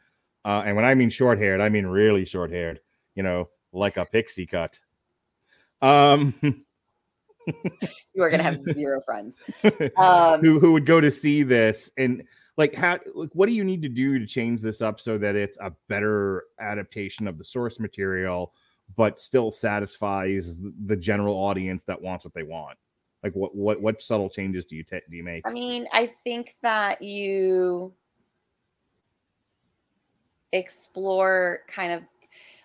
uh, 0.45 0.64
and 0.66 0.76
when 0.76 0.86
i 0.86 0.93
mean 0.93 1.10
short-haired 1.10 1.62
i 1.62 1.70
mean 1.70 1.86
really 1.86 2.26
short-haired 2.26 2.80
you 3.16 3.24
know 3.24 3.49
like 3.74 3.97
a 3.97 4.06
pixie 4.06 4.45
cut. 4.45 4.80
Um 5.82 6.34
you 6.43 8.22
are 8.22 8.30
gonna 8.30 8.43
have 8.43 8.62
zero 8.74 9.02
friends. 9.02 9.36
Um, 9.97 10.41
who, 10.41 10.60
who 10.60 10.74
would 10.74 10.86
go 10.86 11.02
to 11.02 11.12
see 11.12 11.43
this? 11.43 11.89
And 11.97 12.24
like 12.58 12.76
how 12.76 12.99
like 13.16 13.30
what 13.34 13.47
do 13.47 13.54
you 13.54 13.64
need 13.64 13.82
to 13.82 13.89
do 13.89 14.20
to 14.20 14.26
change 14.26 14.62
this 14.62 14.82
up 14.82 14.99
so 14.99 15.18
that 15.18 15.36
it's 15.36 15.58
a 15.60 15.72
better 15.88 16.45
adaptation 16.60 17.28
of 17.28 17.38
the 17.38 17.45
source 17.45 17.80
material 17.80 18.54
but 18.97 19.22
still 19.22 19.54
satisfies 19.54 20.60
the 20.86 20.97
general 20.97 21.36
audience 21.36 21.86
that 21.86 22.02
wants 22.02 22.26
what 22.26 22.34
they 22.34 22.43
want? 22.43 22.78
Like 23.24 23.34
what 23.34 23.55
what 23.55 23.82
what 23.82 24.01
subtle 24.01 24.30
changes 24.30 24.65
do 24.65 24.76
you 24.76 24.84
do 24.84 24.99
you 25.09 25.24
make? 25.24 25.45
I 25.45 25.51
mean, 25.51 25.88
I 25.93 26.07
think 26.24 26.55
that 26.61 27.01
you 27.01 27.93
explore 30.51 31.59
kind 31.67 31.93
of 31.93 32.03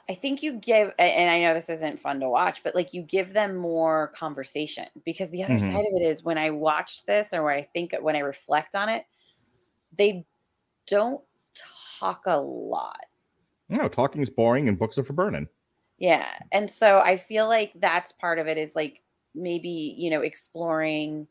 I 0.08 0.14
think 0.14 0.42
you 0.42 0.52
give 0.54 0.92
and 0.98 1.30
I 1.30 1.40
know 1.40 1.52
this 1.52 1.68
isn't 1.68 2.00
fun 2.00 2.20
to 2.20 2.28
watch, 2.28 2.62
but 2.62 2.74
like 2.74 2.94
you 2.94 3.02
give 3.02 3.32
them 3.32 3.56
more 3.56 4.12
conversation 4.16 4.86
because 5.04 5.30
the 5.30 5.42
other 5.42 5.54
mm-hmm. 5.54 5.72
side 5.72 5.84
of 5.84 6.00
it 6.00 6.04
is 6.04 6.22
when 6.22 6.38
I 6.38 6.50
watch 6.50 7.04
this 7.06 7.32
or 7.32 7.42
when 7.42 7.56
I 7.56 7.68
think 7.74 7.94
when 8.00 8.14
I 8.14 8.20
reflect 8.20 8.74
on 8.74 8.88
it, 8.88 9.04
they 9.96 10.24
don't 10.86 11.20
talk 11.98 12.22
a 12.26 12.38
lot. 12.38 13.04
No, 13.68 13.88
talking 13.88 14.22
is 14.22 14.30
boring 14.30 14.68
and 14.68 14.78
books 14.78 14.96
are 14.96 15.02
for 15.02 15.12
burning. 15.12 15.48
Yeah. 15.98 16.28
And 16.52 16.70
so 16.70 17.00
I 17.00 17.16
feel 17.16 17.48
like 17.48 17.72
that's 17.76 18.12
part 18.12 18.38
of 18.38 18.46
it 18.46 18.58
is 18.58 18.76
like 18.76 19.02
maybe, 19.36 19.94
you 19.96 20.10
know, 20.10 20.22
exploring 20.22 21.26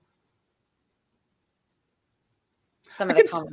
some 2.87 3.09
of 3.09 3.17
the 3.17 3.23
com- 3.23 3.47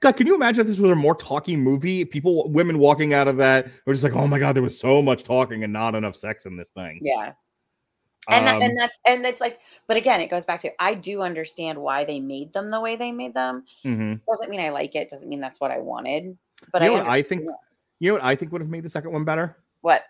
God, 0.00 0.12
can 0.12 0.26
you 0.26 0.34
imagine 0.34 0.60
if 0.60 0.66
this 0.66 0.78
was 0.78 0.90
a 0.90 0.94
more 0.94 1.14
talking 1.14 1.60
movie? 1.60 2.04
People, 2.04 2.48
women 2.50 2.78
walking 2.78 3.12
out 3.14 3.28
of 3.28 3.36
that 3.38 3.68
were 3.84 3.92
just 3.92 4.04
like, 4.04 4.14
"Oh 4.14 4.28
my 4.28 4.38
god, 4.38 4.54
there 4.54 4.62
was 4.62 4.78
so 4.78 5.02
much 5.02 5.24
talking 5.24 5.64
and 5.64 5.72
not 5.72 5.94
enough 5.94 6.16
sex 6.16 6.46
in 6.46 6.56
this 6.56 6.70
thing." 6.70 7.00
Yeah, 7.02 7.32
and 8.28 8.46
that, 8.46 8.62
and 8.62 8.70
um 8.70 8.76
that's 8.76 8.98
and 9.06 9.26
it's 9.26 9.40
like, 9.40 9.58
but 9.86 9.96
again, 9.96 10.20
it 10.20 10.28
goes 10.28 10.44
back 10.44 10.60
to 10.62 10.82
I 10.82 10.94
do 10.94 11.22
understand 11.22 11.78
why 11.78 12.04
they 12.04 12.20
made 12.20 12.52
them 12.52 12.70
the 12.70 12.80
way 12.80 12.94
they 12.94 13.10
made 13.10 13.34
them. 13.34 13.64
Mm-hmm. 13.84 14.14
Doesn't 14.30 14.50
mean 14.50 14.60
I 14.60 14.68
like 14.68 14.94
it. 14.94 15.10
Doesn't 15.10 15.28
mean 15.28 15.40
that's 15.40 15.60
what 15.60 15.70
I 15.70 15.78
wanted. 15.78 16.36
But 16.72 16.82
you 16.82 16.88
know 16.88 16.96
I, 16.96 17.16
I 17.16 17.22
think, 17.22 17.42
you 17.98 18.10
know 18.10 18.14
what 18.14 18.24
I 18.24 18.34
think 18.34 18.52
would 18.52 18.60
have 18.60 18.70
made 18.70 18.84
the 18.84 18.90
second 18.90 19.12
one 19.12 19.24
better. 19.24 19.56
What? 19.80 20.02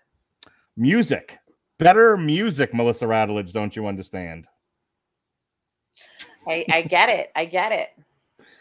Music. 0.77 1.37
Better 1.79 2.17
music, 2.17 2.73
Melissa 2.73 3.05
Radulich, 3.05 3.53
don't 3.53 3.73
you 3.73 3.87
understand? 3.87 4.47
I, 6.47 6.65
I 6.71 6.81
get 6.81 7.09
it. 7.09 7.31
I 7.35 7.45
get 7.45 7.71
it. 7.71 7.89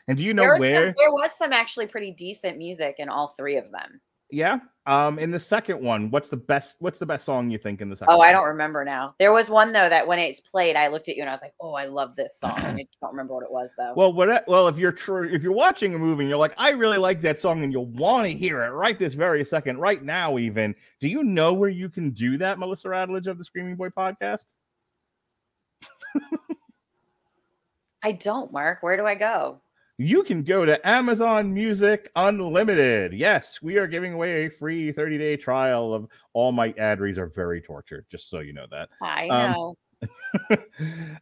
And 0.06 0.16
do 0.16 0.24
you 0.24 0.32
know 0.32 0.42
there 0.42 0.58
where 0.58 0.86
some, 0.86 0.94
there 0.96 1.10
was 1.10 1.30
some 1.36 1.52
actually 1.52 1.86
pretty 1.86 2.12
decent 2.12 2.56
music 2.58 2.94
in 2.98 3.08
all 3.08 3.34
three 3.36 3.56
of 3.56 3.70
them. 3.72 4.00
Yeah. 4.30 4.60
Um, 4.86 5.18
in 5.18 5.30
the 5.30 5.38
second 5.38 5.84
one, 5.84 6.10
what's 6.10 6.30
the 6.30 6.38
best? 6.38 6.76
What's 6.80 6.98
the 6.98 7.04
best 7.04 7.26
song 7.26 7.50
you 7.50 7.58
think 7.58 7.82
in 7.82 7.90
the 7.90 7.96
second? 7.96 8.14
Oh, 8.14 8.18
one? 8.18 8.28
I 8.28 8.32
don't 8.32 8.46
remember 8.46 8.86
now. 8.86 9.14
There 9.18 9.32
was 9.32 9.50
one 9.50 9.74
though 9.74 9.88
that 9.88 10.06
when 10.06 10.18
it's 10.18 10.40
played, 10.40 10.76
I 10.76 10.88
looked 10.88 11.10
at 11.10 11.16
you 11.16 11.22
and 11.22 11.28
I 11.28 11.32
was 11.32 11.42
like, 11.42 11.52
"Oh, 11.60 11.74
I 11.74 11.84
love 11.86 12.16
this 12.16 12.38
song." 12.40 12.52
I 12.52 12.72
don't 12.72 13.10
remember 13.10 13.34
what 13.34 13.42
it 13.44 13.52
was 13.52 13.74
though. 13.76 13.92
Well, 13.94 14.14
what? 14.14 14.44
Well, 14.48 14.66
if 14.66 14.78
you're 14.78 14.92
true, 14.92 15.28
if 15.30 15.42
you're 15.42 15.52
watching 15.52 15.94
a 15.94 15.98
movie 15.98 16.22
and 16.22 16.30
you're 16.30 16.38
like, 16.38 16.54
"I 16.56 16.70
really 16.70 16.96
like 16.96 17.20
that 17.20 17.38
song," 17.38 17.62
and 17.62 17.70
you'll 17.70 17.90
want 17.92 18.24
to 18.24 18.30
hear 18.30 18.62
it 18.62 18.70
right 18.70 18.98
this 18.98 19.12
very 19.12 19.44
second, 19.44 19.78
right 19.78 20.02
now, 20.02 20.38
even. 20.38 20.74
Do 21.00 21.08
you 21.08 21.22
know 21.22 21.52
where 21.52 21.68
you 21.68 21.90
can 21.90 22.10
do 22.10 22.38
that, 22.38 22.58
Melissa 22.58 22.88
Radulich 22.88 23.26
of 23.26 23.36
the 23.36 23.44
Screaming 23.44 23.76
Boy 23.76 23.90
podcast? 23.90 24.44
I 28.02 28.12
don't, 28.12 28.52
Mark. 28.52 28.82
Where 28.82 28.96
do 28.96 29.04
I 29.04 29.16
go? 29.16 29.60
You 29.98 30.22
can 30.22 30.44
go 30.44 30.64
to 30.64 30.88
Amazon 30.88 31.52
Music 31.52 32.08
Unlimited. 32.14 33.12
Yes, 33.12 33.60
we 33.60 33.78
are 33.78 33.88
giving 33.88 34.14
away 34.14 34.46
a 34.46 34.48
free 34.48 34.92
30 34.92 35.18
day 35.18 35.36
trial 35.36 35.92
of 35.92 36.06
all 36.32 36.52
my 36.52 36.72
ad 36.78 37.00
reads 37.00 37.18
are 37.18 37.26
very 37.26 37.60
tortured, 37.60 38.06
just 38.08 38.30
so 38.30 38.38
you 38.38 38.52
know 38.52 38.66
that. 38.70 38.88
I 39.02 39.26
know. 39.26 39.70
Um, 39.70 39.74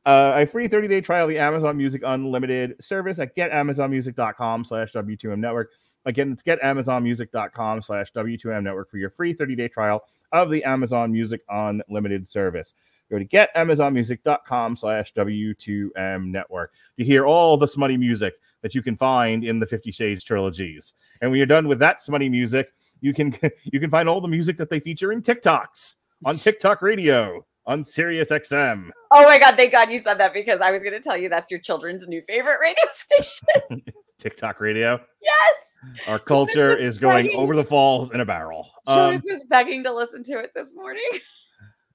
uh, 0.04 0.32
a 0.36 0.44
free 0.44 0.68
30 0.68 0.88
day 0.88 1.00
trial 1.00 1.24
of 1.24 1.30
the 1.30 1.38
Amazon 1.38 1.78
Music 1.78 2.02
Unlimited 2.04 2.74
service 2.78 3.18
at 3.18 3.34
getamazonmusic.com 3.34 4.66
slash 4.66 4.92
W2M 4.92 5.38
network. 5.38 5.72
Again, 6.04 6.32
it's 6.32 6.42
getamazonmusic.com 6.42 7.80
slash 7.80 8.12
W2M 8.12 8.62
network 8.62 8.90
for 8.90 8.98
your 8.98 9.08
free 9.08 9.32
30 9.32 9.56
day 9.56 9.68
trial 9.68 10.02
of 10.32 10.50
the 10.50 10.62
Amazon 10.64 11.10
Music 11.10 11.40
Unlimited 11.48 12.28
service. 12.28 12.74
Go 13.10 13.18
to 13.18 13.24
getamazonmusic.com 13.24 14.76
slash 14.76 15.14
W2M 15.14 16.26
network 16.26 16.74
to 16.98 17.04
hear 17.04 17.24
all 17.24 17.56
the 17.56 17.68
smutty 17.68 17.96
music 17.96 18.34
that 18.66 18.74
you 18.74 18.82
can 18.82 18.96
find 18.96 19.44
in 19.44 19.60
the 19.60 19.66
Fifty 19.66 19.92
Shades 19.92 20.24
trilogies. 20.24 20.92
And 21.20 21.30
when 21.30 21.38
you're 21.38 21.46
done 21.46 21.68
with 21.68 21.78
that 21.78 22.02
smutty 22.02 22.28
music, 22.28 22.72
you 23.00 23.14
can 23.14 23.32
you 23.64 23.78
can 23.78 23.90
find 23.90 24.08
all 24.08 24.20
the 24.20 24.26
music 24.26 24.56
that 24.56 24.70
they 24.70 24.80
feature 24.80 25.12
in 25.12 25.22
TikToks 25.22 25.94
on 26.24 26.36
TikTok 26.36 26.82
Radio 26.82 27.46
on 27.64 27.84
Sirius 27.84 28.30
XM. 28.30 28.90
Oh 29.12 29.22
my 29.22 29.38
god, 29.38 29.54
thank 29.54 29.70
God 29.70 29.88
you 29.88 30.00
said 30.00 30.18
that 30.18 30.34
because 30.34 30.60
I 30.60 30.72
was 30.72 30.82
gonna 30.82 30.98
tell 30.98 31.16
you 31.16 31.28
that's 31.28 31.48
your 31.48 31.60
children's 31.60 32.08
new 32.08 32.20
favorite 32.26 32.58
radio 32.60 32.82
station. 32.92 33.82
TikTok 34.18 34.60
Radio. 34.60 35.00
Yes. 35.22 36.08
Our 36.08 36.18
culture 36.18 36.74
is 36.74 36.98
going 36.98 37.30
over 37.36 37.54
the 37.54 37.62
falls 37.62 38.10
in 38.10 38.18
a 38.18 38.26
barrel. 38.26 38.68
Um, 38.88 39.14
was 39.14 39.22
just 39.30 39.48
begging 39.48 39.84
to 39.84 39.94
listen 39.94 40.24
to 40.24 40.40
it 40.40 40.50
this 40.56 40.74
morning. 40.74 41.08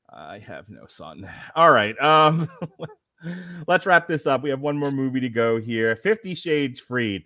I 0.09 0.39
have 0.39 0.69
no 0.69 0.85
son. 0.87 1.29
All 1.53 1.71
right. 1.71 1.99
Um 2.01 2.49
let's 3.67 3.85
wrap 3.85 4.07
this 4.07 4.27
up. 4.27 4.43
We 4.43 4.49
have 4.49 4.59
one 4.59 4.77
more 4.77 4.91
movie 4.91 5.19
to 5.19 5.29
go 5.29 5.59
here. 5.59 5.95
Fifty 5.95 6.35
Shades 6.35 6.79
Freed. 6.79 7.23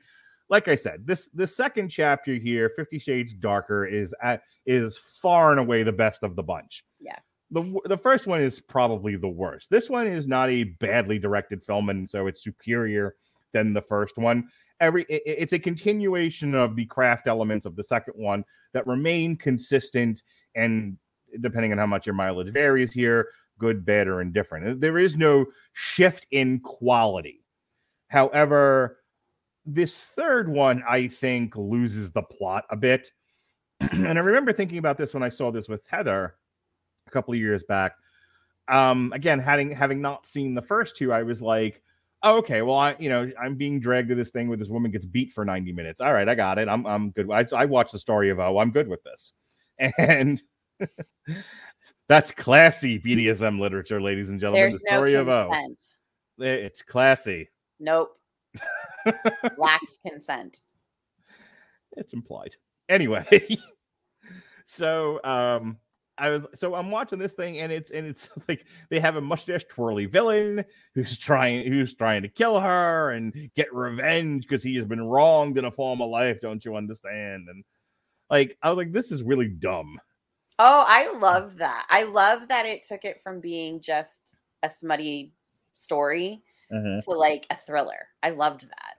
Like 0.50 0.68
I 0.68 0.76
said, 0.76 1.08
this 1.08 1.30
the 1.34 1.48
second 1.48 1.90
chapter 1.90 2.34
here, 2.34 2.70
Fifty 2.70 3.00
Shades 3.00 3.34
Darker, 3.34 3.86
is 3.86 4.14
at, 4.22 4.44
is 4.66 4.98
far 4.98 5.52
and 5.52 5.60
away 5.60 5.84
the 5.84 5.94
best 5.94 6.24
of 6.24 6.36
the 6.36 6.44
bunch. 6.44 6.84
Yeah. 7.00 7.18
The, 7.52 7.80
the 7.86 7.98
first 7.98 8.26
one 8.26 8.42
is 8.42 8.60
probably 8.60 9.16
the 9.16 9.30
worst. 9.30 9.70
This 9.70 9.90
one 9.90 10.08
is 10.08 10.28
not 10.28 10.50
a 10.50 10.64
badly 10.64 11.20
directed 11.20 11.64
film, 11.64 11.90
and 11.90 12.10
so 12.10 12.28
it's 12.28 12.44
superior 12.44 13.16
than 13.54 13.74
the 13.74 13.82
first 13.82 14.18
one. 14.18 14.50
Every 14.80 15.04
it, 15.04 15.24
it's 15.26 15.54
a 15.54 15.60
continuation 15.60 16.54
of 16.54 16.76
the 16.76 16.86
craft 16.86 17.28
elements 17.28 17.66
of 17.66 17.76
the 17.76 17.84
second 17.84 18.14
one 18.18 18.44
that 18.74 18.86
remain 18.88 19.38
consistent 19.38 20.22
and 20.56 20.98
depending 21.42 21.72
on 21.72 21.78
how 21.78 21.86
much 21.86 22.06
your 22.06 22.16
mileage 22.16 22.52
varies 22.52 22.94
here, 22.94 23.30
good, 23.60 23.86
bad, 23.86 24.08
or 24.08 24.22
indifferent. 24.22 24.82
There 24.82 24.98
is 24.98 25.16
no 25.16 25.46
shift 25.74 26.26
in 26.32 26.60
quality. 26.60 27.44
However, 28.08 29.00
this 29.66 30.00
third 30.00 30.48
one, 30.48 30.84
I 30.88 31.08
think, 31.08 31.56
loses 31.56 32.12
the 32.12 32.22
plot 32.22 32.66
a 32.70 32.78
bit. 32.78 33.12
and 33.92 34.08
I 34.08 34.22
remember 34.22 34.54
thinking 34.54 34.78
about 34.78 34.98
this 34.98 35.14
when 35.14 35.24
I 35.24 35.30
saw 35.30 35.52
this 35.52 35.68
with 35.68 35.86
Heather 35.88 36.36
a 37.08 37.12
couple 37.12 37.34
of 37.34 37.40
years 37.40 37.64
back. 37.64 37.94
Um, 38.68 39.12
again, 39.14 39.40
having 39.40 39.72
having 39.72 40.02
not 40.02 40.26
seen 40.26 40.56
the 40.56 40.62
first 40.62 40.98
two, 40.98 41.14
I 41.14 41.24
was 41.24 41.42
like, 41.42 41.82
oh, 42.24 42.38
okay, 42.38 42.62
well, 42.62 42.78
I 42.78 42.96
you 43.00 43.10
know 43.10 43.32
I'm 43.42 43.56
being 43.56 43.80
dragged 43.80 44.10
to 44.10 44.16
this 44.16 44.32
thing 44.32 44.48
where 44.48 44.58
this 44.58 44.70
woman 44.70 44.92
gets 44.92 45.06
beat 45.06 45.32
for 45.34 45.46
90 45.46 45.72
minutes. 45.74 46.02
All 46.02 46.14
right, 46.14 46.28
I 46.28 46.36
got 46.36 46.58
it. 46.58 46.68
I'm 46.68 46.86
I'm 46.86 47.12
good. 47.12 47.30
I, 47.32 47.46
I 47.56 47.66
watched 47.66 47.92
the 47.92 48.00
story 48.00 48.30
of 48.30 48.40
oh, 48.40 48.60
I'm 48.60 48.72
good 48.72 48.88
with 48.88 49.04
this. 49.04 49.34
And 49.98 50.42
that's 52.08 52.32
classy 52.32 53.00
BDSM 53.00 53.60
literature, 53.60 54.02
ladies 54.02 54.30
and 54.30 54.40
gentlemen. 54.40 54.70
There's 54.70 54.82
the 54.82 54.90
story 54.90 55.14
no 55.14 55.22
of 55.22 55.30
O. 55.30 55.52
It's 56.38 56.82
classy. 56.82 57.50
Nope. 57.80 58.18
Lacks 59.58 60.00
consent. 60.06 60.62
It's 61.98 62.14
implied. 62.14 62.56
Anyway, 62.90 63.26
so 64.66 65.20
um 65.24 65.78
I 66.18 66.30
was 66.30 66.46
so 66.56 66.76
I'm 66.76 66.92
watching 66.92 67.20
this 67.20 67.34
thing 67.34 67.60
and 67.60 67.72
it's 67.72 67.92
and 67.92 68.06
it's 68.06 68.30
like 68.48 68.66
they 68.90 69.00
have 69.00 69.16
a 69.16 69.22
mustache 69.22 69.66
twirly 69.66 70.06
villain 70.06 70.64
who's 70.94 71.18
trying 71.18 71.66
who's 71.68 71.94
trying 71.94 72.22
to 72.22 72.30
kill 72.30 72.60
her 72.60 73.12
and 73.12 73.34
get 73.56 73.74
revenge 73.74 74.48
because 74.48 74.64
he 74.64 74.76
has 74.76 74.86
been 74.86 75.08
wronged 75.08 75.58
in 75.58 75.66
a 75.66 75.72
former 75.72 76.06
life, 76.06 76.42
don't 76.42 76.64
you 76.64 76.76
understand? 76.76 77.48
And 77.50 77.64
like 78.30 78.58
I 78.62 78.70
was 78.70 78.78
like, 78.78 78.94
this 78.94 79.12
is 79.12 79.24
really 79.24 79.50
dumb. 79.50 80.00
Oh, 80.58 80.86
I 80.88 81.12
love 81.18 81.58
that. 81.58 81.86
I 81.90 82.04
love 82.04 82.48
that 82.48 82.66
it 82.66 82.84
took 82.84 83.04
it 83.04 83.22
from 83.22 83.40
being 83.40 83.82
just 83.82 84.36
a 84.64 84.70
smutty 84.70 85.34
story 85.74 86.42
uh-huh. 86.72 87.02
to 87.02 87.12
like 87.12 87.46
a 87.50 87.56
thriller. 87.56 88.08
I 88.24 88.30
loved 88.30 88.62
that. 88.62 88.96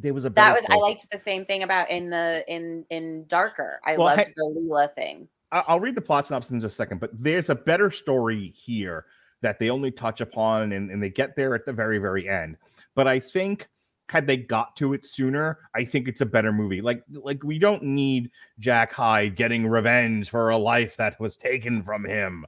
There 0.00 0.14
was 0.14 0.24
a 0.24 0.30
that 0.30 0.54
was 0.54 0.64
story. 0.64 0.78
I 0.78 0.80
liked 0.80 1.06
the 1.10 1.18
same 1.18 1.44
thing 1.44 1.64
about 1.64 1.90
in 1.90 2.08
the 2.08 2.44
in 2.46 2.84
in 2.90 3.24
Darker. 3.26 3.80
I 3.84 3.96
well, 3.96 4.06
loved 4.06 4.20
hey, 4.20 4.32
the 4.36 4.54
Leela 4.56 4.94
thing. 4.94 5.28
I'll 5.50 5.80
read 5.80 5.94
the 5.94 6.02
plot 6.02 6.26
synopsis 6.26 6.52
in 6.52 6.60
just 6.60 6.74
a 6.74 6.76
second, 6.76 7.00
but 7.00 7.10
there's 7.14 7.48
a 7.48 7.54
better 7.54 7.90
story 7.90 8.52
here 8.54 9.06
that 9.40 9.58
they 9.58 9.70
only 9.70 9.90
touch 9.90 10.20
upon 10.20 10.72
and, 10.72 10.90
and 10.90 11.02
they 11.02 11.10
get 11.10 11.36
there 11.36 11.54
at 11.54 11.64
the 11.64 11.72
very, 11.72 11.98
very 11.98 12.28
end. 12.28 12.56
But 12.94 13.08
I 13.08 13.18
think 13.18 13.68
had 14.08 14.26
they 14.26 14.36
got 14.36 14.74
to 14.76 14.94
it 14.94 15.06
sooner, 15.06 15.58
I 15.74 15.84
think 15.84 16.08
it's 16.08 16.20
a 16.20 16.26
better 16.26 16.52
movie. 16.52 16.80
Like 16.80 17.02
like 17.10 17.44
we 17.44 17.58
don't 17.58 17.82
need 17.82 18.30
Jack 18.58 18.92
Hyde 18.92 19.36
getting 19.36 19.66
revenge 19.66 20.30
for 20.30 20.50
a 20.50 20.56
life 20.56 20.96
that 20.96 21.20
was 21.20 21.36
taken 21.36 21.82
from 21.82 22.04
him. 22.04 22.46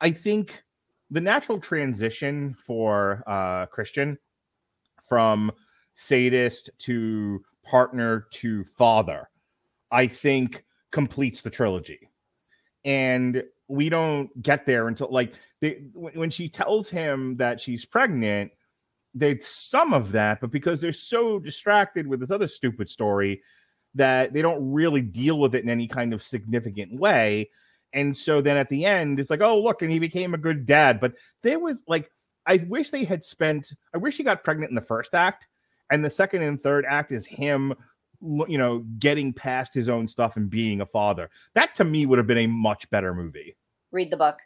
I 0.00 0.10
think 0.10 0.62
the 1.10 1.20
natural 1.20 1.58
transition 1.58 2.56
for 2.64 3.22
uh 3.26 3.66
Christian 3.66 4.18
from 5.08 5.50
sadist 5.94 6.70
to 6.78 7.42
partner 7.64 8.26
to 8.32 8.64
father, 8.64 9.28
I 9.90 10.06
think 10.06 10.64
completes 10.90 11.42
the 11.42 11.50
trilogy. 11.50 12.10
And 12.84 13.42
we 13.68 13.88
don't 13.88 14.42
get 14.42 14.66
there 14.66 14.88
until 14.88 15.08
like 15.10 15.34
they, 15.60 15.82
when 15.94 16.30
she 16.30 16.48
tells 16.48 16.88
him 16.88 17.36
that 17.36 17.60
she's 17.60 17.84
pregnant, 17.84 18.50
there's 19.14 19.46
some 19.46 19.92
of 19.92 20.12
that, 20.12 20.40
but 20.40 20.50
because 20.50 20.80
they're 20.80 20.92
so 20.92 21.38
distracted 21.38 22.06
with 22.06 22.20
this 22.20 22.30
other 22.30 22.48
stupid 22.48 22.88
story 22.88 23.42
that 23.94 24.32
they 24.32 24.42
don't 24.42 24.72
really 24.72 25.02
deal 25.02 25.38
with 25.38 25.54
it 25.54 25.64
in 25.64 25.70
any 25.70 25.86
kind 25.86 26.14
of 26.14 26.22
significant 26.22 26.98
way. 26.98 27.50
And 27.92 28.16
so 28.16 28.40
then 28.40 28.56
at 28.56 28.68
the 28.68 28.84
end, 28.84 29.18
it's 29.18 29.30
like, 29.30 29.40
oh, 29.40 29.60
look, 29.60 29.82
and 29.82 29.90
he 29.90 29.98
became 29.98 30.32
a 30.32 30.38
good 30.38 30.64
dad. 30.64 31.00
But 31.00 31.14
there 31.42 31.58
was 31.58 31.82
like, 31.88 32.10
I 32.46 32.58
wish 32.68 32.90
they 32.90 33.04
had 33.04 33.24
spent, 33.24 33.72
I 33.94 33.98
wish 33.98 34.16
he 34.16 34.22
got 34.22 34.44
pregnant 34.44 34.70
in 34.70 34.76
the 34.76 34.80
first 34.80 35.14
act. 35.14 35.48
And 35.90 36.04
the 36.04 36.10
second 36.10 36.42
and 36.42 36.60
third 36.60 36.84
act 36.88 37.10
is 37.10 37.26
him, 37.26 37.74
you 38.20 38.58
know, 38.58 38.84
getting 39.00 39.32
past 39.32 39.74
his 39.74 39.88
own 39.88 40.06
stuff 40.06 40.36
and 40.36 40.48
being 40.48 40.80
a 40.80 40.86
father. 40.86 41.30
That 41.54 41.74
to 41.76 41.84
me 41.84 42.06
would 42.06 42.18
have 42.18 42.28
been 42.28 42.38
a 42.38 42.46
much 42.46 42.88
better 42.90 43.12
movie. 43.12 43.56
Read 43.90 44.12
the 44.12 44.16
book 44.16 44.38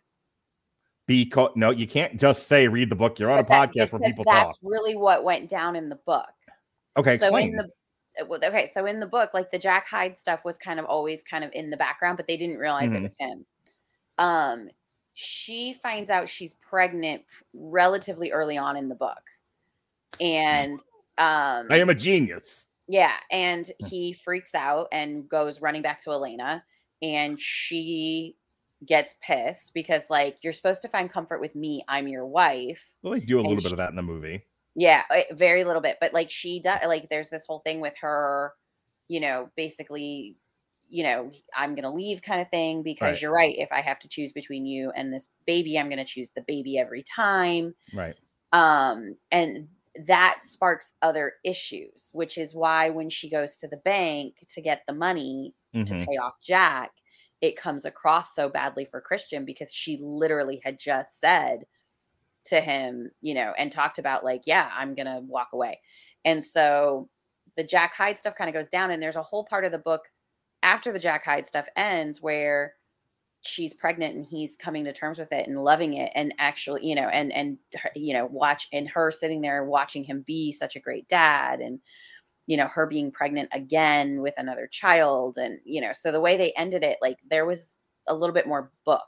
because 1.06 1.50
no, 1.56 1.70
you 1.70 1.86
can't 1.86 2.18
just 2.18 2.46
say 2.46 2.68
read 2.68 2.90
the 2.90 2.96
book. 2.96 3.18
You're 3.18 3.30
on 3.30 3.44
but 3.44 3.52
a 3.52 3.68
podcast 3.68 3.92
where 3.92 4.00
people 4.00 4.24
that's 4.24 4.38
talk. 4.38 4.46
That's 4.48 4.58
really 4.62 4.96
what 4.96 5.24
went 5.24 5.48
down 5.48 5.76
in 5.76 5.88
the 5.88 5.96
book. 5.96 6.26
Okay, 6.96 7.18
so 7.18 7.26
explain. 7.26 7.50
in 7.50 7.56
the 7.56 7.68
okay, 8.20 8.70
so 8.72 8.86
in 8.86 9.00
the 9.00 9.06
book, 9.06 9.30
like 9.34 9.50
the 9.50 9.58
Jack 9.58 9.88
Hyde 9.88 10.16
stuff 10.16 10.44
was 10.44 10.56
kind 10.56 10.78
of 10.78 10.86
always 10.86 11.22
kind 11.28 11.44
of 11.44 11.50
in 11.52 11.70
the 11.70 11.76
background, 11.76 12.16
but 12.16 12.26
they 12.26 12.36
didn't 12.36 12.58
realize 12.58 12.86
mm-hmm. 12.86 12.96
it 12.96 13.02
was 13.02 13.14
him. 13.18 13.46
Um, 14.18 14.68
she 15.14 15.74
finds 15.74 16.10
out 16.10 16.28
she's 16.28 16.54
pregnant 16.54 17.22
relatively 17.52 18.32
early 18.32 18.56
on 18.56 18.76
in 18.76 18.88
the 18.88 18.94
book, 18.94 19.22
and 20.20 20.78
um, 21.18 21.68
I 21.70 21.78
am 21.78 21.90
a 21.90 21.94
genius. 21.94 22.66
Yeah, 22.86 23.14
and 23.30 23.70
he 23.78 24.12
freaks 24.12 24.54
out 24.54 24.88
and 24.92 25.28
goes 25.28 25.60
running 25.60 25.82
back 25.82 26.02
to 26.04 26.12
Elena, 26.12 26.64
and 27.02 27.40
she 27.40 28.36
gets 28.86 29.14
pissed 29.22 29.72
because 29.74 30.04
like 30.10 30.36
you're 30.42 30.52
supposed 30.52 30.82
to 30.82 30.88
find 30.88 31.12
comfort 31.12 31.40
with 31.40 31.54
me 31.54 31.84
i'm 31.88 32.08
your 32.08 32.26
wife 32.26 32.94
well 33.02 33.12
they 33.12 33.20
do 33.20 33.38
a 33.38 33.42
little 33.42 33.58
she, 33.58 33.64
bit 33.64 33.72
of 33.72 33.78
that 33.78 33.90
in 33.90 33.96
the 33.96 34.02
movie 34.02 34.44
yeah 34.74 35.02
very 35.32 35.64
little 35.64 35.82
bit 35.82 35.96
but 36.00 36.12
like 36.12 36.30
she 36.30 36.60
does 36.60 36.78
like 36.86 37.08
there's 37.08 37.30
this 37.30 37.42
whole 37.46 37.60
thing 37.60 37.80
with 37.80 37.94
her 38.00 38.52
you 39.08 39.20
know 39.20 39.48
basically 39.56 40.36
you 40.88 41.02
know 41.02 41.30
i'm 41.56 41.74
gonna 41.74 41.92
leave 41.92 42.22
kind 42.22 42.40
of 42.40 42.48
thing 42.50 42.82
because 42.82 43.12
right. 43.12 43.22
you're 43.22 43.32
right 43.32 43.56
if 43.58 43.70
i 43.72 43.80
have 43.80 43.98
to 43.98 44.08
choose 44.08 44.32
between 44.32 44.66
you 44.66 44.90
and 44.96 45.12
this 45.12 45.28
baby 45.46 45.78
i'm 45.78 45.88
gonna 45.88 46.04
choose 46.04 46.30
the 46.34 46.44
baby 46.46 46.78
every 46.78 47.02
time 47.02 47.74
right 47.94 48.16
um 48.52 49.16
and 49.30 49.68
that 50.06 50.40
sparks 50.42 50.94
other 51.02 51.34
issues 51.44 52.08
which 52.12 52.36
is 52.36 52.52
why 52.52 52.90
when 52.90 53.08
she 53.08 53.30
goes 53.30 53.56
to 53.56 53.68
the 53.68 53.76
bank 53.78 54.34
to 54.48 54.60
get 54.60 54.82
the 54.88 54.94
money 54.94 55.54
mm-hmm. 55.74 55.84
to 55.84 56.06
pay 56.06 56.16
off 56.16 56.34
Jack, 56.42 56.92
it 57.40 57.56
comes 57.56 57.84
across 57.84 58.34
so 58.34 58.48
badly 58.48 58.84
for 58.84 59.00
Christian 59.00 59.44
because 59.44 59.72
she 59.72 59.98
literally 60.00 60.60
had 60.64 60.78
just 60.78 61.20
said 61.20 61.64
to 62.46 62.60
him, 62.60 63.10
you 63.20 63.34
know, 63.34 63.52
and 63.58 63.70
talked 63.70 63.98
about 63.98 64.24
like, 64.24 64.42
yeah, 64.46 64.70
I'm 64.76 64.94
going 64.94 65.06
to 65.06 65.20
walk 65.26 65.48
away. 65.52 65.80
And 66.24 66.44
so 66.44 67.08
the 67.56 67.64
Jack 67.64 67.94
Hyde 67.94 68.18
stuff 68.18 68.34
kind 68.36 68.48
of 68.48 68.54
goes 68.54 68.68
down 68.68 68.90
and 68.90 69.02
there's 69.02 69.16
a 69.16 69.22
whole 69.22 69.44
part 69.44 69.64
of 69.64 69.72
the 69.72 69.78
book 69.78 70.02
after 70.62 70.92
the 70.92 70.98
Jack 70.98 71.24
Hyde 71.24 71.46
stuff 71.46 71.68
ends 71.76 72.20
where 72.20 72.74
she's 73.42 73.74
pregnant 73.74 74.16
and 74.16 74.24
he's 74.24 74.56
coming 74.56 74.84
to 74.84 74.92
terms 74.92 75.18
with 75.18 75.30
it 75.30 75.46
and 75.46 75.62
loving 75.62 75.94
it 75.94 76.10
and 76.14 76.34
actually 76.38 76.86
you 76.86 76.94
know 76.94 77.08
and 77.08 77.30
and 77.32 77.58
you 77.94 78.14
know 78.14 78.24
watch 78.24 78.68
and 78.72 78.88
her 78.88 79.10
sitting 79.10 79.42
there 79.42 79.64
watching 79.64 80.02
him 80.02 80.24
be 80.26 80.50
such 80.50 80.76
a 80.76 80.80
great 80.80 81.06
dad 81.08 81.60
and 81.60 81.78
you 82.46 82.56
know 82.56 82.66
her 82.66 82.86
being 82.86 83.10
pregnant 83.10 83.48
again 83.52 84.20
with 84.20 84.34
another 84.36 84.68
child 84.70 85.36
and 85.38 85.58
you 85.64 85.80
know 85.80 85.92
so 85.94 86.12
the 86.12 86.20
way 86.20 86.36
they 86.36 86.52
ended 86.52 86.82
it 86.82 86.98
like 87.00 87.18
there 87.30 87.46
was 87.46 87.78
a 88.06 88.14
little 88.14 88.34
bit 88.34 88.46
more 88.46 88.70
book. 88.84 89.02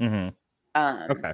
Mm-hmm. 0.00 0.28
um, 0.74 1.10
okay. 1.10 1.32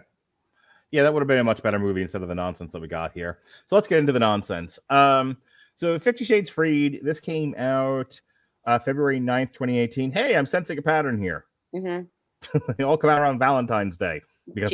Yeah 0.90 1.02
that 1.02 1.12
would 1.14 1.20
have 1.20 1.28
been 1.28 1.38
a 1.38 1.44
much 1.44 1.62
better 1.62 1.78
movie 1.78 2.02
instead 2.02 2.22
of 2.22 2.28
the 2.28 2.34
nonsense 2.34 2.72
that 2.72 2.82
we 2.82 2.88
got 2.88 3.12
here. 3.12 3.38
So 3.66 3.74
let's 3.74 3.88
get 3.88 3.98
into 3.98 4.12
the 4.12 4.20
nonsense. 4.20 4.78
Um 4.90 5.38
so 5.74 5.98
50 5.98 6.24
shades 6.24 6.50
freed 6.50 7.00
this 7.02 7.18
came 7.18 7.54
out 7.56 8.20
uh 8.66 8.78
february 8.78 9.18
9th 9.18 9.52
2018 9.54 10.12
hey 10.12 10.36
i'm 10.36 10.46
sensing 10.46 10.78
a 10.78 10.82
pattern 10.82 11.18
here. 11.18 11.46
Mm-hmm. 11.74 12.02
they 12.76 12.84
all 12.84 12.96
come 12.96 13.10
out 13.10 13.20
around 13.20 13.38
Valentine's 13.38 13.96
Day. 13.96 14.20
Because 14.52 14.72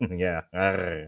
yeah. 0.00 1.06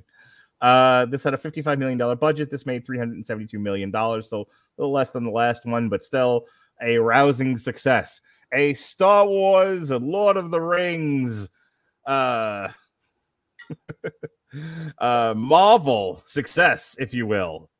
Uh, 0.60 1.06
this 1.06 1.24
had 1.24 1.34
a 1.34 1.38
$55 1.38 1.78
million 1.78 2.16
budget. 2.18 2.50
This 2.50 2.66
made 2.66 2.86
$372 2.86 3.52
million, 3.54 3.92
so 3.92 4.42
a 4.42 4.46
little 4.76 4.92
less 4.92 5.10
than 5.10 5.24
the 5.24 5.30
last 5.30 5.64
one, 5.64 5.88
but 5.88 6.04
still 6.04 6.46
a 6.82 6.98
rousing 6.98 7.58
success. 7.58 8.20
A 8.52 8.74
Star 8.74 9.26
Wars, 9.26 9.90
a 9.90 9.98
Lord 9.98 10.36
of 10.36 10.50
the 10.50 10.60
Rings, 10.60 11.48
uh, 12.06 12.68
uh, 14.98 15.34
Marvel 15.36 16.22
success, 16.26 16.96
if 16.98 17.14
you 17.14 17.26
will. 17.26 17.70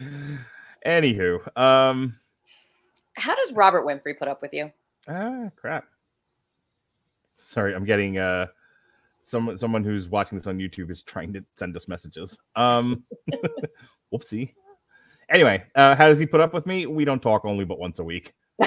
Anywho, 0.86 1.56
um, 1.58 2.14
how 3.14 3.34
does 3.34 3.52
Robert 3.52 3.84
Winfrey 3.86 4.18
put 4.18 4.28
up 4.28 4.42
with 4.42 4.52
you? 4.52 4.72
Ah, 5.06 5.50
crap. 5.56 5.84
Sorry, 7.36 7.74
I'm 7.74 7.84
getting 7.84 8.18
uh 8.18 8.46
someone 9.30 9.56
someone 9.58 9.84
who's 9.84 10.08
watching 10.08 10.36
this 10.36 10.46
on 10.46 10.58
YouTube 10.58 10.90
is 10.90 11.02
trying 11.02 11.32
to 11.32 11.44
send 11.56 11.76
us 11.76 11.88
messages. 11.88 12.38
Um 12.56 13.04
whoopsie. 14.12 14.54
Anyway, 15.30 15.64
uh 15.74 15.94
how 15.94 16.08
does 16.08 16.18
he 16.18 16.26
put 16.26 16.40
up 16.40 16.52
with 16.52 16.66
me? 16.66 16.86
We 16.86 17.04
don't 17.04 17.22
talk 17.22 17.44
only 17.44 17.64
but 17.64 17.78
once 17.78 17.98
a 17.98 18.04
week. 18.04 18.34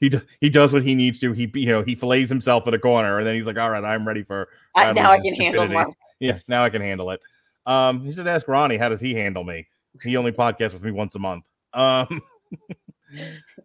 he 0.00 0.08
do, 0.08 0.22
he 0.40 0.48
does 0.48 0.72
what 0.72 0.82
he 0.82 0.94
needs 0.94 1.18
to. 1.18 1.32
He 1.32 1.50
you 1.54 1.66
know 1.66 1.82
he 1.82 1.94
fillets 1.94 2.30
himself 2.30 2.66
in 2.66 2.72
a 2.72 2.78
corner, 2.78 3.18
and 3.18 3.26
then 3.26 3.34
he's 3.34 3.44
like, 3.44 3.58
"All 3.58 3.68
right, 3.70 3.84
I'm 3.84 4.08
ready 4.08 4.22
for 4.22 4.48
uh, 4.74 4.92
now. 4.94 5.10
I 5.10 5.20
can 5.20 5.34
handle 5.34 5.68
more. 5.68 5.92
Yeah, 6.18 6.38
now 6.48 6.64
I 6.64 6.70
can 6.70 6.80
handle 6.80 7.10
it." 7.10 7.20
Um, 7.66 8.06
he 8.06 8.12
should 8.12 8.26
ask 8.26 8.48
Ronnie, 8.48 8.78
"How 8.78 8.88
does 8.88 9.02
he 9.02 9.12
handle 9.12 9.44
me?" 9.44 9.68
He 10.02 10.16
only 10.16 10.32
podcasts 10.32 10.72
with 10.72 10.82
me 10.82 10.92
once 10.92 11.14
a 11.14 11.18
month. 11.18 11.44
Um, 11.74 12.22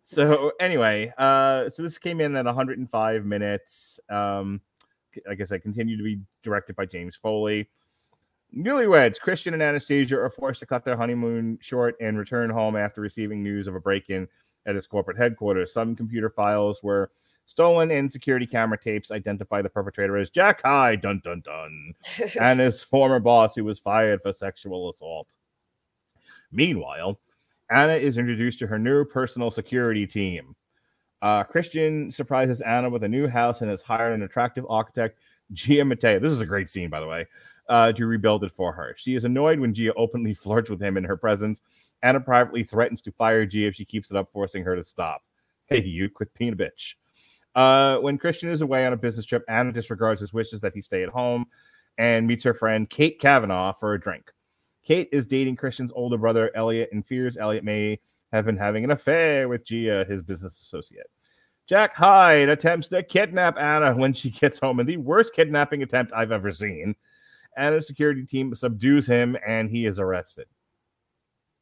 so 0.03 0.51
anyway, 0.59 1.13
uh, 1.17 1.69
so 1.69 1.83
this 1.83 1.97
came 1.97 2.21
in 2.21 2.35
at 2.35 2.45
105 2.45 3.25
minutes. 3.25 3.99
Um, 4.09 4.61
like 5.27 5.41
I 5.41 5.45
said, 5.45 5.61
continued 5.61 5.97
to 5.97 6.03
be 6.03 6.19
directed 6.43 6.75
by 6.75 6.85
James 6.85 7.15
Foley. 7.15 7.69
Newlyweds, 8.55 9.19
Christian 9.19 9.53
and 9.53 9.63
Anastasia 9.63 10.17
are 10.17 10.29
forced 10.29 10.61
to 10.61 10.65
cut 10.65 10.85
their 10.85 10.95
honeymoon 10.95 11.57
short 11.61 11.95
and 11.99 12.17
return 12.17 12.49
home 12.49 12.75
after 12.75 13.01
receiving 13.01 13.43
news 13.43 13.67
of 13.67 13.75
a 13.75 13.79
break-in 13.79 14.27
at 14.65 14.75
his 14.75 14.87
corporate 14.87 15.17
headquarters. 15.17 15.73
Some 15.73 15.95
computer 15.95 16.29
files 16.29 16.81
were 16.81 17.11
stolen, 17.45 17.91
and 17.91 18.11
security 18.11 18.45
camera 18.45 18.77
tapes 18.79 19.11
identify 19.11 19.61
the 19.61 19.69
perpetrator 19.69 20.17
as 20.17 20.29
Jack 20.29 20.61
Hyde, 20.63 21.01
dun 21.01 21.21
dun 21.23 21.41
dun, 21.41 21.93
and 22.39 22.59
his 22.59 22.81
former 22.81 23.19
boss, 23.19 23.55
who 23.55 23.63
was 23.63 23.79
fired 23.79 24.21
for 24.21 24.31
sexual 24.31 24.89
assault. 24.89 25.27
Meanwhile, 26.51 27.19
Anna 27.69 27.93
is 27.93 28.17
introduced 28.17 28.59
to 28.59 28.67
her 28.67 28.79
new 28.79 29.03
personal 29.03 29.51
security 29.51 30.07
team. 30.07 30.55
Uh, 31.21 31.43
Christian 31.43 32.11
surprises 32.11 32.61
Anna 32.61 32.89
with 32.89 33.03
a 33.03 33.07
new 33.07 33.27
house 33.27 33.61
and 33.61 33.69
has 33.69 33.81
hired 33.81 34.13
an 34.13 34.23
attractive 34.23 34.65
architect, 34.69 35.19
Gia 35.53 35.83
Mateo. 35.83 36.19
This 36.19 36.31
is 36.31 36.41
a 36.41 36.45
great 36.45 36.69
scene, 36.69 36.89
by 36.89 36.99
the 36.99 37.07
way, 37.07 37.25
uh, 37.69 37.91
to 37.93 38.05
rebuild 38.05 38.43
it 38.43 38.51
for 38.51 38.71
her. 38.71 38.93
She 38.97 39.15
is 39.15 39.25
annoyed 39.25 39.59
when 39.59 39.73
Gia 39.73 39.93
openly 39.95 40.33
flirts 40.35 40.69
with 40.69 40.81
him 40.81 40.97
in 40.97 41.03
her 41.03 41.17
presence. 41.17 41.61
Anna 42.03 42.21
privately 42.21 42.63
threatens 42.63 43.01
to 43.01 43.11
fire 43.11 43.45
Gia 43.45 43.67
if 43.67 43.75
she 43.75 43.85
keeps 43.85 44.11
it 44.11 44.17
up, 44.17 44.31
forcing 44.31 44.63
her 44.63 44.75
to 44.75 44.83
stop. 44.83 45.23
Hey, 45.65 45.83
you 45.83 46.09
quit 46.09 46.33
being 46.37 46.53
a 46.53 46.55
bitch. 46.55 46.95
Uh, 47.55 47.97
when 47.97 48.19
Christian 48.19 48.49
is 48.49 48.61
away 48.61 48.85
on 48.85 48.93
a 48.93 48.97
business 48.97 49.25
trip, 49.25 49.43
Anna 49.49 49.71
disregards 49.71 50.21
his 50.21 50.31
wishes 50.31 50.61
that 50.61 50.75
he 50.75 50.81
stay 50.81 51.01
at 51.01 51.09
home 51.09 51.45
and 51.97 52.27
meets 52.27 52.43
her 52.43 52.53
friend 52.53 52.89
Kate 52.89 53.19
Kavanagh 53.19 53.73
for 53.73 53.95
a 53.95 53.99
drink. 53.99 54.31
Kate 54.87 55.09
is 55.11 55.25
dating 55.25 55.57
Christian's 55.57 55.91
older 55.97 56.17
brother, 56.17 56.49
Elliot, 56.55 56.87
and 56.93 57.05
fears 57.05 57.35
Elliot 57.35 57.65
may 57.65 57.99
have 58.31 58.45
been 58.45 58.55
having 58.55 58.85
an 58.85 58.91
affair 58.91 59.49
with 59.49 59.65
Gia, 59.65 60.05
his 60.07 60.23
business 60.23 60.61
associate. 60.61 61.07
Jack 61.67 61.93
Hyde 61.93 62.47
attempts 62.47 62.87
to 62.87 63.03
kidnap 63.03 63.57
Anna 63.57 63.93
when 63.93 64.13
she 64.13 64.29
gets 64.31 64.59
home 64.59 64.79
in 64.79 64.85
the 64.85 64.95
worst 64.95 65.35
kidnapping 65.35 65.83
attempt 65.83 66.13
I've 66.15 66.31
ever 66.31 66.53
seen. 66.53 66.95
Anna's 67.57 67.85
security 67.85 68.25
team 68.25 68.55
subdues 68.55 69.05
him 69.05 69.35
and 69.45 69.69
he 69.69 69.85
is 69.85 69.99
arrested. 69.99 70.45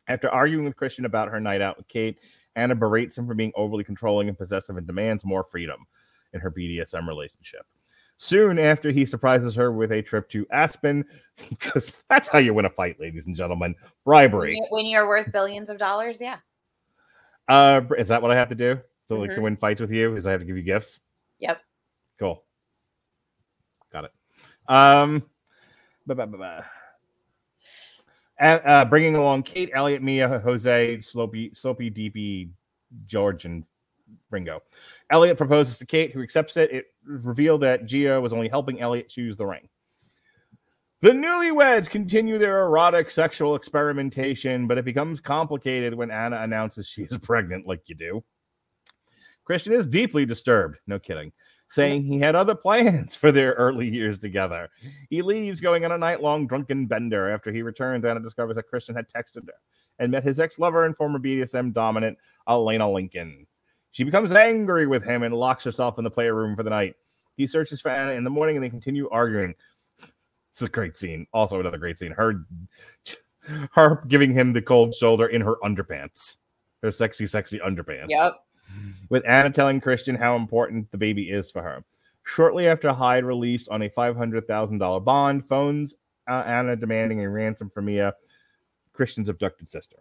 After 0.08 0.30
arguing 0.30 0.66
with 0.66 0.76
Christian 0.76 1.06
about 1.06 1.30
her 1.30 1.40
night 1.40 1.62
out 1.62 1.78
with 1.78 1.88
Kate, 1.88 2.20
Anna 2.56 2.76
berates 2.76 3.18
him 3.18 3.26
for 3.26 3.34
being 3.34 3.54
overly 3.56 3.84
controlling 3.84 4.30
and 4.30 4.38
possessive 4.38 4.78
and 4.78 4.86
demands 4.86 5.26
more 5.26 5.44
freedom 5.44 5.88
in 6.34 6.42
her 6.42 6.52
BDSM 6.52 7.08
relationship 7.08 7.66
soon 8.18 8.60
after 8.60 8.92
he 8.92 9.06
surprises 9.06 9.56
her 9.56 9.72
with 9.72 9.92
a 9.92 10.02
trip 10.02 10.30
to 10.30 10.46
Aspen, 10.52 11.06
because 11.50 12.04
that's 12.10 12.28
how 12.28 12.40
you 12.40 12.54
win 12.54 12.66
a 12.66 12.70
fight, 12.70 13.00
ladies 13.00 13.28
and 13.28 13.36
gentlemen. 13.36 13.76
Bribery. 14.04 14.62
When 14.70 14.86
you're 14.86 15.08
worth 15.08 15.32
billions 15.32 15.70
of 15.70 15.78
dollars, 15.78 16.20
yeah. 16.20 16.38
Uh, 17.48 17.82
is 17.98 18.08
that 18.08 18.22
what 18.22 18.32
I 18.32 18.36
have 18.36 18.50
to 18.50 18.56
do? 18.56 18.80
So, 19.08 19.16
mm-hmm. 19.16 19.22
like 19.22 19.36
to 19.36 19.42
win 19.42 19.56
fights 19.56 19.82
with 19.82 19.92
you, 19.92 20.16
is 20.16 20.26
I 20.26 20.32
have 20.32 20.40
to 20.42 20.46
give 20.46 20.58
you 20.58 20.64
gifts? 20.64 21.00
Yep. 21.40 21.62
Cool. 22.18 22.44
Got 23.92 24.06
it. 24.06 24.12
Um, 24.68 25.24
blah, 26.08 26.16
blah, 26.16 26.26
blah, 26.26 26.62
uh, 28.40 28.86
bringing 28.86 29.16
along 29.16 29.44
Kate, 29.44 29.70
Elliot, 29.74 30.02
Mia, 30.02 30.40
Jose, 30.40 31.02
Sloppy, 31.02 31.52
Sloppy, 31.54 31.92
DP, 31.92 32.50
George, 33.06 33.46
and 33.46 33.64
Ringo. 34.36 34.62
Elliot 35.10 35.38
proposes 35.38 35.78
to 35.80 35.86
Kate, 35.86 36.12
who 36.12 36.22
accepts 36.22 36.58
it. 36.58 36.72
It 36.72 36.86
revealed 37.04 37.62
that 37.62 37.86
Gia 37.86 38.22
was 38.22 38.34
only 38.34 38.50
helping 38.50 38.80
Elliot 38.80 39.10
choose 39.10 39.38
the 39.38 39.46
ring. 39.46 39.68
The 41.02 41.12
newlyweds 41.12 41.90
continue 41.90 42.38
their 42.38 42.66
erotic 42.66 43.12
sexual 43.12 43.56
experimentation, 43.56 44.66
but 44.66 44.78
it 44.78 44.86
becomes 44.86 45.20
complicated 45.20 45.94
when 45.94 46.10
Anna 46.10 46.38
announces 46.38 46.88
she 46.88 47.04
is 47.04 47.18
pregnant, 47.22 47.68
like 47.68 47.82
you 47.88 47.96
do. 47.96 48.24
Christian 49.44 49.74
is 49.74 49.86
deeply 49.86 50.26
disturbed, 50.26 50.78
no 50.88 50.98
kidding, 50.98 51.32
saying 51.70 52.04
he 52.04 52.18
had 52.18 52.36
other 52.36 52.56
plans 52.56 53.16
for 53.16 53.32
their 53.32 53.54
early 53.54 53.88
years 53.88 54.18
together. 54.18 54.70
He 55.10 55.22
leaves, 55.22 55.62
going 55.62 55.86
on 55.86 55.92
a 55.92 55.98
night 55.98 56.22
long 56.22 56.48
drunken 56.48 56.88
bender. 56.88 57.30
After 57.30 57.52
he 57.52 57.62
returns, 57.62 58.06
Anna 58.06 58.20
discovers 58.20 58.56
that 58.56 58.68
Christian 58.68 58.96
had 58.96 59.06
texted 59.08 59.46
her 59.46 59.54
and 60.00 60.12
met 60.12 60.24
his 60.24 60.40
ex 60.40 60.60
lover 60.60 60.86
and 60.86 60.96
former 60.98 61.20
BDSM 61.20 61.74
dominant, 61.74 62.18
Elena 62.50 62.90
Lincoln. 62.90 63.46
She 63.96 64.04
becomes 64.04 64.34
angry 64.34 64.88
with 64.88 65.06
him 65.06 65.24
and 65.24 65.34
locks 65.34 65.64
herself 65.64 65.98
in 65.98 66.04
the 66.04 66.12
player 66.12 66.36
room 66.36 66.54
for 66.58 66.64
the 66.64 66.70
night. 66.70 66.96
He 67.38 67.48
searches 67.48 67.80
for 67.80 67.88
Anna 67.88 68.12
in 68.12 68.26
the 68.26 68.30
morning 68.30 68.58
and 68.58 68.66
they 68.66 68.70
continue 68.70 69.08
arguing. 69.10 69.56
It's 70.52 70.62
a 70.62 70.68
great 70.68 70.98
scene. 70.98 71.28
Also, 71.32 71.62
another 71.62 71.78
great 71.78 71.98
scene. 71.98 72.12
Her, 72.12 72.46
her 73.72 74.04
giving 74.10 74.34
him 74.34 74.52
the 74.52 74.62
cold 74.62 74.94
shoulder 74.94 75.28
in 75.28 75.40
her 75.40 75.56
underpants, 75.64 76.36
her 76.84 76.92
sexy, 76.92 77.26
sexy 77.26 77.60
underpants. 77.60 78.08
Yep. 78.10 78.34
With 79.08 79.24
Anna 79.26 79.50
telling 79.50 79.80
Christian 79.80 80.16
how 80.16 80.36
important 80.36 80.92
the 80.92 80.98
baby 80.98 81.30
is 81.30 81.50
for 81.50 81.62
her. 81.62 81.82
Shortly 82.24 82.68
after 82.68 82.92
Hyde 82.92 83.24
released 83.24 83.70
on 83.70 83.82
a 83.82 83.90
$500,000 83.90 85.06
bond, 85.06 85.48
phones 85.48 85.96
uh, 86.30 86.44
Anna 86.46 86.76
demanding 86.76 87.22
a 87.22 87.30
ransom 87.30 87.70
for 87.70 87.82
Mia, 87.82 88.14
Christian's 88.92 89.30
abducted 89.30 89.70
sister. 89.70 89.96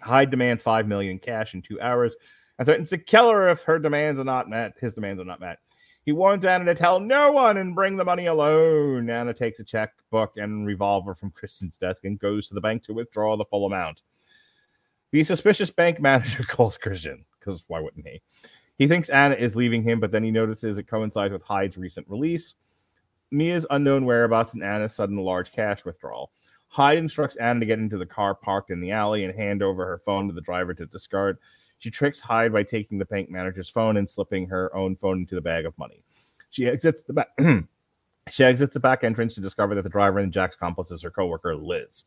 Hyde 0.00 0.30
demands 0.30 0.62
five 0.62 0.86
million 0.86 1.18
cash 1.18 1.54
in 1.54 1.62
two 1.62 1.80
hours 1.80 2.14
and 2.58 2.66
threatens 2.66 2.90
to 2.90 2.98
kill 2.98 3.30
her 3.30 3.48
if 3.48 3.62
her 3.62 3.78
demands 3.78 4.20
are 4.20 4.24
not 4.24 4.48
met. 4.48 4.74
His 4.80 4.94
demands 4.94 5.20
are 5.20 5.26
not 5.26 5.40
met. 5.40 5.58
He 6.04 6.12
warns 6.12 6.44
Anna 6.44 6.66
to 6.66 6.74
tell 6.74 7.00
no 7.00 7.32
one 7.32 7.56
and 7.56 7.74
bring 7.74 7.96
the 7.96 8.04
money 8.04 8.26
alone. 8.26 9.08
Anna 9.08 9.32
takes 9.32 9.58
a 9.58 9.64
checkbook 9.64 10.36
and 10.36 10.66
revolver 10.66 11.14
from 11.14 11.30
Christian's 11.30 11.78
desk 11.78 12.04
and 12.04 12.18
goes 12.18 12.48
to 12.48 12.54
the 12.54 12.60
bank 12.60 12.84
to 12.84 12.94
withdraw 12.94 13.36
the 13.36 13.46
full 13.46 13.64
amount. 13.64 14.02
The 15.12 15.24
suspicious 15.24 15.70
bank 15.70 16.00
manager 16.02 16.44
calls 16.44 16.76
Christian, 16.76 17.24
because 17.38 17.64
why 17.68 17.80
wouldn't 17.80 18.06
he? 18.06 18.20
He 18.76 18.86
thinks 18.86 19.08
Anna 19.08 19.36
is 19.36 19.56
leaving 19.56 19.82
him, 19.82 20.00
but 20.00 20.10
then 20.10 20.24
he 20.24 20.30
notices 20.30 20.76
it 20.76 20.88
coincides 20.88 21.32
with 21.32 21.42
Hyde's 21.42 21.78
recent 21.78 22.08
release. 22.08 22.54
Mia's 23.30 23.66
unknown 23.70 24.04
whereabouts 24.04 24.52
and 24.52 24.62
Anna's 24.62 24.94
sudden 24.94 25.16
large 25.16 25.52
cash 25.52 25.84
withdrawal. 25.84 26.32
Hyde 26.68 26.98
instructs 26.98 27.36
Anna 27.36 27.60
to 27.60 27.66
get 27.66 27.78
into 27.78 27.96
the 27.96 28.04
car 28.04 28.34
parked 28.34 28.70
in 28.70 28.80
the 28.80 28.90
alley 28.90 29.24
and 29.24 29.34
hand 29.34 29.62
over 29.62 29.86
her 29.86 30.02
phone 30.04 30.26
to 30.28 30.34
the 30.34 30.40
driver 30.40 30.74
to 30.74 30.86
discard. 30.86 31.38
She 31.84 31.90
tricks 31.90 32.18
Hyde 32.18 32.50
by 32.50 32.62
taking 32.62 32.96
the 32.96 33.04
bank 33.04 33.28
manager's 33.28 33.68
phone 33.68 33.98
and 33.98 34.08
slipping 34.08 34.48
her 34.48 34.74
own 34.74 34.96
phone 34.96 35.18
into 35.18 35.34
the 35.34 35.42
bag 35.42 35.66
of 35.66 35.76
money. 35.76 36.02
She 36.48 36.66
exits 36.66 37.02
the 37.02 37.12
back. 37.12 37.28
she 38.30 38.42
exits 38.42 38.72
the 38.72 38.80
back 38.80 39.04
entrance 39.04 39.34
to 39.34 39.42
discover 39.42 39.74
that 39.74 39.82
the 39.82 39.90
driver 39.90 40.18
and 40.18 40.32
Jack's 40.32 40.56
accomplice 40.56 40.90
is 40.90 41.02
her 41.02 41.10
coworker 41.10 41.54
Liz. 41.54 42.04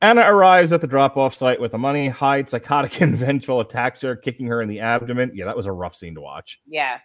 Anna 0.00 0.20
arrives 0.20 0.70
at 0.70 0.80
the 0.80 0.86
drop-off 0.86 1.34
site 1.34 1.60
with 1.60 1.72
the 1.72 1.78
money. 1.78 2.10
Hyde, 2.10 2.48
psychotic 2.48 3.00
and 3.00 3.16
vengeful, 3.16 3.58
attacks 3.58 4.02
her, 4.02 4.14
kicking 4.14 4.46
her 4.46 4.62
in 4.62 4.68
the 4.68 4.78
abdomen. 4.78 5.32
Yeah, 5.34 5.46
that 5.46 5.56
was 5.56 5.66
a 5.66 5.72
rough 5.72 5.96
scene 5.96 6.14
to 6.14 6.20
watch. 6.20 6.60
Yeah. 6.64 6.98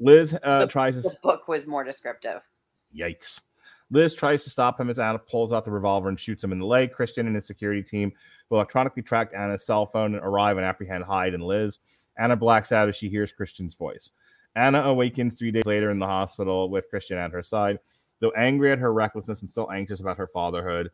Liz 0.00 0.34
uh, 0.42 0.60
the, 0.60 0.66
tries 0.66 0.94
to. 0.94 1.02
The 1.02 1.18
book 1.22 1.46
was 1.46 1.66
more 1.66 1.84
descriptive. 1.84 2.40
Yikes. 2.96 3.42
Liz 3.90 4.14
tries 4.14 4.44
to 4.44 4.50
stop 4.50 4.80
him 4.80 4.88
as 4.88 4.98
Anna 4.98 5.18
pulls 5.18 5.52
out 5.52 5.66
the 5.66 5.70
revolver 5.70 6.08
and 6.08 6.18
shoots 6.18 6.42
him 6.42 6.52
in 6.52 6.58
the 6.58 6.64
leg. 6.64 6.90
Christian 6.90 7.26
and 7.26 7.36
his 7.36 7.46
security 7.46 7.82
team 7.82 8.12
will 8.48 8.58
electronically 8.58 9.02
track 9.02 9.30
Anna's 9.36 9.66
cell 9.66 9.86
phone 9.86 10.14
and 10.14 10.24
arrive 10.24 10.56
and 10.56 10.66
apprehend 10.66 11.04
Hyde 11.04 11.34
and 11.34 11.42
Liz. 11.42 11.78
Anna 12.16 12.36
blacks 12.36 12.72
out 12.72 12.88
as 12.88 12.96
she 12.96 13.08
hears 13.08 13.32
Christian's 13.32 13.74
voice. 13.74 14.10
Anna 14.56 14.82
awakens 14.82 15.36
three 15.36 15.50
days 15.50 15.66
later 15.66 15.90
in 15.90 15.98
the 15.98 16.06
hospital 16.06 16.70
with 16.70 16.88
Christian 16.88 17.18
at 17.18 17.32
her 17.32 17.42
side. 17.42 17.78
Though 18.20 18.30
angry 18.36 18.70
at 18.70 18.78
her 18.78 18.92
recklessness 18.92 19.40
and 19.40 19.50
still 19.50 19.70
anxious 19.70 20.00
about 20.00 20.18
her 20.18 20.28
fatherhood, 20.28 20.90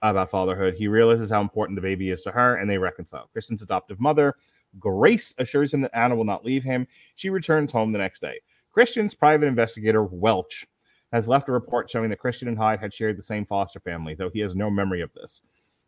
about 0.00 0.30
fatherhood, 0.30 0.74
he 0.74 0.88
realizes 0.88 1.30
how 1.30 1.40
important 1.40 1.76
the 1.76 1.82
baby 1.82 2.10
is 2.10 2.22
to 2.22 2.32
her, 2.32 2.56
and 2.56 2.68
they 2.68 2.78
reconcile. 2.78 3.28
Christian's 3.32 3.62
adoptive 3.62 4.00
mother, 4.00 4.34
Grace, 4.78 5.34
assures 5.38 5.72
him 5.72 5.80
that 5.82 5.96
Anna 5.96 6.16
will 6.16 6.24
not 6.24 6.44
leave 6.44 6.64
him. 6.64 6.86
She 7.16 7.30
returns 7.30 7.72
home 7.72 7.92
the 7.92 7.98
next 7.98 8.20
day. 8.20 8.40
Christian's 8.72 9.14
private 9.14 9.46
investigator, 9.46 10.02
Welch, 10.04 10.66
has 11.12 11.28
left 11.28 11.48
a 11.48 11.52
report 11.52 11.90
showing 11.90 12.10
that 12.10 12.18
Christian 12.18 12.48
and 12.48 12.56
Hyde 12.56 12.80
had 12.80 12.94
shared 12.94 13.18
the 13.18 13.22
same 13.22 13.44
foster 13.44 13.80
family, 13.80 14.14
though 14.14 14.30
he 14.30 14.40
has 14.40 14.54
no 14.54 14.70
memory 14.70 15.02
of 15.02 15.12
this. 15.12 15.42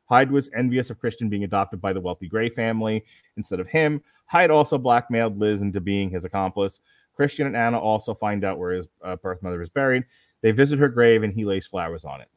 Hyde 0.07 0.31
was 0.31 0.51
envious 0.55 0.91
of 0.91 0.99
Christian 0.99 1.29
being 1.29 1.45
adopted 1.45 1.81
by 1.81 1.93
the 1.93 2.01
wealthy 2.01 2.29
Grey 2.29 2.49
family 2.49 3.05
instead 3.37 3.61
of 3.61 3.69
him. 3.69 4.03
Hyde 4.27 4.51
also 4.51 4.79
blackmailed 4.79 5.39
Liz 5.39 5.63
into 5.63 5.81
being 5.81 6.11
his 6.11 6.25
accomplice. 6.25 6.81
Christian 7.15 7.47
and 7.47 7.57
Anna 7.57 7.79
also 7.79 8.15
find 8.15 8.45
out 8.45 8.59
where 8.59 8.73
his 8.73 8.89
uh, 9.03 9.17
birth 9.17 9.43
mother 9.43 9.63
is 9.63 9.71
buried. 9.71 10.05
They 10.43 10.51
visit 10.51 10.79
her 10.79 10.89
grave 10.89 11.23
and 11.23 11.33
he 11.33 11.45
lays 11.45 11.67
flowers 11.67 12.05
on 12.05 12.21
it. 12.21 12.29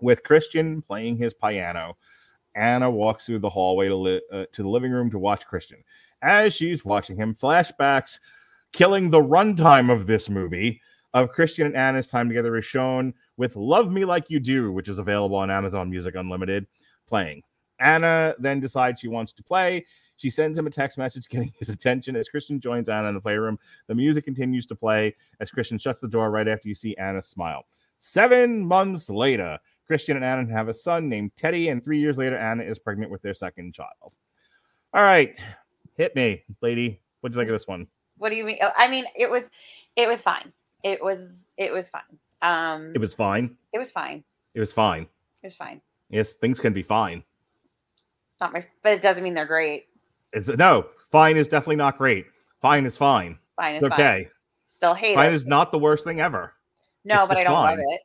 With 0.00 0.22
Christian 0.22 0.82
playing 0.82 1.16
his 1.16 1.34
piano, 1.34 1.96
Anna 2.54 2.90
walks 2.90 3.26
through 3.26 3.40
the 3.40 3.50
hallway 3.50 3.88
to, 3.88 3.96
li- 3.96 4.22
uh, 4.32 4.44
to 4.52 4.62
the 4.62 4.68
living 4.68 4.90
room 4.90 5.10
to 5.10 5.18
watch 5.18 5.46
Christian. 5.46 5.84
As 6.22 6.54
she's 6.54 6.84
watching 6.84 7.16
him, 7.16 7.34
flashbacks 7.34 8.18
killing 8.72 9.10
the 9.10 9.22
runtime 9.22 9.92
of 9.92 10.06
this 10.06 10.28
movie 10.28 10.80
of 11.14 11.30
Christian 11.30 11.66
and 11.66 11.76
Anna's 11.76 12.08
time 12.08 12.28
together 12.28 12.56
is 12.56 12.64
shown 12.64 13.14
with 13.36 13.56
Love 13.56 13.92
Me 13.92 14.04
Like 14.04 14.28
You 14.28 14.40
Do, 14.40 14.72
which 14.72 14.88
is 14.88 14.98
available 14.98 15.36
on 15.36 15.50
Amazon 15.50 15.90
Music 15.90 16.14
Unlimited, 16.14 16.66
playing. 17.06 17.42
Anna 17.78 18.34
then 18.38 18.60
decides 18.60 19.00
she 19.00 19.08
wants 19.08 19.32
to 19.34 19.42
play. 19.42 19.84
She 20.16 20.30
sends 20.30 20.56
him 20.56 20.66
a 20.66 20.70
text 20.70 20.98
message 20.98 21.28
getting 21.30 21.52
his 21.58 21.68
attention 21.68 22.16
as 22.16 22.28
Christian 22.28 22.60
joins 22.60 22.88
Anna 22.88 23.08
in 23.08 23.14
the 23.14 23.20
playroom. 23.20 23.58
The 23.86 23.94
music 23.94 24.24
continues 24.24 24.66
to 24.66 24.74
play 24.74 25.14
as 25.40 25.50
Christian 25.50 25.78
shuts 25.78 26.00
the 26.00 26.08
door 26.08 26.30
right 26.30 26.48
after 26.48 26.68
you 26.68 26.74
see 26.74 26.96
Anna 26.96 27.22
smile. 27.22 27.66
Seven 28.00 28.64
months 28.64 29.08
later, 29.10 29.58
Christian 29.86 30.16
and 30.16 30.24
Anna 30.24 30.50
have 30.52 30.68
a 30.68 30.74
son 30.74 31.08
named 31.08 31.32
Teddy, 31.36 31.68
and 31.68 31.82
three 31.82 32.00
years 32.00 32.18
later, 32.18 32.36
Anna 32.36 32.62
is 32.62 32.78
pregnant 32.78 33.10
with 33.10 33.22
their 33.22 33.34
second 33.34 33.74
child. 33.74 34.12
All 34.92 35.02
right, 35.02 35.34
hit 35.96 36.14
me, 36.16 36.44
lady. 36.60 37.00
What 37.20 37.32
do 37.32 37.36
you 37.36 37.40
think 37.40 37.50
of 37.50 37.54
this 37.54 37.68
one? 37.68 37.86
What 38.18 38.30
do 38.30 38.36
you 38.36 38.44
mean? 38.44 38.58
Oh, 38.62 38.70
I 38.76 38.88
mean, 38.88 39.04
it 39.14 39.30
was, 39.30 39.44
it 39.94 40.08
was 40.08 40.22
fine. 40.22 40.52
It 40.82 41.02
was, 41.02 41.46
it 41.56 41.72
was 41.72 41.88
fine. 41.88 42.02
Um, 42.42 42.92
it 42.94 42.98
was 42.98 43.14
fine. 43.14 43.56
It 43.72 43.78
was 43.78 43.90
fine. 43.90 44.24
It 44.54 44.60
was 44.60 44.72
fine. 44.72 45.02
It 45.42 45.46
was 45.46 45.56
fine. 45.56 45.80
Yes, 46.10 46.34
things 46.34 46.60
can 46.60 46.72
be 46.72 46.82
fine. 46.82 47.24
Not 48.40 48.52
my, 48.52 48.66
but 48.82 48.92
it 48.92 49.02
doesn't 49.02 49.22
mean 49.22 49.34
they're 49.34 49.46
great. 49.46 49.86
It's 50.32 50.48
no 50.48 50.86
fine 51.10 51.36
is 51.36 51.48
definitely 51.48 51.76
not 51.76 51.98
great. 51.98 52.26
Fine 52.60 52.84
is 52.86 52.96
fine. 52.96 53.38
Fine 53.56 53.76
is 53.76 53.82
it's 53.82 53.92
okay. 53.92 54.24
Fine. 54.24 54.30
Still 54.68 54.94
hate 54.94 55.14
fine 55.14 55.32
it. 55.32 55.34
is 55.34 55.46
not 55.46 55.72
the 55.72 55.78
worst 55.78 56.04
thing 56.04 56.20
ever. 56.20 56.52
No, 57.04 57.20
It's 57.20 57.28
but 57.28 57.38
I 57.38 57.44
don't 57.44 57.52
fine. 57.52 57.78
love 57.78 57.84
it. 57.94 58.00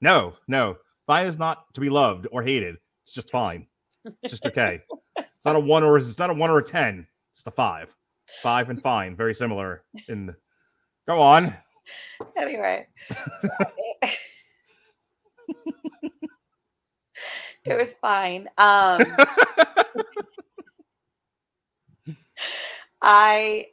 No, 0.00 0.34
no. 0.46 0.76
Fine 1.06 1.26
is 1.26 1.38
not 1.38 1.72
to 1.74 1.80
be 1.80 1.90
loved 1.90 2.26
or 2.30 2.42
hated. 2.42 2.76
It's 3.02 3.12
just 3.12 3.30
fine. 3.30 3.66
It's 4.22 4.30
just 4.30 4.46
okay. 4.46 4.80
it's 5.16 5.44
not 5.44 5.56
a 5.56 5.60
one 5.60 5.82
or 5.82 5.98
it's 5.98 6.18
not 6.18 6.30
a 6.30 6.34
one 6.34 6.50
or 6.50 6.58
a 6.58 6.64
ten. 6.64 7.06
It's 7.34 7.42
a 7.46 7.50
five. 7.50 7.94
Five 8.42 8.70
and 8.70 8.80
fine. 8.80 9.16
Very 9.16 9.34
similar. 9.34 9.82
In 10.08 10.34
go 11.06 11.20
on. 11.20 11.54
Anyway. 12.36 12.86
it 17.70 17.78
was 17.78 17.94
fine. 17.94 18.48
Um 18.58 19.02
I 23.02 23.66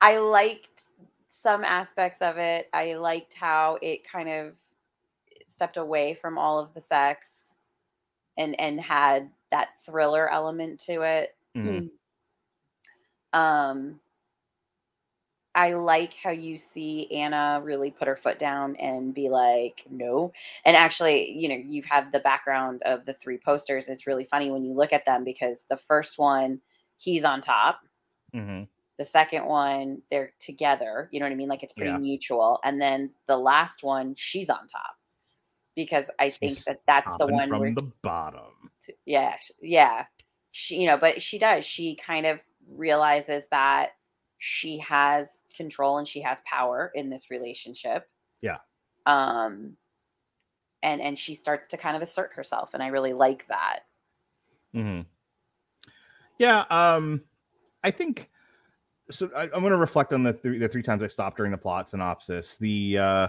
I 0.00 0.18
liked 0.18 0.82
some 1.28 1.64
aspects 1.64 2.20
of 2.20 2.38
it. 2.38 2.68
I 2.72 2.94
liked 2.94 3.34
how 3.34 3.78
it 3.82 4.08
kind 4.10 4.28
of 4.28 4.54
stepped 5.46 5.76
away 5.76 6.14
from 6.14 6.38
all 6.38 6.58
of 6.58 6.74
the 6.74 6.80
sex 6.80 7.30
and 8.36 8.58
and 8.60 8.80
had 8.80 9.30
that 9.50 9.68
thriller 9.84 10.30
element 10.30 10.80
to 10.80 11.02
it. 11.02 11.36
Mhm. 11.56 11.90
Um 13.32 14.00
I 15.54 15.74
like 15.74 16.14
how 16.14 16.30
you 16.30 16.56
see 16.56 17.10
Anna 17.12 17.60
really 17.62 17.90
put 17.90 18.08
her 18.08 18.16
foot 18.16 18.38
down 18.38 18.76
and 18.76 19.14
be 19.14 19.28
like, 19.28 19.84
no. 19.90 20.32
And 20.64 20.76
actually, 20.76 21.30
you 21.32 21.48
know, 21.48 21.56
you've 21.56 21.84
had 21.84 22.10
the 22.12 22.20
background 22.20 22.82
of 22.84 23.04
the 23.04 23.12
three 23.12 23.38
posters. 23.38 23.88
It's 23.88 24.06
really 24.06 24.24
funny 24.24 24.50
when 24.50 24.64
you 24.64 24.72
look 24.72 24.92
at 24.94 25.04
them 25.04 25.24
because 25.24 25.64
the 25.68 25.76
first 25.76 26.18
one, 26.18 26.60
he's 26.96 27.24
on 27.24 27.42
top. 27.42 27.80
Mhm. 28.32 28.68
The 28.98 29.04
second 29.04 29.46
one, 29.46 30.02
they're 30.10 30.32
together. 30.38 31.08
You 31.12 31.20
know 31.20 31.26
what 31.26 31.32
I 31.32 31.36
mean? 31.36 31.48
Like 31.48 31.62
it's 31.62 31.72
pretty 31.72 31.92
Yeah. 31.92 31.98
mutual. 31.98 32.58
And 32.64 32.80
then 32.80 33.12
the 33.26 33.36
last 33.38 33.82
one, 33.82 34.14
she's 34.16 34.48
on 34.50 34.66
top. 34.68 34.96
Because 35.76 36.10
I 36.20 36.30
think 36.30 36.60
She's 36.60 36.66
that 36.66 36.80
that's 36.86 37.16
the 37.18 37.26
one 37.28 37.48
from 37.48 37.74
where 37.74 37.74
the 37.74 37.92
bottom. 38.02 38.70
yeah 39.06 39.36
yeah 39.60 40.06
she 40.50 40.80
you 40.80 40.86
know 40.86 40.96
but 40.96 41.22
she 41.22 41.38
does 41.38 41.64
she 41.64 41.96
kind 41.96 42.26
of 42.26 42.40
realizes 42.68 43.44
that 43.50 43.90
she 44.38 44.78
has 44.78 45.41
control 45.52 45.98
and 45.98 46.08
she 46.08 46.20
has 46.20 46.40
power 46.44 46.90
in 46.94 47.10
this 47.10 47.30
relationship 47.30 48.08
Yeah. 48.40 48.58
um 49.06 49.76
and 50.82 51.00
and 51.00 51.18
she 51.18 51.34
starts 51.34 51.68
to 51.68 51.76
kind 51.76 51.96
of 51.96 52.02
assert 52.02 52.32
herself 52.34 52.70
and 52.74 52.82
i 52.82 52.88
really 52.88 53.12
like 53.12 53.46
that 53.48 53.80
hmm 54.72 55.02
Yeah, 56.38 56.64
um, 56.70 57.20
I 57.84 57.90
think 57.90 58.30
so. 59.10 59.30
I, 59.36 59.42
I'm 59.42 59.60
going 59.60 59.70
to 59.70 59.76
reflect 59.76 60.12
on 60.12 60.22
the 60.22 60.32
three, 60.32 60.58
the 60.58 60.68
three 60.68 60.82
times 60.82 61.02
I 61.02 61.06
stopped 61.06 61.36
during 61.36 61.52
the 61.52 61.58
plot 61.58 61.90
synopsis. 61.90 62.56
The 62.56 62.98
uh, 62.98 63.28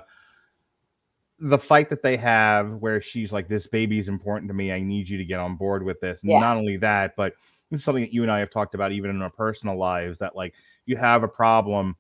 the 1.40 1.60
fight 1.60 1.90
that 1.90 2.02
they 2.02 2.16
have, 2.18 2.76
where 2.76 3.02
she's 3.02 3.34
like, 3.34 3.48
"This 3.48 3.68
baby 3.68 4.00
is 4.00 4.08
important 4.08 4.50
to 4.50 4.54
me. 4.54 4.72
I 4.72 4.80
need 4.80 5.10
you 5.10 5.18
to 5.18 5.26
get 5.26 5.40
on 5.40 5.56
board 5.56 5.84
with 5.84 6.00
this." 6.00 6.22
Yeah. 6.24 6.40
Not 6.40 6.58
only 6.58 6.78
that, 6.78 7.16
but 7.16 7.34
this 7.70 7.82
is 7.82 7.84
something 7.84 8.04
that 8.04 8.14
you 8.14 8.24
and 8.24 8.32
I 8.32 8.40
have 8.40 8.50
talked 8.52 8.74
about, 8.74 8.94
even 8.94 9.10
in 9.10 9.22
our 9.22 9.30
personal 9.32 9.78
lives. 9.78 10.20
That 10.20 10.36
like 10.36 10.56
you 10.86 10.96
have 10.96 11.24
a 11.24 11.28
problem, 11.28 11.98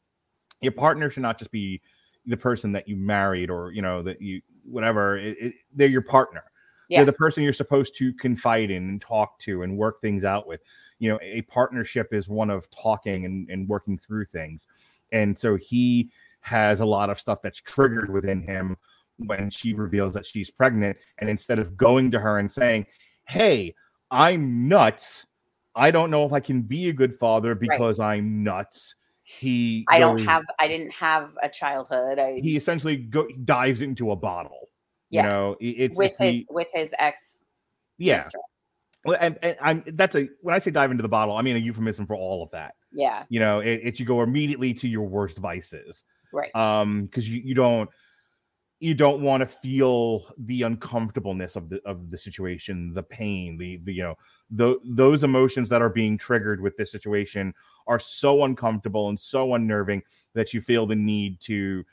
your 0.63 0.71
partner 0.73 1.09
should 1.09 1.23
not 1.23 1.37
just 1.37 1.51
be 1.51 1.81
the 2.25 2.37
person 2.37 2.71
that 2.71 2.87
you 2.87 2.95
married 2.95 3.49
or 3.49 3.71
you 3.71 3.81
know 3.81 4.01
that 4.03 4.21
you 4.21 4.41
whatever. 4.63 5.17
It, 5.17 5.37
it, 5.39 5.53
they're 5.75 5.89
your 5.89 6.01
partner 6.01 6.43
Yeah. 6.89 6.99
they're 6.99 7.05
the 7.07 7.13
person 7.13 7.43
you're 7.43 7.53
supposed 7.53 7.97
to 7.97 8.13
confide 8.13 8.71
in 8.71 8.83
and 8.87 9.01
talk 9.01 9.39
to 9.39 9.63
and 9.63 9.77
work 9.77 9.99
things 10.01 10.23
out 10.23 10.47
with. 10.47 10.61
You 10.99 11.09
know, 11.09 11.19
a 11.21 11.41
partnership 11.43 12.13
is 12.13 12.29
one 12.29 12.49
of 12.49 12.69
talking 12.69 13.25
and, 13.25 13.49
and 13.49 13.67
working 13.67 13.97
through 13.97 14.25
things. 14.25 14.67
And 15.11 15.37
so 15.37 15.55
he 15.57 16.11
has 16.41 16.79
a 16.79 16.85
lot 16.85 17.09
of 17.09 17.19
stuff 17.19 17.41
that's 17.41 17.61
triggered 17.61 18.09
within 18.11 18.41
him 18.41 18.77
when 19.17 19.49
she 19.49 19.73
reveals 19.73 20.13
that 20.13 20.25
she's 20.25 20.49
pregnant. 20.49 20.97
And 21.19 21.29
instead 21.29 21.59
of 21.59 21.77
going 21.77 22.11
to 22.11 22.19
her 22.19 22.39
and 22.39 22.51
saying, 22.51 22.85
Hey, 23.25 23.75
I'm 24.11 24.67
nuts. 24.67 25.27
I 25.75 25.91
don't 25.91 26.11
know 26.11 26.25
if 26.25 26.33
I 26.33 26.39
can 26.39 26.61
be 26.61 26.89
a 26.89 26.93
good 26.93 27.17
father 27.17 27.55
because 27.55 27.99
I'm 27.99 28.43
nuts. 28.43 28.95
He 29.39 29.85
i 29.89 29.99
don't 29.99 30.23
have 30.23 30.43
i 30.59 30.67
didn't 30.67 30.91
have 30.91 31.31
a 31.41 31.49
childhood 31.49 32.19
I, 32.19 32.39
he 32.41 32.55
essentially 32.55 32.97
go, 32.97 33.27
dives 33.43 33.81
into 33.81 34.11
a 34.11 34.15
bottle. 34.15 34.69
Yeah. 35.09 35.21
You 35.21 35.27
know, 35.29 35.55
it's, 35.59 35.97
with 35.97 36.09
it's 36.11 36.17
his 36.17 36.31
the- 36.31 36.47
with 36.49 36.67
his 36.73 36.93
ex 36.99 37.41
yeah. 37.97 38.27
Well, 39.05 39.17
and, 39.19 39.37
and 39.41 39.55
I'm 39.61 39.83
that's 39.93 40.15
a 40.15 40.27
when 40.41 40.55
I 40.55 40.59
say 40.59 40.71
dive 40.71 40.91
into 40.91 41.01
the 41.03 41.09
bottle, 41.09 41.35
I 41.35 41.41
mean 41.41 41.55
a 41.55 41.59
euphemism 41.59 42.05
for 42.05 42.15
all 42.15 42.43
of 42.43 42.51
that. 42.51 42.75
yeah 42.91 43.23
You 43.29 43.39
know, 43.39 43.59
it, 43.59 43.81
it 43.83 43.99
you 43.99 44.05
go 44.05 44.21
immediately 44.21 44.73
to 44.75 44.87
your 44.87 45.03
worst 45.03 45.37
vices, 45.37 46.03
right 46.31 46.55
um, 46.55 47.03
because 47.03 47.29
you, 47.29 47.41
you 47.43 47.53
don't 47.53 47.89
you 48.83 48.93
don't 48.93 49.21
want 49.21 49.39
to 49.39 49.47
feel 49.47 50.25
the 50.39 50.63
uncomfortableness 50.63 51.55
of 51.55 51.69
the 51.69 51.81
of 51.85 52.11
the 52.11 52.17
situation, 52.17 52.93
the 52.93 53.01
pain, 53.01 53.57
the, 53.57 53.77
the 53.85 53.93
you 53.93 54.03
know 54.03 54.15
the, 54.51 54.77
those 54.83 55.23
emotions 55.23 55.69
that 55.69 55.81
are 55.81 55.89
being 55.89 56.17
triggered 56.17 56.59
with 56.59 56.75
this 56.75 56.91
situation 56.91 57.53
are 57.87 57.97
so 57.97 58.43
uncomfortable 58.43 59.07
and 59.07 59.17
so 59.17 59.53
unnerving 59.53 60.03
that 60.33 60.53
you 60.53 60.59
feel 60.59 60.85
the 60.85 60.95
need 60.95 61.39
to 61.39 61.85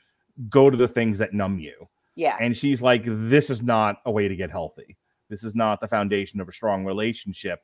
go 0.49 0.69
to 0.69 0.77
the 0.77 0.89
things 0.89 1.17
that 1.19 1.33
numb 1.33 1.61
you. 1.61 1.89
Yeah. 2.17 2.37
And 2.41 2.57
she's 2.57 2.83
like, 2.83 3.03
this 3.07 3.51
is 3.51 3.63
not 3.63 3.99
a 4.05 4.11
way 4.11 4.27
to 4.27 4.35
get 4.35 4.51
healthy. 4.51 4.97
This 5.29 5.45
is 5.45 5.55
not 5.55 5.81
the 5.81 5.87
foundation 5.87 6.41
of 6.41 6.49
a 6.49 6.53
strong 6.53 6.85
relationship. 6.85 7.61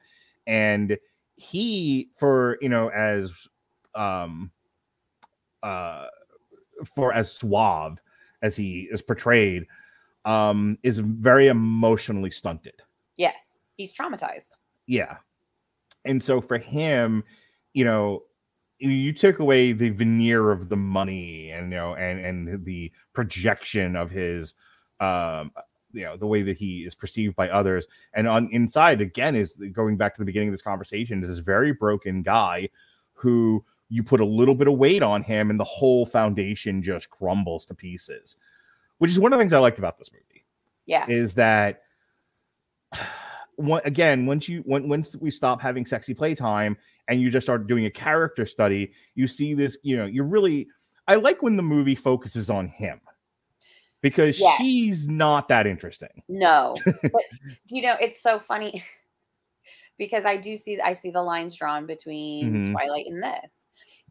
And 0.46 0.96
he, 1.34 2.10
for, 2.16 2.58
you 2.60 2.68
know, 2.68 2.90
as, 2.90 3.48
um, 3.96 4.52
uh, 5.64 6.06
for 6.94 7.12
as 7.12 7.32
suave 7.32 8.00
as 8.42 8.56
he 8.56 8.88
is 8.90 9.02
portrayed, 9.02 9.66
um, 10.24 10.78
is 10.82 10.98
very 10.98 11.48
emotionally 11.48 12.30
stunted. 12.30 12.80
Yes. 13.16 13.60
He's 13.76 13.94
traumatized. 13.94 14.50
Yeah. 14.86 15.16
And 16.04 16.22
so 16.22 16.40
for 16.40 16.58
him, 16.58 17.24
you 17.74 17.84
know, 17.84 18.22
you 18.78 19.12
took 19.12 19.38
away 19.38 19.72
the 19.72 19.90
veneer 19.90 20.50
of 20.50 20.68
the 20.68 20.76
money 20.76 21.50
and 21.50 21.72
you 21.72 21.78
know 21.78 21.94
and 21.94 22.20
and 22.20 22.64
the 22.64 22.92
projection 23.14 23.96
of 23.96 24.10
his 24.10 24.54
um 25.00 25.50
you 25.92 26.04
know 26.04 26.16
the 26.16 26.26
way 26.26 26.42
that 26.42 26.58
he 26.58 26.80
is 26.80 26.94
perceived 26.94 27.34
by 27.36 27.48
others 27.48 27.86
and 28.12 28.28
on 28.28 28.48
inside 28.52 29.00
again 29.00 29.34
is 29.34 29.54
going 29.72 29.96
back 29.96 30.14
to 30.14 30.20
the 30.20 30.26
beginning 30.26 30.48
of 30.48 30.52
this 30.52 30.62
conversation 30.62 31.22
is 31.22 31.30
this 31.30 31.38
very 31.38 31.72
broken 31.72 32.22
guy 32.22 32.68
who 33.14 33.64
you 33.88 34.02
put 34.02 34.20
a 34.20 34.24
little 34.24 34.54
bit 34.54 34.68
of 34.68 34.74
weight 34.74 35.02
on 35.02 35.22
him 35.22 35.50
and 35.50 35.60
the 35.60 35.64
whole 35.64 36.06
foundation 36.06 36.82
just 36.82 37.10
crumbles 37.10 37.66
to 37.66 37.74
pieces 37.74 38.36
which 38.98 39.10
is 39.10 39.18
one 39.18 39.32
of 39.32 39.38
the 39.38 39.42
things 39.42 39.52
i 39.52 39.58
liked 39.58 39.78
about 39.78 39.98
this 39.98 40.10
movie 40.12 40.44
yeah. 40.86 41.04
is 41.08 41.34
that 41.34 41.82
again 43.84 44.26
once 44.26 44.48
you 44.48 44.62
when, 44.66 44.88
once 44.88 45.16
we 45.16 45.30
stop 45.30 45.60
having 45.60 45.86
sexy 45.86 46.14
playtime 46.14 46.76
and 47.08 47.20
you 47.20 47.30
just 47.30 47.46
start 47.46 47.66
doing 47.66 47.86
a 47.86 47.90
character 47.90 48.44
study 48.44 48.92
you 49.14 49.26
see 49.26 49.54
this 49.54 49.78
you 49.82 49.96
know 49.96 50.06
you're 50.06 50.24
really 50.24 50.66
i 51.08 51.14
like 51.14 51.42
when 51.42 51.56
the 51.56 51.62
movie 51.62 51.94
focuses 51.94 52.50
on 52.50 52.66
him 52.66 53.00
because 54.02 54.40
she's 54.56 55.08
not 55.08 55.48
that 55.48 55.66
interesting. 55.66 56.22
No 56.28 56.76
but 57.02 57.22
you 57.68 57.82
know 57.82 57.96
it's 58.00 58.22
so 58.22 58.38
funny 58.38 58.84
because 59.98 60.24
i 60.24 60.36
do 60.36 60.56
see 60.56 60.80
i 60.80 60.92
see 60.92 61.10
the 61.10 61.22
lines 61.22 61.56
drawn 61.56 61.86
between 61.86 62.52
mm-hmm. 62.52 62.72
twilight 62.72 63.06
and 63.06 63.22
this 63.22 63.65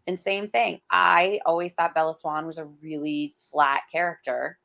and 0.08 0.20
same 0.20 0.48
thing 0.50 0.80
i 0.92 1.40
always 1.46 1.74
thought 1.74 1.94
bella 1.94 2.14
swan 2.14 2.46
was 2.46 2.58
a 2.58 2.66
really 2.82 3.34
flat 3.52 3.82
character 3.92 4.58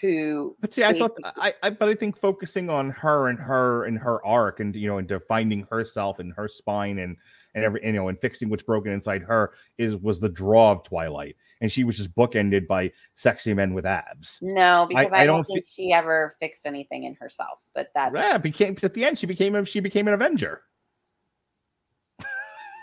who 0.00 0.56
but 0.60 0.74
see 0.74 0.84
i 0.84 0.96
thought 0.98 1.12
I, 1.36 1.54
I 1.62 1.70
but 1.70 1.88
i 1.88 1.94
think 1.94 2.16
focusing 2.16 2.68
on 2.68 2.90
her 2.90 3.28
and 3.28 3.38
her 3.38 3.84
and 3.84 3.98
her 3.98 4.24
arc 4.24 4.60
and 4.60 4.74
you 4.74 4.88
know 4.88 4.98
and 4.98 5.06
defining 5.06 5.66
herself 5.70 6.18
and 6.18 6.32
her 6.34 6.48
spine 6.48 6.98
and 6.98 7.16
and 7.54 7.64
every 7.64 7.84
you 7.84 7.92
know 7.92 8.08
and 8.08 8.20
fixing 8.20 8.48
what's 8.48 8.62
broken 8.62 8.92
inside 8.92 9.22
her 9.22 9.52
is 9.78 9.96
was 9.96 10.20
the 10.20 10.28
draw 10.28 10.72
of 10.72 10.82
twilight. 10.82 11.36
And 11.60 11.70
she 11.70 11.84
was 11.84 11.96
just 11.96 12.14
bookended 12.14 12.66
by 12.66 12.92
sexy 13.14 13.54
men 13.54 13.74
with 13.74 13.86
abs. 13.86 14.38
No 14.42 14.86
because 14.88 15.12
i, 15.12 15.16
I, 15.16 15.20
I 15.20 15.26
don't, 15.26 15.36
don't, 15.36 15.44
think 15.44 15.66
she 15.68 15.92
ever 15.92 16.36
fixed 16.40 16.66
anything 16.66 17.04
in 17.04 17.14
herself 17.14 17.58
but 17.74 17.88
that 17.94 18.12
yeah 18.14 18.38
became 18.38 18.76
at 18.82 18.94
the 18.94 19.04
end 19.04 19.18
she 19.18 19.26
became 19.26 19.54
a 19.54 19.64
she 19.64 19.80
became 19.80 20.08
an 20.08 20.14
avenger 20.14 20.62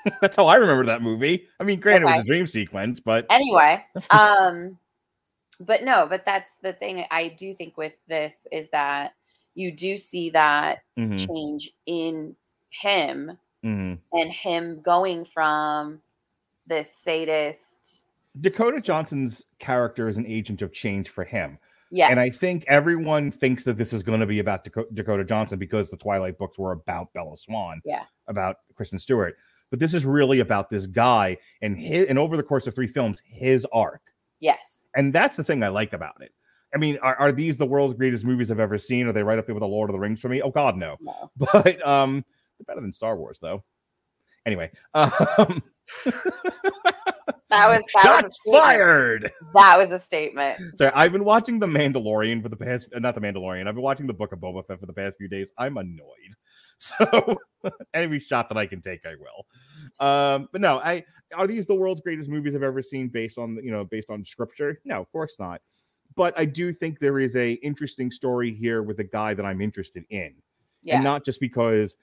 that's 0.21 0.35
how 0.35 0.47
i 0.47 0.55
remember 0.55 0.85
that 0.85 1.01
movie 1.01 1.47
i 1.59 1.63
mean 1.63 1.79
granted 1.79 2.05
okay. 2.05 2.15
it 2.15 2.17
was 2.17 2.25
a 2.25 2.27
dream 2.27 2.47
sequence 2.47 2.99
but 2.99 3.25
anyway 3.29 3.83
um 4.09 4.77
but 5.65 5.83
no, 5.83 6.07
but 6.09 6.25
that's 6.25 6.55
the 6.61 6.73
thing 6.73 7.05
I 7.11 7.29
do 7.29 7.53
think 7.53 7.77
with 7.77 7.93
this 8.07 8.47
is 8.51 8.69
that 8.69 9.13
you 9.53 9.71
do 9.71 9.97
see 9.97 10.29
that 10.31 10.79
mm-hmm. 10.97 11.17
change 11.17 11.71
in 11.85 12.35
him 12.69 13.37
mm-hmm. 13.63 14.17
and 14.17 14.31
him 14.31 14.81
going 14.81 15.25
from 15.25 16.01
this 16.65 16.93
sadist. 16.93 18.05
Dakota 18.39 18.81
Johnson's 18.81 19.43
character 19.59 20.07
is 20.07 20.17
an 20.17 20.25
agent 20.25 20.61
of 20.61 20.73
change 20.73 21.09
for 21.09 21.23
him. 21.23 21.59
Yeah. 21.91 22.07
And 22.07 22.19
I 22.19 22.29
think 22.29 22.63
everyone 22.67 23.31
thinks 23.31 23.65
that 23.65 23.77
this 23.77 23.91
is 23.91 24.01
going 24.01 24.21
to 24.21 24.25
be 24.25 24.39
about 24.39 24.65
Dakota 24.93 25.25
Johnson 25.25 25.59
because 25.59 25.91
the 25.91 25.97
Twilight 25.97 26.37
books 26.37 26.57
were 26.57 26.71
about 26.71 27.11
Bella 27.13 27.35
Swan. 27.35 27.81
Yeah. 27.83 28.05
About 28.27 28.57
Kristen 28.75 28.97
Stewart. 28.97 29.35
But 29.71 29.79
this 29.79 29.95
is 29.95 30.05
really 30.05 30.41
about 30.41 30.69
this 30.69 30.85
guy 30.85 31.37
and 31.63 31.75
his, 31.75 32.05
and 32.05 32.19
over 32.19 32.37
the 32.37 32.43
course 32.43 32.67
of 32.67 32.75
three 32.75 32.87
films, 32.87 33.21
his 33.25 33.65
arc. 33.73 34.01
Yes 34.39 34.81
and 34.95 35.13
that's 35.13 35.35
the 35.35 35.43
thing 35.43 35.63
I 35.63 35.69
like 35.69 35.93
about 35.93 36.21
it. 36.21 36.31
I 36.73 36.77
mean, 36.77 36.97
are, 37.01 37.15
are 37.15 37.31
these 37.31 37.57
the 37.57 37.65
world's 37.65 37.95
greatest 37.95 38.23
movies 38.23 38.49
I've 38.49 38.59
ever 38.59 38.77
seen? 38.77 39.07
Are 39.07 39.13
they 39.13 39.23
right 39.23 39.37
up 39.37 39.45
there 39.45 39.55
with 39.55 39.61
the 39.61 39.67
Lord 39.67 39.89
of 39.89 39.93
the 39.93 39.99
Rings 39.99 40.21
for 40.21 40.29
me? 40.29 40.41
Oh 40.41 40.51
God, 40.51 40.77
no. 40.77 40.97
no. 41.01 41.31
But 41.37 41.85
um, 41.85 42.23
they're 42.57 42.65
better 42.65 42.81
than 42.81 42.93
Star 42.93 43.17
Wars, 43.17 43.39
though. 43.41 43.63
Anyway, 44.45 44.71
um, 44.93 45.13
that 46.05 46.23
was 47.49 47.81
that 47.81 47.83
shots 47.89 48.39
was 48.45 48.55
fired. 48.55 49.31
That 49.53 49.77
was 49.77 49.91
a 49.91 49.99
statement. 49.99 50.59
Sorry, 50.77 50.91
I've 50.95 51.11
been 51.11 51.25
watching 51.25 51.59
The 51.59 51.67
Mandalorian 51.67 52.41
for 52.41 52.49
the 52.49 52.55
past, 52.55 52.89
not 52.93 53.15
The 53.15 53.21
Mandalorian. 53.21 53.67
I've 53.67 53.75
been 53.75 53.83
watching 53.83 54.07
the 54.07 54.13
Book 54.13 54.31
of 54.31 54.39
Boba 54.39 54.65
Fett 54.65 54.79
for 54.79 54.85
the 54.85 54.93
past 54.93 55.17
few 55.17 55.27
days. 55.27 55.51
I'm 55.57 55.77
annoyed. 55.77 56.35
So 56.81 57.37
every 57.93 58.19
shot 58.19 58.49
that 58.49 58.57
I 58.57 58.65
can 58.65 58.81
take, 58.81 59.01
I 59.05 59.13
will. 59.15 60.05
Um, 60.05 60.49
but 60.51 60.61
no, 60.61 60.79
I 60.79 61.05
are 61.35 61.45
these 61.45 61.67
the 61.67 61.75
world's 61.75 62.01
greatest 62.01 62.27
movies 62.27 62.55
I've 62.55 62.63
ever 62.63 62.81
seen 62.81 63.07
based 63.07 63.37
on 63.37 63.59
you 63.63 63.69
know 63.69 63.85
based 63.85 64.09
on 64.09 64.25
scripture? 64.25 64.81
No, 64.83 64.99
of 64.99 65.11
course 65.11 65.35
not. 65.39 65.61
But 66.15 66.37
I 66.37 66.45
do 66.45 66.73
think 66.73 66.97
there 66.97 67.19
is 67.19 67.35
a 67.35 67.53
interesting 67.53 68.11
story 68.11 68.51
here 68.51 68.81
with 68.81 68.99
a 68.99 69.03
guy 69.03 69.35
that 69.35 69.45
I'm 69.45 69.61
interested 69.61 70.05
in, 70.09 70.33
yeah. 70.81 70.95
and 70.95 71.03
not 71.03 71.23
just 71.23 71.39
because, 71.39 71.97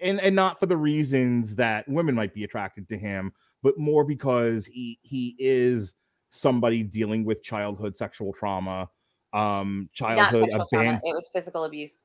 and 0.00 0.20
and 0.20 0.36
not 0.36 0.60
for 0.60 0.66
the 0.66 0.76
reasons 0.76 1.56
that 1.56 1.88
women 1.88 2.14
might 2.14 2.32
be 2.32 2.44
attracted 2.44 2.88
to 2.90 2.96
him, 2.96 3.32
but 3.60 3.76
more 3.76 4.04
because 4.04 4.66
he 4.66 5.00
he 5.02 5.34
is 5.38 5.96
somebody 6.30 6.84
dealing 6.84 7.24
with 7.24 7.42
childhood 7.42 7.96
sexual 7.96 8.32
trauma, 8.32 8.88
um, 9.32 9.90
childhood 9.92 10.48
abandonment. 10.52 11.02
It 11.04 11.14
was 11.14 11.28
physical 11.32 11.64
abuse. 11.64 12.04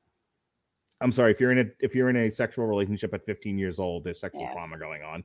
I'm 1.00 1.12
sorry 1.12 1.30
if 1.30 1.40
you're 1.40 1.52
in 1.52 1.58
a 1.58 1.66
if 1.80 1.94
you're 1.94 2.10
in 2.10 2.16
a 2.16 2.30
sexual 2.30 2.66
relationship 2.66 3.14
at 3.14 3.24
15 3.24 3.58
years 3.58 3.78
old, 3.78 4.04
there's 4.04 4.20
sexual 4.20 4.42
yeah. 4.42 4.52
trauma 4.52 4.78
going 4.78 5.02
on. 5.02 5.24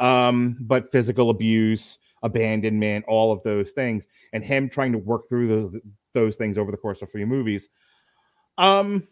Um, 0.00 0.56
but 0.60 0.92
physical 0.92 1.30
abuse, 1.30 1.98
abandonment, 2.22 3.04
all 3.08 3.32
of 3.32 3.42
those 3.42 3.72
things, 3.72 4.06
and 4.32 4.44
him 4.44 4.68
trying 4.68 4.92
to 4.92 4.98
work 4.98 5.28
through 5.28 5.48
those 5.48 5.80
those 6.14 6.36
things 6.36 6.58
over 6.58 6.70
the 6.70 6.76
course 6.76 7.02
of 7.02 7.10
three 7.10 7.24
movies. 7.24 7.68
Um, 8.58 9.02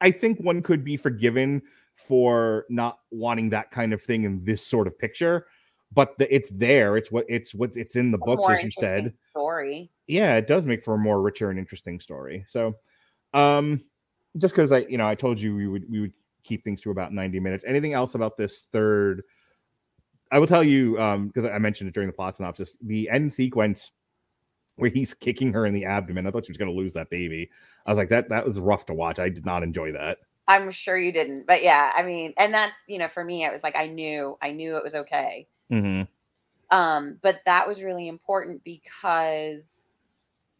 I 0.00 0.10
think 0.10 0.38
one 0.40 0.62
could 0.62 0.84
be 0.84 0.96
forgiven 0.96 1.62
for 1.96 2.64
not 2.68 3.00
wanting 3.10 3.50
that 3.50 3.70
kind 3.70 3.92
of 3.92 4.02
thing 4.02 4.24
in 4.24 4.42
this 4.44 4.64
sort 4.64 4.86
of 4.86 4.98
picture, 4.98 5.46
but 5.92 6.16
the, 6.18 6.32
it's 6.34 6.50
there. 6.50 6.96
It's 6.96 7.10
what 7.10 7.24
it's 7.28 7.54
what 7.54 7.76
it's 7.76 7.96
in 7.96 8.10
the 8.10 8.18
books, 8.18 8.48
as 8.48 8.64
you 8.64 8.70
said. 8.70 9.14
Story. 9.30 9.90
Yeah, 10.06 10.36
it 10.36 10.46
does 10.46 10.66
make 10.66 10.84
for 10.84 10.94
a 10.94 10.98
more 10.98 11.20
richer 11.20 11.50
and 11.50 11.58
interesting 11.58 12.00
story. 12.00 12.44
So, 12.48 12.74
um, 13.34 13.80
just 14.36 14.54
because 14.54 14.72
I, 14.72 14.78
you 14.78 14.98
know, 14.98 15.06
I 15.06 15.14
told 15.14 15.40
you 15.40 15.54
we 15.54 15.66
would 15.66 15.90
we 15.90 16.00
would 16.00 16.12
keep 16.44 16.64
things 16.64 16.80
to 16.82 16.90
about 16.90 17.12
90 17.12 17.40
minutes. 17.40 17.64
Anything 17.66 17.94
else 17.94 18.14
about 18.14 18.36
this 18.36 18.66
third? 18.72 19.22
I 20.30 20.38
will 20.38 20.46
tell 20.46 20.64
you, 20.64 20.98
um, 21.00 21.28
because 21.28 21.46
I 21.46 21.58
mentioned 21.58 21.88
it 21.88 21.94
during 21.94 22.08
the 22.08 22.12
plot 22.12 22.36
synopsis, 22.36 22.76
the 22.82 23.08
end 23.08 23.32
sequence 23.32 23.92
where 24.76 24.90
he's 24.90 25.14
kicking 25.14 25.52
her 25.52 25.66
in 25.66 25.74
the 25.74 25.84
abdomen. 25.84 26.26
I 26.26 26.30
thought 26.30 26.46
she 26.46 26.52
was 26.52 26.58
gonna 26.58 26.70
lose 26.70 26.92
that 26.94 27.10
baby. 27.10 27.50
I 27.86 27.90
was 27.90 27.98
like, 27.98 28.10
that 28.10 28.28
that 28.28 28.46
was 28.46 28.60
rough 28.60 28.86
to 28.86 28.94
watch. 28.94 29.18
I 29.18 29.28
did 29.28 29.44
not 29.44 29.62
enjoy 29.62 29.92
that. 29.92 30.18
I'm 30.46 30.70
sure 30.70 30.96
you 30.96 31.12
didn't, 31.12 31.46
but 31.46 31.62
yeah, 31.62 31.92
I 31.94 32.02
mean, 32.02 32.32
and 32.38 32.54
that's 32.54 32.74
you 32.86 32.98
know, 32.98 33.08
for 33.08 33.24
me, 33.24 33.44
it 33.44 33.52
was 33.52 33.62
like 33.62 33.76
I 33.76 33.86
knew, 33.86 34.38
I 34.40 34.52
knew 34.52 34.76
it 34.76 34.84
was 34.84 34.94
okay. 34.94 35.46
Mm-hmm. 35.70 36.02
Um, 36.76 37.18
but 37.22 37.40
that 37.46 37.66
was 37.66 37.82
really 37.82 38.08
important 38.08 38.62
because 38.62 39.70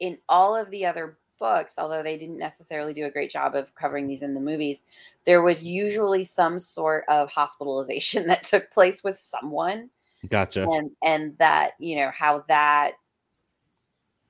in 0.00 0.18
all 0.28 0.56
of 0.56 0.70
the 0.70 0.86
other 0.86 1.18
books, 1.38 1.74
although 1.78 2.02
they 2.02 2.16
didn't 2.16 2.38
necessarily 2.38 2.92
do 2.92 3.06
a 3.06 3.10
great 3.10 3.30
job 3.30 3.54
of 3.54 3.74
covering 3.74 4.06
these 4.06 4.22
in 4.22 4.34
the 4.34 4.40
movies, 4.40 4.82
there 5.24 5.42
was 5.42 5.62
usually 5.62 6.24
some 6.24 6.58
sort 6.58 7.04
of 7.08 7.30
hospitalization 7.30 8.26
that 8.28 8.44
took 8.44 8.70
place 8.70 9.02
with 9.04 9.18
someone. 9.18 9.90
Gotcha. 10.28 10.68
And 10.68 10.90
and 11.02 11.38
that, 11.38 11.72
you 11.78 11.96
know, 11.96 12.10
how 12.12 12.44
that 12.48 12.94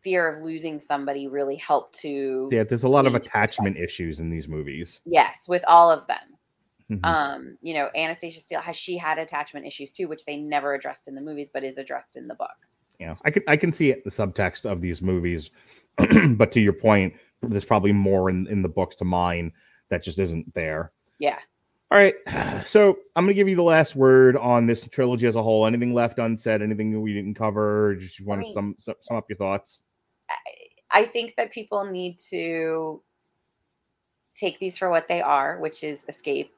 fear 0.03 0.29
of 0.29 0.43
losing 0.43 0.79
somebody 0.79 1.29
really 1.29 1.57
helped 1.57 1.99
to 2.01 2.49
Yeah, 2.53 2.65
there's 2.65 2.85
a 2.85 2.89
lot 2.89 3.07
of 3.07 3.15
attachment 3.15 3.77
issues 3.77 4.21
in 4.21 4.31
these 4.31 4.49
movies. 4.49 5.03
Yes, 5.05 5.45
with 5.49 5.65
all 5.67 5.91
of 5.91 6.07
them. 6.07 6.17
Mm-hmm. 6.91 7.05
Um, 7.05 7.59
you 7.61 7.75
know, 7.75 7.91
Anastasia 7.95 8.41
Steele 8.41 8.61
has 8.61 8.77
she 8.77 8.97
had 8.97 9.19
attachment 9.19 9.67
issues 9.67 9.93
too, 9.93 10.09
which 10.09 10.25
they 10.25 10.37
never 10.37 10.75
addressed 10.75 11.09
in 11.09 11.15
the 11.15 11.21
movies, 11.21 11.51
but 11.53 11.63
is 11.65 11.77
addressed 11.77 12.17
in 12.17 12.29
the 12.29 12.35
book. 12.35 12.57
Yeah, 12.99 13.15
I 13.25 13.31
can 13.31 13.43
I 13.47 13.57
can 13.57 13.73
see 13.73 13.91
it 13.91 14.05
the 14.05 14.11
subtext 14.11 14.65
of 14.65 14.81
these 14.81 15.03
movies 15.03 15.51
but 16.37 16.53
to 16.53 16.61
your 16.61 16.73
point, 16.73 17.15
there's 17.43 17.65
probably 17.65 17.93
more 17.93 18.31
in, 18.31 18.47
in 18.49 18.63
the 18.63 18.69
books 18.69 18.97
to 18.97 19.05
mine 19.05 19.53
that 19.89 20.03
just 20.03 20.19
isn't 20.19 20.53
there. 20.55 20.93
Yeah. 21.19 21.39
All 21.91 21.99
right. 21.99 22.15
So 22.67 22.99
I'm 23.17 23.25
going 23.25 23.29
to 23.29 23.35
give 23.35 23.49
you 23.49 23.57
the 23.57 23.63
last 23.63 23.97
word 23.97 24.37
on 24.37 24.67
this 24.67 24.87
trilogy 24.89 25.27
as 25.27 25.37
a 25.37 25.43
whole. 25.43 25.65
Anything 25.65 25.95
left 25.95 26.19
unsaid? 26.19 26.61
Anything 26.61 27.01
we 27.01 27.15
didn't 27.15 27.35
cover? 27.35 27.95
Just 27.95 28.21
want 28.21 28.41
I 28.41 28.43
mean, 28.43 28.51
to 28.51 28.81
sum, 28.83 28.97
sum 29.01 29.17
up 29.17 29.25
your 29.31 29.39
thoughts? 29.39 29.83
I, 30.29 31.01
I 31.01 31.05
think 31.07 31.35
that 31.37 31.51
people 31.51 31.87
need 31.87 32.19
to 32.31 33.03
take 34.35 34.59
these 34.59 34.77
for 34.77 34.91
what 34.91 35.09
they 35.09 35.23
are, 35.23 35.59
which 35.61 35.83
is 35.83 36.05
escape 36.09 36.53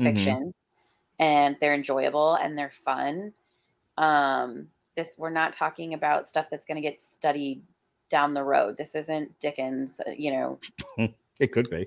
mm-hmm. 0.00 0.16
fiction. 0.16 0.36
Mm-hmm. 0.36 1.22
And 1.22 1.56
they're 1.60 1.74
enjoyable 1.74 2.34
and 2.34 2.58
they're 2.58 2.72
fun. 2.84 3.32
Um, 3.98 4.68
this 4.96 5.10
we're 5.16 5.30
not 5.30 5.52
talking 5.52 5.94
about 5.94 6.26
stuff 6.26 6.46
that's 6.50 6.66
going 6.66 6.76
to 6.76 6.88
get 6.88 7.00
studied 7.00 7.62
down 8.10 8.34
the 8.34 8.42
road. 8.42 8.76
This 8.76 8.94
isn't 8.94 9.38
Dickens, 9.40 10.00
uh, 10.06 10.10
you 10.10 10.32
know. 10.32 10.58
it 11.40 11.52
could 11.52 11.68
be. 11.70 11.86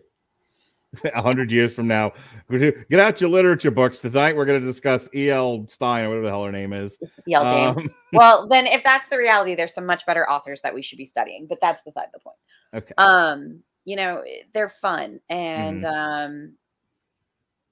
A 1.13 1.21
hundred 1.21 1.51
years 1.51 1.75
from 1.75 1.87
now, 1.87 2.13
get 2.49 2.99
out 2.99 3.21
your 3.21 3.29
literature 3.29 3.69
books. 3.69 3.99
Tonight, 3.99 4.35
we're 4.35 4.45
going 4.45 4.59
to 4.59 4.65
discuss 4.65 5.07
E.L. 5.13 5.65
Stein, 5.67 6.05
or 6.05 6.09
whatever 6.09 6.25
the 6.25 6.31
hell 6.31 6.45
her 6.45 6.51
name 6.51 6.73
is. 6.73 6.97
E.L. 7.27 7.43
James. 7.43 7.77
Um, 7.77 7.95
well, 8.13 8.47
then, 8.47 8.65
if 8.65 8.83
that's 8.83 9.07
the 9.07 9.17
reality, 9.17 9.53
there's 9.53 9.73
some 9.73 9.85
much 9.85 10.03
better 10.07 10.27
authors 10.27 10.61
that 10.61 10.73
we 10.73 10.81
should 10.81 10.97
be 10.97 11.05
studying. 11.05 11.45
But 11.45 11.61
that's 11.61 11.83
beside 11.83 12.07
the 12.11 12.19
point. 12.19 12.37
Okay. 12.73 12.93
Um, 12.97 13.61
you 13.85 13.97
know, 13.97 14.23
they're 14.55 14.69
fun, 14.69 15.19
and 15.29 15.83
mm-hmm. 15.83 16.33
um, 16.33 16.53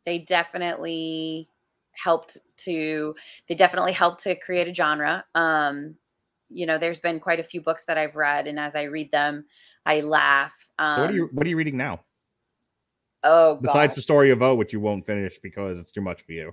they 0.06 0.19
definitely 0.19 1.49
helped 1.94 2.38
to. 2.57 3.15
They 3.49 3.56
definitely 3.56 3.94
helped 3.94 4.22
to 4.26 4.36
create 4.36 4.68
a 4.68 4.74
genre. 4.76 5.26
Um, 5.34 5.95
you 6.49 6.65
know, 6.65 6.78
there's 6.78 6.99
been 6.99 7.19
quite 7.19 7.40
a 7.40 7.44
few 7.44 7.61
books 7.61 7.84
that 7.86 7.98
I've 7.98 8.15
read, 8.15 8.48
and 8.48 8.60
as 8.60 8.76
I 8.76 8.84
read 8.84 9.11
them, 9.11 9.45
I 9.86 10.02
laugh. 10.02 10.53
Um, 10.80 10.95
so 10.95 11.02
what 11.02 11.11
are 11.11 11.15
you 11.15 11.30
What 11.32 11.45
are 11.45 11.49
you 11.49 11.57
reading 11.57 11.78
now? 11.78 12.02
Oh, 13.24 13.56
besides 13.56 13.95
the 13.95 14.02
story 14.02 14.32
of 14.32 14.41
O, 14.41 14.56
which 14.56 14.74
you 14.74 14.80
won't 14.80 15.06
finish 15.06 15.40
because 15.40 15.80
it's 15.80 15.91
too 15.91 16.02
much 16.02 16.22
for 16.22 16.32
you, 16.32 16.52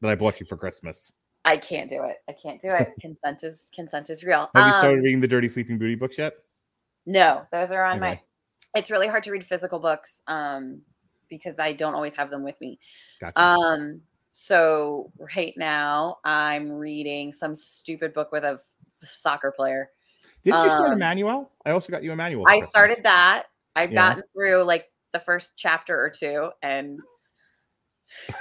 that 0.00 0.10
I 0.10 0.14
bought 0.14 0.40
you 0.40 0.46
for 0.46 0.56
Christmas. 0.56 1.12
I 1.44 1.56
can't 1.58 1.90
do 1.90 2.02
it. 2.04 2.16
I 2.28 2.32
can't 2.32 2.60
do 2.60 2.68
it. 2.68 2.92
consent 3.00 3.44
is 3.44 3.68
consent 3.74 4.10
is 4.10 4.24
real. 4.24 4.50
Have 4.54 4.64
um, 4.64 4.68
you 4.68 4.74
started 4.74 4.98
um, 4.98 5.04
reading 5.04 5.20
the 5.20 5.28
Dirty 5.28 5.48
Sleeping 5.48 5.78
Beauty 5.78 5.94
books 5.94 6.18
yet? 6.18 6.34
No, 7.06 7.46
those 7.52 7.70
are 7.70 7.84
on 7.84 7.98
okay. 7.98 8.00
my. 8.00 8.20
It's 8.74 8.90
really 8.90 9.06
hard 9.06 9.22
to 9.24 9.30
read 9.30 9.44
physical 9.44 9.78
books 9.78 10.20
um, 10.26 10.80
because 11.28 11.58
I 11.58 11.74
don't 11.74 11.94
always 11.94 12.14
have 12.14 12.30
them 12.30 12.42
with 12.42 12.60
me. 12.60 12.78
Gotcha. 13.20 13.40
Um, 13.40 14.00
so 14.32 15.12
right 15.36 15.54
now 15.56 16.16
I'm 16.24 16.72
reading 16.72 17.32
some 17.32 17.54
stupid 17.54 18.12
book 18.14 18.32
with 18.32 18.42
a 18.42 18.58
soccer 19.06 19.52
player. 19.52 19.90
Did 20.44 20.54
you 20.54 20.70
start 20.70 20.92
um, 20.92 20.98
Emmanuelle? 20.98 21.48
I 21.64 21.70
also 21.70 21.90
got 21.90 22.02
you 22.02 22.10
Emmanuelle. 22.10 22.44
I 22.46 22.60
started 22.62 22.98
that. 23.04 23.44
I've 23.76 23.92
yeah. 23.92 24.08
gotten 24.08 24.24
through 24.34 24.64
like 24.64 24.86
the 25.14 25.20
first 25.20 25.52
chapter 25.56 25.98
or 25.98 26.10
two 26.10 26.50
and 26.60 27.00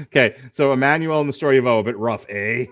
okay 0.00 0.34
so 0.52 0.74
emmanuelle 0.74 1.20
and 1.20 1.28
the 1.28 1.34
story 1.34 1.58
of 1.58 1.66
o 1.66 1.78
a 1.78 1.82
bit 1.84 1.96
rough 1.98 2.26
eh 2.30 2.64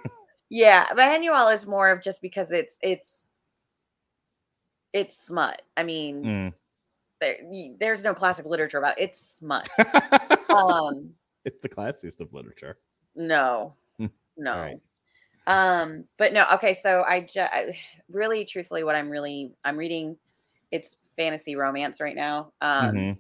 yeah 0.48 0.86
emmanuelle 0.90 1.54
is 1.54 1.66
more 1.66 1.90
of 1.90 2.02
just 2.02 2.22
because 2.22 2.50
it's 2.50 2.76
it's 2.80 3.26
it's 4.92 5.26
smut 5.26 5.62
i 5.76 5.82
mean 5.82 6.24
mm. 6.24 6.52
there, 7.20 7.36
there's 7.78 8.02
no 8.02 8.14
classic 8.14 8.46
literature 8.46 8.78
about 8.78 8.98
it. 8.98 9.04
it's 9.04 9.36
smut 9.38 9.68
um 10.48 11.10
it's 11.44 11.60
the 11.60 11.68
classiest 11.68 12.20
of 12.20 12.32
literature 12.32 12.78
no 13.14 13.74
hmm. 13.98 14.06
no 14.38 14.52
right. 14.52 14.80
Um 15.46 16.04
but 16.18 16.32
no 16.32 16.44
okay 16.54 16.76
so 16.80 17.04
i 17.06 17.20
just 17.20 17.52
really 18.10 18.44
truthfully 18.44 18.84
what 18.84 18.96
i'm 18.96 19.08
really 19.08 19.52
i'm 19.64 19.76
reading 19.76 20.16
it's 20.70 20.96
fantasy 21.16 21.56
romance 21.56 22.00
right 22.00 22.14
now. 22.14 22.52
Um, 22.60 22.94
mm-hmm. 22.94 23.12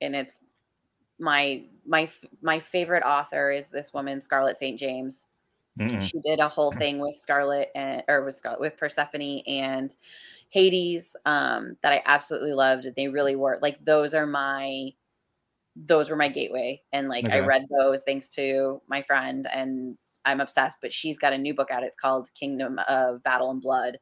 and 0.00 0.16
it's 0.16 0.38
my 1.18 1.64
my 1.86 2.08
my 2.40 2.58
favorite 2.58 3.04
author 3.04 3.50
is 3.50 3.68
this 3.68 3.92
woman 3.92 4.20
Scarlett 4.20 4.58
St. 4.58 4.78
James. 4.78 5.24
Mm-hmm. 5.78 6.02
She 6.02 6.20
did 6.20 6.40
a 6.40 6.48
whole 6.48 6.72
thing 6.78 6.98
with 6.98 7.16
Scarlett 7.16 7.70
and 7.74 8.02
or 8.08 8.24
with 8.24 8.36
Scarlett 8.36 8.60
with 8.60 8.76
Persephone 8.76 9.42
and 9.46 9.94
Hades 10.48 11.14
um, 11.24 11.76
that 11.82 11.92
I 11.92 12.02
absolutely 12.04 12.52
loved. 12.52 12.88
They 12.96 13.08
really 13.08 13.36
were 13.36 13.58
like 13.62 13.82
those 13.84 14.14
are 14.14 14.26
my 14.26 14.90
those 15.74 16.10
were 16.10 16.16
my 16.16 16.28
gateway 16.28 16.82
and 16.92 17.08
like 17.08 17.24
okay. 17.24 17.36
I 17.36 17.40
read 17.40 17.66
those 17.70 18.02
thanks 18.02 18.28
to 18.30 18.82
my 18.88 19.00
friend 19.00 19.48
and 19.50 19.96
I'm 20.24 20.40
obsessed. 20.40 20.78
But 20.80 20.92
she's 20.92 21.18
got 21.18 21.32
a 21.32 21.38
new 21.38 21.54
book 21.54 21.70
out. 21.70 21.82
It's 21.82 21.96
called 21.96 22.28
King 22.38 22.60
of 22.62 23.22
Battle 23.22 23.50
and 23.50 23.60
Blood. 23.60 23.98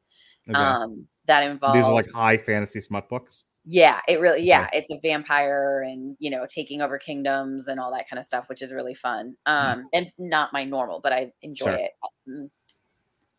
Okay. 0.49 0.57
Um, 0.57 1.07
that 1.27 1.43
involves 1.43 1.77
these 1.77 1.85
are 1.85 1.93
like 1.93 2.11
high 2.11 2.37
fantasy 2.37 2.81
smut 2.81 3.07
books. 3.09 3.45
Yeah, 3.63 3.99
it 4.07 4.19
really 4.19 4.41
yeah, 4.41 4.69
it's 4.73 4.89
a 4.89 4.99
vampire 5.01 5.85
and 5.87 6.15
you 6.19 6.31
know 6.31 6.47
taking 6.53 6.81
over 6.81 6.97
kingdoms 6.97 7.67
and 7.67 7.79
all 7.79 7.91
that 7.91 8.09
kind 8.09 8.19
of 8.19 8.25
stuff, 8.25 8.49
which 8.49 8.61
is 8.61 8.71
really 8.71 8.95
fun. 8.95 9.35
Um, 9.45 9.87
and 9.93 10.11
not 10.17 10.51
my 10.51 10.63
normal, 10.63 10.99
but 11.01 11.13
I 11.13 11.31
enjoy 11.41 11.65
sure. 11.65 11.75
it. 11.75 11.91
Mm. 12.27 12.49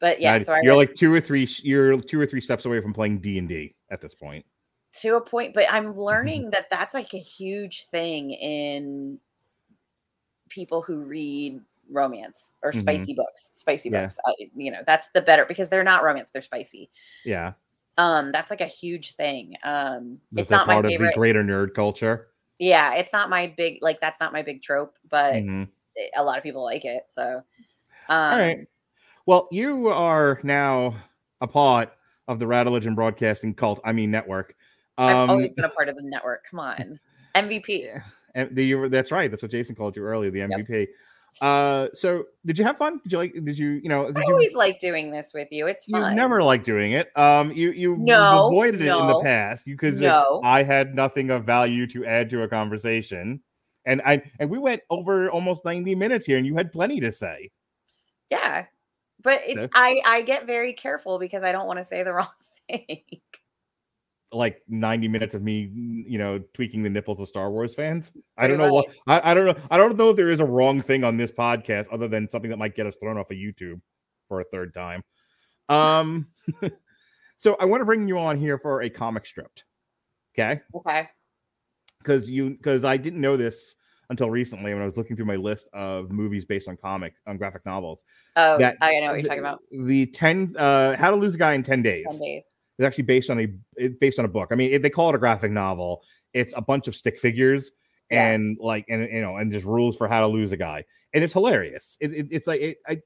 But 0.00 0.20
yeah, 0.20 0.38
now, 0.38 0.44
so 0.44 0.56
you're 0.62 0.76
like 0.76 0.94
two 0.94 1.12
or 1.12 1.20
three 1.20 1.48
you're 1.62 1.98
two 2.00 2.20
or 2.20 2.26
three 2.26 2.40
steps 2.40 2.64
away 2.64 2.80
from 2.80 2.92
playing 2.92 3.20
D 3.20 3.38
and 3.38 3.48
D 3.48 3.74
at 3.90 4.00
this 4.00 4.14
point. 4.14 4.44
To 5.00 5.16
a 5.16 5.20
point, 5.20 5.54
but 5.54 5.64
I'm 5.70 5.96
learning 5.98 6.50
that 6.50 6.66
that's 6.70 6.94
like 6.94 7.14
a 7.14 7.18
huge 7.18 7.86
thing 7.90 8.30
in 8.30 9.18
people 10.48 10.82
who 10.82 10.98
read 10.98 11.60
romance 11.92 12.52
or 12.62 12.70
mm-hmm. 12.70 12.80
spicy 12.80 13.12
mm-hmm. 13.12 13.22
books 13.22 13.50
spicy 13.54 13.90
yeah. 13.90 14.02
books 14.02 14.18
uh, 14.26 14.32
you 14.54 14.70
know 14.70 14.80
that's 14.86 15.06
the 15.14 15.20
better 15.20 15.44
because 15.46 15.68
they're 15.68 15.84
not 15.84 16.02
romance 16.02 16.30
they're 16.32 16.42
spicy 16.42 16.90
yeah 17.24 17.52
um 17.98 18.32
that's 18.32 18.50
like 18.50 18.60
a 18.60 18.66
huge 18.66 19.14
thing 19.16 19.54
um 19.64 20.18
it's 20.36 20.50
not 20.50 20.66
part 20.66 20.84
my 20.84 20.90
favorite. 20.90 21.08
of 21.08 21.12
the 21.12 21.18
greater 21.18 21.42
nerd 21.42 21.74
culture 21.74 22.28
yeah 22.58 22.94
it's 22.94 23.12
not 23.12 23.30
my 23.30 23.52
big 23.56 23.78
like 23.82 24.00
that's 24.00 24.20
not 24.20 24.32
my 24.32 24.42
big 24.42 24.62
trope 24.62 24.94
but 25.10 25.34
mm-hmm. 25.34 25.64
a 26.16 26.22
lot 26.22 26.38
of 26.38 26.42
people 26.42 26.64
like 26.64 26.84
it 26.84 27.04
so 27.08 27.42
um, 28.08 28.32
all 28.32 28.38
right 28.38 28.66
well 29.26 29.48
you 29.50 29.88
are 29.88 30.40
now 30.42 30.94
a 31.40 31.46
part 31.46 31.92
of 32.28 32.38
the 32.38 32.46
Religion 32.46 32.94
Broadcasting 32.94 33.54
cult 33.54 33.80
I 33.84 33.92
mean 33.92 34.10
network 34.10 34.54
um, 34.98 35.08
I've 35.08 35.30
always 35.30 35.52
been 35.54 35.64
a 35.64 35.70
part 35.70 35.88
of 35.88 35.96
the 35.96 36.02
network 36.02 36.44
come 36.48 36.60
on 36.60 36.98
MVP 37.34 37.84
yeah. 37.84 38.00
And 38.34 38.54
the, 38.54 38.88
that's 38.88 39.10
right. 39.10 39.30
That's 39.30 39.42
what 39.42 39.50
Jason 39.50 39.74
called 39.74 39.96
you 39.96 40.02
earlier, 40.02 40.30
the 40.30 40.40
MVP. 40.40 40.68
Yep. 40.68 40.88
Uh, 41.40 41.88
so 41.94 42.24
did 42.46 42.58
you 42.58 42.64
have 42.64 42.76
fun? 42.76 43.00
Did 43.02 43.12
you 43.12 43.18
like? 43.18 43.32
Did 43.32 43.58
you 43.58 43.70
you 43.70 43.88
know? 43.88 44.06
Did 44.06 44.18
I 44.18 44.22
always 44.22 44.52
you, 44.52 44.58
like 44.58 44.80
doing 44.80 45.10
this 45.10 45.32
with 45.34 45.48
you. 45.50 45.66
It's 45.66 45.86
fun. 45.86 46.10
You 46.10 46.16
never 46.16 46.42
like 46.42 46.62
doing 46.62 46.92
it. 46.92 47.16
Um, 47.16 47.52
you 47.52 47.72
you 47.72 47.96
no, 47.96 48.46
avoided 48.46 48.80
no, 48.80 48.98
it 48.98 49.00
in 49.00 49.06
the 49.08 49.20
past 49.22 49.64
because 49.64 50.00
no. 50.00 50.40
I 50.44 50.62
had 50.62 50.94
nothing 50.94 51.30
of 51.30 51.44
value 51.44 51.86
to 51.88 52.04
add 52.04 52.30
to 52.30 52.42
a 52.42 52.48
conversation, 52.48 53.40
and 53.84 54.02
I 54.04 54.22
and 54.38 54.50
we 54.50 54.58
went 54.58 54.82
over 54.90 55.30
almost 55.30 55.64
ninety 55.64 55.94
minutes 55.94 56.26
here, 56.26 56.36
and 56.36 56.46
you 56.46 56.54
had 56.54 56.72
plenty 56.72 57.00
to 57.00 57.10
say. 57.10 57.50
Yeah, 58.30 58.66
but 59.22 59.40
it's 59.44 59.72
I 59.74 60.00
I 60.06 60.22
get 60.22 60.46
very 60.46 60.74
careful 60.74 61.18
because 61.18 61.42
I 61.42 61.52
don't 61.52 61.66
want 61.66 61.78
to 61.78 61.84
say 61.84 62.02
the 62.02 62.12
wrong 62.14 62.28
thing 62.68 63.02
like 64.32 64.62
90 64.68 65.08
minutes 65.08 65.34
of 65.34 65.42
me, 65.42 65.70
you 65.74 66.18
know, 66.18 66.38
tweaking 66.54 66.82
the 66.82 66.90
nipples 66.90 67.20
of 67.20 67.28
Star 67.28 67.50
Wars 67.50 67.74
fans. 67.74 68.12
I 68.36 68.46
don't 68.46 68.58
know 68.58 68.72
what 68.72 68.86
I, 69.06 69.30
I 69.30 69.34
don't 69.34 69.46
know. 69.46 69.56
I 69.70 69.76
don't 69.76 69.96
know 69.96 70.10
if 70.10 70.16
there 70.16 70.30
is 70.30 70.40
a 70.40 70.44
wrong 70.44 70.80
thing 70.80 71.04
on 71.04 71.16
this 71.16 71.30
podcast 71.30 71.86
other 71.92 72.08
than 72.08 72.28
something 72.30 72.50
that 72.50 72.58
might 72.58 72.74
get 72.74 72.86
us 72.86 72.94
thrown 73.00 73.18
off 73.18 73.30
of 73.30 73.36
YouTube 73.36 73.80
for 74.28 74.40
a 74.40 74.44
third 74.44 74.74
time. 74.74 75.02
Um 75.68 76.28
so 77.38 77.56
I 77.60 77.64
want 77.64 77.80
to 77.80 77.84
bring 77.84 78.08
you 78.08 78.18
on 78.18 78.38
here 78.38 78.58
for 78.58 78.82
a 78.82 78.90
comic 78.90 79.26
strip. 79.26 79.50
Okay. 80.34 80.60
Okay. 80.74 81.08
Because 81.98 82.30
you 82.30 82.50
because 82.50 82.84
I 82.84 82.96
didn't 82.96 83.20
know 83.20 83.36
this 83.36 83.76
until 84.10 84.30
recently 84.30 84.74
when 84.74 84.82
I 84.82 84.84
was 84.84 84.96
looking 84.96 85.16
through 85.16 85.26
my 85.26 85.36
list 85.36 85.68
of 85.72 86.10
movies 86.10 86.44
based 86.44 86.68
on 86.68 86.76
comic 86.76 87.14
on 87.26 87.38
graphic 87.38 87.64
novels. 87.64 88.02
Oh, 88.36 88.58
that 88.58 88.76
I 88.80 88.98
know 89.00 89.08
what 89.08 89.20
you're 89.20 89.28
talking 89.28 89.38
about. 89.38 89.60
The 89.70 90.06
10 90.06 90.54
uh 90.58 90.96
How 90.96 91.10
to 91.10 91.16
Lose 91.16 91.34
a 91.34 91.38
Guy 91.38 91.52
in 91.52 91.62
10 91.62 91.82
Days. 91.82 92.06
10 92.08 92.18
days 92.18 92.42
is 92.82 92.86
actually 92.86 93.04
based 93.04 93.30
on 93.30 93.40
a 93.78 93.88
based 93.88 94.18
on 94.18 94.24
a 94.24 94.28
book. 94.28 94.48
I 94.50 94.54
mean, 94.56 94.72
it, 94.72 94.82
they 94.82 94.90
call 94.90 95.10
it 95.10 95.14
a 95.14 95.18
graphic 95.18 95.50
novel. 95.50 96.02
It's 96.32 96.52
a 96.56 96.60
bunch 96.60 96.88
of 96.88 96.96
stick 96.96 97.20
figures 97.20 97.70
yeah. 98.10 98.30
and 98.30 98.58
like 98.60 98.84
and 98.88 99.08
you 99.10 99.20
know 99.20 99.36
and 99.36 99.52
just 99.52 99.64
rules 99.64 99.96
for 99.96 100.08
how 100.08 100.20
to 100.20 100.26
lose 100.26 100.52
a 100.52 100.56
guy, 100.56 100.84
and 101.14 101.22
it's 101.22 101.32
hilarious. 101.32 101.96
It, 102.00 102.12
it, 102.12 102.26
it's 102.30 102.46
like 102.46 102.60
it, 102.60 102.78
I 102.86 103.00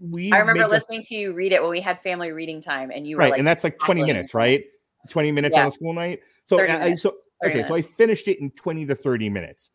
we. 0.00 0.32
I 0.32 0.38
remember 0.38 0.66
listening 0.68 1.00
a, 1.00 1.04
to 1.04 1.14
you 1.14 1.32
read 1.32 1.52
it 1.52 1.60
when 1.60 1.70
we 1.70 1.80
had 1.80 2.00
family 2.00 2.32
reading 2.32 2.60
time, 2.60 2.90
and 2.90 3.06
you 3.06 3.16
were 3.16 3.20
right, 3.20 3.30
like, 3.32 3.38
and 3.38 3.46
that's 3.46 3.64
like 3.64 3.78
twenty 3.78 4.04
minutes, 4.04 4.34
right? 4.34 4.64
Twenty 5.10 5.32
minutes 5.32 5.56
yeah. 5.56 5.62
on 5.62 5.68
a 5.68 5.72
school 5.72 5.92
night. 5.92 6.20
So, 6.44 6.60
I, 6.60 6.94
so 6.94 7.14
okay, 7.44 7.54
minutes. 7.54 7.68
so 7.68 7.74
I 7.74 7.82
finished 7.82 8.28
it 8.28 8.40
in 8.40 8.50
twenty 8.52 8.86
to 8.86 8.94
thirty 8.94 9.28
minutes. 9.28 9.70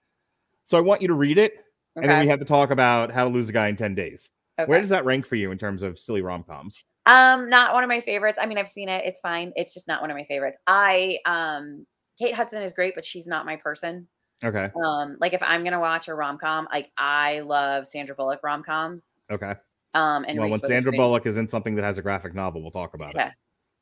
So 0.66 0.78
I 0.78 0.82
want 0.82 1.02
you 1.02 1.10
to 1.10 1.16
read 1.16 1.38
it, 1.38 1.54
okay. 1.54 1.64
and 1.98 2.06
then 2.06 2.22
we 2.22 2.28
have 2.28 2.40
to 2.40 2.46
talk 2.46 2.72
about 2.72 3.12
how 3.12 3.26
to 3.28 3.30
lose 3.30 3.50
a 3.50 3.52
guy 3.52 3.68
in 3.68 3.76
ten 3.76 3.96
days. 3.96 4.30
Okay. 4.60 4.70
Where 4.70 4.80
does 4.80 4.90
that 4.90 5.06
rank 5.06 5.26
for 5.26 5.36
you 5.36 5.52
in 5.52 5.58
terms 5.58 5.84
of 5.84 5.98
silly 5.98 6.22
rom 6.22 6.44
coms? 6.44 6.80
Um, 7.06 7.50
not 7.50 7.74
one 7.74 7.84
of 7.84 7.88
my 7.88 8.02
favorites. 8.02 8.38
I 8.42 8.46
mean, 8.46 8.58
I've 8.58 8.70
seen 8.70 8.90
it. 8.90 9.04
It's 9.06 9.20
fine. 9.20 9.54
It's 9.56 9.74
just 9.74 9.88
not 9.88 10.02
one 10.02 10.12
of 10.12 10.18
my 10.18 10.24
favorites. 10.26 10.58
I 10.68 11.20
um 11.26 11.86
Kate 12.18 12.36
Hudson 12.36 12.62
is 12.62 12.72
great, 12.72 12.94
but 12.96 13.06
she's 13.06 13.26
not 13.26 13.46
my 13.46 13.56
person. 13.56 14.08
Okay. 14.44 14.70
Um, 14.84 15.18
like 15.20 15.34
if 15.34 15.42
I'm 15.42 15.64
gonna 15.64 15.80
watch 15.80 16.08
a 16.08 16.14
rom 16.14 16.38
com, 16.38 16.68
like 16.72 16.92
I 16.98 17.42
love 17.42 17.88
Sandra 17.88 18.16
Bullock 18.16 18.42
rom 18.44 18.64
coms. 18.64 19.20
Okay. 19.32 19.56
Um, 19.94 20.26
and 20.28 20.40
well, 20.40 20.50
when 20.50 20.64
Sandra 20.64 20.92
Bullock 20.92 21.26
is 21.26 21.38
in 21.38 21.48
something 21.48 21.76
that 21.76 21.84
has 21.84 21.98
a 21.98 22.02
graphic 22.02 22.34
novel, 22.34 22.62
we'll 22.62 22.72
talk 22.72 22.94
about 22.94 23.14
yeah. 23.16 23.32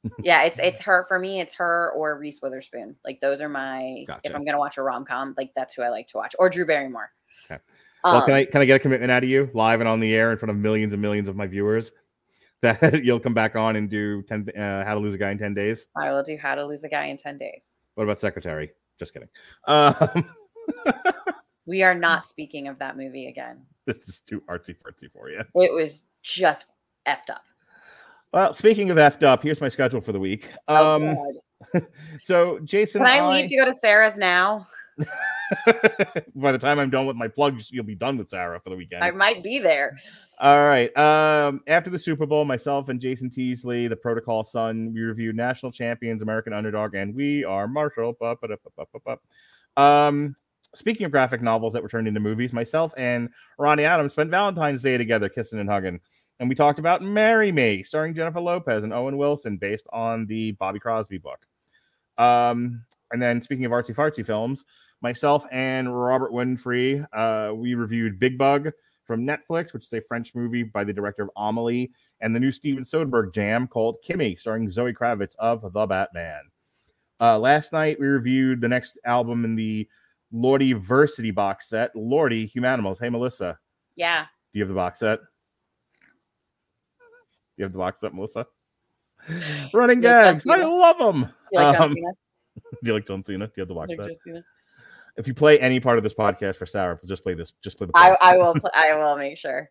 it. 0.04 0.12
yeah, 0.24 0.44
it's 0.44 0.60
it's 0.64 0.82
her 0.82 1.06
for 1.08 1.20
me. 1.20 1.40
It's 1.40 1.54
her 1.56 1.92
or 1.96 2.18
Reese 2.18 2.42
Witherspoon. 2.42 2.96
Like 3.06 3.20
those 3.22 3.42
are 3.42 3.50
my. 3.50 4.06
Gotcha. 4.08 4.22
If 4.24 4.36
I'm 4.36 4.44
gonna 4.44 4.60
watch 4.60 4.78
a 4.78 4.82
rom 4.82 5.06
com, 5.06 5.34
like 5.38 5.52
that's 5.56 5.74
who 5.74 5.82
I 5.82 5.90
like 5.90 6.08
to 6.08 6.18
watch, 6.18 6.36
or 6.40 6.50
Drew 6.50 6.66
Barrymore. 6.66 7.12
Okay. 7.50 7.62
Well, 8.04 8.18
um, 8.18 8.26
can 8.26 8.34
I 8.34 8.46
can 8.46 8.62
I 8.62 8.66
get 8.66 8.76
a 8.78 8.80
commitment 8.80 9.12
out 9.12 9.24
of 9.24 9.30
you 9.30 9.50
live 9.54 9.80
and 9.80 9.90
on 9.90 10.00
the 10.00 10.14
air 10.16 10.32
in 10.32 10.38
front 10.38 10.52
of 10.52 10.58
millions 10.58 10.94
and 10.94 11.02
millions 11.02 11.30
of 11.30 11.36
my 11.36 11.48
viewers? 11.48 11.92
That 12.62 13.04
you'll 13.04 13.20
come 13.20 13.34
back 13.34 13.56
on 13.56 13.76
and 13.76 13.90
do 13.90 14.22
10 14.24 14.50
uh, 14.58 14.84
how 14.86 14.94
to 14.94 15.00
lose 15.00 15.16
a 15.16 15.18
guy 15.18 15.32
in 15.32 15.38
10 15.38 15.54
days? 15.54 15.88
I 15.98 16.12
will 16.12 16.24
do 16.24 16.38
how 16.38 16.56
to 16.56 16.66
lose 16.66 16.84
a 16.84 16.90
guy 16.90 17.06
in 17.06 17.18
10 17.18 17.38
days. 17.38 17.64
What 17.96 18.04
about 18.04 18.20
secretary? 18.20 18.72
Just 18.98 19.14
kidding. 19.14 19.30
Um, 19.66 19.96
we 21.66 21.84
are 21.84 21.96
not 21.96 22.28
speaking 22.28 22.68
of 22.68 22.80
that 22.80 22.98
movie 22.98 23.28
again. 23.28 23.66
This 23.86 24.10
is 24.10 24.22
too 24.22 24.42
artsy 24.50 24.76
fartsy 24.76 25.12
for 25.12 25.30
you. 25.30 25.42
It 25.56 25.74
was 25.74 26.04
just 26.22 26.68
effed 27.08 27.30
up. 27.30 27.44
Well, 28.32 28.54
speaking 28.54 28.92
of 28.92 28.98
effed 28.98 29.24
up, 29.24 29.42
here's 29.42 29.62
my 29.62 29.70
schedule 29.70 30.02
for 30.02 30.12
the 30.12 30.20
week. 30.20 30.52
Oh, 30.68 30.96
um, 30.96 31.18
oh 31.18 31.82
so 32.24 32.60
Jason, 32.60 33.00
can 33.02 33.08
I, 33.08 33.18
I 33.18 33.28
leave 33.28 33.50
to 33.50 33.56
go 33.58 33.66
to 33.66 33.76
Sarah's 33.76 34.18
now? 34.18 34.68
By 36.36 36.52
the 36.52 36.58
time 36.58 36.80
I'm 36.80 36.90
done 36.90 37.06
with 37.06 37.16
my 37.16 37.28
plugs, 37.28 37.72
you'll 37.72 37.86
be 37.86 37.96
done 37.96 38.18
with 38.18 38.30
Sarah 38.30 38.60
for 38.60 38.70
the 38.70 38.76
weekend. 38.76 39.04
I 39.04 39.12
might 39.12 39.44
be 39.44 39.60
there. 39.60 39.98
All 40.40 40.64
right. 40.64 40.96
Um, 40.98 41.62
after 41.68 41.90
the 41.90 42.00
Super 42.00 42.26
Bowl, 42.26 42.46
myself 42.46 42.90
and 42.90 43.00
Jason 43.00 43.30
Teasley, 43.30 43.88
the 43.88 43.96
Protocol 43.96 44.44
Son, 44.44 44.94
we 44.94 45.02
reviewed 45.02 45.36
National 45.36 45.72
Champions, 45.72 46.22
American 46.22 46.54
Underdog, 46.54 46.96
and 46.96 47.16
We 47.16 47.44
Are 47.44 47.68
Marshall. 47.68 48.16
Um, 49.78 50.36
speaking 50.76 51.06
of 51.06 51.12
graphic 51.12 51.42
novels 51.42 51.74
that 51.74 51.84
were 51.84 51.90
turned 51.90 52.08
into 52.08 52.20
movies, 52.20 52.54
myself 52.54 52.94
and 52.96 53.30
Ronnie 53.58 53.86
Adams 53.86 54.14
spent 54.14 54.32
Valentine's 54.32 54.84
Day 54.84 54.98
together, 54.98 55.30
kissing 55.30 55.60
and 55.60 55.70
hugging. 55.70 56.00
And 56.40 56.48
we 56.48 56.56
talked 56.56 56.80
about 56.80 57.02
Marry 57.02 57.52
Me, 57.52 57.84
starring 57.84 58.14
Jennifer 58.14 58.40
Lopez 58.40 58.84
and 58.84 58.94
Owen 58.94 59.18
Wilson, 59.18 59.58
based 59.58 59.88
on 59.92 60.26
the 60.26 60.54
Bobby 60.54 60.80
Crosby 60.80 61.18
book. 61.18 61.46
Um, 62.18 62.86
and 63.12 63.22
then 63.22 63.42
speaking 63.42 63.66
of 63.66 63.72
artsy 63.72 63.94
fartsy 63.94 64.26
films, 64.26 64.64
myself 65.02 65.46
and 65.52 65.96
Robert 65.96 66.32
Winfrey, 66.32 67.06
uh, 67.14 67.54
we 67.54 67.74
reviewed 67.76 68.20
Big 68.20 68.38
Bug 68.38 68.72
from 69.06 69.26
Netflix, 69.26 69.74
which 69.74 69.86
is 69.86 69.94
a 69.94 70.02
French 70.02 70.36
movie 70.36 70.64
by 70.64 70.84
the 70.84 70.94
director 70.94 71.24
of 71.24 71.30
Amelie, 71.36 71.92
and 72.22 72.36
the 72.36 72.40
new 72.40 72.52
Steven 72.52 72.84
Soderbergh 72.84 73.34
jam 73.34 73.68
called 73.68 73.98
Kimi, 74.04 74.36
starring 74.36 74.70
Zoe 74.70 74.94
Kravitz 74.94 75.36
of 75.40 75.74
The 75.74 75.88
Batman. 75.88 76.42
Uh, 77.20 77.40
last 77.40 77.74
night, 77.74 78.00
we 78.00 78.08
reviewed 78.08 78.62
the 78.62 78.68
next 78.68 79.00
album 79.06 79.46
in 79.46 79.56
the 79.56 79.88
Lordiversity 80.34 81.34
box 81.34 81.68
set, 81.68 81.94
Lordi 81.96 82.54
Humanimals. 82.54 83.00
Hey, 83.00 83.10
Melissa. 83.10 83.58
Yeah. 83.96 84.26
Do 84.54 84.60
you 84.60 84.64
have 84.64 84.70
the 84.70 84.76
box 84.76 85.00
set? 85.00 85.20
Do 85.20 85.26
you 87.58 87.64
have 87.64 87.72
the 87.72 87.80
box 87.80 88.02
set, 88.02 88.14
Melissa? 88.14 88.46
Running 89.74 90.02
gags. 90.02 90.48
I 90.48 90.64
love 90.64 90.98
them. 90.98 91.34
You 91.52 91.60
like 91.60 91.82
um, 91.82 91.94
do 91.96 92.04
you 92.84 92.94
like 92.94 93.08
John 93.08 93.26
Cena? 93.26 93.48
Do 93.48 93.54
you 93.58 93.62
have 93.62 93.68
the 93.68 93.74
box 93.74 93.90
like 93.98 94.18
set? 94.26 94.44
If 95.18 95.28
you 95.28 95.34
play 95.34 95.60
any 95.60 95.80
part 95.80 95.98
of 95.98 96.04
this 96.04 96.14
podcast 96.14 96.56
for 96.56 96.66
Sarah, 96.66 97.00
just 97.06 97.24
play 97.24 97.34
this. 97.34 97.54
Just 97.62 97.78
play 97.78 97.88
the. 97.88 97.94
I, 97.96 98.16
I, 98.22 98.38
will. 98.38 98.56
I 98.74 98.96
will 98.96 99.18
make 99.18 99.38
sure. 99.38 99.70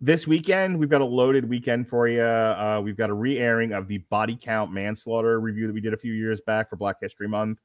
This 0.00 0.26
weekend, 0.26 0.78
we've 0.78 0.90
got 0.90 1.00
a 1.00 1.06
loaded 1.06 1.48
weekend 1.48 1.88
for 1.88 2.06
you. 2.06 2.20
Uh, 2.20 2.80
we've 2.84 2.98
got 2.98 3.08
a 3.08 3.14
re-airing 3.14 3.72
of 3.72 3.88
the 3.88 3.98
body 3.98 4.36
count 4.38 4.70
manslaughter 4.70 5.40
review 5.40 5.66
that 5.66 5.72
we 5.72 5.80
did 5.80 5.94
a 5.94 5.96
few 5.96 6.12
years 6.12 6.42
back 6.42 6.68
for 6.68 6.76
Black 6.76 6.96
History 7.00 7.26
Month. 7.26 7.62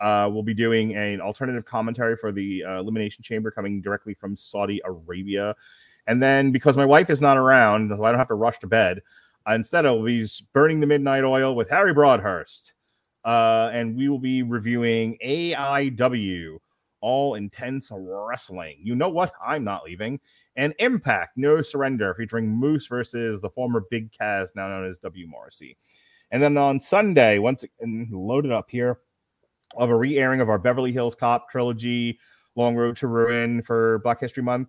Uh, 0.00 0.28
we'll 0.32 0.42
be 0.42 0.54
doing 0.54 0.94
an 0.96 1.20
alternative 1.20 1.64
commentary 1.64 2.16
for 2.16 2.32
the 2.32 2.64
uh, 2.64 2.80
Elimination 2.80 3.22
Chamber 3.22 3.50
coming 3.50 3.82
directly 3.82 4.14
from 4.14 4.36
Saudi 4.36 4.80
Arabia. 4.84 5.54
And 6.06 6.22
then 6.22 6.52
because 6.52 6.76
my 6.76 6.84
wife 6.86 7.10
is 7.10 7.20
not 7.20 7.36
around, 7.36 7.90
so 7.90 8.02
I 8.02 8.10
don't 8.10 8.18
have 8.18 8.28
to 8.28 8.34
rush 8.34 8.58
to 8.60 8.66
bed, 8.66 9.00
instead 9.48 9.86
I'll 9.86 10.02
be 10.02 10.26
burning 10.52 10.80
the 10.80 10.86
midnight 10.86 11.24
oil 11.24 11.54
with 11.54 11.70
Harry 11.70 11.94
Broadhurst. 11.94 12.72
Uh, 13.24 13.70
and 13.72 13.96
we 13.96 14.08
will 14.08 14.18
be 14.18 14.42
reviewing 14.42 15.16
AIW, 15.24 16.58
All 17.00 17.34
Intense 17.34 17.90
Wrestling. 17.92 18.78
You 18.82 18.94
know 18.94 19.08
what? 19.08 19.32
I'm 19.44 19.64
not 19.64 19.84
leaving. 19.84 20.20
And 20.56 20.74
Impact, 20.78 21.36
No 21.36 21.62
Surrender, 21.62 22.14
featuring 22.14 22.48
Moose 22.48 22.86
versus 22.86 23.40
the 23.40 23.50
former 23.50 23.84
Big 23.90 24.12
Cass, 24.12 24.50
now 24.54 24.68
known 24.68 24.88
as 24.88 24.98
W. 24.98 25.26
Morrissey. 25.26 25.76
And 26.30 26.42
then 26.42 26.56
on 26.56 26.80
Sunday, 26.80 27.38
once 27.38 27.64
loaded 27.80 28.52
up 28.52 28.70
here, 28.70 28.98
of 29.76 29.90
a 29.90 29.96
re-airing 29.96 30.40
of 30.40 30.48
our 30.48 30.58
Beverly 30.58 30.92
Hills 30.92 31.14
Cop 31.14 31.50
trilogy, 31.50 32.18
Long 32.56 32.76
Road 32.76 32.96
to 32.98 33.08
Ruin 33.08 33.62
for 33.62 33.98
Black 34.00 34.20
History 34.20 34.42
Month. 34.42 34.68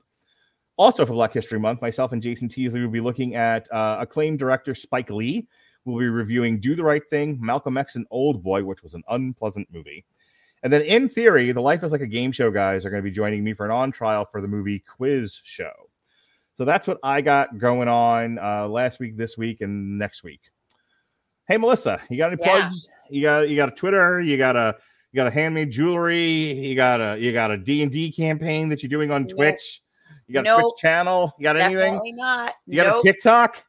Also 0.77 1.05
for 1.05 1.13
Black 1.13 1.33
History 1.33 1.59
Month, 1.59 1.81
myself 1.81 2.11
and 2.11 2.21
Jason 2.21 2.49
Teasley 2.49 2.81
will 2.81 2.89
be 2.89 2.99
looking 2.99 3.35
at 3.35 3.71
uh, 3.71 3.97
acclaimed 3.99 4.39
director 4.39 4.75
Spike 4.75 5.09
Lee. 5.09 5.47
We'll 5.85 5.99
be 5.99 6.07
reviewing 6.07 6.59
Do 6.59 6.75
the 6.75 6.83
Right 6.83 7.07
Thing, 7.07 7.37
Malcolm 7.39 7.77
X, 7.77 7.95
and 7.95 8.07
Old 8.09 8.43
Boy, 8.43 8.63
which 8.63 8.81
was 8.81 8.95
an 8.95 9.03
unpleasant 9.07 9.67
movie. 9.71 10.03
And 10.63 10.73
then, 10.73 10.81
in 10.81 11.07
theory, 11.07 11.51
the 11.51 11.61
Life 11.61 11.83
is 11.83 11.91
Like 11.91 12.01
a 12.01 12.07
Game 12.07 12.31
Show 12.31 12.49
guys 12.49 12.85
are 12.85 12.89
going 12.89 13.03
to 13.03 13.07
be 13.07 13.15
joining 13.15 13.43
me 13.43 13.53
for 13.53 13.65
an 13.65 13.71
on 13.71 13.91
trial 13.91 14.25
for 14.25 14.41
the 14.41 14.47
movie 14.47 14.79
Quiz 14.79 15.39
Show. 15.43 15.71
So 16.57 16.65
that's 16.65 16.87
what 16.87 16.97
I 17.03 17.21
got 17.21 17.57
going 17.59 17.87
on 17.87 18.39
uh, 18.39 18.67
last 18.67 18.99
week, 18.99 19.15
this 19.15 19.37
week, 19.37 19.61
and 19.61 19.99
next 19.99 20.23
week. 20.23 20.41
Hey, 21.47 21.57
Melissa, 21.57 22.01
you 22.09 22.17
got 22.17 22.31
any 22.31 22.41
yeah. 22.41 22.59
plugs? 22.59 22.87
You 23.09 23.21
got 23.21 23.49
you 23.49 23.55
got 23.55 23.69
a 23.69 23.73
Twitter? 23.73 24.19
You 24.21 24.37
got 24.37 24.55
a 24.55 24.75
you 25.11 25.17
got 25.17 25.27
a 25.27 25.31
handmade 25.31 25.69
jewelry. 25.69 26.53
You 26.53 26.75
got 26.75 26.99
a 26.99 27.19
you 27.19 27.31
got 27.31 27.51
a 27.51 27.57
D 27.57 27.83
and 27.83 27.91
D 27.91 28.11
campaign 28.11 28.69
that 28.69 28.81
you're 28.81 28.89
doing 28.89 29.11
on 29.11 29.27
Twitch. 29.27 29.81
You 30.27 30.33
got 30.33 30.45
nope. 30.45 30.57
a 30.57 30.61
Twitch 30.61 30.73
channel. 30.79 31.33
You 31.37 31.43
got 31.43 31.57
anything? 31.57 31.93
Definitely 31.93 32.13
not. 32.13 32.53
You 32.65 32.75
got 32.77 32.87
nope. 32.87 32.99
a 32.99 33.03
TikTok? 33.03 33.63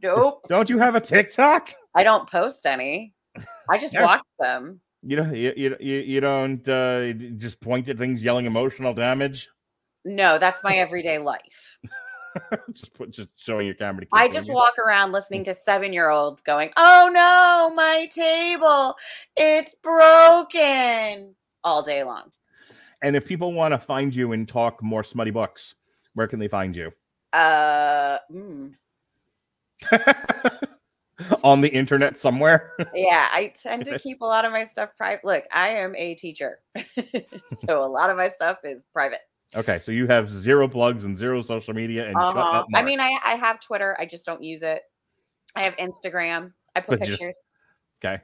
Nope. 0.00 0.46
Don't 0.48 0.70
you 0.70 0.78
have 0.78 0.94
a 0.94 1.00
TikTok? 1.00 1.74
I 1.94 2.02
don't 2.02 2.28
post 2.30 2.66
any. 2.66 3.14
I 3.68 3.78
just 3.78 3.94
watch 3.98 4.22
them. 4.38 4.80
You 5.02 5.16
know, 5.16 5.32
you, 5.32 5.52
you, 5.56 5.76
you 5.80 6.20
don't 6.20 6.66
uh, 6.68 7.12
just 7.36 7.60
point 7.60 7.88
at 7.88 7.98
things 7.98 8.22
yelling 8.22 8.46
emotional 8.46 8.94
damage. 8.94 9.48
No, 10.04 10.38
that's 10.38 10.62
my 10.62 10.76
everyday 10.76 11.18
life. 11.18 11.78
just 12.72 12.94
put 12.94 13.10
just 13.10 13.28
showing 13.36 13.66
your 13.66 13.74
camera. 13.74 14.04
I 14.12 14.28
just 14.28 14.50
walk 14.50 14.78
around 14.78 15.12
listening 15.12 15.44
to 15.44 15.54
seven 15.54 15.92
year 15.92 16.08
olds 16.08 16.40
going, 16.42 16.70
"Oh 16.76 17.10
no, 17.12 17.74
my 17.74 18.08
table, 18.12 18.96
it's 19.36 19.74
broken," 19.82 21.34
all 21.62 21.82
day 21.82 22.02
long. 22.02 22.30
And 23.02 23.16
if 23.16 23.26
people 23.26 23.52
want 23.52 23.72
to 23.72 23.78
find 23.78 24.14
you 24.14 24.32
and 24.32 24.48
talk 24.48 24.82
more 24.82 25.04
smutty 25.04 25.30
books, 25.30 25.74
where 26.14 26.26
can 26.26 26.38
they 26.38 26.48
find 26.48 26.74
you? 26.74 26.92
Uh, 27.32 28.18
mm. 28.32 28.72
on 31.44 31.60
the 31.60 31.68
internet 31.68 32.18
somewhere. 32.18 32.70
yeah, 32.94 33.28
I 33.30 33.52
tend 33.60 33.84
to 33.86 33.98
keep 33.98 34.20
a 34.20 34.24
lot 34.24 34.44
of 34.44 34.52
my 34.52 34.64
stuff 34.64 34.90
private. 34.96 35.24
Look, 35.24 35.44
I 35.52 35.68
am 35.70 35.94
a 35.96 36.14
teacher, 36.14 36.60
so 37.66 37.84
a 37.84 37.86
lot 37.86 38.10
of 38.10 38.16
my 38.16 38.28
stuff 38.28 38.58
is 38.64 38.84
private. 38.92 39.20
Okay, 39.54 39.80
so 39.80 39.92
you 39.92 40.06
have 40.06 40.30
zero 40.30 40.66
plugs 40.66 41.04
and 41.04 41.16
zero 41.16 41.42
social 41.42 41.74
media 41.74 42.06
and 42.06 42.16
uh-huh. 42.16 42.64
I 42.74 42.82
mean, 42.82 43.00
I, 43.00 43.18
I 43.22 43.34
have 43.34 43.60
Twitter. 43.60 43.96
I 44.00 44.06
just 44.06 44.24
don't 44.24 44.42
use 44.42 44.62
it. 44.62 44.82
I 45.54 45.62
have 45.62 45.76
Instagram. 45.76 46.52
I 46.74 46.80
put 46.80 47.00
but 47.00 47.08
pictures. 47.08 47.36
You, 48.02 48.08
okay. 48.08 48.22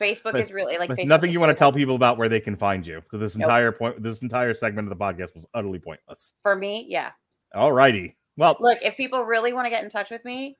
Facebook 0.00 0.32
but, 0.32 0.40
is 0.40 0.52
really 0.52 0.78
like 0.78 0.90
nothing 1.06 1.30
you 1.30 1.40
want 1.40 1.50
to 1.50 1.54
tell 1.54 1.72
people 1.72 1.94
about 1.94 2.18
where 2.18 2.28
they 2.28 2.40
can 2.40 2.56
find 2.56 2.86
you. 2.86 3.02
So 3.10 3.18
this 3.18 3.36
nope. 3.36 3.46
entire 3.46 3.72
point, 3.72 4.02
this 4.02 4.22
entire 4.22 4.54
segment 4.54 4.90
of 4.90 4.96
the 4.96 5.04
podcast 5.04 5.34
was 5.34 5.46
utterly 5.54 5.78
pointless. 5.78 6.34
For 6.42 6.56
me, 6.56 6.86
yeah. 6.88 7.10
All 7.54 7.72
righty. 7.72 8.16
Well, 8.36 8.56
look, 8.58 8.78
if 8.82 8.96
people 8.96 9.24
really 9.24 9.52
want 9.52 9.66
to 9.66 9.70
get 9.70 9.84
in 9.84 9.90
touch 9.90 10.10
with 10.10 10.24
me, 10.24 10.56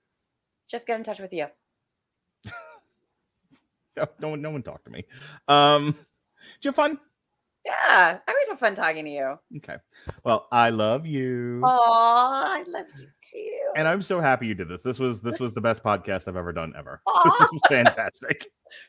just 0.69 0.87
get 0.87 0.99
in 0.99 1.05
touch 1.05 1.19
with 1.19 1.33
you. 1.33 1.47
no, 3.97 4.07
no 4.21 4.29
one, 4.31 4.43
no 4.43 4.51
one 4.51 4.63
talk 4.63 4.85
to 4.85 4.91
me. 4.91 5.05
Um, 5.49 5.87
did 5.87 6.65
you 6.65 6.69
have 6.69 6.77
fun? 6.77 6.99
Yeah, 7.65 8.19
I 8.27 8.31
always 8.31 8.49
have 8.49 8.59
fun 8.59 8.75
talking 8.75 9.07
to 9.07 9.11
you. 9.11 9.39
Okay. 9.57 9.77
Well, 10.23 10.49
I 10.53 10.69
love 10.69 11.07
you. 11.07 11.63
Oh, 11.65 12.43
I 12.47 12.63
love 12.69 12.85
you 12.99 13.07
too. 13.07 13.73
And 13.75 13.89
I'm 13.89 14.03
so 14.03 14.21
happy 14.21 14.47
you 14.47 14.55
did 14.55 14.69
this. 14.69 14.83
This 14.83 14.99
was 14.99 15.23
this 15.23 15.41
was 15.41 15.55
the 15.55 15.63
best 15.63 15.83
podcast 15.83 16.29
I've 16.29 16.37
ever 16.37 16.53
done 16.53 16.75
ever. 16.77 17.01
this 17.25 17.49
was 17.53 17.61
fantastic. 17.71 18.47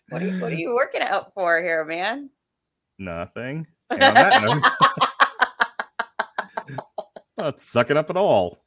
what 0.10 0.22
are 0.22 0.26
you 0.26 0.42
what 0.42 0.52
are 0.52 0.56
you 0.56 0.74
working 0.74 1.02
out 1.02 1.34
for 1.34 1.62
here, 1.62 1.86
man? 1.86 2.30
Nothing. 3.00 3.66
And 3.90 4.04
on 4.04 4.14
that 4.14 4.42
note, 4.42 4.64
not 7.38 7.62
sucking 7.62 7.96
up 7.96 8.10
at 8.10 8.18
all. 8.18 8.66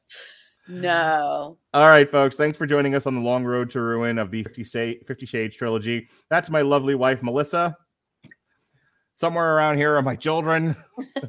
No. 0.69 1.57
All 1.73 1.87
right, 1.89 2.09
folks. 2.09 2.35
Thanks 2.35 2.57
for 2.57 2.65
joining 2.65 2.95
us 2.95 3.05
on 3.05 3.15
the 3.15 3.21
long 3.21 3.43
road 3.43 3.69
to 3.71 3.81
ruin 3.81 4.17
of 4.17 4.31
the 4.31 4.43
50, 4.43 5.01
50 5.05 5.25
Shades 5.25 5.55
trilogy. 5.55 6.07
That's 6.29 6.49
my 6.49 6.61
lovely 6.61 6.95
wife, 6.95 7.21
Melissa 7.21 7.75
somewhere 9.19 9.57
around 9.57 9.75
here 9.75 9.95
are 9.95 10.01
my 10.01 10.15
children. 10.15 10.73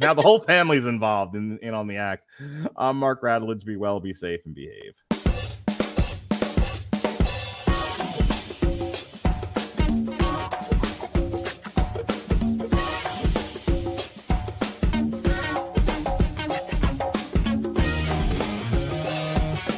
now 0.01 0.15
the 0.15 0.23
whole 0.23 0.39
family's 0.47 0.87
involved 0.87 1.35
in, 1.35 1.59
in 1.59 1.75
on 1.75 1.89
the 1.89 1.97
act. 1.97 2.25
I'm 2.77 2.97
Mark 2.97 3.21
Radulich. 3.21 3.65
Be 3.65 3.77
well, 3.77 3.99
be 3.99 4.15
safe, 4.15 4.41
and 4.47 4.55
behave. 4.55 5.03